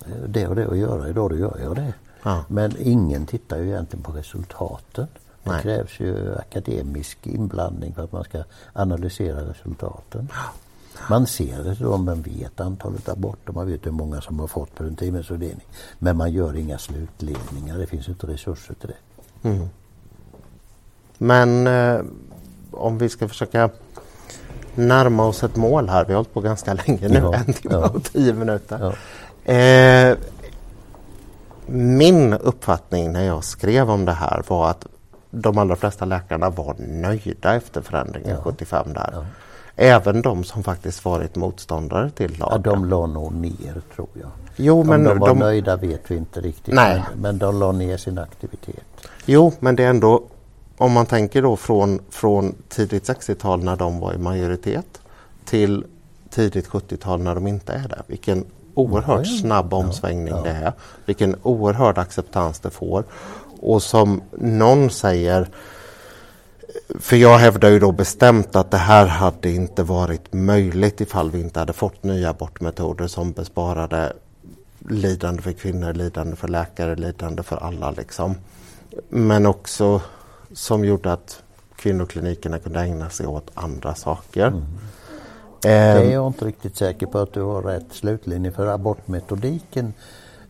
eh, 0.07 0.29
det 0.29 0.47
och 0.47 0.57
det 0.57 0.67
att 0.71 0.79
göra, 0.79 1.09
idag 1.09 1.31
då 1.31 1.37
gör 1.37 1.59
jag 1.63 1.77
det. 1.77 1.93
Men 2.49 2.73
ingen 2.79 3.27
tittar 3.27 3.57
ju 3.59 3.69
egentligen 3.69 4.03
på 4.03 4.13
resultaten. 4.13 5.07
Det 5.45 5.51
Nej. 5.51 5.63
krävs 5.63 6.01
ju 6.01 6.35
akademisk 6.39 7.27
inblandning 7.27 7.95
för 7.95 8.05
att 8.05 8.13
man 8.13 8.25
ska 8.25 8.45
analysera 8.73 9.41
resultaten. 9.41 10.29
Man 11.11 11.27
ser 11.27 11.65
det 11.65 11.75
då, 11.75 11.97
man 11.97 12.23
vet 12.23 12.61
antalet 12.61 13.09
aborter, 13.09 13.53
man 13.53 13.67
vet 13.67 13.87
hur 13.87 13.91
många 13.91 14.21
som 14.21 14.41
har 14.41 14.47
fått 14.47 14.75
preventivmedelsrådgivning. 14.75 15.67
Men 15.99 16.17
man 16.17 16.33
gör 16.33 16.57
inga 16.57 16.79
slutledningar, 16.79 17.79
det 17.79 17.87
finns 17.87 18.09
inte 18.09 18.27
resurser 18.27 18.75
till 18.75 18.89
det. 18.89 19.49
Mm. 19.49 19.69
Men 21.19 21.67
eh, 21.67 22.01
om 22.71 22.99
vi 22.99 23.09
ska 23.09 23.29
försöka 23.29 23.71
närma 24.75 25.27
oss 25.27 25.45
ett 25.45 25.57
mål 25.57 25.89
här. 25.89 26.05
Vi 26.05 26.13
har 26.13 26.19
hållit 26.19 26.35
på 26.35 26.41
ganska 26.41 26.75
länge 26.75 27.09
nu, 27.09 27.19
Ja, 27.19 27.35
en 27.35 27.53
timme 27.53 27.75
ja. 27.75 27.89
och 27.89 28.05
tio 28.05 28.33
minuter. 28.33 28.95
Ja. 29.47 29.53
Eh, 29.53 30.17
min 31.67 32.33
uppfattning 32.33 33.13
när 33.13 33.25
jag 33.25 33.45
skrev 33.45 33.91
om 33.91 34.05
det 34.05 34.13
här 34.13 34.43
var 34.49 34.71
att 34.71 34.87
de 35.31 35.59
allra 35.59 35.77
flesta 35.77 36.05
läkarna 36.05 36.51
var 36.51 36.75
nöjda 36.79 37.55
efter 37.55 37.81
förändringen 37.83 38.31
Ja. 38.31 38.43
75 38.43 38.93
där. 38.93 39.27
Ja. 39.77 39.85
Även 39.85 40.23
de 40.23 40.45
som 40.45 40.63
faktiskt 40.63 41.05
varit 41.05 41.37
motståndare 41.37 42.11
till 42.11 42.37
Ja, 42.39 42.47
lagen. 42.51 42.63
de 42.63 42.85
la 42.89 43.07
nog 43.07 43.35
ner 43.35 43.83
tror 43.95 44.09
jag. 44.13 44.31
Jo, 44.57 44.81
Om 44.81 44.87
men 44.87 45.05
de 45.05 45.19
var 45.19 45.29
de- 45.29 45.39
nöjda 45.39 45.77
vet 45.77 46.11
vi 46.11 46.17
inte 46.17 46.41
riktigt. 46.41 46.75
Nej. 46.75 47.03
Men, 47.13 47.21
men 47.23 47.39
de 47.39 47.59
la 47.59 47.73
ner 47.73 47.97
sin 47.97 48.19
aktivitet. 48.19 48.85
Jo, 49.27 49.53
men 49.61 49.77
det 49.77 49.85
är 49.85 49.91
ändå 49.91 50.23
om 50.77 50.93
man 50.93 51.07
tänker 51.07 51.43
då 51.43 51.57
från, 51.57 52.01
från 52.11 52.55
tidigt 52.69 53.09
60-tal 53.09 53.65
när 53.65 53.77
de 53.77 54.01
var 54.01 54.13
i 54.13 54.19
majoritet 54.19 55.01
till 55.45 55.85
tidigt 56.31 56.69
70-tal 56.69 57.21
när 57.21 57.35
de 57.35 57.47
inte 57.47 57.73
är 57.73 57.89
det. 57.89 58.03
Vilken 58.07 58.45
oerhört 58.75 59.27
Ja, 59.27 59.33
ja. 59.33 59.41
snabb 59.41 59.69
Ja, 59.71 59.77
omsvängning 59.77 60.35
ja. 60.35 60.43
det 60.43 60.51
är. 60.51 60.73
Vilken 61.07 61.37
oerhörd 61.43 61.99
acceptans 61.99 62.61
det 62.61 62.71
får. 62.71 63.05
Och 63.61 63.83
som 63.83 64.21
någon 64.33 64.91
säger 64.91 65.49
för 67.01 67.17
jag 67.17 67.39
hävdar 67.39 67.69
ju 67.69 67.79
då 67.79 67.93
bestämt 67.93 68.57
att 68.57 68.71
det 68.71 68.77
här 68.77 69.07
hade 69.07 69.51
inte 69.51 69.83
varit 69.83 70.33
möjligt 70.33 71.01
ifall 71.01 71.31
vi 71.31 71.41
inte 71.41 71.59
hade 71.59 71.73
fått 71.73 72.03
nya 72.03 72.31
abortmetoder 72.31 73.07
som 73.07 73.33
besparade 73.33 74.13
lidande 74.89 75.43
för 75.43 75.53
kvinnor, 75.53 75.93
lidande 75.93 76.37
för 76.37 76.49
läkare, 76.49 76.95
lidande 76.95 77.43
för 77.43 77.57
alla 77.57 77.91
liksom. 77.91 78.35
Men 79.09 79.47
också 79.47 80.01
som 80.53 80.85
gjorde 80.85 81.13
att 81.13 81.43
kvinnoklinikerna 81.77 82.59
kunde 82.59 82.81
ägna 82.81 83.11
sig 83.11 83.27
åt 83.27 83.51
andra 83.55 83.95
saker. 83.95 84.47
Mm. 84.47 84.63
Det 85.61 85.71
är 85.71 86.13
jag 86.13 86.27
inte 86.27 86.45
riktigt 86.45 86.77
säker 86.77 87.07
på 87.07 87.19
att 87.19 87.33
du 87.33 87.43
har 87.43 87.63
rätt 87.63 87.93
slutlinje 87.93 88.53
för 88.53 88.67
abortmetodiken 88.67 89.93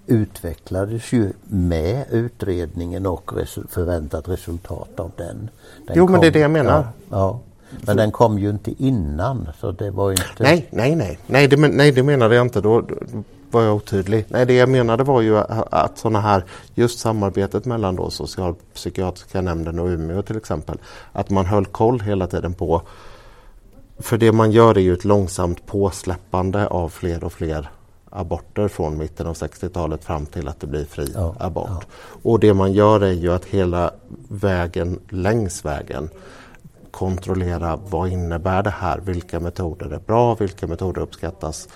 utvecklades 0.06 1.12
ju 1.12 1.32
med 1.44 2.05
utredningen 2.10 3.06
och 3.06 3.32
resu- 3.32 3.66
förväntat 3.68 4.28
resultat 4.28 5.01
av 5.01 5.10
den. 5.16 5.51
den 5.86 5.97
Jo, 5.97 6.09
men 6.09 6.20
det 6.20 6.26
är 6.26 6.31
det 6.31 6.39
jag 6.39 6.51
menar. 6.51 6.72
Ja, 6.72 6.86
ja. 7.10 7.40
Men 7.86 7.97
den 7.97 8.12
kom 8.12 8.39
ju 8.39 8.51
inte 8.51 8.82
innan 8.85 9.48
så 9.60 9.72
det 9.72 9.90
var 9.90 10.10
inte... 10.10 10.24
Nej, 10.39 10.66
nej, 10.70 10.97
nej. 10.97 11.18
Nej 11.26 11.48
det, 11.48 11.56
nej, 11.56 11.93
det 11.93 12.02
menade 12.02 12.35
jag 12.35 12.47
inte. 12.47 12.60
Då, 12.60 12.81
då 12.81 12.94
var 13.51 13.62
jag 13.62 13.76
otydlig. 13.76 14.24
Nej, 14.28 14.47
det 14.47 14.55
jag 14.55 14.68
menade 14.68 15.05
var 15.05 15.20
ju 15.20 15.39
att, 15.39 15.74
att 15.74 15.98
sådana 15.98 16.20
här, 16.20 16.44
just 16.74 16.98
samarbetet 16.98 17.64
mellan 17.64 17.97
då 17.97 18.10
socialpsykiatriska 18.10 19.40
nämnden 19.40 19.78
och 19.78 19.86
Umeå 19.86 20.22
till 20.22 20.36
exempel, 20.36 20.78
att 21.12 21.31
man 21.31 21.47
höll 21.47 21.66
koll 21.66 22.01
hela 22.01 22.26
tiden 22.26 22.55
på 22.55 22.82
för 23.98 24.18
det 24.18 24.32
man 24.32 24.52
gör 24.52 24.76
är 24.76 24.81
ju 24.81 24.93
ett 24.93 25.05
långsamt 25.05 25.66
påsläppande 25.66 26.66
av 26.66 26.89
fler 26.89 27.24
och 27.24 27.32
fler 27.32 27.70
aborter 28.16 28.69
från 28.69 28.99
mitten 28.99 29.27
av 29.27 29.35
60-talet 29.35 30.05
fram 30.05 30.27
till 30.27 30.49
att 30.49 30.61
det 30.61 30.66
blir 30.66 30.85
fri 30.85 31.12
Ja, 31.15 31.35
abort. 31.39 31.69
ja. 31.70 31.81
Och 32.23 32.41
det 32.41 32.55
man 32.55 32.73
gör 32.73 33.01
är 33.01 33.12
ju 33.12 33.32
att 33.32 33.45
hela 33.45 33.91
vägen, 34.28 35.01
längs 35.09 35.65
vägen, 35.65 36.09
kontrollera 36.91 37.78
vad 37.89 38.09
innebär 38.09 38.62
det 38.62 38.70
här? 38.70 38.99
Vilka 38.99 39.41
metoder 39.41 39.91
är 39.91 39.99
bra? 40.07 40.35
Vilka 40.35 40.66
metoder 40.66 41.01
uppskattas 41.03 41.69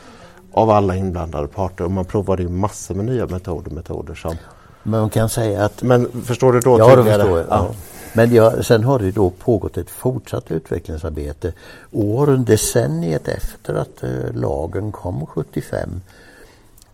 av 0.53 0.71
alla 0.71 0.97
inblandade 0.97 1.47
parter? 1.49 1.85
Och 1.85 1.91
man 1.91 2.05
provade 2.05 2.43
ju 2.43 2.49
massor 2.49 2.95
med 2.95 3.05
nya 3.05 3.27
metoder, 3.27 3.71
metoder 3.71 4.15
som... 4.15 4.37
Men 4.83 5.01
man 5.01 5.11
kan 5.11 5.29
säga 5.29 5.65
att 5.65 5.83
Men 5.83 6.23
förstår 6.25 6.53
du 6.53 6.61
då 6.61 6.79
Ja, 6.79 6.97
det 6.97 7.05
förstår 7.05 7.39
jag. 7.39 7.47
Ja. 7.51 7.71
Men 8.13 8.35
ja, 8.35 8.63
sen 8.63 8.85
har 8.85 8.99
det 8.99 9.11
då 9.11 9.31
pågått 9.31 9.77
ett 9.77 9.91
fortsatt 9.91 10.51
utvecklingsarbete. 10.51 11.53
Åren, 11.93 12.45
decenniet 12.45 13.29
efter 13.29 13.75
att 13.75 14.03
eh, 14.03 14.11
lagen 14.35 14.93
kom 14.93 15.27
75 15.27 16.01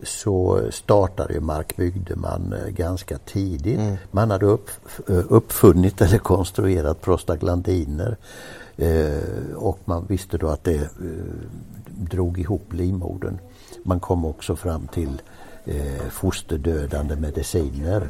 så 0.04 0.62
startade 0.70 1.34
ju 1.34 1.40
Mark 1.40 1.76
Bygdeman 1.76 2.52
eh, 2.52 2.68
ganska 2.68 3.18
tidigt. 3.18 3.80
Man 4.10 4.30
hade 4.30 4.46
upp, 4.46 4.70
eh, 5.08 5.22
uppfunnit 5.28 6.00
eller 6.00 6.18
konstruerat 6.18 7.00
prostaglandiner 7.00 8.16
eh, 8.76 9.54
och 9.56 9.78
man 9.84 10.06
visste 10.08 10.38
då 10.38 10.48
att 10.48 10.64
det 10.64 10.74
eh, 10.74 10.88
drog 11.86 12.38
ihop 12.38 12.72
livmodern. 12.72 13.38
Man 13.82 14.00
kom 14.00 14.24
också 14.24 14.56
fram 14.56 14.86
till 14.86 15.22
eh, 15.64 16.08
fosterdödande 16.10 17.16
mediciner. 17.16 18.08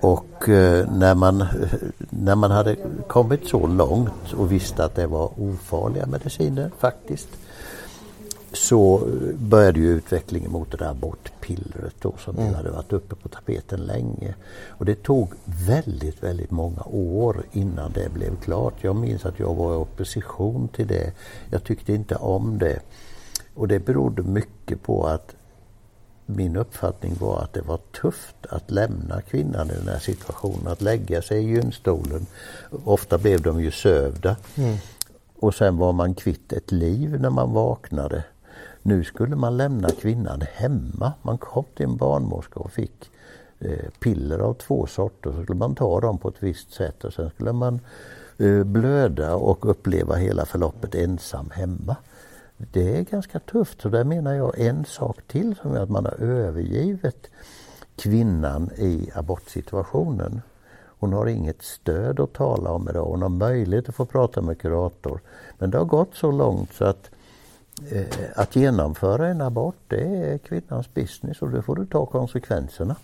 Och 0.00 0.48
eh, 0.48 0.92
när, 0.92 1.14
man, 1.14 1.44
när 2.10 2.34
man 2.34 2.50
hade 2.50 2.76
kommit 3.08 3.48
så 3.48 3.66
långt 3.66 4.32
och 4.36 4.52
visste 4.52 4.84
att 4.84 4.94
det 4.94 5.06
var 5.06 5.30
ofarliga 5.40 6.06
mediciner 6.06 6.70
faktiskt 6.78 7.28
så 8.54 9.08
började 9.38 9.80
ju 9.80 9.90
utvecklingen 9.90 10.52
mot 10.52 10.70
det 10.70 10.76
där 10.76 10.90
abortpillret 10.90 11.94
då 11.98 12.14
som 12.18 12.38
mm. 12.38 12.54
hade 12.54 12.70
varit 12.70 12.92
uppe 12.92 13.14
på 13.14 13.28
tapeten 13.28 13.80
länge. 13.80 14.34
Och 14.68 14.84
det 14.84 15.02
tog 15.02 15.32
väldigt, 15.44 16.22
väldigt 16.22 16.50
många 16.50 16.82
år 16.82 17.42
innan 17.52 17.92
det 17.92 18.12
blev 18.14 18.36
klart. 18.36 18.74
Jag 18.80 18.96
minns 18.96 19.24
att 19.24 19.38
jag 19.38 19.54
var 19.54 19.74
i 19.74 19.76
opposition 19.76 20.68
till 20.68 20.86
det. 20.86 21.12
Jag 21.50 21.64
tyckte 21.64 21.92
inte 21.92 22.14
om 22.14 22.58
det. 22.58 22.80
Och 23.54 23.68
det 23.68 23.78
berodde 23.78 24.22
mycket 24.22 24.82
på 24.82 25.06
att 25.06 25.34
min 26.26 26.56
uppfattning 26.56 27.16
var 27.20 27.40
att 27.40 27.52
det 27.52 27.62
var 27.62 27.78
tufft 28.00 28.46
att 28.48 28.70
lämna 28.70 29.20
kvinnan 29.20 29.70
i 29.70 29.74
den 29.74 29.88
här 29.88 29.98
situationen, 29.98 30.66
att 30.66 30.82
lägga 30.82 31.22
sig 31.22 31.44
i 31.44 31.48
gynstolen. 31.48 32.26
Ofta 32.84 33.18
blev 33.18 33.42
de 33.42 33.60
ju 33.60 33.70
sövda. 33.70 34.36
Mm. 34.54 34.76
Och 35.38 35.54
sen 35.54 35.76
var 35.76 35.92
man 35.92 36.14
kvitt 36.14 36.52
ett 36.52 36.72
liv 36.72 37.20
när 37.20 37.30
man 37.30 37.52
vaknade. 37.52 38.24
Nu 38.86 39.04
skulle 39.04 39.36
man 39.36 39.56
lämna 39.56 39.88
kvinnan 39.90 40.40
hemma. 40.52 41.12
Man 41.22 41.38
kom 41.38 41.64
till 41.74 41.86
en 41.86 41.96
barnmorska 41.96 42.60
och 42.60 42.72
fick 42.72 43.10
eh, 43.60 43.90
piller 44.00 44.38
av 44.38 44.54
två 44.54 44.86
sorter. 44.86 45.32
Så 45.32 45.42
skulle 45.42 45.58
man 45.58 45.74
ta 45.74 46.00
dem 46.00 46.18
på 46.18 46.28
ett 46.28 46.42
visst 46.42 46.72
sätt 46.72 47.04
och 47.04 47.12
sen 47.12 47.30
skulle 47.30 47.52
man 47.52 47.80
eh, 48.38 48.64
blöda 48.64 49.34
och 49.34 49.70
uppleva 49.70 50.14
hela 50.14 50.46
förloppet 50.46 50.94
ensam 50.94 51.50
hemma. 51.50 51.96
Det 52.56 52.98
är 52.98 53.02
ganska 53.02 53.38
tufft. 53.38 53.80
Så 53.80 53.88
där 53.88 54.04
menar 54.04 54.34
jag 54.34 54.58
en 54.58 54.84
sak 54.84 55.18
till 55.26 55.54
som 55.62 55.72
är 55.72 55.80
att 55.80 55.90
man 55.90 56.04
har 56.04 56.22
övergivit 56.22 57.30
kvinnan 57.96 58.70
i 58.76 59.10
abortsituationen. 59.14 60.42
Hon 60.98 61.12
har 61.12 61.26
inget 61.26 61.62
stöd 61.62 62.20
att 62.20 62.32
tala 62.32 62.70
om 62.70 62.88
idag. 62.88 63.04
Hon 63.04 63.22
har 63.22 63.28
möjlighet 63.28 63.88
att 63.88 63.94
få 63.94 64.06
prata 64.06 64.42
med 64.42 64.60
kurator. 64.60 65.20
Men 65.58 65.70
det 65.70 65.78
har 65.78 65.84
gått 65.84 66.14
så 66.14 66.30
långt 66.30 66.72
så 66.72 66.84
att 66.84 67.10
eh, 67.10 67.18
att 68.34 68.56
genomföra 68.56 69.28
en 69.28 69.40
abort 69.40 69.76
det 69.88 70.32
är 70.32 70.38
kvinnans 70.38 70.94
business 70.94 71.42
och 71.42 71.50
då 71.50 71.62
får 71.62 71.76
du 71.76 71.86
ta 71.86 72.06
konsekvenserna. 72.06 72.96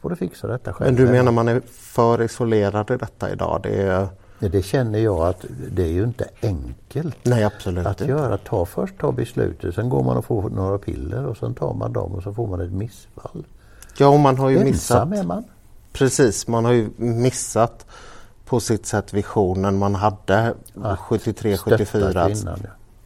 får 0.00 0.10
du 0.10 0.16
fixa 0.16 0.46
detta 0.46 0.72
själv. 0.72 0.94
Men 0.94 1.06
du 1.06 1.12
menar 1.12 1.32
man 1.32 1.48
är 1.48 1.60
för 1.66 2.22
isolerad 2.22 2.90
i 2.90 2.96
detta 2.96 3.32
idag? 3.32 3.60
Det, 3.62 3.82
är... 3.82 4.08
det 4.38 4.62
känner 4.62 4.98
jag 4.98 5.28
att 5.28 5.44
det 5.72 5.82
är 5.82 5.92
ju 5.92 6.04
inte 6.04 6.28
enkelt. 6.42 7.16
Nej 7.22 7.44
absolut 7.44 7.86
att 7.86 8.00
inte. 8.00 8.12
göra. 8.12 8.38
Ta 8.38 8.66
först 8.66 8.98
ta 8.98 9.12
beslutet, 9.12 9.74
sen 9.74 9.88
går 9.88 10.02
man 10.02 10.16
och 10.16 10.24
får 10.24 10.50
några 10.50 10.78
piller 10.78 11.26
och 11.26 11.36
sen 11.36 11.54
tar 11.54 11.74
man 11.74 11.92
dem 11.92 12.12
och 12.12 12.22
så 12.22 12.34
får 12.34 12.46
man 12.46 12.60
ett 12.60 12.72
missfall. 12.72 13.46
Ja, 13.98 14.08
och 14.08 14.20
man 14.20 14.38
har 14.38 14.50
ju 14.50 14.58
Ensam 14.58 15.08
missat. 15.08 15.24
är 15.24 15.28
man. 15.28 15.44
Precis, 15.92 16.48
man 16.48 16.64
har 16.64 16.72
ju 16.72 16.90
missat 16.96 17.86
på 18.44 18.60
sitt 18.60 18.86
sätt 18.86 19.12
visionen 19.12 19.78
man 19.78 19.94
hade 19.94 20.54
73, 20.98 21.56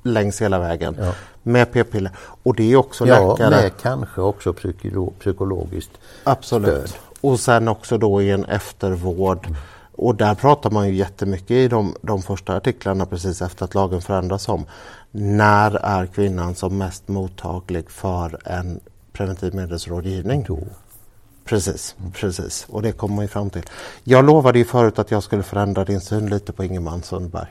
Stötta 0.06 0.14
74 0.14 0.14
kvinnan, 0.14 0.14
ja. 0.14 0.20
längs 0.20 0.42
hela 0.42 0.58
vägen 0.58 0.96
Ja. 1.00 1.12
med 1.42 1.72
p-piller. 1.72 2.12
Och 2.42 2.54
det 2.54 2.72
är 2.72 2.76
också 2.76 3.06
Ja, 3.06 3.30
läkare. 3.32 3.50
med 3.50 3.70
kanske 3.82 4.20
också 4.20 4.52
psykolo- 4.52 5.12
psykologiskt 5.20 5.90
Absolut. 6.24 6.88
stöd. 6.88 7.00
Och 7.20 7.40
sen 7.40 7.68
också 7.68 7.98
då 7.98 8.22
i 8.22 8.30
en 8.30 8.44
eftervård. 8.44 9.48
Och 9.98 10.14
där 10.14 10.34
pratar 10.34 10.70
man 10.70 10.88
ju 10.88 10.94
jättemycket 10.94 11.50
i 11.50 11.68
de, 11.68 11.94
de 12.02 12.22
första 12.22 12.56
artiklarna 12.56 13.06
precis 13.06 13.42
efter 13.42 13.64
att 13.64 13.74
lagen 13.74 14.00
förändras 14.00 14.48
om. 14.48 14.64
När 15.10 15.70
är 15.76 16.06
kvinnan 16.06 16.54
som 16.54 16.78
mest 16.78 17.08
mottaglig 17.08 17.90
för 17.90 18.38
en 18.44 18.80
preventivmedelsrådgivning? 19.12 20.44
Då. 20.48 20.58
Precis, 21.46 21.96
precis. 22.12 22.66
Och 22.68 22.82
det 22.82 22.92
kommer 22.92 23.22
ju 23.22 23.28
fram 23.28 23.50
till. 23.50 23.62
Jag 24.04 24.24
lovade 24.24 24.58
ju 24.58 24.64
förut 24.64 24.98
att 24.98 25.10
jag 25.10 25.22
skulle 25.22 25.42
förändra 25.42 25.84
din 25.84 26.00
syn 26.00 26.26
lite 26.26 26.52
på 26.52 26.64
Ingemar 26.64 27.00
Sundberg. 27.00 27.46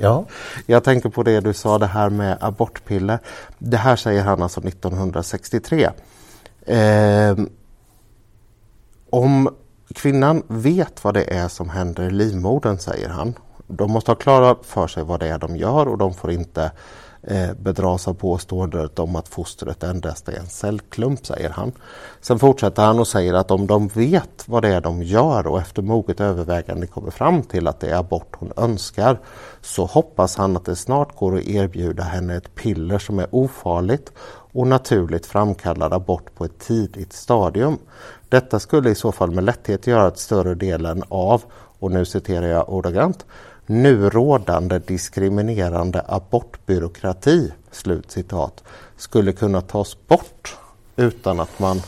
Ja, 0.00 0.24
Jag 0.66 0.84
tänker 0.84 1.08
på 1.08 1.22
det 1.22 1.40
du 1.40 1.52
sa 1.52 1.78
det 1.78 1.86
här 1.86 2.10
med 2.10 2.38
abortpiller. 2.40 3.18
Det 3.58 3.76
här 3.76 3.96
säger 3.96 4.22
han 4.22 4.42
alltså 4.42 4.60
1963. 4.60 5.90
Ehm, 6.66 7.48
om 9.10 9.54
kvinnan 9.94 10.42
vet 10.48 11.04
vad 11.04 11.14
det 11.14 11.34
är 11.34 11.48
som 11.48 11.68
händer 11.70 12.02
i 12.02 12.10
livmodern, 12.10 12.78
säger 12.78 13.08
han. 13.08 13.34
De 13.66 13.90
måste 13.90 14.10
ha 14.10 14.16
klara 14.16 14.56
för 14.62 14.86
sig 14.86 15.04
vad 15.04 15.20
det 15.20 15.28
är 15.28 15.38
de 15.38 15.56
gör 15.56 15.88
och 15.88 15.98
de 15.98 16.14
får 16.14 16.30
inte 16.30 16.62
eh, 16.64 16.70
Eh, 17.24 17.54
bedras 17.54 18.08
av 18.08 18.14
påståendet 18.14 18.98
om 18.98 19.16
att 19.16 19.28
fostret 19.28 19.82
endast 19.82 20.28
är 20.28 20.38
en 20.38 20.46
cellklump, 20.46 21.26
säger 21.26 21.50
han. 21.50 21.72
Sen 22.20 22.38
fortsätter 22.38 22.82
han 22.82 22.98
och 22.98 23.08
säger 23.08 23.34
att 23.34 23.50
om 23.50 23.66
de 23.66 23.88
vet 23.88 24.48
vad 24.48 24.62
det 24.62 24.68
är 24.68 24.80
de 24.80 25.02
gör 25.02 25.46
och 25.46 25.60
efter 25.60 25.82
moget 25.82 26.20
övervägande 26.20 26.86
kommer 26.86 27.10
fram 27.10 27.42
till 27.42 27.68
att 27.68 27.80
det 27.80 27.90
är 27.90 27.96
abort 27.96 28.36
hon 28.38 28.52
önskar 28.56 29.18
så 29.60 29.84
hoppas 29.84 30.36
han 30.36 30.56
att 30.56 30.64
det 30.64 30.76
snart 30.76 31.16
går 31.16 31.36
att 31.36 31.44
erbjuda 31.44 32.02
henne 32.02 32.36
ett 32.36 32.54
piller 32.54 32.98
som 32.98 33.18
är 33.18 33.26
ofarligt 33.30 34.12
och 34.52 34.66
naturligt 34.66 35.26
framkallar 35.26 35.94
abort 35.94 36.34
på 36.34 36.44
ett 36.44 36.58
tidigt 36.58 37.12
stadium. 37.12 37.78
Detta 38.28 38.60
skulle 38.60 38.90
i 38.90 38.94
så 38.94 39.12
fall 39.12 39.30
med 39.30 39.44
lätthet 39.44 39.86
göra 39.86 40.06
att 40.06 40.18
större 40.18 40.54
delen 40.54 41.02
av, 41.08 41.42
och 41.78 41.90
nu 41.90 42.04
citerar 42.04 42.46
jag 42.46 42.68
ordagrant, 42.68 43.26
nu 43.72 44.10
rådande 44.10 44.78
diskriminerande 44.78 46.02
abortbyråkrati, 46.08 47.52
slutcitat, 47.70 48.62
skulle 48.96 49.32
kunna 49.32 49.60
tas 49.60 49.96
bort 50.08 50.56
utan 50.96 51.40
att 51.40 51.58
man 51.58 51.82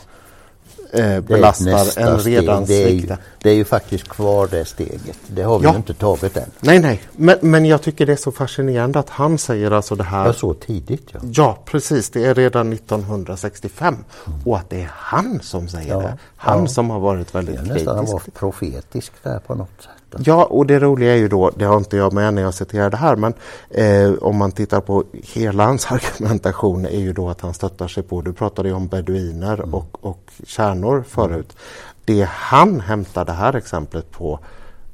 eh, 0.92 1.20
belastar 1.20 1.98
en 2.02 2.18
redan 2.18 2.64
steg. 2.64 2.68
Det 2.68 2.84
är, 2.84 2.88
ju, 2.90 2.98
sviktande. 2.98 3.22
det 3.42 3.50
är 3.50 3.54
ju 3.54 3.64
faktiskt 3.64 4.08
kvar 4.08 4.48
det 4.50 4.64
steget. 4.64 5.18
Det 5.26 5.42
har 5.42 5.58
vi 5.58 5.64
Ja. 5.64 5.76
inte 5.76 5.94
tagit 5.94 6.36
än. 6.36 6.50
Nej, 6.60 6.78
nej, 6.78 7.02
men, 7.12 7.36
men 7.40 7.64
jag 7.64 7.82
tycker 7.82 8.06
det 8.06 8.12
är 8.12 8.16
så 8.16 8.32
fascinerande 8.32 8.98
att 8.98 9.10
han 9.10 9.38
säger 9.38 9.70
alltså 9.70 9.94
det 9.94 10.04
här 10.04 10.26
Ja, 10.26 10.32
så 10.32 10.54
tidigt 10.54 11.08
ja. 11.12 11.20
Ja, 11.22 11.58
precis. 11.64 12.10
Det 12.10 12.24
är 12.24 12.34
redan 12.34 12.72
1965. 12.72 14.04
Och 14.44 14.56
att 14.56 14.70
det 14.70 14.80
är 14.82 14.90
han 14.94 15.40
som 15.42 15.68
säger 15.68 15.88
Ja, 15.94 15.98
det. 16.00 16.18
Han 16.36 16.60
ja. 16.60 16.66
som 16.66 16.90
har 16.90 17.00
varit 17.00 17.34
väldigt 17.34 17.58
kritisk. 17.60 17.86
vara 17.86 18.22
profetisk 18.34 19.12
där 19.22 19.38
på 19.38 19.54
något 19.54 19.68
sätt. 19.80 19.90
Ja, 20.18 20.44
och 20.44 20.66
det 20.66 20.78
roliga 20.78 21.12
är 21.12 21.16
ju 21.16 21.28
då, 21.28 21.50
det 21.56 21.64
har 21.64 21.76
inte 21.76 21.96
jag 21.96 22.12
med 22.12 22.34
när 22.34 22.42
jag 22.42 22.54
citerar 22.54 22.90
det 22.90 22.96
här, 22.96 23.16
men 23.16 23.34
eh, 23.70 24.12
om 24.20 24.36
man 24.36 24.52
tittar 24.52 24.80
på 24.80 25.04
hela 25.12 25.64
hans 25.66 25.86
argumentation 25.92 26.86
är 26.86 26.98
ju 26.98 27.12
då 27.12 27.28
att 27.28 27.40
han 27.40 27.54
stöttar 27.54 27.88
sig 27.88 28.02
på, 28.02 28.20
du 28.20 28.32
pratade 28.32 28.68
ju 28.68 28.74
om 28.74 28.88
beduiner 28.88 29.54
Mm. 29.54 29.74
och, 29.74 29.98
och 30.00 30.30
kärnor 30.46 31.04
förut. 31.08 31.56
Det 32.04 32.28
han 32.30 32.80
hämtar 32.80 33.24
det 33.24 33.32
här 33.32 33.56
exemplet 33.56 34.10
på 34.10 34.38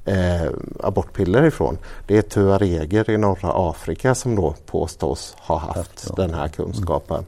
eh, 0.05 0.51
abortpiller 0.82 1.42
ifrån, 1.42 1.78
det 2.06 2.18
är 2.18 2.22
tuareger 2.22 3.10
i 3.10 3.18
norra 3.18 3.70
Afrika 3.70 4.14
som 4.14 4.36
då 4.36 4.55
påstås 4.66 5.36
ha 5.38 5.59
haft 5.59 6.06
ja. 6.09 6.14
den 6.16 6.34
här 6.34 6.48
kunskapen. 6.48 7.24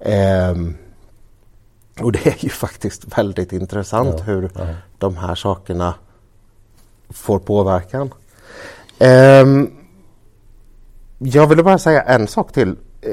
Ehm, 0.00 0.76
och 2.00 2.12
det 2.12 2.26
är 2.26 2.36
ju 2.38 2.48
faktiskt 2.64 3.18
väldigt 3.18 3.52
intressant 3.52 4.14
Ja, 4.18 4.24
hur 4.24 4.50
ja. 4.54 4.66
de 4.98 5.16
här 5.16 5.34
sakerna 5.34 5.94
får 7.10 7.38
påverkan. 7.38 8.10
Ehm, 8.98 9.70
jag 11.18 11.46
ville 11.46 11.62
bara 11.62 11.78
säga 11.78 12.02
en 12.02 12.26
sak 12.26 12.52
till. 12.52 12.76
Eh, 13.00 13.10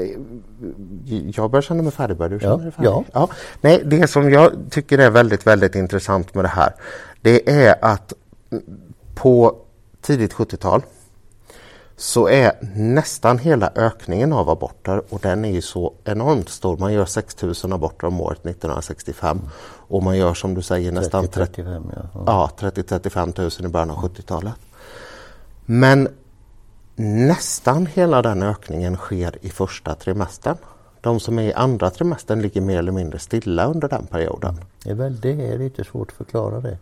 Jag 1.34 1.50
börjar 1.50 1.62
känna 1.62 1.82
mig 1.82 1.92
färdig. 1.92 2.16
Börjar 2.16 2.30
du 2.30 2.40
känna 2.40 2.52
Ja, 2.52 2.56
dig 2.58 2.72
färdig? 2.72 2.88
ja. 2.88 3.04
Ja. 3.12 3.28
Nej, 3.60 3.82
det 3.84 4.06
som 4.06 4.30
jag 4.30 4.52
tycker 4.70 4.98
är 4.98 5.10
väldigt, 5.10 5.46
väldigt 5.46 5.74
intressant 5.74 6.34
med 6.34 6.44
det 6.44 6.48
här, 6.48 6.74
det 7.20 7.50
är 7.50 7.74
att 7.84 8.12
på 9.14 9.56
tidigt 10.00 10.32
70-tal 10.34 10.82
så 11.96 12.28
är 12.28 12.52
nästan 12.74 13.38
hela 13.38 13.70
ökningen 13.74 14.32
av 14.32 14.50
aborter 14.50 15.02
och 15.08 15.20
den 15.20 15.44
är 15.44 15.50
ju 15.50 15.62
så 15.62 15.92
enormt 16.04 16.48
stor. 16.48 16.76
Man 16.76 16.92
gör 16.92 17.04
6000 17.04 17.72
aborter 17.72 18.06
om 18.06 18.20
året 18.20 18.38
1965 18.38 19.40
och 19.64 20.02
man 20.02 20.16
gör 20.16 20.34
som 20.34 20.54
du 20.54 20.62
säger 20.62 20.92
nästan 20.92 21.28
30 21.28 21.32
35 21.32 21.92
ja. 21.96 22.02
ja. 22.14 22.50
Ja, 22.60 22.68
30-35 22.70 23.60
000 23.60 23.68
i 23.68 23.72
början 23.72 23.90
av 23.90 23.96
70-talet. 23.96 24.54
Men 25.66 26.08
nästan 26.96 27.86
hela 27.86 28.22
den 28.22 28.42
ökningen 28.42 28.96
sker 28.96 29.38
i 29.40 29.48
första 29.48 29.94
trimestern. 29.94 30.56
De 31.00 31.20
som 31.20 31.38
är 31.38 31.42
i 31.42 31.52
andra 31.52 31.90
trimestern 31.90 32.42
ligger 32.42 32.60
mer 32.60 32.78
eller 32.78 32.92
mindre 32.92 33.18
stilla 33.18 33.66
under 33.66 33.88
den 33.88 34.06
perioden. 34.06 34.60
Det 34.84 34.90
är, 34.90 34.94
väl, 34.94 35.20
det 35.20 35.52
är 35.52 35.58
lite 35.58 35.84
svårt 35.84 36.10
att 36.10 36.16
förklara 36.16 36.60
det. 36.60 36.78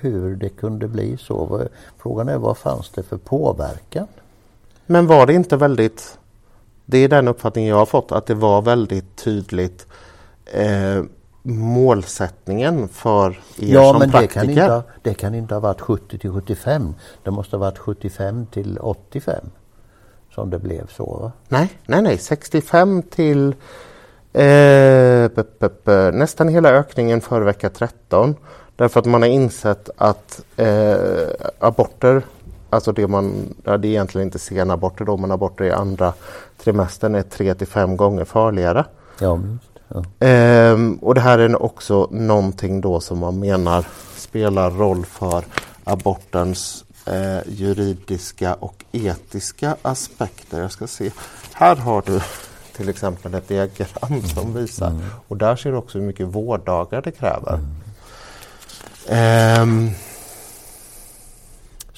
Hur 0.00 0.36
det 0.36 0.48
kunde 0.48 0.88
bli 0.88 1.16
så. 1.16 1.68
Frågan 1.98 2.28
är 2.28 2.38
vad 2.38 2.56
fanns 2.56 2.90
det 2.90 3.02
för 3.02 3.16
påverkan? 3.16 4.06
Men 4.86 5.06
var 5.06 5.26
det 5.26 5.32
inte 5.34 5.56
väldigt, 5.56 6.18
det 6.86 6.98
är 6.98 7.08
den 7.08 7.28
uppfattningen 7.28 7.70
jag 7.70 7.76
har 7.76 7.86
fått, 7.86 8.12
att 8.12 8.26
det 8.26 8.34
var 8.34 8.62
väldigt 8.62 9.16
tydligt 9.16 9.86
eh, 10.46 11.02
målsättningen 11.42 12.88
för 12.88 13.30
er 13.30 13.34
Ja 13.56 13.90
som 13.90 13.98
men 13.98 14.08
det 14.08 14.12
praktiker. 14.12 14.40
kan, 14.40 14.50
inte 14.50 14.82
det 15.02 15.14
kan 15.14 15.34
inte 15.34 15.54
ha 15.54 15.60
varit 15.60 15.80
70 15.80 16.18
till 16.18 16.32
75. 16.32 16.94
Det 17.22 17.30
måste 17.30 17.56
ha 17.56 17.60
varit 17.60 17.78
75 17.78 18.46
till 18.46 18.78
85. 18.78 19.50
Som 20.34 20.50
det 20.50 20.58
blev 20.58 20.86
så 20.86 21.04
va? 21.04 21.32
Nej, 21.48 21.68
nej, 21.86 22.02
nej. 22.02 22.18
65 22.18 23.02
till 23.02 23.54
eh, 24.32 25.30
nästan 26.12 26.48
hela 26.48 26.68
ökningen 26.68 27.20
före 27.20 27.44
vecka 27.44 27.70
13. 27.70 28.36
Därför 28.76 29.00
att 29.00 29.06
man 29.06 29.22
har 29.22 29.28
insett 29.28 29.90
att 29.96 30.44
eh, 30.56 31.28
aborter, 31.58 32.22
alltså 32.74 32.92
det 32.92 33.08
man, 33.08 33.54
ja, 33.64 33.76
det 33.76 33.88
är 33.88 33.90
egentligen 33.90 34.28
inte 34.28 34.38
sena 34.38 34.74
aborter 34.74 35.04
då, 35.04 35.16
men 35.16 35.30
aborter 35.30 35.64
i 35.64 35.70
andra 35.70 36.12
trimestern 36.58 37.14
är 37.14 37.22
3 37.22 37.54
till 37.54 37.66
5 37.66 37.96
gånger 37.96 38.24
farligare. 38.24 38.84
Ja. 39.18 39.40
Ja. 39.88 40.26
Ehm, 40.26 40.94
och 40.94 41.14
det 41.14 41.20
här 41.20 41.38
är 41.38 41.62
också 41.62 42.08
någonting 42.10 42.80
då 42.80 43.00
som 43.00 43.18
man 43.18 43.38
menar 43.38 43.84
spelar 44.16 44.70
roll 44.70 45.06
för 45.06 45.44
abortens 45.84 46.84
eh, 47.06 47.38
juridiska 47.46 48.54
och 48.54 48.84
etiska 48.92 49.76
aspekter. 49.82 50.60
Jag 50.60 50.72
ska 50.72 50.86
se. 50.86 51.10
Här 51.52 51.76
har 51.76 52.02
du 52.06 52.20
till 52.76 52.88
exempel 52.88 53.34
ett 53.34 53.48
diagram 53.48 54.22
som 54.34 54.54
visar 54.54 54.92
och 55.28 55.36
där 55.36 55.56
ser 55.56 55.70
du 55.70 55.76
också 55.76 55.98
hur 55.98 56.06
mycket 56.06 56.26
vårddagar 56.26 57.02
det 57.02 57.12
kräver. 57.12 57.58
Ehm, 59.08 59.90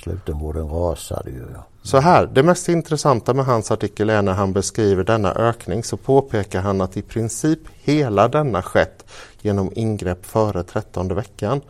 Slutenvården 0.07 0.69
rasade 0.69 1.31
ju. 1.31 1.45
Ja. 1.55 1.67
Så 1.83 1.99
här, 1.99 2.27
det 2.27 2.43
mest 2.43 2.69
intressanta 2.69 3.35
med 3.35 3.45
hans 3.45 3.71
artikel 3.71 4.11
är 4.11 4.23
när 4.23 4.33
han 4.33 4.53
beskriver 4.53 5.05
denna 5.05 5.33
ökning 5.33 5.85
så 5.85 5.97
påpekar 5.97 6.61
han 6.61 6.81
att 6.81 6.97
i 6.97 7.03
princip 7.03 7.61
hela 7.83 8.29
denna 8.29 8.63
skett 8.63 9.05
genom 9.41 9.73
ingrepp 9.75 10.27
före 10.27 10.63
13 10.63 11.15
veckan. 11.15 11.61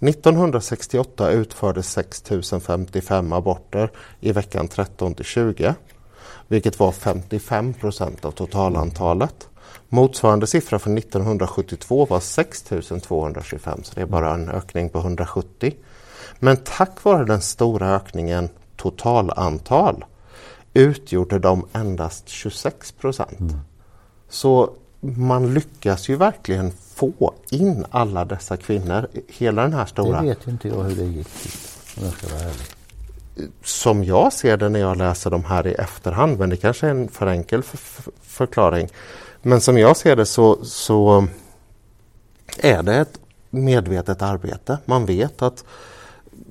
1968 0.00 1.30
utfördes 1.30 1.90
6055 1.90 3.32
aborter 3.32 3.90
i 4.20 4.32
veckan 4.32 4.68
13 4.68 5.14
till 5.14 5.24
20 5.24 5.74
vilket 6.48 6.78
var 6.78 6.92
55 6.92 7.74
procent 7.74 8.24
av 8.24 8.30
totalantalet. 8.30 9.48
Motsvarande 9.88 10.46
siffra 10.46 10.78
för 10.78 10.98
1972 10.98 12.06
var 12.06 12.20
6225 12.20 13.82
så 13.82 13.94
det 13.94 14.00
är 14.00 14.06
bara 14.06 14.34
en 14.34 14.48
ökning 14.48 14.88
på 14.88 14.98
170. 14.98 15.74
Men 16.38 16.56
tack 16.56 17.04
vare 17.04 17.24
den 17.24 17.40
stora 17.40 17.96
ökningen 17.96 18.48
totalantal 18.76 20.04
utgjorde 20.74 21.38
de 21.38 21.66
endast 21.72 22.28
26 22.28 22.92
procent. 22.92 23.40
Mm. 23.40 23.60
Så 24.28 24.70
man 25.00 25.54
lyckas 25.54 26.08
ju 26.08 26.16
verkligen 26.16 26.72
få 26.94 27.34
in 27.50 27.84
alla 27.90 28.24
dessa 28.24 28.56
kvinnor, 28.56 29.08
hela 29.28 29.62
den 29.62 29.72
här 29.72 29.86
stora... 29.86 30.20
Det 30.20 30.28
vet 30.28 30.46
inte 30.46 30.68
jag 30.68 30.82
hur 30.82 30.96
det 30.96 31.04
gick 31.04 31.28
om 31.96 32.04
jag 32.04 32.12
ska 32.12 32.26
vara 32.26 32.40
ärlig. 32.40 32.66
Som 33.62 34.04
jag 34.04 34.32
ser 34.32 34.56
det 34.56 34.68
när 34.68 34.80
jag 34.80 34.96
läser 34.96 35.30
de 35.30 35.44
här 35.44 35.66
i 35.66 35.72
efterhand, 35.72 36.38
men 36.38 36.50
det 36.50 36.56
kanske 36.56 36.86
är 36.86 36.90
en 36.90 37.08
för 37.08 37.26
enkel 37.26 37.62
förklaring. 38.22 38.88
Men 39.42 39.60
som 39.60 39.78
jag 39.78 39.96
ser 39.96 40.16
det 40.16 40.26
så, 40.26 40.64
så 40.64 41.26
är 42.58 42.82
det 42.82 42.96
ett 42.96 43.18
medvetet 43.50 44.22
arbete. 44.22 44.78
Man 44.84 45.06
vet 45.06 45.42
att 45.42 45.64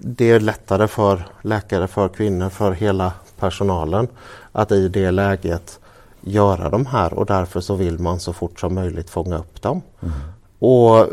det 0.08 0.32
är 0.32 0.40
lättare 0.40 0.88
för 0.88 1.28
läkare, 1.42 1.88
för 1.88 2.10
kvinnor, 2.10 2.50
för 2.50 2.72
hela 2.72 3.14
personalen 3.40 4.08
att 4.52 4.72
i 4.72 4.88
det 4.88 5.12
läget 5.12 5.80
göra 6.22 6.70
de 6.70 6.86
här 6.86 7.14
och 7.14 7.26
därför 7.26 7.62
så 7.62 7.76
vill 7.76 8.00
man 8.00 8.20
så 8.20 8.34
fort 8.34 8.60
som 8.60 8.76
möjligt 8.76 9.10
fånga 9.10 9.38
upp 9.38 9.62
dem. 9.62 9.82
Mm. 10.02 10.14
Och 10.60 11.08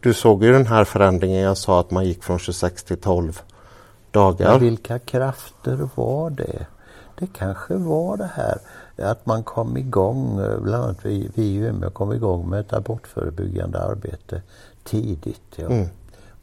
Du 0.00 0.14
såg 0.14 0.44
ju 0.44 0.52
den 0.52 0.66
här 0.66 0.84
förändringen 0.84 1.40
jag 1.40 1.56
sa 1.56 1.80
att 1.80 1.90
man 1.90 2.04
gick 2.04 2.24
från 2.24 2.38
26 2.38 2.84
till 2.84 3.00
12 3.00 3.40
dagar. 4.10 4.50
Men 4.50 4.60
vilka 4.60 4.98
krafter 4.98 5.88
var 5.94 6.30
det? 6.30 6.66
Det 7.18 7.26
kanske 7.26 7.74
var 7.74 8.16
det 8.16 8.30
här 8.34 8.58
att 8.96 9.26
man 9.26 9.42
kom 9.42 9.76
igång, 9.76 10.36
bland 10.62 10.84
annat 10.84 10.98
vi, 11.02 11.30
vi 11.34 11.42
i 11.42 11.56
Umeå 11.56 11.90
kom 11.90 12.12
igång 12.12 12.50
med 12.50 12.60
ett 12.60 12.72
abortförebyggande 12.72 13.82
arbete 13.82 14.42
tidigt. 14.84 15.42
Ja. 15.56 15.66
Mm. 15.66 15.88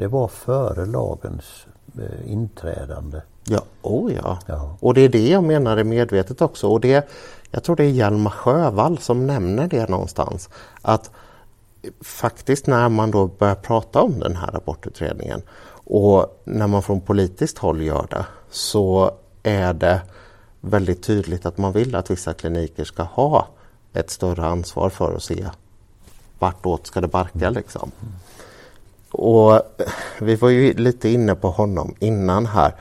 Det 0.01 0.07
var 0.07 0.27
före 0.27 0.85
lagens 0.85 1.65
eh, 1.97 2.31
inträdande. 2.31 3.21
Ja, 3.43 3.61
oh 3.81 4.13
ja. 4.13 4.39
ja. 4.47 4.77
Och 4.79 4.93
det 4.93 5.01
är 5.01 5.09
det 5.09 5.27
jag 5.27 5.43
menar 5.43 5.77
är 5.77 5.83
medvetet 5.83 6.41
också. 6.41 6.67
Och 6.67 6.79
det, 6.79 7.09
jag 7.51 7.63
tror 7.63 7.75
det 7.75 7.83
är 7.83 7.89
Hjalmar 7.89 8.31
Sjövall 8.31 8.97
som 8.97 9.27
nämner 9.27 9.67
det 9.67 9.89
någonstans. 9.89 10.49
Att 10.81 11.11
faktiskt 12.01 12.67
när 12.67 12.89
man 12.89 13.11
då 13.11 13.27
börjar 13.27 13.55
prata 13.55 14.01
om 14.01 14.19
den 14.19 14.35
här 14.35 14.55
abortutredningen 14.55 15.41
och 15.73 16.41
när 16.43 16.67
man 16.67 16.83
från 16.83 17.01
politiskt 17.01 17.57
håll 17.57 17.81
gör 17.81 18.07
det 18.09 18.25
så 18.49 19.11
är 19.43 19.73
det 19.73 20.01
väldigt 20.61 21.03
tydligt 21.03 21.45
att 21.45 21.57
man 21.57 21.71
vill 21.71 21.95
att 21.95 22.11
vissa 22.11 22.33
kliniker 22.33 22.83
ska 22.83 23.03
ha 23.03 23.47
ett 23.93 24.09
större 24.09 24.45
ansvar 24.45 24.89
för 24.89 25.15
att 25.15 25.23
se 25.23 25.45
vartåt 26.39 26.87
ska 26.87 27.01
det 27.01 27.07
barka 27.07 27.49
liksom. 27.49 27.91
Och 29.11 29.61
vi 30.19 30.35
var 30.35 30.49
ju 30.49 30.73
lite 30.73 31.09
inne 31.09 31.35
på 31.35 31.49
honom 31.49 31.95
innan 31.99 32.45
här. 32.45 32.75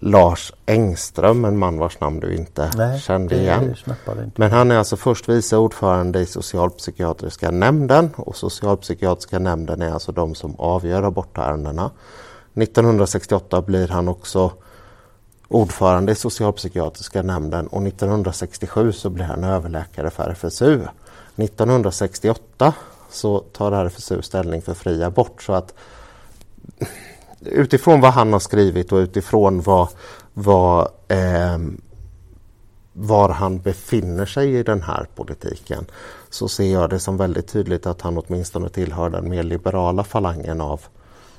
Lars 0.00 0.52
Engström, 0.66 1.44
en 1.44 1.58
man 1.58 1.78
vars 1.78 2.00
namn 2.00 2.20
du 2.20 2.34
inte 2.34 2.70
Nej, 2.76 3.00
kände 3.00 3.36
igen. 3.36 3.64
Inte. 3.64 4.30
Men 4.36 4.50
han 4.50 4.70
är 4.70 4.76
alltså 4.76 4.96
först 4.96 5.28
vice 5.28 5.56
ordförande 5.56 6.20
i 6.20 6.26
socialpsykiatriska 6.26 7.50
nämnden 7.50 8.10
och 8.16 8.36
socialpsykiatriska 8.36 9.38
nämnden 9.38 9.82
är 9.82 9.92
alltså 9.92 10.12
de 10.12 10.34
som 10.34 10.54
avgör 10.58 11.02
abortärendena. 11.02 11.90
1968 12.54 13.62
blir 13.62 13.88
han 13.88 14.08
också 14.08 14.52
ordförande 15.48 16.12
i 16.12 16.14
socialpsykiatriska 16.14 17.22
nämnden 17.22 17.66
och 17.66 17.86
1967 17.86 18.92
så 18.92 19.10
blir 19.10 19.24
han 19.24 19.44
överläkare 19.44 20.10
för 20.10 20.22
RFSU. 20.30 20.80
1968 21.36 22.72
så 23.08 23.38
tar 23.38 23.72
RFSU 23.72 24.22
ställning 24.22 24.62
för 24.62 24.74
fri 24.74 25.02
abort. 25.02 25.42
Så 25.42 25.52
att 25.52 25.74
utifrån 27.40 28.00
vad 28.00 28.12
han 28.12 28.32
har 28.32 28.40
skrivit 28.40 28.92
och 28.92 28.96
utifrån 28.96 29.60
vad, 29.60 29.88
vad 30.34 30.88
eh, 31.08 31.58
var 32.92 33.28
han 33.28 33.58
befinner 33.58 34.26
sig 34.26 34.54
i 34.54 34.62
den 34.62 34.82
här 34.82 35.06
politiken 35.14 35.86
så 36.30 36.48
ser 36.48 36.72
jag 36.72 36.90
det 36.90 36.98
som 36.98 37.16
väldigt 37.16 37.48
tydligt 37.48 37.86
att 37.86 38.00
han 38.00 38.18
åtminstone 38.18 38.68
tillhör 38.68 39.10
den 39.10 39.30
mer 39.30 39.42
liberala 39.42 40.04
falangen 40.04 40.60
av 40.60 40.80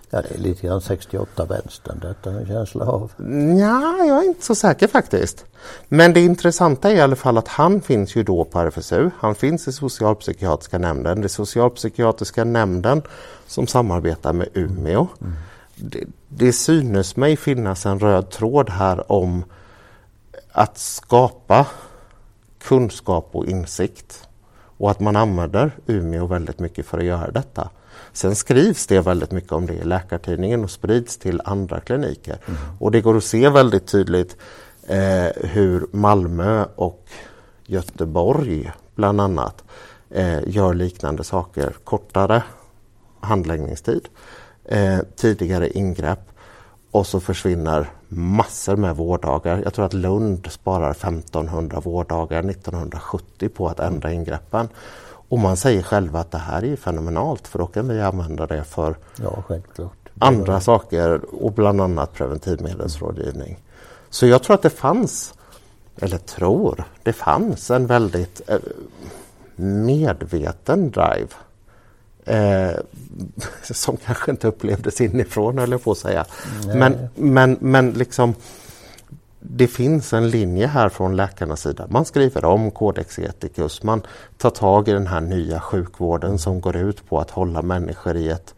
Ja, 0.09 0.21
det 0.21 0.35
är 0.35 0.37
lite 0.37 0.67
grann 0.67 0.81
68 0.81 1.45
vänstern 1.45 1.99
detta 1.99 2.31
en 2.31 2.45
känsla 2.45 2.85
av. 2.85 3.11
Ja, 3.59 4.05
jag 4.05 4.17
är 4.17 4.27
inte 4.27 4.45
så 4.45 4.55
säker 4.55 4.87
faktiskt. 4.87 5.45
Men 5.87 6.13
det 6.13 6.21
intressanta 6.21 6.91
är 6.91 6.95
i 6.95 7.01
alla 7.01 7.15
fall 7.15 7.37
att 7.37 7.47
han 7.47 7.81
finns 7.81 8.15
ju 8.15 8.23
då 8.23 8.45
på 8.45 8.59
RFSU. 8.59 9.09
Han 9.17 9.35
finns 9.35 9.67
i 9.67 9.71
socialpsykiatriska 9.71 10.77
nämnden. 10.77 11.21
Det 11.21 11.25
är 11.25 11.29
socialpsykiatriska 11.29 12.43
nämnden 12.43 13.01
som 13.47 13.67
samarbetar 13.67 14.33
med 14.33 14.47
Umeå. 14.53 15.07
Mm. 15.21 15.33
Det, 15.75 16.03
det 16.27 16.53
synes 16.53 17.15
mig 17.15 17.37
finnas 17.37 17.85
en 17.85 17.99
röd 17.99 18.29
tråd 18.29 18.69
här 18.69 19.11
om 19.11 19.43
att 20.51 20.77
skapa 20.77 21.67
kunskap 22.63 23.29
och 23.31 23.45
insikt 23.45 24.27
och 24.77 24.91
att 24.91 24.99
man 24.99 25.15
använder 25.15 25.71
Umeå 25.85 26.25
väldigt 26.25 26.59
mycket 26.59 26.85
för 26.85 26.97
att 26.97 27.03
göra 27.03 27.31
detta. 27.31 27.69
Sen 28.19 28.35
skrivs 28.35 28.87
det 28.87 28.99
väldigt 28.99 29.31
mycket 29.31 29.51
om 29.51 29.65
det 29.65 29.73
i 29.73 29.83
Läkartidningen 29.83 30.63
och 30.63 30.71
sprids 30.71 31.17
till 31.17 31.41
andra 31.45 31.79
kliniker. 31.79 32.37
Mm. 32.45 32.59
Och 32.79 32.91
det 32.91 33.01
går 33.01 33.17
att 33.17 33.23
se 33.23 33.49
väldigt 33.49 33.87
tydligt 33.87 34.37
eh, 34.87 35.27
hur 35.35 35.87
Malmö 35.91 36.65
och 36.75 37.05
Göteborg 37.65 38.71
bland 38.95 39.21
annat 39.21 39.63
eh, 40.09 40.47
gör 40.47 40.73
liknande 40.73 41.23
saker. 41.23 41.75
Kortare 41.83 42.43
handläggningstid, 43.19 44.07
eh, 44.65 44.99
tidigare 45.15 45.69
ingrepp 45.69 46.29
och 46.91 47.07
så 47.07 47.19
försvinner 47.19 47.89
massor 48.07 48.75
med 48.75 48.95
vårddagar. 48.95 49.61
Jag 49.63 49.73
tror 49.73 49.85
att 49.85 49.93
Lund 49.93 50.47
sparar 50.51 50.91
1500 50.91 51.79
vårddagar 51.79 52.49
1970 52.49 53.49
på 53.49 53.67
att 53.67 53.79
ändra 53.79 54.11
ingreppen. 54.11 54.67
Och 55.29 55.39
man 55.39 55.57
säger 55.57 55.83
själva 55.83 56.19
att 56.19 56.31
det 56.31 56.37
här 56.37 56.65
är 56.65 56.75
fenomenalt 56.75 57.47
för 57.47 57.59
då 57.59 57.65
kan 57.65 57.87
vi 57.87 58.01
använda 58.01 58.47
det 58.47 58.63
för 58.63 58.95
ja, 59.15 59.43
andra 60.19 60.61
saker 60.61 61.21
och 61.43 61.51
bland 61.51 61.81
annat 61.81 62.13
preventivmedelsrådgivning. 62.13 63.59
Så 64.09 64.27
jag 64.27 64.43
tror 64.43 64.53
att 64.55 64.61
det 64.61 64.69
fanns, 64.69 65.33
eller 65.97 66.17
tror, 66.17 66.83
det 67.03 67.13
fanns 67.13 67.71
en 67.71 67.87
väldigt 67.87 68.41
eh, 68.47 68.57
medveten 69.55 70.91
drive 70.91 71.29
eh, 72.25 72.79
som 73.73 73.97
kanske 73.97 74.31
inte 74.31 74.47
upplevdes 74.47 75.01
inifrån, 75.01 75.57
höll 75.57 75.71
jag 75.71 75.83
på 75.83 75.91
att 75.91 75.97
säga. 75.97 76.25
Men, 76.65 77.09
men, 77.15 77.57
men 77.61 77.91
liksom 77.91 78.35
det 79.39 79.67
finns 79.67 80.13
en 80.13 80.29
linje 80.29 80.67
här 80.67 80.89
från 80.89 81.15
läkarnas 81.15 81.61
sida. 81.61 81.87
Man 81.89 82.05
skriver 82.05 82.45
om 82.45 82.71
Codex 82.71 83.19
Ethicus, 83.19 83.83
man 83.83 84.01
tar 84.37 84.49
tag 84.49 84.87
i 84.87 84.91
den 84.91 85.07
här 85.07 85.21
nya 85.21 85.59
sjukvården 85.59 86.39
som 86.39 86.61
går 86.61 86.75
ut 86.75 87.09
på 87.09 87.19
att 87.19 87.29
hålla 87.31 87.61
människor 87.61 88.15
i 88.15 88.29
ett 88.29 88.55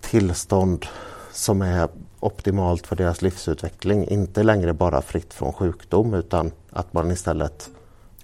tillstånd 0.00 0.86
som 1.32 1.62
är 1.62 1.88
optimalt 2.20 2.86
för 2.86 2.96
deras 2.96 3.22
livsutveckling. 3.22 4.08
Inte 4.08 4.42
längre 4.42 4.72
bara 4.72 5.02
fritt 5.02 5.34
från 5.34 5.52
sjukdom 5.52 6.14
utan 6.14 6.52
att 6.70 6.92
man 6.92 7.10
istället... 7.10 7.70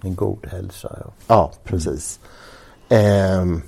En 0.01 0.15
god 0.15 0.47
hälsa. 0.47 0.97
Ja, 0.99 1.13
ja 1.27 1.51
precis. 1.63 2.19
Mm. 2.89 3.55
Eh, 3.55 3.61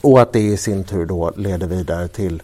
och 0.00 0.20
att 0.20 0.32
det 0.32 0.40
i 0.40 0.56
sin 0.56 0.84
tur 0.84 1.06
då 1.06 1.32
leder 1.36 1.66
vidare 1.66 2.08
till 2.08 2.42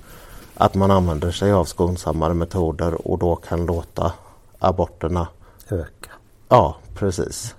att 0.62 0.74
man 0.74 0.90
använder 0.90 1.30
sig 1.30 1.52
av 1.52 1.64
skonsammare 1.64 2.34
metoder 2.34 3.08
och 3.08 3.18
då 3.18 3.36
kan 3.36 3.66
låta 3.66 4.12
aborterna 4.58 5.28
öka. 5.70 6.10
Ja, 6.48 6.76
precis. 6.94 7.54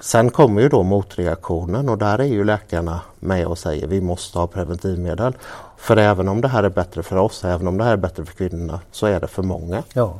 Sen 0.00 0.30
kommer 0.30 0.62
ju 0.62 0.68
då 0.68 0.82
motreaktionen 0.82 1.88
och 1.88 1.98
där 1.98 2.18
är 2.18 2.24
ju 2.24 2.44
läkarna 2.44 3.00
med 3.20 3.46
och 3.46 3.58
säger 3.58 3.86
vi 3.86 4.00
måste 4.00 4.38
ha 4.38 4.46
preventivmedel. 4.46 5.36
För 5.76 5.96
även 5.96 6.28
om 6.28 6.40
det 6.40 6.48
här 6.48 6.62
är 6.62 6.68
bättre 6.68 7.02
för 7.02 7.16
oss, 7.16 7.44
även 7.44 7.66
om 7.66 7.78
det 7.78 7.84
här 7.84 7.92
är 7.92 7.96
bättre 7.96 8.24
för 8.24 8.34
kvinnorna, 8.34 8.80
så 8.90 9.06
är 9.06 9.20
det 9.20 9.28
för 9.28 9.42
många. 9.42 9.82
Ja, 9.92 10.14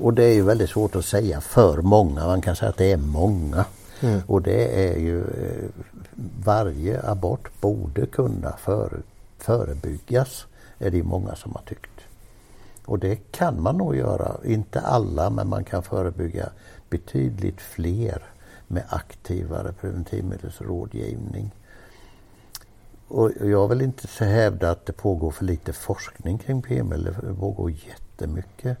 och 0.00 0.14
det 0.14 0.24
är 0.24 0.34
ju 0.34 0.42
väldigt 0.42 0.70
svårt 0.70 0.96
att 0.96 1.04
säga 1.04 1.40
för 1.40 1.82
många. 1.82 2.26
Man 2.26 2.40
kan 2.40 2.56
säga 2.56 2.68
att 2.68 2.76
det 2.76 2.92
är 2.92 2.96
många. 2.96 3.64
Mm. 4.00 4.20
Och 4.26 4.42
det 4.42 4.88
är 4.88 4.98
ju 4.98 5.20
eh, 5.20 5.64
varje 6.44 7.02
abort 7.10 7.60
borde 7.60 8.06
kunna 8.06 8.52
före, 8.64 8.96
förebyggas 9.38 10.46
är 10.78 10.90
det 10.90 11.02
många 11.02 11.34
som 11.34 11.52
har 11.52 11.62
tyckt. 11.62 12.00
Och 12.86 12.98
det 12.98 13.16
kan 13.32 13.62
man 13.62 13.76
nog 13.76 13.96
göra, 13.96 14.36
inte 14.44 14.80
alla 14.80 15.30
men 15.30 15.48
man 15.48 15.64
kan 15.64 15.82
förebygga 15.82 16.48
betydligt 16.90 17.60
fler 17.60 18.22
med 18.66 18.84
aktivare 18.88 19.72
preventivmedelsrådgivning. 19.72 21.54
Och 23.08 23.30
jag 23.40 23.68
vill 23.68 23.80
inte 23.80 24.06
så 24.06 24.24
hävda 24.24 24.70
att 24.70 24.86
det 24.86 24.92
pågår 24.92 25.30
för 25.30 25.44
lite 25.44 25.72
forskning 25.72 26.38
kring 26.38 26.62
PML. 26.62 27.04
det 27.04 27.34
pågår 27.34 27.70
jättemycket. 27.70 28.78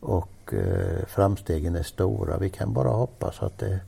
Och 0.00 0.54
eh, 0.54 1.06
framstegen 1.06 1.76
är 1.76 1.82
stora. 1.82 2.38
Vi 2.38 2.50
kan 2.50 2.72
bara 2.72 2.88
hoppas 2.88 3.42
att 3.42 3.58
det 3.58 3.80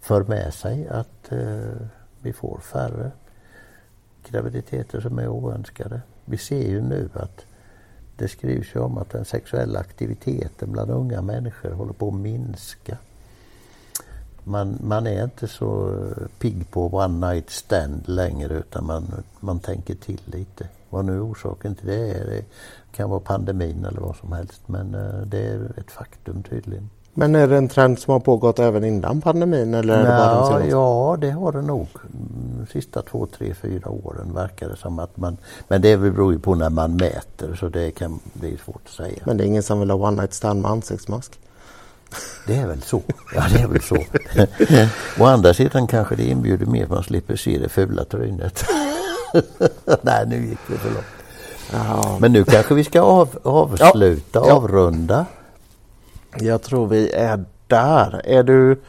för 0.00 0.24
med 0.24 0.54
sig 0.54 0.88
att 0.88 1.32
eh, 1.32 1.86
vi 2.20 2.32
får 2.32 2.58
färre 2.58 3.10
graviditeter 4.30 5.00
som 5.00 5.18
är 5.18 5.28
oönskade 5.28 6.00
vi 6.30 6.36
ser 6.36 6.68
ju 6.68 6.80
nu 6.82 7.08
att 7.14 7.46
det 8.16 8.28
skrivs 8.28 8.74
ju 8.74 8.80
om 8.80 8.98
att 8.98 9.10
den 9.10 9.24
sexuella 9.24 9.78
aktiviteten 9.78 10.72
bland 10.72 10.90
unga 10.90 11.22
människor 11.22 11.70
håller 11.70 11.92
på 11.92 12.08
att 12.08 12.14
minska. 12.14 12.98
Man, 14.44 14.78
man 14.82 15.06
är 15.06 15.24
inte 15.24 15.48
så 15.48 15.88
eh, 15.88 16.26
pigg 16.38 16.70
på 16.70 16.86
one 16.86 17.32
night 17.32 17.50
stand 17.50 18.08
längre 18.08 18.54
utan 18.54 18.86
man, 18.86 19.24
man 19.40 19.60
tänker 19.60 19.94
till 19.94 20.20
lite. 20.24 20.68
Vad 20.90 21.04
nu 21.04 21.20
orsaken 21.20 21.74
till 21.74 21.86
det 21.86 22.10
är, 22.10 22.26
det 22.26 22.44
kan 22.92 23.10
vara 23.10 23.20
pandemin 23.20 23.84
eller 23.84 24.00
vad 24.00 24.16
som 24.16 24.32
helst 24.32 24.62
men 24.66 24.94
eh, 24.94 25.20
det 25.26 25.38
är 25.38 25.78
ett 25.78 25.90
faktum 25.90 26.42
tydligen. 26.42 26.90
Men 27.14 27.34
är 27.34 27.46
det 27.46 27.56
en 27.56 27.68
trend 27.68 27.98
som 27.98 28.12
har 28.12 28.20
pågått 28.20 28.58
även 28.58 28.84
innan 28.84 29.20
pandemin? 29.20 29.74
Eller 29.74 29.94
är 29.94 30.02
det 30.02 30.08
bara 30.08 30.64
ja, 30.64 30.70
ja, 30.70 31.16
det 31.20 31.30
har 31.30 31.52
det 31.52 31.62
nog. 31.62 31.88
De 32.58 32.66
sista 32.72 33.02
två, 33.02 33.26
tre, 33.38 33.54
fyra 33.54 33.90
åren 33.90 34.34
verkar 34.34 34.68
det 34.68 34.76
som 34.76 34.98
att 34.98 35.16
man... 35.16 35.36
Men 35.68 35.82
det 35.82 35.96
beror 35.96 36.32
ju 36.32 36.38
på 36.38 36.54
när 36.54 36.70
man 36.70 36.96
mäter 36.96 37.54
så 37.60 37.68
det 37.68 37.90
kan 37.90 38.20
bli 38.32 38.58
svårt 38.64 38.82
att 38.84 38.92
säga. 38.92 39.22
Men 39.24 39.36
det 39.36 39.44
är 39.44 39.46
ingen 39.46 39.62
som 39.62 39.80
vill 39.80 39.90
ha 39.90 40.08
one 40.08 40.20
night 40.20 40.34
stand 40.34 40.62
med 40.62 40.70
ansiktsmask? 40.70 41.38
Det 42.46 42.56
är 42.56 42.66
väl 42.66 42.82
så. 42.82 43.02
Ja, 43.34 43.42
det 43.52 43.60
är 43.60 43.68
väl 43.68 43.82
så. 43.82 43.96
Å 45.22 45.24
andra 45.24 45.54
sidan 45.54 45.86
kanske 45.86 46.16
det 46.16 46.24
inbjuder 46.24 46.66
mer 46.66 46.86
för 46.86 46.94
man 46.94 47.04
slipper 47.04 47.36
se 47.36 47.58
det 47.58 47.68
fula 47.68 48.04
trynet. 48.04 48.64
Nej, 50.02 50.26
nu 50.26 50.46
gick 50.46 50.58
det 50.68 50.76
för 50.76 50.90
långt. 50.90 51.06
Ja. 51.72 52.18
Men 52.20 52.32
nu 52.32 52.44
kanske 52.44 52.74
vi 52.74 52.84
ska 52.84 53.00
av, 53.00 53.38
avsluta, 53.42 54.42
ja. 54.46 54.52
avrunda. 54.52 55.26
Jag 56.38 56.62
tror 56.62 56.86
vi 56.86 57.10
är 57.10 57.44
där. 57.66 58.22
Är 58.24 58.42
du 58.42 58.80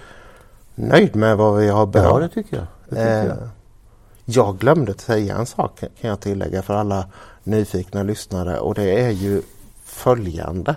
nöjd 0.76 1.15
med 1.15 1.38
vad 1.38 1.57
vi 1.57 1.68
har 1.68 1.85
berört? 1.85 2.11
Ja, 2.13 2.19
det 2.19 2.30
tycker 2.30 2.57
jag. 2.57 2.65
Det 2.89 2.95
tycker 2.95 3.27
jag. 3.27 3.38
Eh, 3.38 3.47
jag 4.26 4.57
glömde 4.57 4.93
säga 4.97 5.35
en 5.35 5.45
sak 5.45 5.80
kan 5.80 6.09
jag 6.09 6.19
tillägga 6.19 6.61
för 6.61 6.73
alla 6.73 7.05
nyfikna 7.43 8.03
lyssnare 8.03 8.59
och 8.59 8.76
det 8.76 9.01
är 9.05 9.09
ju 9.09 9.41
följande. 9.84 10.76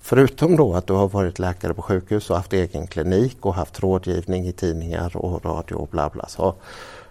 Förutom 0.00 0.56
då 0.56 0.74
att 0.74 0.86
du 0.86 0.92
har 0.92 1.08
varit 1.08 1.38
läkare 1.38 1.74
på 1.74 1.82
sjukhus 1.82 2.30
och 2.30 2.36
haft 2.36 2.52
egen 2.52 2.86
klinik 2.86 3.46
och 3.46 3.54
haft 3.54 3.80
rådgivning 3.80 4.46
i 4.46 4.52
tidningar 4.52 5.16
och 5.16 5.44
radio 5.44 5.74
och 5.74 5.88
bla 5.88 6.10
bla 6.10 6.28
så 6.28 6.54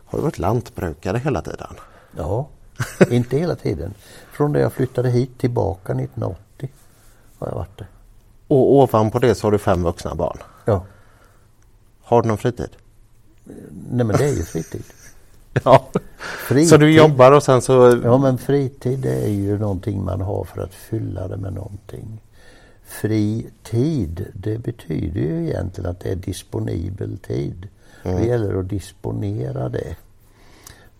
har 0.05 0.19
du 0.19 0.23
varit 0.23 0.39
lantbrukare 0.39 1.17
hela 1.17 1.41
tiden. 1.41 1.75
Ja, 2.17 2.47
inte 3.09 3.37
hela 3.37 3.55
tiden. 3.55 3.93
Från 4.31 4.51
det 4.53 4.59
jag 4.59 4.73
flyttade 4.73 5.09
hit 5.09 5.37
tillbaka 5.37 5.93
1980 5.93 6.69
har 7.39 7.47
jag 7.47 7.55
varit 7.55 7.77
det. 7.77 7.85
Och 8.47 8.73
ovanpå 8.73 9.19
det 9.19 9.35
så 9.35 9.47
har 9.47 9.51
du 9.51 9.57
fem 9.57 9.83
vuxna 9.83 10.15
barn? 10.15 10.37
Ja. 10.65 10.85
Har 12.01 12.21
du 12.21 12.27
någon 12.27 12.37
fritid? 12.37 12.69
Nej 13.91 14.05
men 14.05 14.07
det 14.07 14.25
är 14.25 14.33
ju 14.33 14.43
fritid. 14.43 14.83
ja. 15.63 15.87
Fritid. 16.17 16.69
Så 16.69 16.77
du 16.77 16.91
jobbar 16.91 17.31
och 17.31 17.43
sen 17.43 17.61
så... 17.61 18.01
Ja 18.03 18.17
men 18.17 18.37
fritid 18.37 19.05
är 19.05 19.27
ju 19.27 19.57
någonting 19.57 20.03
man 20.03 20.21
har 20.21 20.43
för 20.43 20.61
att 20.61 20.73
fylla 20.73 21.27
det 21.27 21.37
med 21.37 21.53
någonting. 21.53 22.21
Fri 22.83 23.47
tid, 23.63 24.31
det 24.33 24.57
betyder 24.57 25.21
ju 25.21 25.47
egentligen 25.47 25.89
att 25.89 25.99
det 25.99 26.11
är 26.11 26.15
disponibel 26.15 27.17
tid. 27.17 27.67
Mm. 28.03 28.21
Det 28.21 28.27
gäller 28.27 28.59
att 28.59 28.69
disponera 28.69 29.69
det 29.69 29.95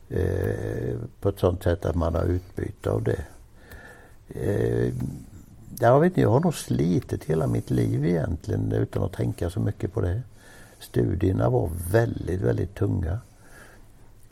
eh, 0.10 0.96
på 1.22 1.30
ett 1.30 1.40
sådant 1.40 1.64
sätt 1.64 1.86
att 1.86 1.96
man 1.96 2.16
har 2.16 2.24
utbyte 2.24 2.90
av 2.90 3.04
det. 3.04 3.26
Eh, 4.28 4.94
jag 5.80 6.00
vet 6.00 6.08
inte, 6.08 6.22
jag 6.22 6.30
har 6.30 6.40
nog 6.40 6.56
slitit 6.56 7.24
hela 7.24 7.48
mitt 7.48 7.70
liv 7.70 8.06
egentligen 8.06 8.72
utan 8.72 9.04
att 9.04 9.14
tänka 9.14 9.50
så 9.50 9.60
mycket 9.60 9.94
på 9.94 10.02
det. 10.02 10.22
Studierna 10.80 11.50
var 11.50 11.70
väldigt, 11.92 12.42
väldigt 12.42 12.76
tunga. 12.76 13.20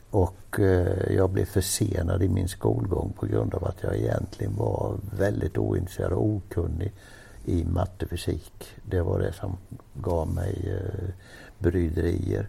Och 0.10 0.60
eh, 0.60 1.14
jag 1.16 1.30
blev 1.30 1.46
försenad 1.46 2.24
i 2.24 2.30
min 2.30 2.48
skolgång 2.48 3.14
på 3.20 3.26
grund 3.26 3.54
av 3.54 3.66
att 3.66 3.84
jag 3.84 3.96
egentligen 3.96 4.56
var 4.56 4.98
väldigt 5.18 5.58
ointresserad 5.58 6.12
och 6.12 6.26
okunnig 6.26 6.92
i 7.46 7.64
matte 7.64 8.06
och 8.06 8.12
fysik. 8.12 8.64
Det 8.90 9.02
var 9.02 9.20
det 9.20 9.34
som 9.34 9.58
gav 9.94 10.34
mig 10.34 10.80
eh, 10.80 11.10
bryderier. 11.60 12.48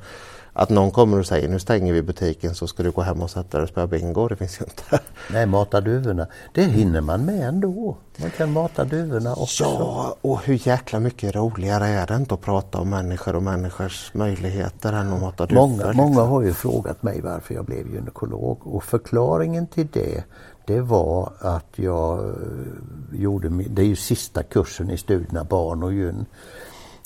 att 0.60 0.70
någon 0.70 0.92
kommer 0.92 1.20
och 1.20 1.26
säger 1.26 1.50
nu 1.50 1.60
stänger 1.60 1.94
vi 1.94 2.02
butiken 2.02 2.56
så 2.56 2.68
ska 2.68 2.84
du 2.84 2.92
gå 2.92 3.02
hem 3.02 3.22
och 3.22 3.30
sätta 3.30 3.58
dig 3.58 3.64
och 3.64 3.70
spela 3.70 3.88
bingo, 3.88 4.28
det 4.28 4.36
finns 4.36 4.62
ju 4.62 4.66
inte. 4.66 5.00
Nej, 5.32 5.46
mata 5.46 5.82
duvorna, 5.82 6.28
det 6.54 6.64
hinner 6.64 7.02
man 7.02 7.26
med 7.26 7.48
ändå. 7.48 7.98
Man 8.18 8.32
kan 8.32 8.54
mata 8.54 8.84
duvorna 8.84 9.34
också. 9.34 9.64
Ja, 9.64 10.18
och 10.22 10.42
hur 10.42 10.68
jäkla 10.68 11.00
mycket 11.00 11.36
roligare 11.36 11.88
är 11.88 12.08
det 12.08 12.16
inte 12.16 12.34
att 12.34 12.42
prata 12.42 12.78
om 12.78 12.90
människor 12.90 13.36
och 13.36 13.44
människors 13.44 14.14
möjligheter 14.14 14.94
än 14.94 15.14
att 15.14 15.22
mata 15.22 15.46
duvor? 15.46 15.62
Många, 15.62 15.86
liksom. 15.88 15.96
många 15.96 16.22
har 16.22 16.42
ju 16.42 16.54
frågat 16.54 17.04
mig 17.04 17.22
varför 17.22 17.54
jag 17.54 17.66
blev 17.66 17.94
gynekolog 17.94 18.68
och 18.68 18.84
förklaringen 18.84 19.68
till 19.68 19.88
det 19.94 20.24
det 20.68 20.82
var 20.82 21.34
att 21.40 21.74
jag 21.76 22.20
eh, 22.20 22.34
gjorde, 23.14 23.50
det 23.50 23.82
är 23.82 23.86
ju 23.86 23.96
sista 23.96 24.44
kursen 24.44 24.90
i 24.90 24.98
studierna 24.98 25.44
barn 25.44 25.84
och 25.84 25.94
gyn. 25.94 26.26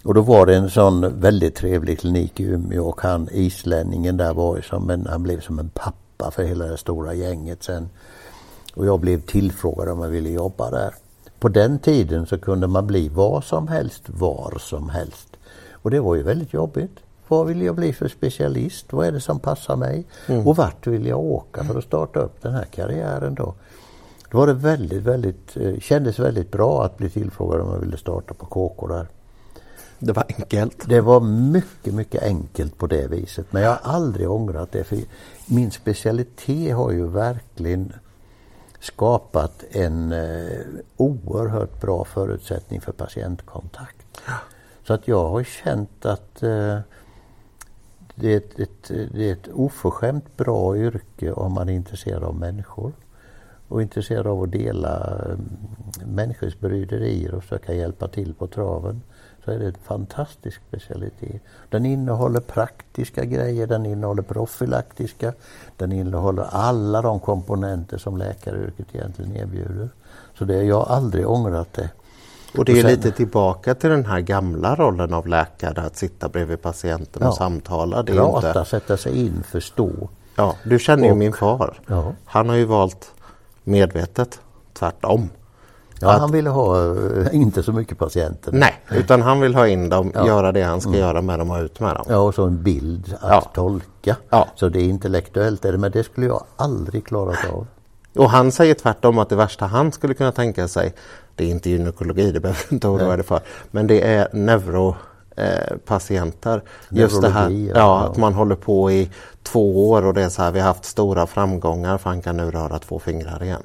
Och 0.04 0.14
då 0.14 0.22
var 0.22 0.46
det 0.46 0.56
en 0.56 0.70
sån 0.70 1.20
väldigt 1.20 1.56
trevlig 1.56 2.00
klinik 2.00 2.40
i 2.40 2.44
Umeå 2.44 2.86
och 2.86 3.02
han 3.02 3.30
islänningen 3.32 4.18
där 4.18 4.34
var 4.34 4.56
ju 4.56 4.62
som 4.62 4.90
en, 4.90 5.08
han 5.10 5.24
blev 5.24 5.42
som 5.42 5.60
en 5.60 5.70
pappa 5.70 6.32
för 6.32 6.44
hela 6.44 6.66
det 6.66 6.78
stora 6.78 7.14
gänget 7.14 7.64
sen. 7.64 7.90
Och 8.74 8.86
jag 8.86 9.00
blev 9.00 9.22
tillfrågad 9.22 9.90
om 9.90 10.02
jag 10.02 10.10
ville 10.10 10.30
jobba 10.30 10.70
där. 10.70 10.96
På 11.40 11.50
den 11.50 11.80
tiden 11.80 12.26
så 12.26 12.38
kunde 12.38 12.68
man 12.68 12.88
bli 12.88 13.10
vad 13.10 13.44
som 13.44 13.68
helst, 13.68 14.10
var 14.10 14.58
som 14.60 14.90
helst. 14.90 15.38
Och 15.72 15.92
det 15.92 16.00
var 16.00 16.16
ju 16.16 16.24
väldigt 16.24 16.54
jobbigt. 16.54 17.00
Vad 17.32 17.48
vill 17.48 17.62
jag 17.62 17.76
bli 17.76 17.94
för 17.94 18.08
specialist? 18.08 18.94
Vad 18.94 19.08
är 19.08 19.12
det 19.12 19.22
som 19.22 19.40
passar 19.40 19.76
mig? 19.76 20.06
Mm. 20.28 20.48
Och 20.48 20.58
vart 20.58 20.88
vill 20.88 21.06
jag 21.06 21.20
åka 21.20 21.64
för 21.64 21.78
att 21.78 21.84
starta 21.84 22.20
upp 22.20 22.42
den 22.42 22.54
här 22.54 22.66
karriären 22.66 23.36
då? 23.36 23.54
Då 24.32 24.38
var 24.38 24.48
det 24.48 24.54
väldigt, 24.54 25.04
väldigt, 25.04 25.58
eh, 25.58 25.80
kändes 25.80 26.20
väldigt 26.20 26.52
bra 26.52 26.86
att 26.86 26.98
bli 26.98 27.10
tillfrågad 27.10 27.62
om 27.62 27.72
jag 27.72 27.80
ville 27.80 27.98
starta 27.98 28.34
på 28.34 28.46
KK 28.46 28.88
där. 28.88 29.08
Det 30.00 30.14
var 30.14 30.26
enkelt? 30.38 30.90
Det 30.90 31.02
var 31.02 31.20
mycket, 31.52 31.94
mycket 31.94 32.24
enkelt 32.24 32.78
på 32.78 32.88
det 32.88 33.08
viset. 33.08 33.46
Men 33.50 33.62
jag 33.62 33.70
har 33.70 33.94
aldrig 33.94 34.32
ångrat 34.32 34.72
det. 34.72 34.84
För 34.84 34.98
min 35.46 35.72
specialitet 35.72 36.76
har 36.76 36.92
ju 36.92 37.08
verkligen 37.08 37.94
skapat 38.80 39.64
en 39.70 40.12
eh, 40.12 40.60
oerhört 40.98 41.82
bra 41.82 42.06
förutsättning 42.06 42.82
för 42.82 42.92
patientkontakt. 42.92 44.06
Så 44.88 44.94
att 44.94 45.08
jag 45.08 45.30
har 45.30 45.44
känt 45.44 46.06
att 46.06 46.44
eh, 46.44 46.80
det 48.16 48.34
är, 48.34 48.38
ett, 48.38 48.60
ett, 48.60 48.92
det 49.14 49.30
är 49.30 49.34
ett 49.34 49.48
oförskämt 49.54 50.38
bra 50.38 50.78
yrke 50.78 51.32
om 51.32 51.54
man 51.54 51.70
är 51.70 51.74
intresserad 51.74 52.24
av 52.24 52.36
människor 52.36 52.94
och 53.68 53.82
intresserad 53.82 54.28
av 54.28 54.44
att 54.44 54.52
dela 54.52 55.22
mm, 55.26 55.50
människors 56.06 56.60
bryderier 56.60 57.34
och 57.34 57.44
försöka 57.44 57.74
hjälpa 57.74 58.08
till 58.08 58.34
på 58.34 58.48
traven 58.48 59.02
så 59.46 59.52
är 59.52 59.60
det 59.60 59.66
en 59.66 59.74
fantastisk 59.74 60.62
specialitet. 60.68 61.42
Den 61.70 61.86
innehåller 61.86 62.40
praktiska 62.40 63.26
grejer, 63.26 63.68
den 63.68 63.86
innehåller 63.86 64.22
profylaktiska, 64.24 65.34
den 65.78 65.92
innehåller 65.92 66.44
alla 66.44 67.02
de 67.02 67.20
komponenter 67.20 67.98
som 67.98 68.18
läkaryrket 68.18 68.88
egentligen 68.96 69.36
erbjuder. 69.36 69.90
Så 70.38 70.46
det, 70.46 70.64
jag 70.64 70.76
har 70.76 70.96
aldrig 70.96 71.30
ångrat 71.30 71.74
det. 71.74 71.90
Och 72.58 72.66
det 72.66 72.72
är 72.72 72.76
Och 72.76 72.82
sen- 72.82 72.90
lite 72.92 73.12
tillbaka 73.12 73.76
till 73.76 73.90
den 73.90 74.06
här 74.06 74.20
gamla 74.20 74.76
rollen 74.76 75.14
av 75.14 75.28
läkare 75.28 75.82
att 75.82 75.98
sitta 75.98 76.30
bredvid 76.30 76.62
patienten 76.62 77.22
och 77.24 77.28
Ja. 77.28 77.32
samtala. 77.32 78.04
Det 78.04 78.14
Prata, 78.14 78.48
inte, 78.48 78.66
sätta 78.66 78.98
sig 78.98 79.26
in, 79.26 79.44
förstå. 79.52 80.10
ja, 80.36 80.56
du 80.64 80.80
känner 80.80 81.04
ju 81.06 81.12
Och- 81.12 81.18
min 81.18 81.34
far. 81.34 81.80
Ja. 81.88 82.14
Han 82.26 82.50
har 82.50 82.56
ju 82.56 82.66
valt 82.66 83.12
medvetet 83.64 84.40
tvärtom. 84.74 85.30
Ja, 86.00 86.12
Att- 86.12 86.20
han 86.20 86.32
ville 86.32 86.50
ha 86.50 86.86
eh, 86.96 87.36
inte 87.36 87.64
så 87.64 87.72
mycket 87.74 87.98
patienter. 87.98 88.52
Nej, 88.52 88.74
utan 88.92 89.22
han 89.22 89.40
vill 89.40 89.56
ha 89.56 89.68
in 89.68 89.90
dem, 89.90 90.12
Ja. 90.16 90.28
göra 90.28 90.52
det 90.52 90.62
han 90.64 90.82
ska 90.82 90.92
göra 90.98 91.22
med 91.22 91.40
dem 91.40 91.52
och 91.52 91.60
ut 91.62 91.80
med 91.80 91.96
dem. 91.96 92.06
Ja, 92.10 92.18
och 92.18 92.36
så 92.36 92.44
en 92.46 92.64
bild 92.64 93.14
att 93.22 93.30
Ja. 93.32 93.42
tolka. 93.54 94.16
Ja. 94.30 94.48
Så 94.56 94.70
det 94.70 94.80
är 94.80 94.84
intellektuellt, 94.84 95.64
men 95.64 95.92
det 95.92 96.04
skulle 96.04 96.26
jag 96.28 96.44
aldrig 96.56 97.06
klarat 97.06 97.38
av. 97.54 97.68
Och 98.16 98.30
han 98.30 98.52
säger 98.52 98.74
tvärtom 98.74 99.20
att 99.20 99.30
det 99.30 99.36
värsta 99.36 99.66
han 99.66 99.92
skulle 99.92 100.14
kunna 100.14 100.32
tänka 100.32 100.68
sig, 100.68 100.94
det 101.36 101.44
är 101.44 101.50
inte 101.50 101.70
gynekologi, 101.70 102.32
det 102.32 102.40
behöver 102.40 102.62
du 102.70 102.76
inte 102.76 102.88
oroa 102.88 103.16
dig 103.16 103.26
för, 103.26 103.40
men 103.72 103.88
det 103.88 104.02
är 104.02 104.28
neuropatienter. 104.34 105.12
Eh, 105.36 105.78
patienter. 105.86 106.64
Just 106.90 107.22
det 107.22 107.30
här 107.30 107.50
Neurologi, 107.50 107.70
ja, 107.70 107.76
ja. 107.78 108.00
att 108.00 108.18
man 108.18 108.34
håller 108.34 108.56
på 108.56 108.92
i 108.92 109.10
två 109.44 109.90
år 109.90 110.06
och 110.06 110.14
det 110.14 110.24
är 110.24 110.30
så 110.30 110.42
här, 110.42 110.52
vi 110.52 110.60
har 110.60 110.68
haft 110.68 110.86
stora 110.86 111.28
framgångar 111.28 111.98
för 111.98 112.10
han 112.10 112.22
kan 112.22 112.38
nu 112.38 112.52
röra 112.52 112.80
två 112.80 113.00
fingrar 113.00 113.44
igen. 113.44 113.64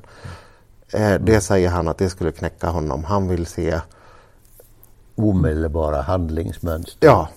Eh, 0.93 1.15
det 1.15 1.41
säger 1.41 1.71
han 1.71 1.89
att 1.89 1.99
det 1.99 2.11
skulle 2.11 2.33
knäcka 2.33 2.67
honom. 2.67 3.05
Han 3.05 3.29
vill 3.29 3.47
se, 3.47 3.81
Omedelbara 5.17 6.01
handlingsmönster. 6.03 7.07
ja, 7.09 7.29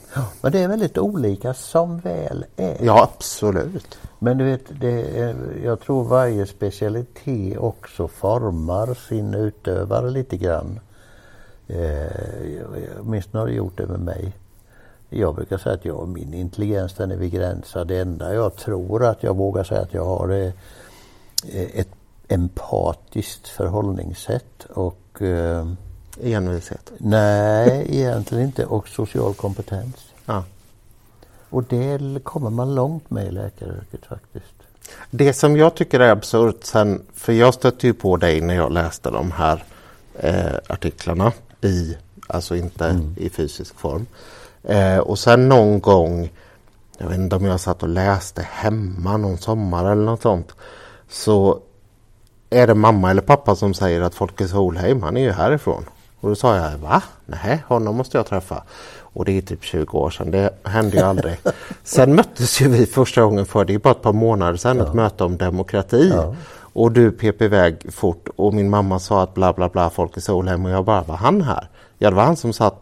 Men 0.41 0.51
det 0.51 0.60
är 0.60 0.68
väldigt 0.68 0.97
olika 0.97 1.53
som 1.53 1.99
väl 1.99 2.45
är. 2.56 2.77
ja 2.85 3.03
absolut. 3.03 3.97
Men 4.19 4.38
du 4.38 4.43
vet, 4.45 4.61
det 4.81 5.19
är, 5.19 5.35
jag 5.64 5.80
tror 5.80 6.03
varje 6.03 6.45
specialitet 6.45 7.57
också 7.57 8.07
formar 8.07 8.93
sin 8.93 9.34
utövare 9.34 10.10
lite 10.10 10.38
grann. 10.38 10.80
Eh, 11.68 12.03
jag- 12.57 12.68
åtminstone 13.01 13.39
har 13.41 13.47
det 13.47 13.53
gjort 13.53 13.77
det 13.77 13.88
med 13.88 13.99
mig. 13.99 14.34
Jag 15.10 15.35
brukar 15.35 15.57
säga 15.57 15.76
att 15.76 15.85
jag, 15.85 16.07
min 16.07 16.34
intelligens 16.34 16.93
den 16.93 17.11
är 17.11 17.18
begränsad. 17.18 17.88
Det 17.88 17.99
enda 17.99 18.34
jag 18.34 18.56
tror 18.56 19.06
att 19.06 19.23
jag 19.23 19.35
vågar 19.35 19.64
säga 19.64 19.81
att 19.81 19.93
jag 19.93 20.06
har 20.06 20.30
är 20.30 20.45
eh, 21.53 21.80
ett 21.80 21.89
empatiskt 22.27 23.47
förhållningssätt 23.47 24.65
och 24.73 25.22
eh, 25.22 25.68
Envishet. 26.23 26.91
nej, 26.97 27.85
egentligen 27.89 28.43
inte. 28.43 28.65
Och 28.65 28.87
social 28.87 29.33
kompetens. 29.33 29.95
Ja. 30.25 30.43
Och 31.49 31.63
det 31.63 32.23
kommer 32.23 32.49
man 32.49 32.75
långt 32.75 33.09
med 33.09 33.27
i 33.27 33.31
läkaryrket 33.31 34.05
faktiskt. 34.05 34.45
Det 35.11 35.33
som 35.33 35.57
jag 35.57 35.75
tycker 35.75 35.99
är 35.99 36.11
absurt 36.11 36.63
sen, 36.63 37.01
för 37.13 37.33
jag 37.33 37.53
stötte 37.53 37.87
ju 37.87 37.93
på 37.93 38.17
dig 38.17 38.41
när 38.41 38.55
jag 38.55 38.71
läste 38.71 39.09
de 39.09 39.31
här 39.31 39.63
eh, 40.19 40.55
artiklarna 40.67 41.31
i, 41.61 41.97
alltså 42.27 42.55
inte 42.55 43.01
i 43.17 43.29
fysisk 43.29 43.79
form. 43.79 44.05
Eh, 44.63 44.97
och 44.97 45.19
sen 45.19 45.49
någon 45.49 45.79
gång, 45.79 46.31
jag 46.97 47.07
vet 47.07 47.17
inte 47.17 47.35
om 47.35 47.45
jag 47.45 47.59
satt 47.59 47.83
och 47.83 47.89
läste 47.89 48.41
hemma 48.51 49.17
någon 49.17 49.37
sommar 49.37 49.91
eller 49.91 50.03
något 50.03 50.21
sånt, 50.21 50.51
så 51.09 51.59
är 52.49 52.67
det 52.67 52.75
mamma 52.75 53.11
eller 53.11 53.21
pappa 53.21 53.55
som 53.55 53.73
säger 53.73 54.01
att 54.01 54.15
Folke 54.15 54.47
Solheim, 54.47 55.03
han 55.03 55.17
är 55.17 55.21
ju 55.21 55.31
härifrån. 55.31 55.85
Och 56.19 56.29
då 56.29 56.35
sa 56.35 56.55
jag, 56.55 56.77
va? 56.77 57.03
Nej, 57.25 57.63
honom 57.67 57.95
måste 57.95 58.17
jag 58.17 58.25
träffa. 58.25 58.63
Och 59.13 59.25
det 59.25 59.37
är 59.37 59.41
typ 59.41 59.63
20 59.63 59.97
år 59.97 60.09
sedan, 60.09 60.31
det 60.31 60.49
hände 60.63 60.97
ju 60.97 61.03
aldrig. 61.03 61.37
Sen 61.83 62.15
möttes 62.15 62.61
ju 62.61 62.67
vi 62.67 62.85
första 62.85 63.21
gången 63.21 63.45
för, 63.45 63.65
det 63.65 63.73
är 63.73 63.79
bara 63.79 63.91
ett 63.91 64.01
par 64.01 64.13
månader 64.13 64.57
sedan, 64.57 64.81
ett 64.81 64.93
möte 64.93 65.23
om 65.23 65.37
demokrati. 65.37 66.11
Ja. 66.15 66.35
Och 66.73 66.91
du 66.91 67.11
pep 67.11 67.41
iväg 67.41 67.93
fort 67.93 68.27
och 68.35 68.53
min 68.53 68.69
mamma 68.69 68.99
sa 68.99 69.23
att 69.23 69.33
bla 69.33 69.53
bla 69.53 69.69
bla, 69.69 69.89
Folke 69.89 70.21
Solheim 70.21 70.65
och 70.65 70.71
jag 70.71 70.85
bara, 70.85 71.01
var 71.01 71.15
han 71.15 71.41
här? 71.41 71.67
Ja, 71.97 72.09
det 72.09 72.15
var 72.15 72.23
han 72.23 72.35
som 72.35 72.53
satt 72.53 72.75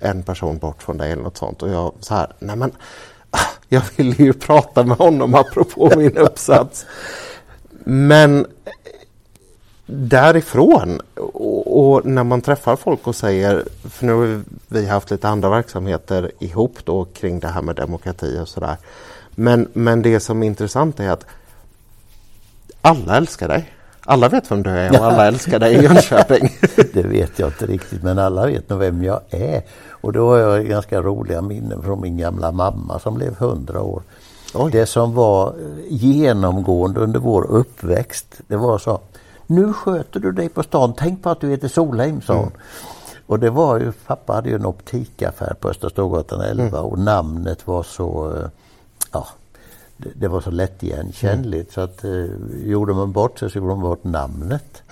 en 0.00 0.22
person 0.22 0.58
bort 0.58 0.82
från 0.82 0.98
dig 0.98 1.12
eller 1.12 1.22
något 1.22 1.36
sånt. 1.36 1.62
Och 1.62 1.68
jag 1.68 1.92
så 2.00 2.14
här, 2.14 2.32
nej 2.38 2.56
men, 2.56 2.72
jag 3.68 3.82
ville 3.96 4.24
ju 4.24 4.32
prata 4.32 4.84
med 4.84 4.96
honom 4.96 5.34
apropå 5.34 5.92
min 5.96 6.16
uppsats. 6.16 6.86
Men 7.84 8.46
därifrån 9.90 11.00
och, 11.14 11.94
och 11.94 12.06
när 12.06 12.24
man 12.24 12.40
träffar 12.40 12.76
folk 12.76 13.06
och 13.06 13.16
säger, 13.16 13.64
för 13.90 14.06
nu 14.06 14.12
har 14.12 14.42
vi 14.68 14.86
haft 14.86 15.10
lite 15.10 15.28
andra 15.28 15.50
verksamheter 15.50 16.30
ihop 16.38 16.78
då 16.84 17.04
kring 17.04 17.40
det 17.40 17.48
här 17.48 17.62
med 17.62 17.76
demokrati 17.76 18.38
och 18.42 18.48
sådär. 18.48 18.76
Men, 19.30 19.68
men 19.72 20.02
det 20.02 20.20
som 20.20 20.42
är 20.42 20.46
intressant 20.46 21.00
är 21.00 21.10
att 21.10 21.26
alla 22.80 23.16
älskar 23.16 23.48
dig. 23.48 23.72
Alla 24.00 24.28
vet 24.28 24.50
vem 24.50 24.62
du 24.62 24.70
är 24.70 25.00
och 25.00 25.06
alla 25.06 25.26
älskar 25.26 25.58
dig 25.58 25.74
i 25.74 25.82
Jönköping. 25.82 26.56
Det 26.92 27.02
vet 27.02 27.38
jag 27.38 27.48
inte 27.48 27.66
riktigt 27.66 28.02
men 28.02 28.18
alla 28.18 28.46
vet 28.46 28.68
nog 28.68 28.78
vem 28.78 29.04
jag 29.04 29.20
är. 29.30 29.62
Och 29.90 30.12
då 30.12 30.28
har 30.28 30.38
jag 30.38 30.66
ganska 30.66 31.02
roliga 31.02 31.42
minnen 31.42 31.82
från 31.82 32.00
min 32.00 32.16
gamla 32.16 32.52
mamma 32.52 32.98
som 32.98 33.14
blev 33.14 33.32
100 33.32 33.82
år. 33.82 34.02
Oj. 34.54 34.72
Det 34.72 34.86
som 34.86 35.14
var 35.14 35.54
genomgående 35.88 37.00
under 37.00 37.20
vår 37.20 37.50
uppväxt 37.50 38.40
det 38.46 38.56
var 38.56 38.78
så 38.78 39.00
Nu 39.50 39.72
sköter 39.72 40.20
du 40.20 40.32
dig 40.32 40.48
på 40.48 40.62
stan, 40.62 40.94
tänk 40.96 41.22
på 41.22 41.30
att 41.30 41.40
du 41.40 41.50
heter 41.50 41.68
Solheim 41.68 42.20
sa 42.22 42.34
hon. 42.34 42.52
Och 43.26 43.38
det 43.38 43.50
var 43.50 43.80
ju, 43.80 43.92
pappa 44.06 44.32
hade 44.32 44.48
ju 44.48 44.54
en 44.54 44.66
optikaffär 44.66 45.54
på 45.60 45.68
Östra 45.68 45.90
Storgatan 45.90 46.40
11 46.40 46.80
och 46.80 46.98
namnet 46.98 47.66
var 47.66 47.82
så, 47.82 48.32
eh, 48.36 48.48
ja 49.12 49.26
det, 49.96 50.08
det 50.14 50.28
var 50.28 50.40
så 50.40 50.50
lättigenkännligt 50.50 51.72
så 51.72 51.80
att 51.80 52.04
eh, 52.04 52.24
gjorde 52.64 52.94
man 52.94 53.12
bort 53.12 53.38
sig 53.38 53.50
så 53.50 53.58
gjorde 53.58 53.68
man 53.68 53.80
bort 53.80 54.04
namnet. 54.04 54.82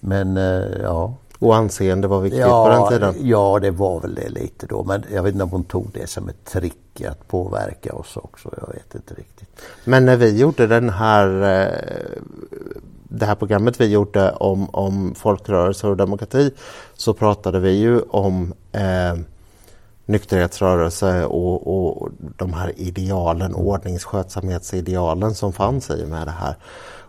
Men 0.00 0.36
eh, 0.36 0.64
ja, 0.82 1.14
Och 1.38 1.56
anseende 1.56 2.08
var 2.08 2.20
viktigt 2.20 2.44
på 2.44 2.68
den 2.68 2.88
tiden. 2.88 3.14
Ja, 3.28 3.58
det 3.62 3.70
var 3.70 4.00
väl 4.00 4.14
det 4.14 4.28
lite 4.28 4.66
då. 4.66 4.84
Men 4.84 5.04
jag 5.12 5.22
vet 5.22 5.32
inte 5.32 5.44
om 5.44 5.50
hon 5.50 5.64
tog 5.64 5.90
det 5.92 6.06
som 6.10 6.28
ett 6.28 6.44
trick 6.44 7.02
att 7.08 7.28
påverka 7.28 7.94
oss 7.94 8.16
också. 8.16 8.50
Jag 8.60 8.74
vet 8.74 8.94
inte 8.94 9.14
riktigt. 9.14 9.48
Men 9.84 10.04
när 10.04 10.16
vi 10.16 10.38
gjorde 10.38 10.66
den 10.66 10.90
här, 10.90 11.42
eh, 11.42 12.22
det 13.16 13.26
här 13.26 13.34
programmet 13.34 13.80
vi 13.80 13.86
gjorde 13.86 14.30
om, 14.30 14.70
om 14.70 15.14
folkrörelser 15.14 15.90
och 15.90 15.96
demokrati 15.96 16.50
så 16.94 17.14
pratade 17.14 17.60
vi 17.60 17.70
ju 17.70 18.00
om 18.00 18.54
eh, 18.72 19.14
nykterhetsrörelse 20.06 21.24
och, 21.24 21.96
och 21.96 22.08
de 22.36 22.52
här 22.52 22.72
idealen, 22.76 23.54
ordningsskötsamhetsidealen 23.54 25.34
som 25.34 25.52
fanns 25.52 25.90
i 25.90 26.06
med 26.06 26.26
det 26.26 26.34
här. 26.38 26.56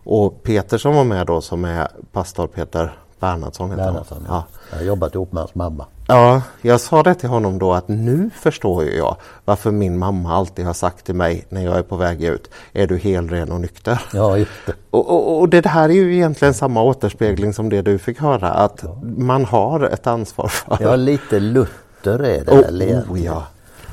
Och 0.04 0.44
Peter 0.44 0.78
som 0.78 0.96
var 0.96 1.04
med 1.04 1.28
då 1.28 1.42
som 1.42 1.66
är 1.66 1.88
pastor 2.12 2.48
Peter 2.48 2.98
Bernhardsson. 3.20 3.70
Bernhardsson, 3.70 4.26
ja. 4.28 4.34
ja. 4.50 4.68
Jag 4.72 4.78
har 4.78 4.86
jobbat 4.86 5.16
ihop 5.16 5.32
med 5.32 5.42
hans 5.42 5.56
mamma. 5.56 5.86
Ja, 6.08 6.42
jag 6.62 6.82
sa 6.82 7.04
det 7.04 7.14
till 7.14 7.30
honom 7.30 7.60
då 7.60 7.74
att 7.74 7.88
nu 7.88 8.30
förstår 8.36 8.84
jag 8.84 9.16
varför 9.46 9.72
min 9.72 9.98
mamma 9.98 10.34
alltid 10.36 10.66
har 10.66 10.74
sagt 10.74 11.06
till 11.06 11.16
mig 11.16 11.46
när 11.50 11.64
jag 11.64 11.78
är 11.78 11.84
på 11.84 11.96
väg 11.96 12.24
ut, 12.24 12.50
är 12.74 12.88
du 12.88 12.98
helren 12.98 13.52
och 13.52 13.62
nykter? 13.62 14.02
Ja, 14.14 14.38
just 14.38 14.52
det. 14.66 14.74
Och, 14.90 15.10
och, 15.10 15.40
och 15.40 15.50
det 15.50 15.66
här 15.66 15.90
är 15.90 15.94
ju 15.94 16.16
egentligen 16.16 16.54
samma 16.54 16.84
återspegling 16.84 17.54
som 17.54 17.70
det 17.70 17.82
du 17.82 17.98
fick 17.98 18.20
höra, 18.20 18.50
att 18.50 18.84
man 19.18 19.46
har 19.46 19.80
ett 19.80 20.08
ansvar 20.08 20.48
för. 20.48 20.78
Ja, 20.80 20.96
lite 20.96 21.40
Luther 21.40 22.24
är 22.24 22.46
det 22.46 22.52
Oh, 22.52 23.14
oh, 23.14 23.26
ja. 23.26 23.48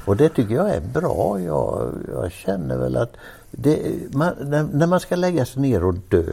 Och 0.05 0.17
det 0.17 0.29
tycker 0.29 0.55
jag 0.55 0.71
är 0.71 0.81
bra. 0.81 1.41
Jag, 1.41 1.93
jag 2.13 2.33
känner 2.33 2.77
väl 2.77 2.97
att 2.97 3.13
det, 3.51 3.79
man, 4.15 4.35
när, 4.41 4.63
när 4.63 4.87
man 4.87 5.01
ska 5.01 5.17
lägga 5.17 5.45
sig 5.45 5.63
ner 5.63 5.85
och 5.85 5.95
dö 5.95 6.25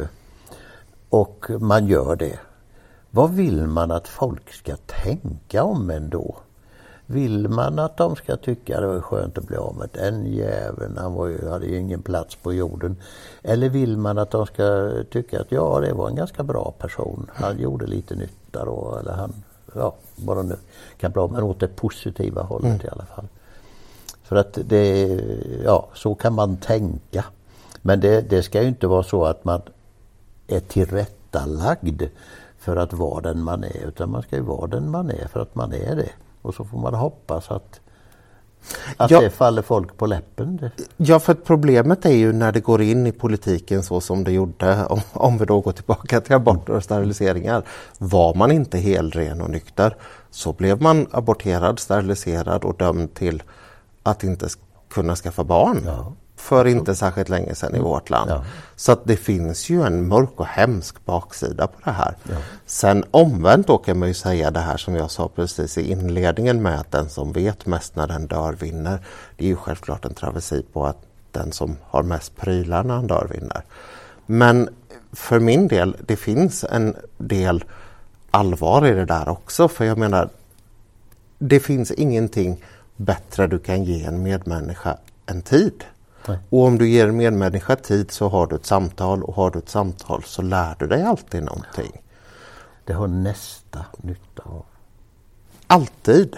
och 1.09 1.45
man 1.59 1.87
gör 1.87 2.15
det. 2.15 2.39
Vad 3.11 3.31
vill 3.31 3.67
man 3.67 3.91
att 3.91 4.07
folk 4.07 4.53
ska 4.53 4.75
tänka 4.75 5.63
om 5.63 5.89
en 5.89 6.09
då? 6.09 6.35
Vill 7.05 7.49
man 7.49 7.79
att 7.79 7.97
de 7.97 8.15
ska 8.15 8.37
tycka 8.37 8.81
det 8.81 8.87
var 8.87 9.01
skönt 9.01 9.37
att 9.37 9.47
bli 9.47 9.57
av 9.57 9.75
med 9.75 9.89
den 9.93 10.25
jäveln, 10.25 10.97
han 10.97 11.13
var 11.13 11.27
ju, 11.27 11.49
hade 11.49 11.65
ju 11.65 11.77
ingen 11.77 12.01
plats 12.01 12.35
på 12.35 12.53
jorden. 12.53 12.95
Eller 13.43 13.69
vill 13.69 13.97
man 13.97 14.17
att 14.17 14.31
de 14.31 14.45
ska 14.45 14.91
tycka 15.11 15.41
att 15.41 15.51
ja, 15.51 15.79
det 15.79 15.93
var 15.93 16.09
en 16.09 16.15
ganska 16.15 16.43
bra 16.43 16.73
person, 16.77 17.31
han 17.33 17.59
gjorde 17.59 17.87
lite 17.87 18.15
nytta 18.15 18.65
då, 18.65 18.97
eller 18.99 19.13
han, 19.13 19.33
ja, 19.75 19.95
vad 20.15 20.37
de 20.37 20.47
nu 20.47 20.55
kan 20.97 21.13
av 21.15 21.31
men 21.31 21.43
åt 21.43 21.59
det 21.59 21.67
positiva 21.67 22.41
hållet 22.41 22.83
i 22.83 22.87
alla 22.87 23.05
fall. 23.05 23.27
För 24.23 24.35
att 24.35 24.57
det, 24.65 25.19
ja, 25.63 25.87
så 25.93 26.15
kan 26.15 26.33
man 26.33 26.57
tänka. 26.57 27.25
Men 27.81 27.99
det, 27.99 28.21
det 28.21 28.43
ska 28.43 28.61
ju 28.61 28.67
inte 28.67 28.87
vara 28.87 29.03
så 29.03 29.25
att 29.25 29.45
man 29.45 29.61
är 30.47 30.59
tillrättalagd 30.59 32.03
för 32.61 32.75
att 32.77 32.93
vara 32.93 33.21
den 33.21 33.43
man 33.43 33.63
är. 33.63 33.87
Utan 33.87 34.11
man 34.11 34.21
ska 34.21 34.35
ju 34.35 34.41
vara 34.41 34.67
den 34.67 34.91
man 34.91 35.09
är 35.09 35.27
för 35.27 35.39
att 35.39 35.55
man 35.55 35.73
är 35.73 35.95
det. 35.95 36.09
Och 36.41 36.53
så 36.55 36.65
får 36.65 36.77
man 36.77 36.93
hoppas 36.93 37.51
att, 37.51 37.79
att 38.97 39.11
Ja. 39.11 39.21
det 39.21 39.29
faller 39.29 39.61
folk 39.61 39.97
på 39.97 40.05
läppen. 40.05 40.69
Ja, 40.97 41.19
för 41.19 41.33
problemet 41.33 42.05
är 42.05 42.09
ju 42.13 42.33
när 42.33 42.51
det 42.51 42.59
går 42.59 42.81
in 42.81 43.07
i 43.07 43.11
politiken 43.11 43.83
så 43.83 44.01
som 44.01 44.23
det 44.23 44.31
gjorde, 44.31 44.85
om, 44.85 44.99
om 45.13 45.37
vi 45.37 45.45
då 45.45 45.61
går 45.61 45.71
tillbaka 45.71 46.21
till 46.21 46.35
aborter 46.35 46.73
och 46.73 46.83
steriliseringar. 46.83 47.63
Var 47.97 48.35
man 48.35 48.51
inte 48.51 48.77
helren 48.77 49.41
och 49.41 49.49
nykter 49.49 49.95
så 50.31 50.53
blev 50.53 50.81
man 50.81 51.07
aborterad, 51.11 51.79
steriliserad 51.79 52.63
och 52.63 52.77
dömd 52.77 53.13
till 53.13 53.43
att 54.03 54.23
inte 54.23 54.47
kunna 54.89 55.15
skaffa 55.15 55.43
barn. 55.43 55.81
Ja. 55.85 56.13
För 56.41 56.67
inte 56.67 56.95
särskilt 56.95 57.29
länge 57.29 57.55
sedan 57.55 57.75
i 57.75 57.79
vårt 57.79 58.09
land. 58.09 58.31
Ja. 58.31 58.43
Så 58.75 58.91
att 58.91 59.05
det 59.05 59.17
finns 59.17 59.69
ju 59.69 59.83
en 59.83 60.07
mörk 60.07 60.29
och 60.35 60.45
hemsk 60.45 61.05
baksida 61.05 61.67
på 61.67 61.79
det 61.83 61.91
här. 61.91 62.15
Ja. 62.29 62.35
Sen 62.65 63.03
omvänt 63.11 63.67
då 63.67 63.77
kan 63.77 63.99
man 63.99 64.07
ju 64.07 64.13
säga 64.13 64.51
det 64.51 64.59
här 64.59 64.77
som 64.77 64.95
jag 64.95 65.11
sa 65.11 65.27
precis 65.35 65.77
i 65.77 65.91
inledningen 65.91 66.61
med 66.61 66.79
att 66.79 66.91
den 66.91 67.09
som 67.09 67.31
vet 67.31 67.65
mest 67.65 67.95
när 67.95 68.07
den 68.07 68.27
dör 68.27 68.53
vinner. 68.53 68.99
Det 69.37 69.45
är 69.45 69.47
ju 69.47 69.55
självklart 69.55 70.05
en 70.05 70.13
travesti 70.13 70.65
på 70.73 70.85
att 70.85 70.97
den 71.31 71.51
som 71.51 71.77
har 71.83 72.03
mest 72.03 72.35
prylar 72.35 72.83
när 72.83 72.95
han 72.95 73.07
dör 73.07 73.27
vinner. 73.31 73.63
Men 74.25 74.69
för 75.11 75.39
min 75.39 75.67
del, 75.67 75.97
det 76.05 76.15
finns 76.15 76.63
en 76.63 76.95
del 77.17 77.63
allvar 78.31 78.87
i 78.87 78.91
det 78.91 79.05
där 79.05 79.29
också. 79.29 79.67
För 79.67 79.85
jag 79.85 79.97
menar, 79.97 80.29
det 81.39 81.59
finns 81.59 81.91
ingenting 81.91 82.63
bättre 82.95 83.47
du 83.47 83.59
kan 83.59 83.83
ge 83.83 84.03
en 84.03 84.23
medmänniska 84.23 84.97
än 85.25 85.41
tid. 85.41 85.83
Nej. 86.27 86.39
Och 86.49 86.63
om 86.63 86.77
du 86.77 86.89
ger 86.89 87.07
en 87.07 87.17
medmänniska 87.17 87.75
tid 87.75 88.11
så 88.11 88.29
har 88.29 88.47
du 88.47 88.55
ett 88.55 88.65
samtal 88.65 89.23
och 89.23 89.35
har 89.35 89.51
du 89.51 89.59
ett 89.59 89.69
samtal 89.69 90.23
så 90.25 90.41
lär 90.41 90.75
du 90.79 90.87
dig 90.87 91.03
alltid 91.03 91.43
någonting. 91.43 92.01
Det 92.85 92.93
har 92.93 93.07
nästa 93.07 93.85
nytta 93.97 94.43
av. 94.43 94.65
Alltid. 95.67 96.35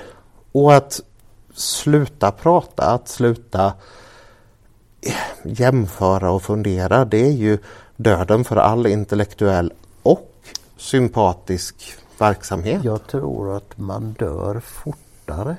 Och 0.52 0.74
att 0.74 1.02
sluta 1.54 2.32
prata, 2.32 2.92
att 2.92 3.08
sluta 3.08 3.74
jämföra 5.44 6.32
och 6.32 6.44
fundera, 6.44 7.06
det 7.06 7.26
är 7.26 7.32
ju 7.32 7.58
döden 7.96 8.44
för 8.44 8.56
all 8.56 8.88
intellektuell 8.88 9.74
och 10.04 10.32
sympatisk 10.78 11.96
verksamhet. 12.20 12.84
Jag 12.84 13.08
tror 13.08 13.58
att 13.58 13.78
man 13.78 14.14
dör 14.14 14.60
fortare 14.60 15.58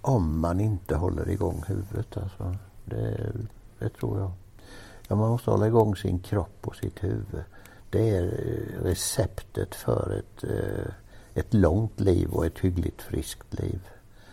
om 0.00 0.40
man 0.40 0.60
inte 0.60 0.94
håller 0.94 1.30
igång 1.30 1.64
huvudet. 1.66 2.16
Alltså, 2.16 2.56
det, 2.88 3.32
det 3.78 3.88
tror 3.88 4.18
jag. 4.18 4.30
Ja, 5.08 5.16
man 5.16 5.30
måste 5.30 5.50
hålla 5.50 5.66
igång 5.66 5.96
sin 5.96 6.18
kropp 6.18 6.58
och 6.60 6.76
sitt 6.76 7.04
huvud. 7.04 7.42
Det 7.90 8.10
är 8.10 8.22
eh, 8.22 8.84
receptet 8.84 9.74
för 9.74 10.18
ett, 10.18 10.44
eh, 10.44 10.92
ett 11.34 11.54
långt 11.54 12.00
liv 12.00 12.30
och 12.30 12.46
ett 12.46 12.58
hyggligt 12.58 13.02
friskt 13.02 13.54
liv. 13.54 13.80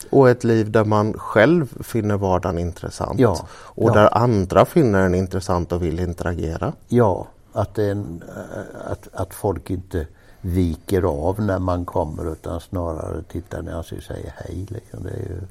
Och 0.09 0.29
ett 0.29 0.43
liv 0.43 0.71
där 0.71 0.85
man 0.85 1.13
själv 1.13 1.83
finner 1.83 2.17
vardagen 2.17 2.57
intressant. 2.57 3.19
Ja, 3.19 3.47
och 3.51 3.89
ja. 3.89 3.93
där 3.93 4.17
andra 4.17 4.65
finner 4.65 5.01
den 5.01 5.15
intressant 5.15 5.71
och 5.71 5.83
vill 5.83 5.99
interagera. 5.99 6.73
Ja, 6.87 7.27
att, 7.53 7.77
en, 7.79 8.23
eh, 8.35 8.91
att, 8.91 9.07
att 9.13 9.33
folk 9.33 9.69
inte 9.69 10.07
viker 10.41 11.01
av 11.01 11.41
när 11.41 11.59
man 11.59 11.85
kommer 11.85 12.31
utan 12.31 12.61
snarare 12.61 13.23
tittar 13.23 13.61
ner 13.61 13.79
och 13.79 13.85
säger 13.85 14.33
hej. 14.37 14.65
Liksom. 14.69 15.03
Det, 15.03 15.09
är 15.09 15.29
ju, 15.29 15.41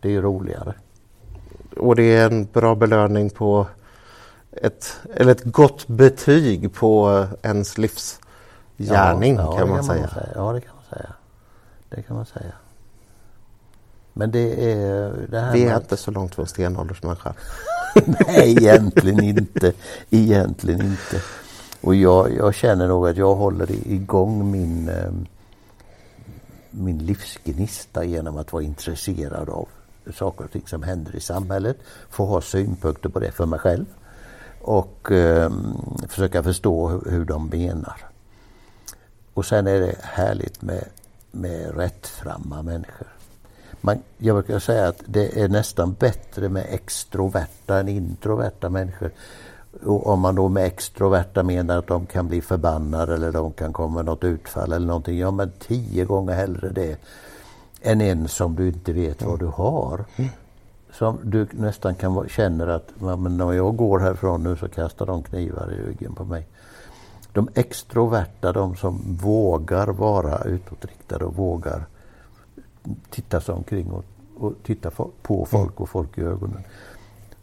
det 0.00 0.08
är 0.08 0.12
ju 0.12 0.22
roligare. 0.22 0.74
Och 1.76 1.96
det 1.96 2.16
är 2.16 2.26
en 2.30 2.44
bra 2.52 2.74
belöning 2.74 3.30
på 3.30 3.66
ett, 4.52 5.00
eller 5.14 5.32
ett 5.32 5.44
gott 5.44 5.86
betyg 5.86 6.74
på 6.74 7.24
ens 7.42 7.78
livsgärning 7.78 9.34
Ja, 9.36 9.42
ja, 9.42 9.58
kan 9.58 9.68
det 9.68 9.74
man 9.74 9.84
säga. 9.84 10.10
Ja, 10.34 10.52
det 10.52 10.60
kan 10.60 10.74
man 10.74 10.84
säga. 10.98 11.12
Det 11.88 12.02
kan 12.02 12.16
man 12.16 12.26
säga. 12.26 12.52
Men 14.12 14.30
det 14.30 14.72
är 14.72 15.12
det 15.28 15.40
här 15.40 15.52
Vi 15.52 15.64
är 15.64 15.76
inte 15.76 15.96
så 15.96 16.10
långt 16.10 16.34
från 16.34 16.46
stenåldersmänniska. 16.46 17.34
Nej, 18.06 18.50
egentligen 18.50 19.24
inte. 19.24 19.72
Egentligen 20.10 20.82
inte. 20.82 21.22
Och 21.80 21.94
jag, 21.94 22.36
jag 22.36 22.54
känner 22.54 22.88
nog 22.88 23.08
att 23.08 23.16
jag 23.16 23.34
håller 23.34 23.70
igång 23.70 24.50
min, 24.50 24.88
eh, 24.88 25.12
min 26.70 26.98
livsgnista 26.98 28.04
genom 28.04 28.36
att 28.36 28.52
vara 28.52 28.62
intresserad 28.62 29.48
av 29.48 29.68
saker 30.14 30.44
och 30.44 30.50
ting 30.50 30.66
som 30.66 30.82
händer 30.82 31.16
i 31.16 31.20
samhället. 31.20 31.76
Få 32.10 32.24
ha 32.26 32.40
synpunkter 32.40 33.08
på 33.08 33.20
det 33.20 33.32
för 33.32 33.46
mig 33.46 33.58
själv. 33.58 33.84
Och 34.60 35.12
eh, 35.12 35.50
försöka 36.08 36.42
förstå 36.42 36.88
hur, 36.88 37.10
hur 37.10 37.24
de 37.24 37.48
menar. 37.48 37.96
Och 39.34 39.46
sen 39.46 39.66
är 39.66 39.80
det 39.80 39.96
härligt 40.02 40.62
med, 40.62 40.84
med 41.30 41.76
rättframma 41.76 42.62
människor. 42.62 43.06
Man, 43.80 43.98
jag 44.18 44.36
brukar 44.36 44.58
säga 44.58 44.88
att 44.88 45.02
det 45.06 45.42
är 45.42 45.48
nästan 45.48 45.92
bättre 45.92 46.48
med 46.48 46.66
extroverta 46.70 47.80
än 47.80 47.88
introverta 47.88 48.68
människor. 48.68 49.10
Och 49.84 50.06
om 50.06 50.20
man 50.20 50.34
då 50.34 50.48
med 50.48 50.64
extroverta 50.64 51.42
menar 51.42 51.78
att 51.78 51.86
de 51.86 52.06
kan 52.06 52.28
bli 52.28 52.40
förbannade 52.40 53.14
eller 53.14 53.32
de 53.32 53.52
kan 53.52 53.72
komma 53.72 53.94
med 53.94 54.04
något 54.04 54.24
utfall 54.24 54.72
eller 54.72 54.86
någonting. 54.86 55.18
Ja 55.18 55.30
men 55.30 55.52
tio 55.58 56.04
gånger 56.04 56.34
hellre 56.34 56.68
det 56.68 56.96
än 57.82 58.00
en 58.00 58.28
som 58.28 58.56
du 58.56 58.68
inte 58.68 58.92
vet 58.92 59.22
vad 59.22 59.38
du 59.38 59.46
har. 59.46 60.04
Som 60.92 61.18
du 61.22 61.46
nästan 61.50 61.94
kan 61.94 62.28
känner 62.28 62.66
att 62.66 62.88
"Ja, 63.00 63.16
men 63.16 63.36
när 63.36 63.52
jag 63.52 63.76
går 63.76 63.98
härifrån 63.98 64.42
nu 64.42 64.56
så 64.56 64.68
kastar 64.68 65.06
de 65.06 65.22
knivar 65.22 65.72
i 65.72 65.88
ryggen 65.88 66.14
på 66.14 66.24
mig. 66.24 66.46
De 67.32 67.48
extroverta, 67.54 68.52
de 68.52 68.76
som 68.76 69.00
vågar 69.22 69.86
vara 69.86 70.44
utåtriktade 70.44 71.24
och 71.24 71.36
vågar 71.36 71.84
titta 73.10 73.40
sig 73.40 73.54
omkring 73.54 73.90
och, 73.90 74.04
och 74.38 74.52
titta 74.62 74.90
på 75.22 75.46
folk 75.46 75.80
och 75.80 75.88
folk 75.88 76.18
i 76.18 76.20
ögonen. 76.22 76.62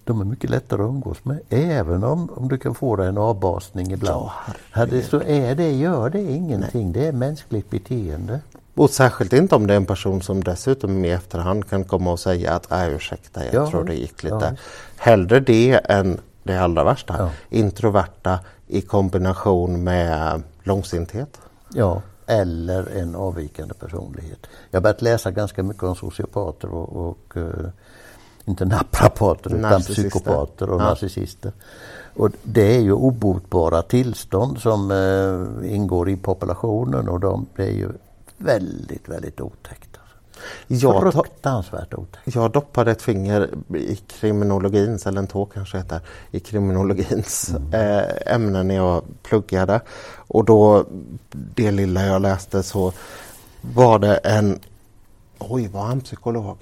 De 0.03 0.21
är 0.21 0.25
mycket 0.25 0.49
lättare 0.49 0.81
att 0.83 0.89
umgås 0.89 1.25
med. 1.25 1.39
Även 1.49 2.03
om, 2.03 2.29
om 2.35 2.47
du 2.47 2.57
kan 2.57 2.75
få 2.75 2.95
dig 2.95 3.07
en 3.07 3.17
avbasning 3.17 3.91
ibland. 3.91 4.29
Ja, 4.75 4.87
så 5.09 5.21
är 5.21 5.55
det, 5.55 5.71
gör 5.71 6.09
det 6.09 6.21
ingenting. 6.21 6.91
Det 6.91 7.07
är 7.07 7.11
mänskligt 7.11 7.69
beteende. 7.69 8.39
Och 8.79 8.89
särskilt 8.89 9.33
inte 9.33 9.55
om 9.55 9.67
det 9.67 9.73
är 9.73 9.77
en 9.77 9.85
person 9.85 10.21
som 10.21 10.43
dessutom 10.43 11.05
i 11.05 11.09
efterhand 11.11 11.69
kan 11.69 11.83
komma 11.83 12.11
och 12.11 12.19
säga 12.19 12.53
att 12.53 12.71
äh, 12.71 12.87
ursäkta, 12.95 13.45
jag 13.45 13.53
Ja, 13.53 13.69
tror 13.69 13.83
det 13.83 13.93
gick 13.95 14.23
lite. 14.23 14.35
ja. 14.41 14.51
Hellre 14.97 15.39
det 15.39 15.71
än 15.73 16.19
det 16.43 16.57
allra 16.57 16.83
värsta. 16.83 17.15
Ja. 17.17 17.29
Introverta 17.57 18.39
i 18.67 18.81
kombination 18.81 19.83
med 19.83 20.41
långsinthet. 20.63 21.41
Ja, 21.73 22.01
eller 22.25 22.97
en 22.97 23.15
avvikande 23.15 23.73
personlighet. 23.73 24.47
Jag 24.71 24.77
har 24.79 24.81
börjat 24.81 25.01
läsa 25.01 25.31
ganska 25.31 25.63
mycket 25.63 25.83
om 25.83 25.95
sociopater 25.95 26.69
och, 26.73 27.09
och 27.09 27.37
eh, 27.37 27.69
inte 28.45 28.65
naprapater 28.65 29.55
utan 29.55 29.81
psykopater 29.81 30.69
och 30.69 30.81
Ja. 30.81 30.85
narcissister. 30.85 31.51
Och 32.15 32.29
det 32.43 32.75
är 32.75 32.79
ju 32.81 32.91
obotbara 32.93 33.81
tillstånd 33.81 34.59
som 34.59 34.91
eh, 34.91 35.73
ingår 35.75 36.09
i 36.09 36.17
populationen 36.17 37.09
och 37.09 37.19
de 37.19 37.45
det 37.55 37.63
är 37.63 37.71
ju 37.71 37.89
väldigt, 38.39 39.09
väldigt 39.09 39.41
otäckt. 39.41 39.89
Alltså. 39.97 40.85
Jag, 40.87 41.01
ta, 41.01 41.11
Fruktansvärt 41.11 41.93
otäckt. 41.93 42.35
jag 42.35 42.51
doppade 42.51 42.91
ett 42.91 43.01
finger 43.01 43.49
i 43.75 43.95
kriminologins, 43.95 45.07
eller 45.07 45.19
en 45.19 45.27
tå 45.27 45.45
kanske 45.45 45.77
heter, 45.77 45.99
i 46.31 46.39
kriminologins 46.39 47.49
eh, 47.73 48.33
ämnen 48.35 48.67
när 48.67 48.75
jag 48.75 49.03
pluggade. 49.23 49.81
Och 50.15 50.45
då, 50.45 50.85
det 51.31 51.71
lilla 51.71 52.05
jag 52.05 52.21
läste 52.21 52.63
så 52.63 52.93
var 53.61 53.99
det 53.99 54.15
en, 54.15 54.59
oj 55.39 55.67
var 55.67 55.83
han 55.83 56.01
psykolog? 56.01 56.57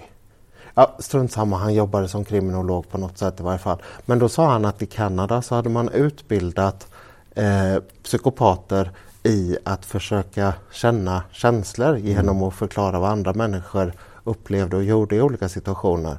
Ja, 0.73 0.95
strunt 0.99 1.31
samma, 1.31 1.57
han 1.57 1.73
jobbade 1.73 2.07
som 2.07 2.25
kriminolog 2.25 2.89
på 2.89 2.97
något 2.97 3.17
sätt 3.17 3.39
i 3.39 3.43
varje 3.43 3.59
fall. 3.59 3.81
Men 4.05 4.19
då 4.19 4.29
sa 4.29 4.51
han 4.51 4.65
att 4.65 4.81
i 4.81 4.85
Kanada 4.85 5.41
så 5.41 5.55
hade 5.55 5.69
man 5.69 5.89
utbildat 5.89 6.87
eh, 7.35 7.75
psykopater 8.03 8.91
i 9.23 9.57
att 9.63 9.85
försöka 9.85 10.53
känna 10.71 11.23
känslor 11.31 11.97
genom 11.97 12.43
att 12.43 12.53
förklara 12.53 12.99
vad 12.99 13.09
andra 13.11 13.33
människor 13.33 13.93
upplevde 14.23 14.75
och 14.77 14.83
gjorde 14.83 15.15
i 15.15 15.21
olika 15.21 15.49
situationer. 15.49 16.17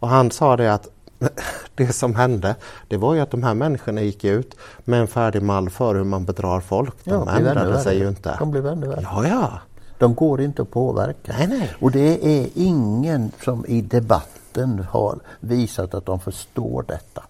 Och 0.00 0.08
han 0.08 0.30
sa 0.30 0.56
det 0.56 0.74
att 0.74 0.88
det 1.74 1.92
som 1.92 2.14
hände, 2.14 2.56
det 2.88 2.96
var 2.96 3.14
ju 3.14 3.20
att 3.20 3.30
de 3.30 3.42
här 3.42 3.54
människorna 3.54 4.00
gick 4.00 4.24
ut 4.24 4.54
med 4.84 5.00
en 5.00 5.06
färdig 5.08 5.42
mall 5.42 5.70
för 5.70 5.94
hur 5.94 6.04
man 6.04 6.24
bedrar 6.24 6.60
folk. 6.60 6.94
De 7.04 7.10
Ja, 7.10 7.36
ändrade 7.36 7.80
sig 7.80 7.98
ju 7.98 8.08
inte. 8.08 8.36
De 8.38 8.50
blev 8.50 8.66
ännu 8.66 8.86
värre. 8.88 9.00
Ja, 9.02 9.26
ja. 9.26 9.50
De 9.98 10.14
går 10.14 10.40
inte 10.40 10.62
att 10.62 10.70
påverka. 10.70 11.34
Nej, 11.38 11.46
nej. 11.46 11.70
Och 11.80 11.90
det 11.90 12.38
är 12.40 12.48
ingen 12.54 13.32
som 13.44 13.66
i 13.66 13.80
debatten 13.80 14.86
har 14.90 15.18
visat 15.40 15.94
att 15.94 16.06
de 16.06 16.20
förstår 16.20 16.84
detta. 16.88 17.22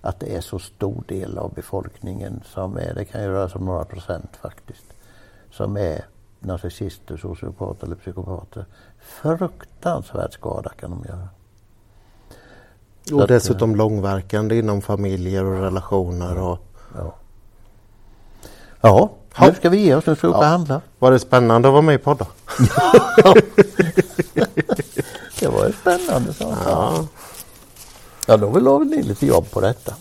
Att 0.00 0.20
det 0.20 0.36
är 0.36 0.40
så 0.40 0.58
stor 0.58 1.04
del 1.08 1.38
av 1.38 1.52
befolkningen 1.54 2.42
som 2.54 2.76
är, 2.76 2.94
det 2.94 3.04
kan 3.04 3.22
ju 3.22 3.28
röra 3.28 3.48
sig 3.48 3.58
om 3.58 3.64
några 3.64 3.84
procent 3.84 4.30
faktiskt, 4.42 4.84
som 5.50 5.76
är 5.76 6.04
narcissister, 6.40 7.16
sociopater 7.16 7.86
eller 7.86 7.96
psykopater. 7.96 8.64
Fruktansvärd 9.00 10.32
skada 10.32 10.70
kan 10.80 10.90
de 10.90 11.04
göra. 11.08 11.28
Och 13.22 13.28
dessutom 13.28 13.76
långverkande 13.76 14.58
inom 14.58 14.82
familjer 14.82 15.44
och 15.44 15.60
relationer. 15.60 16.38
Och... 16.38 16.58
Ja, 16.96 17.14
ja 18.80 19.10
nu 19.48 19.54
ska 19.54 19.68
vi 19.68 19.78
ge 19.78 19.94
oss, 19.94 20.06
nu 20.06 20.16
ska 20.16 20.28
vi 20.28 20.32
Ja. 20.34 20.44
handla. 20.44 20.80
Var 20.98 21.10
det 21.10 21.18
spännande 21.18 21.68
att 21.68 21.72
vara 21.72 21.82
med 21.82 21.94
i 21.94 21.98
podden? 21.98 22.26
Det 25.40 25.48
var 25.48 25.66
ju 25.66 25.72
spännande. 25.72 26.32
Så. 26.34 26.54
Ja. 26.66 27.06
Ja, 28.26 28.36
då 28.36 28.78
vill 28.78 28.88
ni 28.90 29.02
lite 29.02 29.26
jobb 29.26 29.50
på 29.50 29.60
detta. 29.60 29.94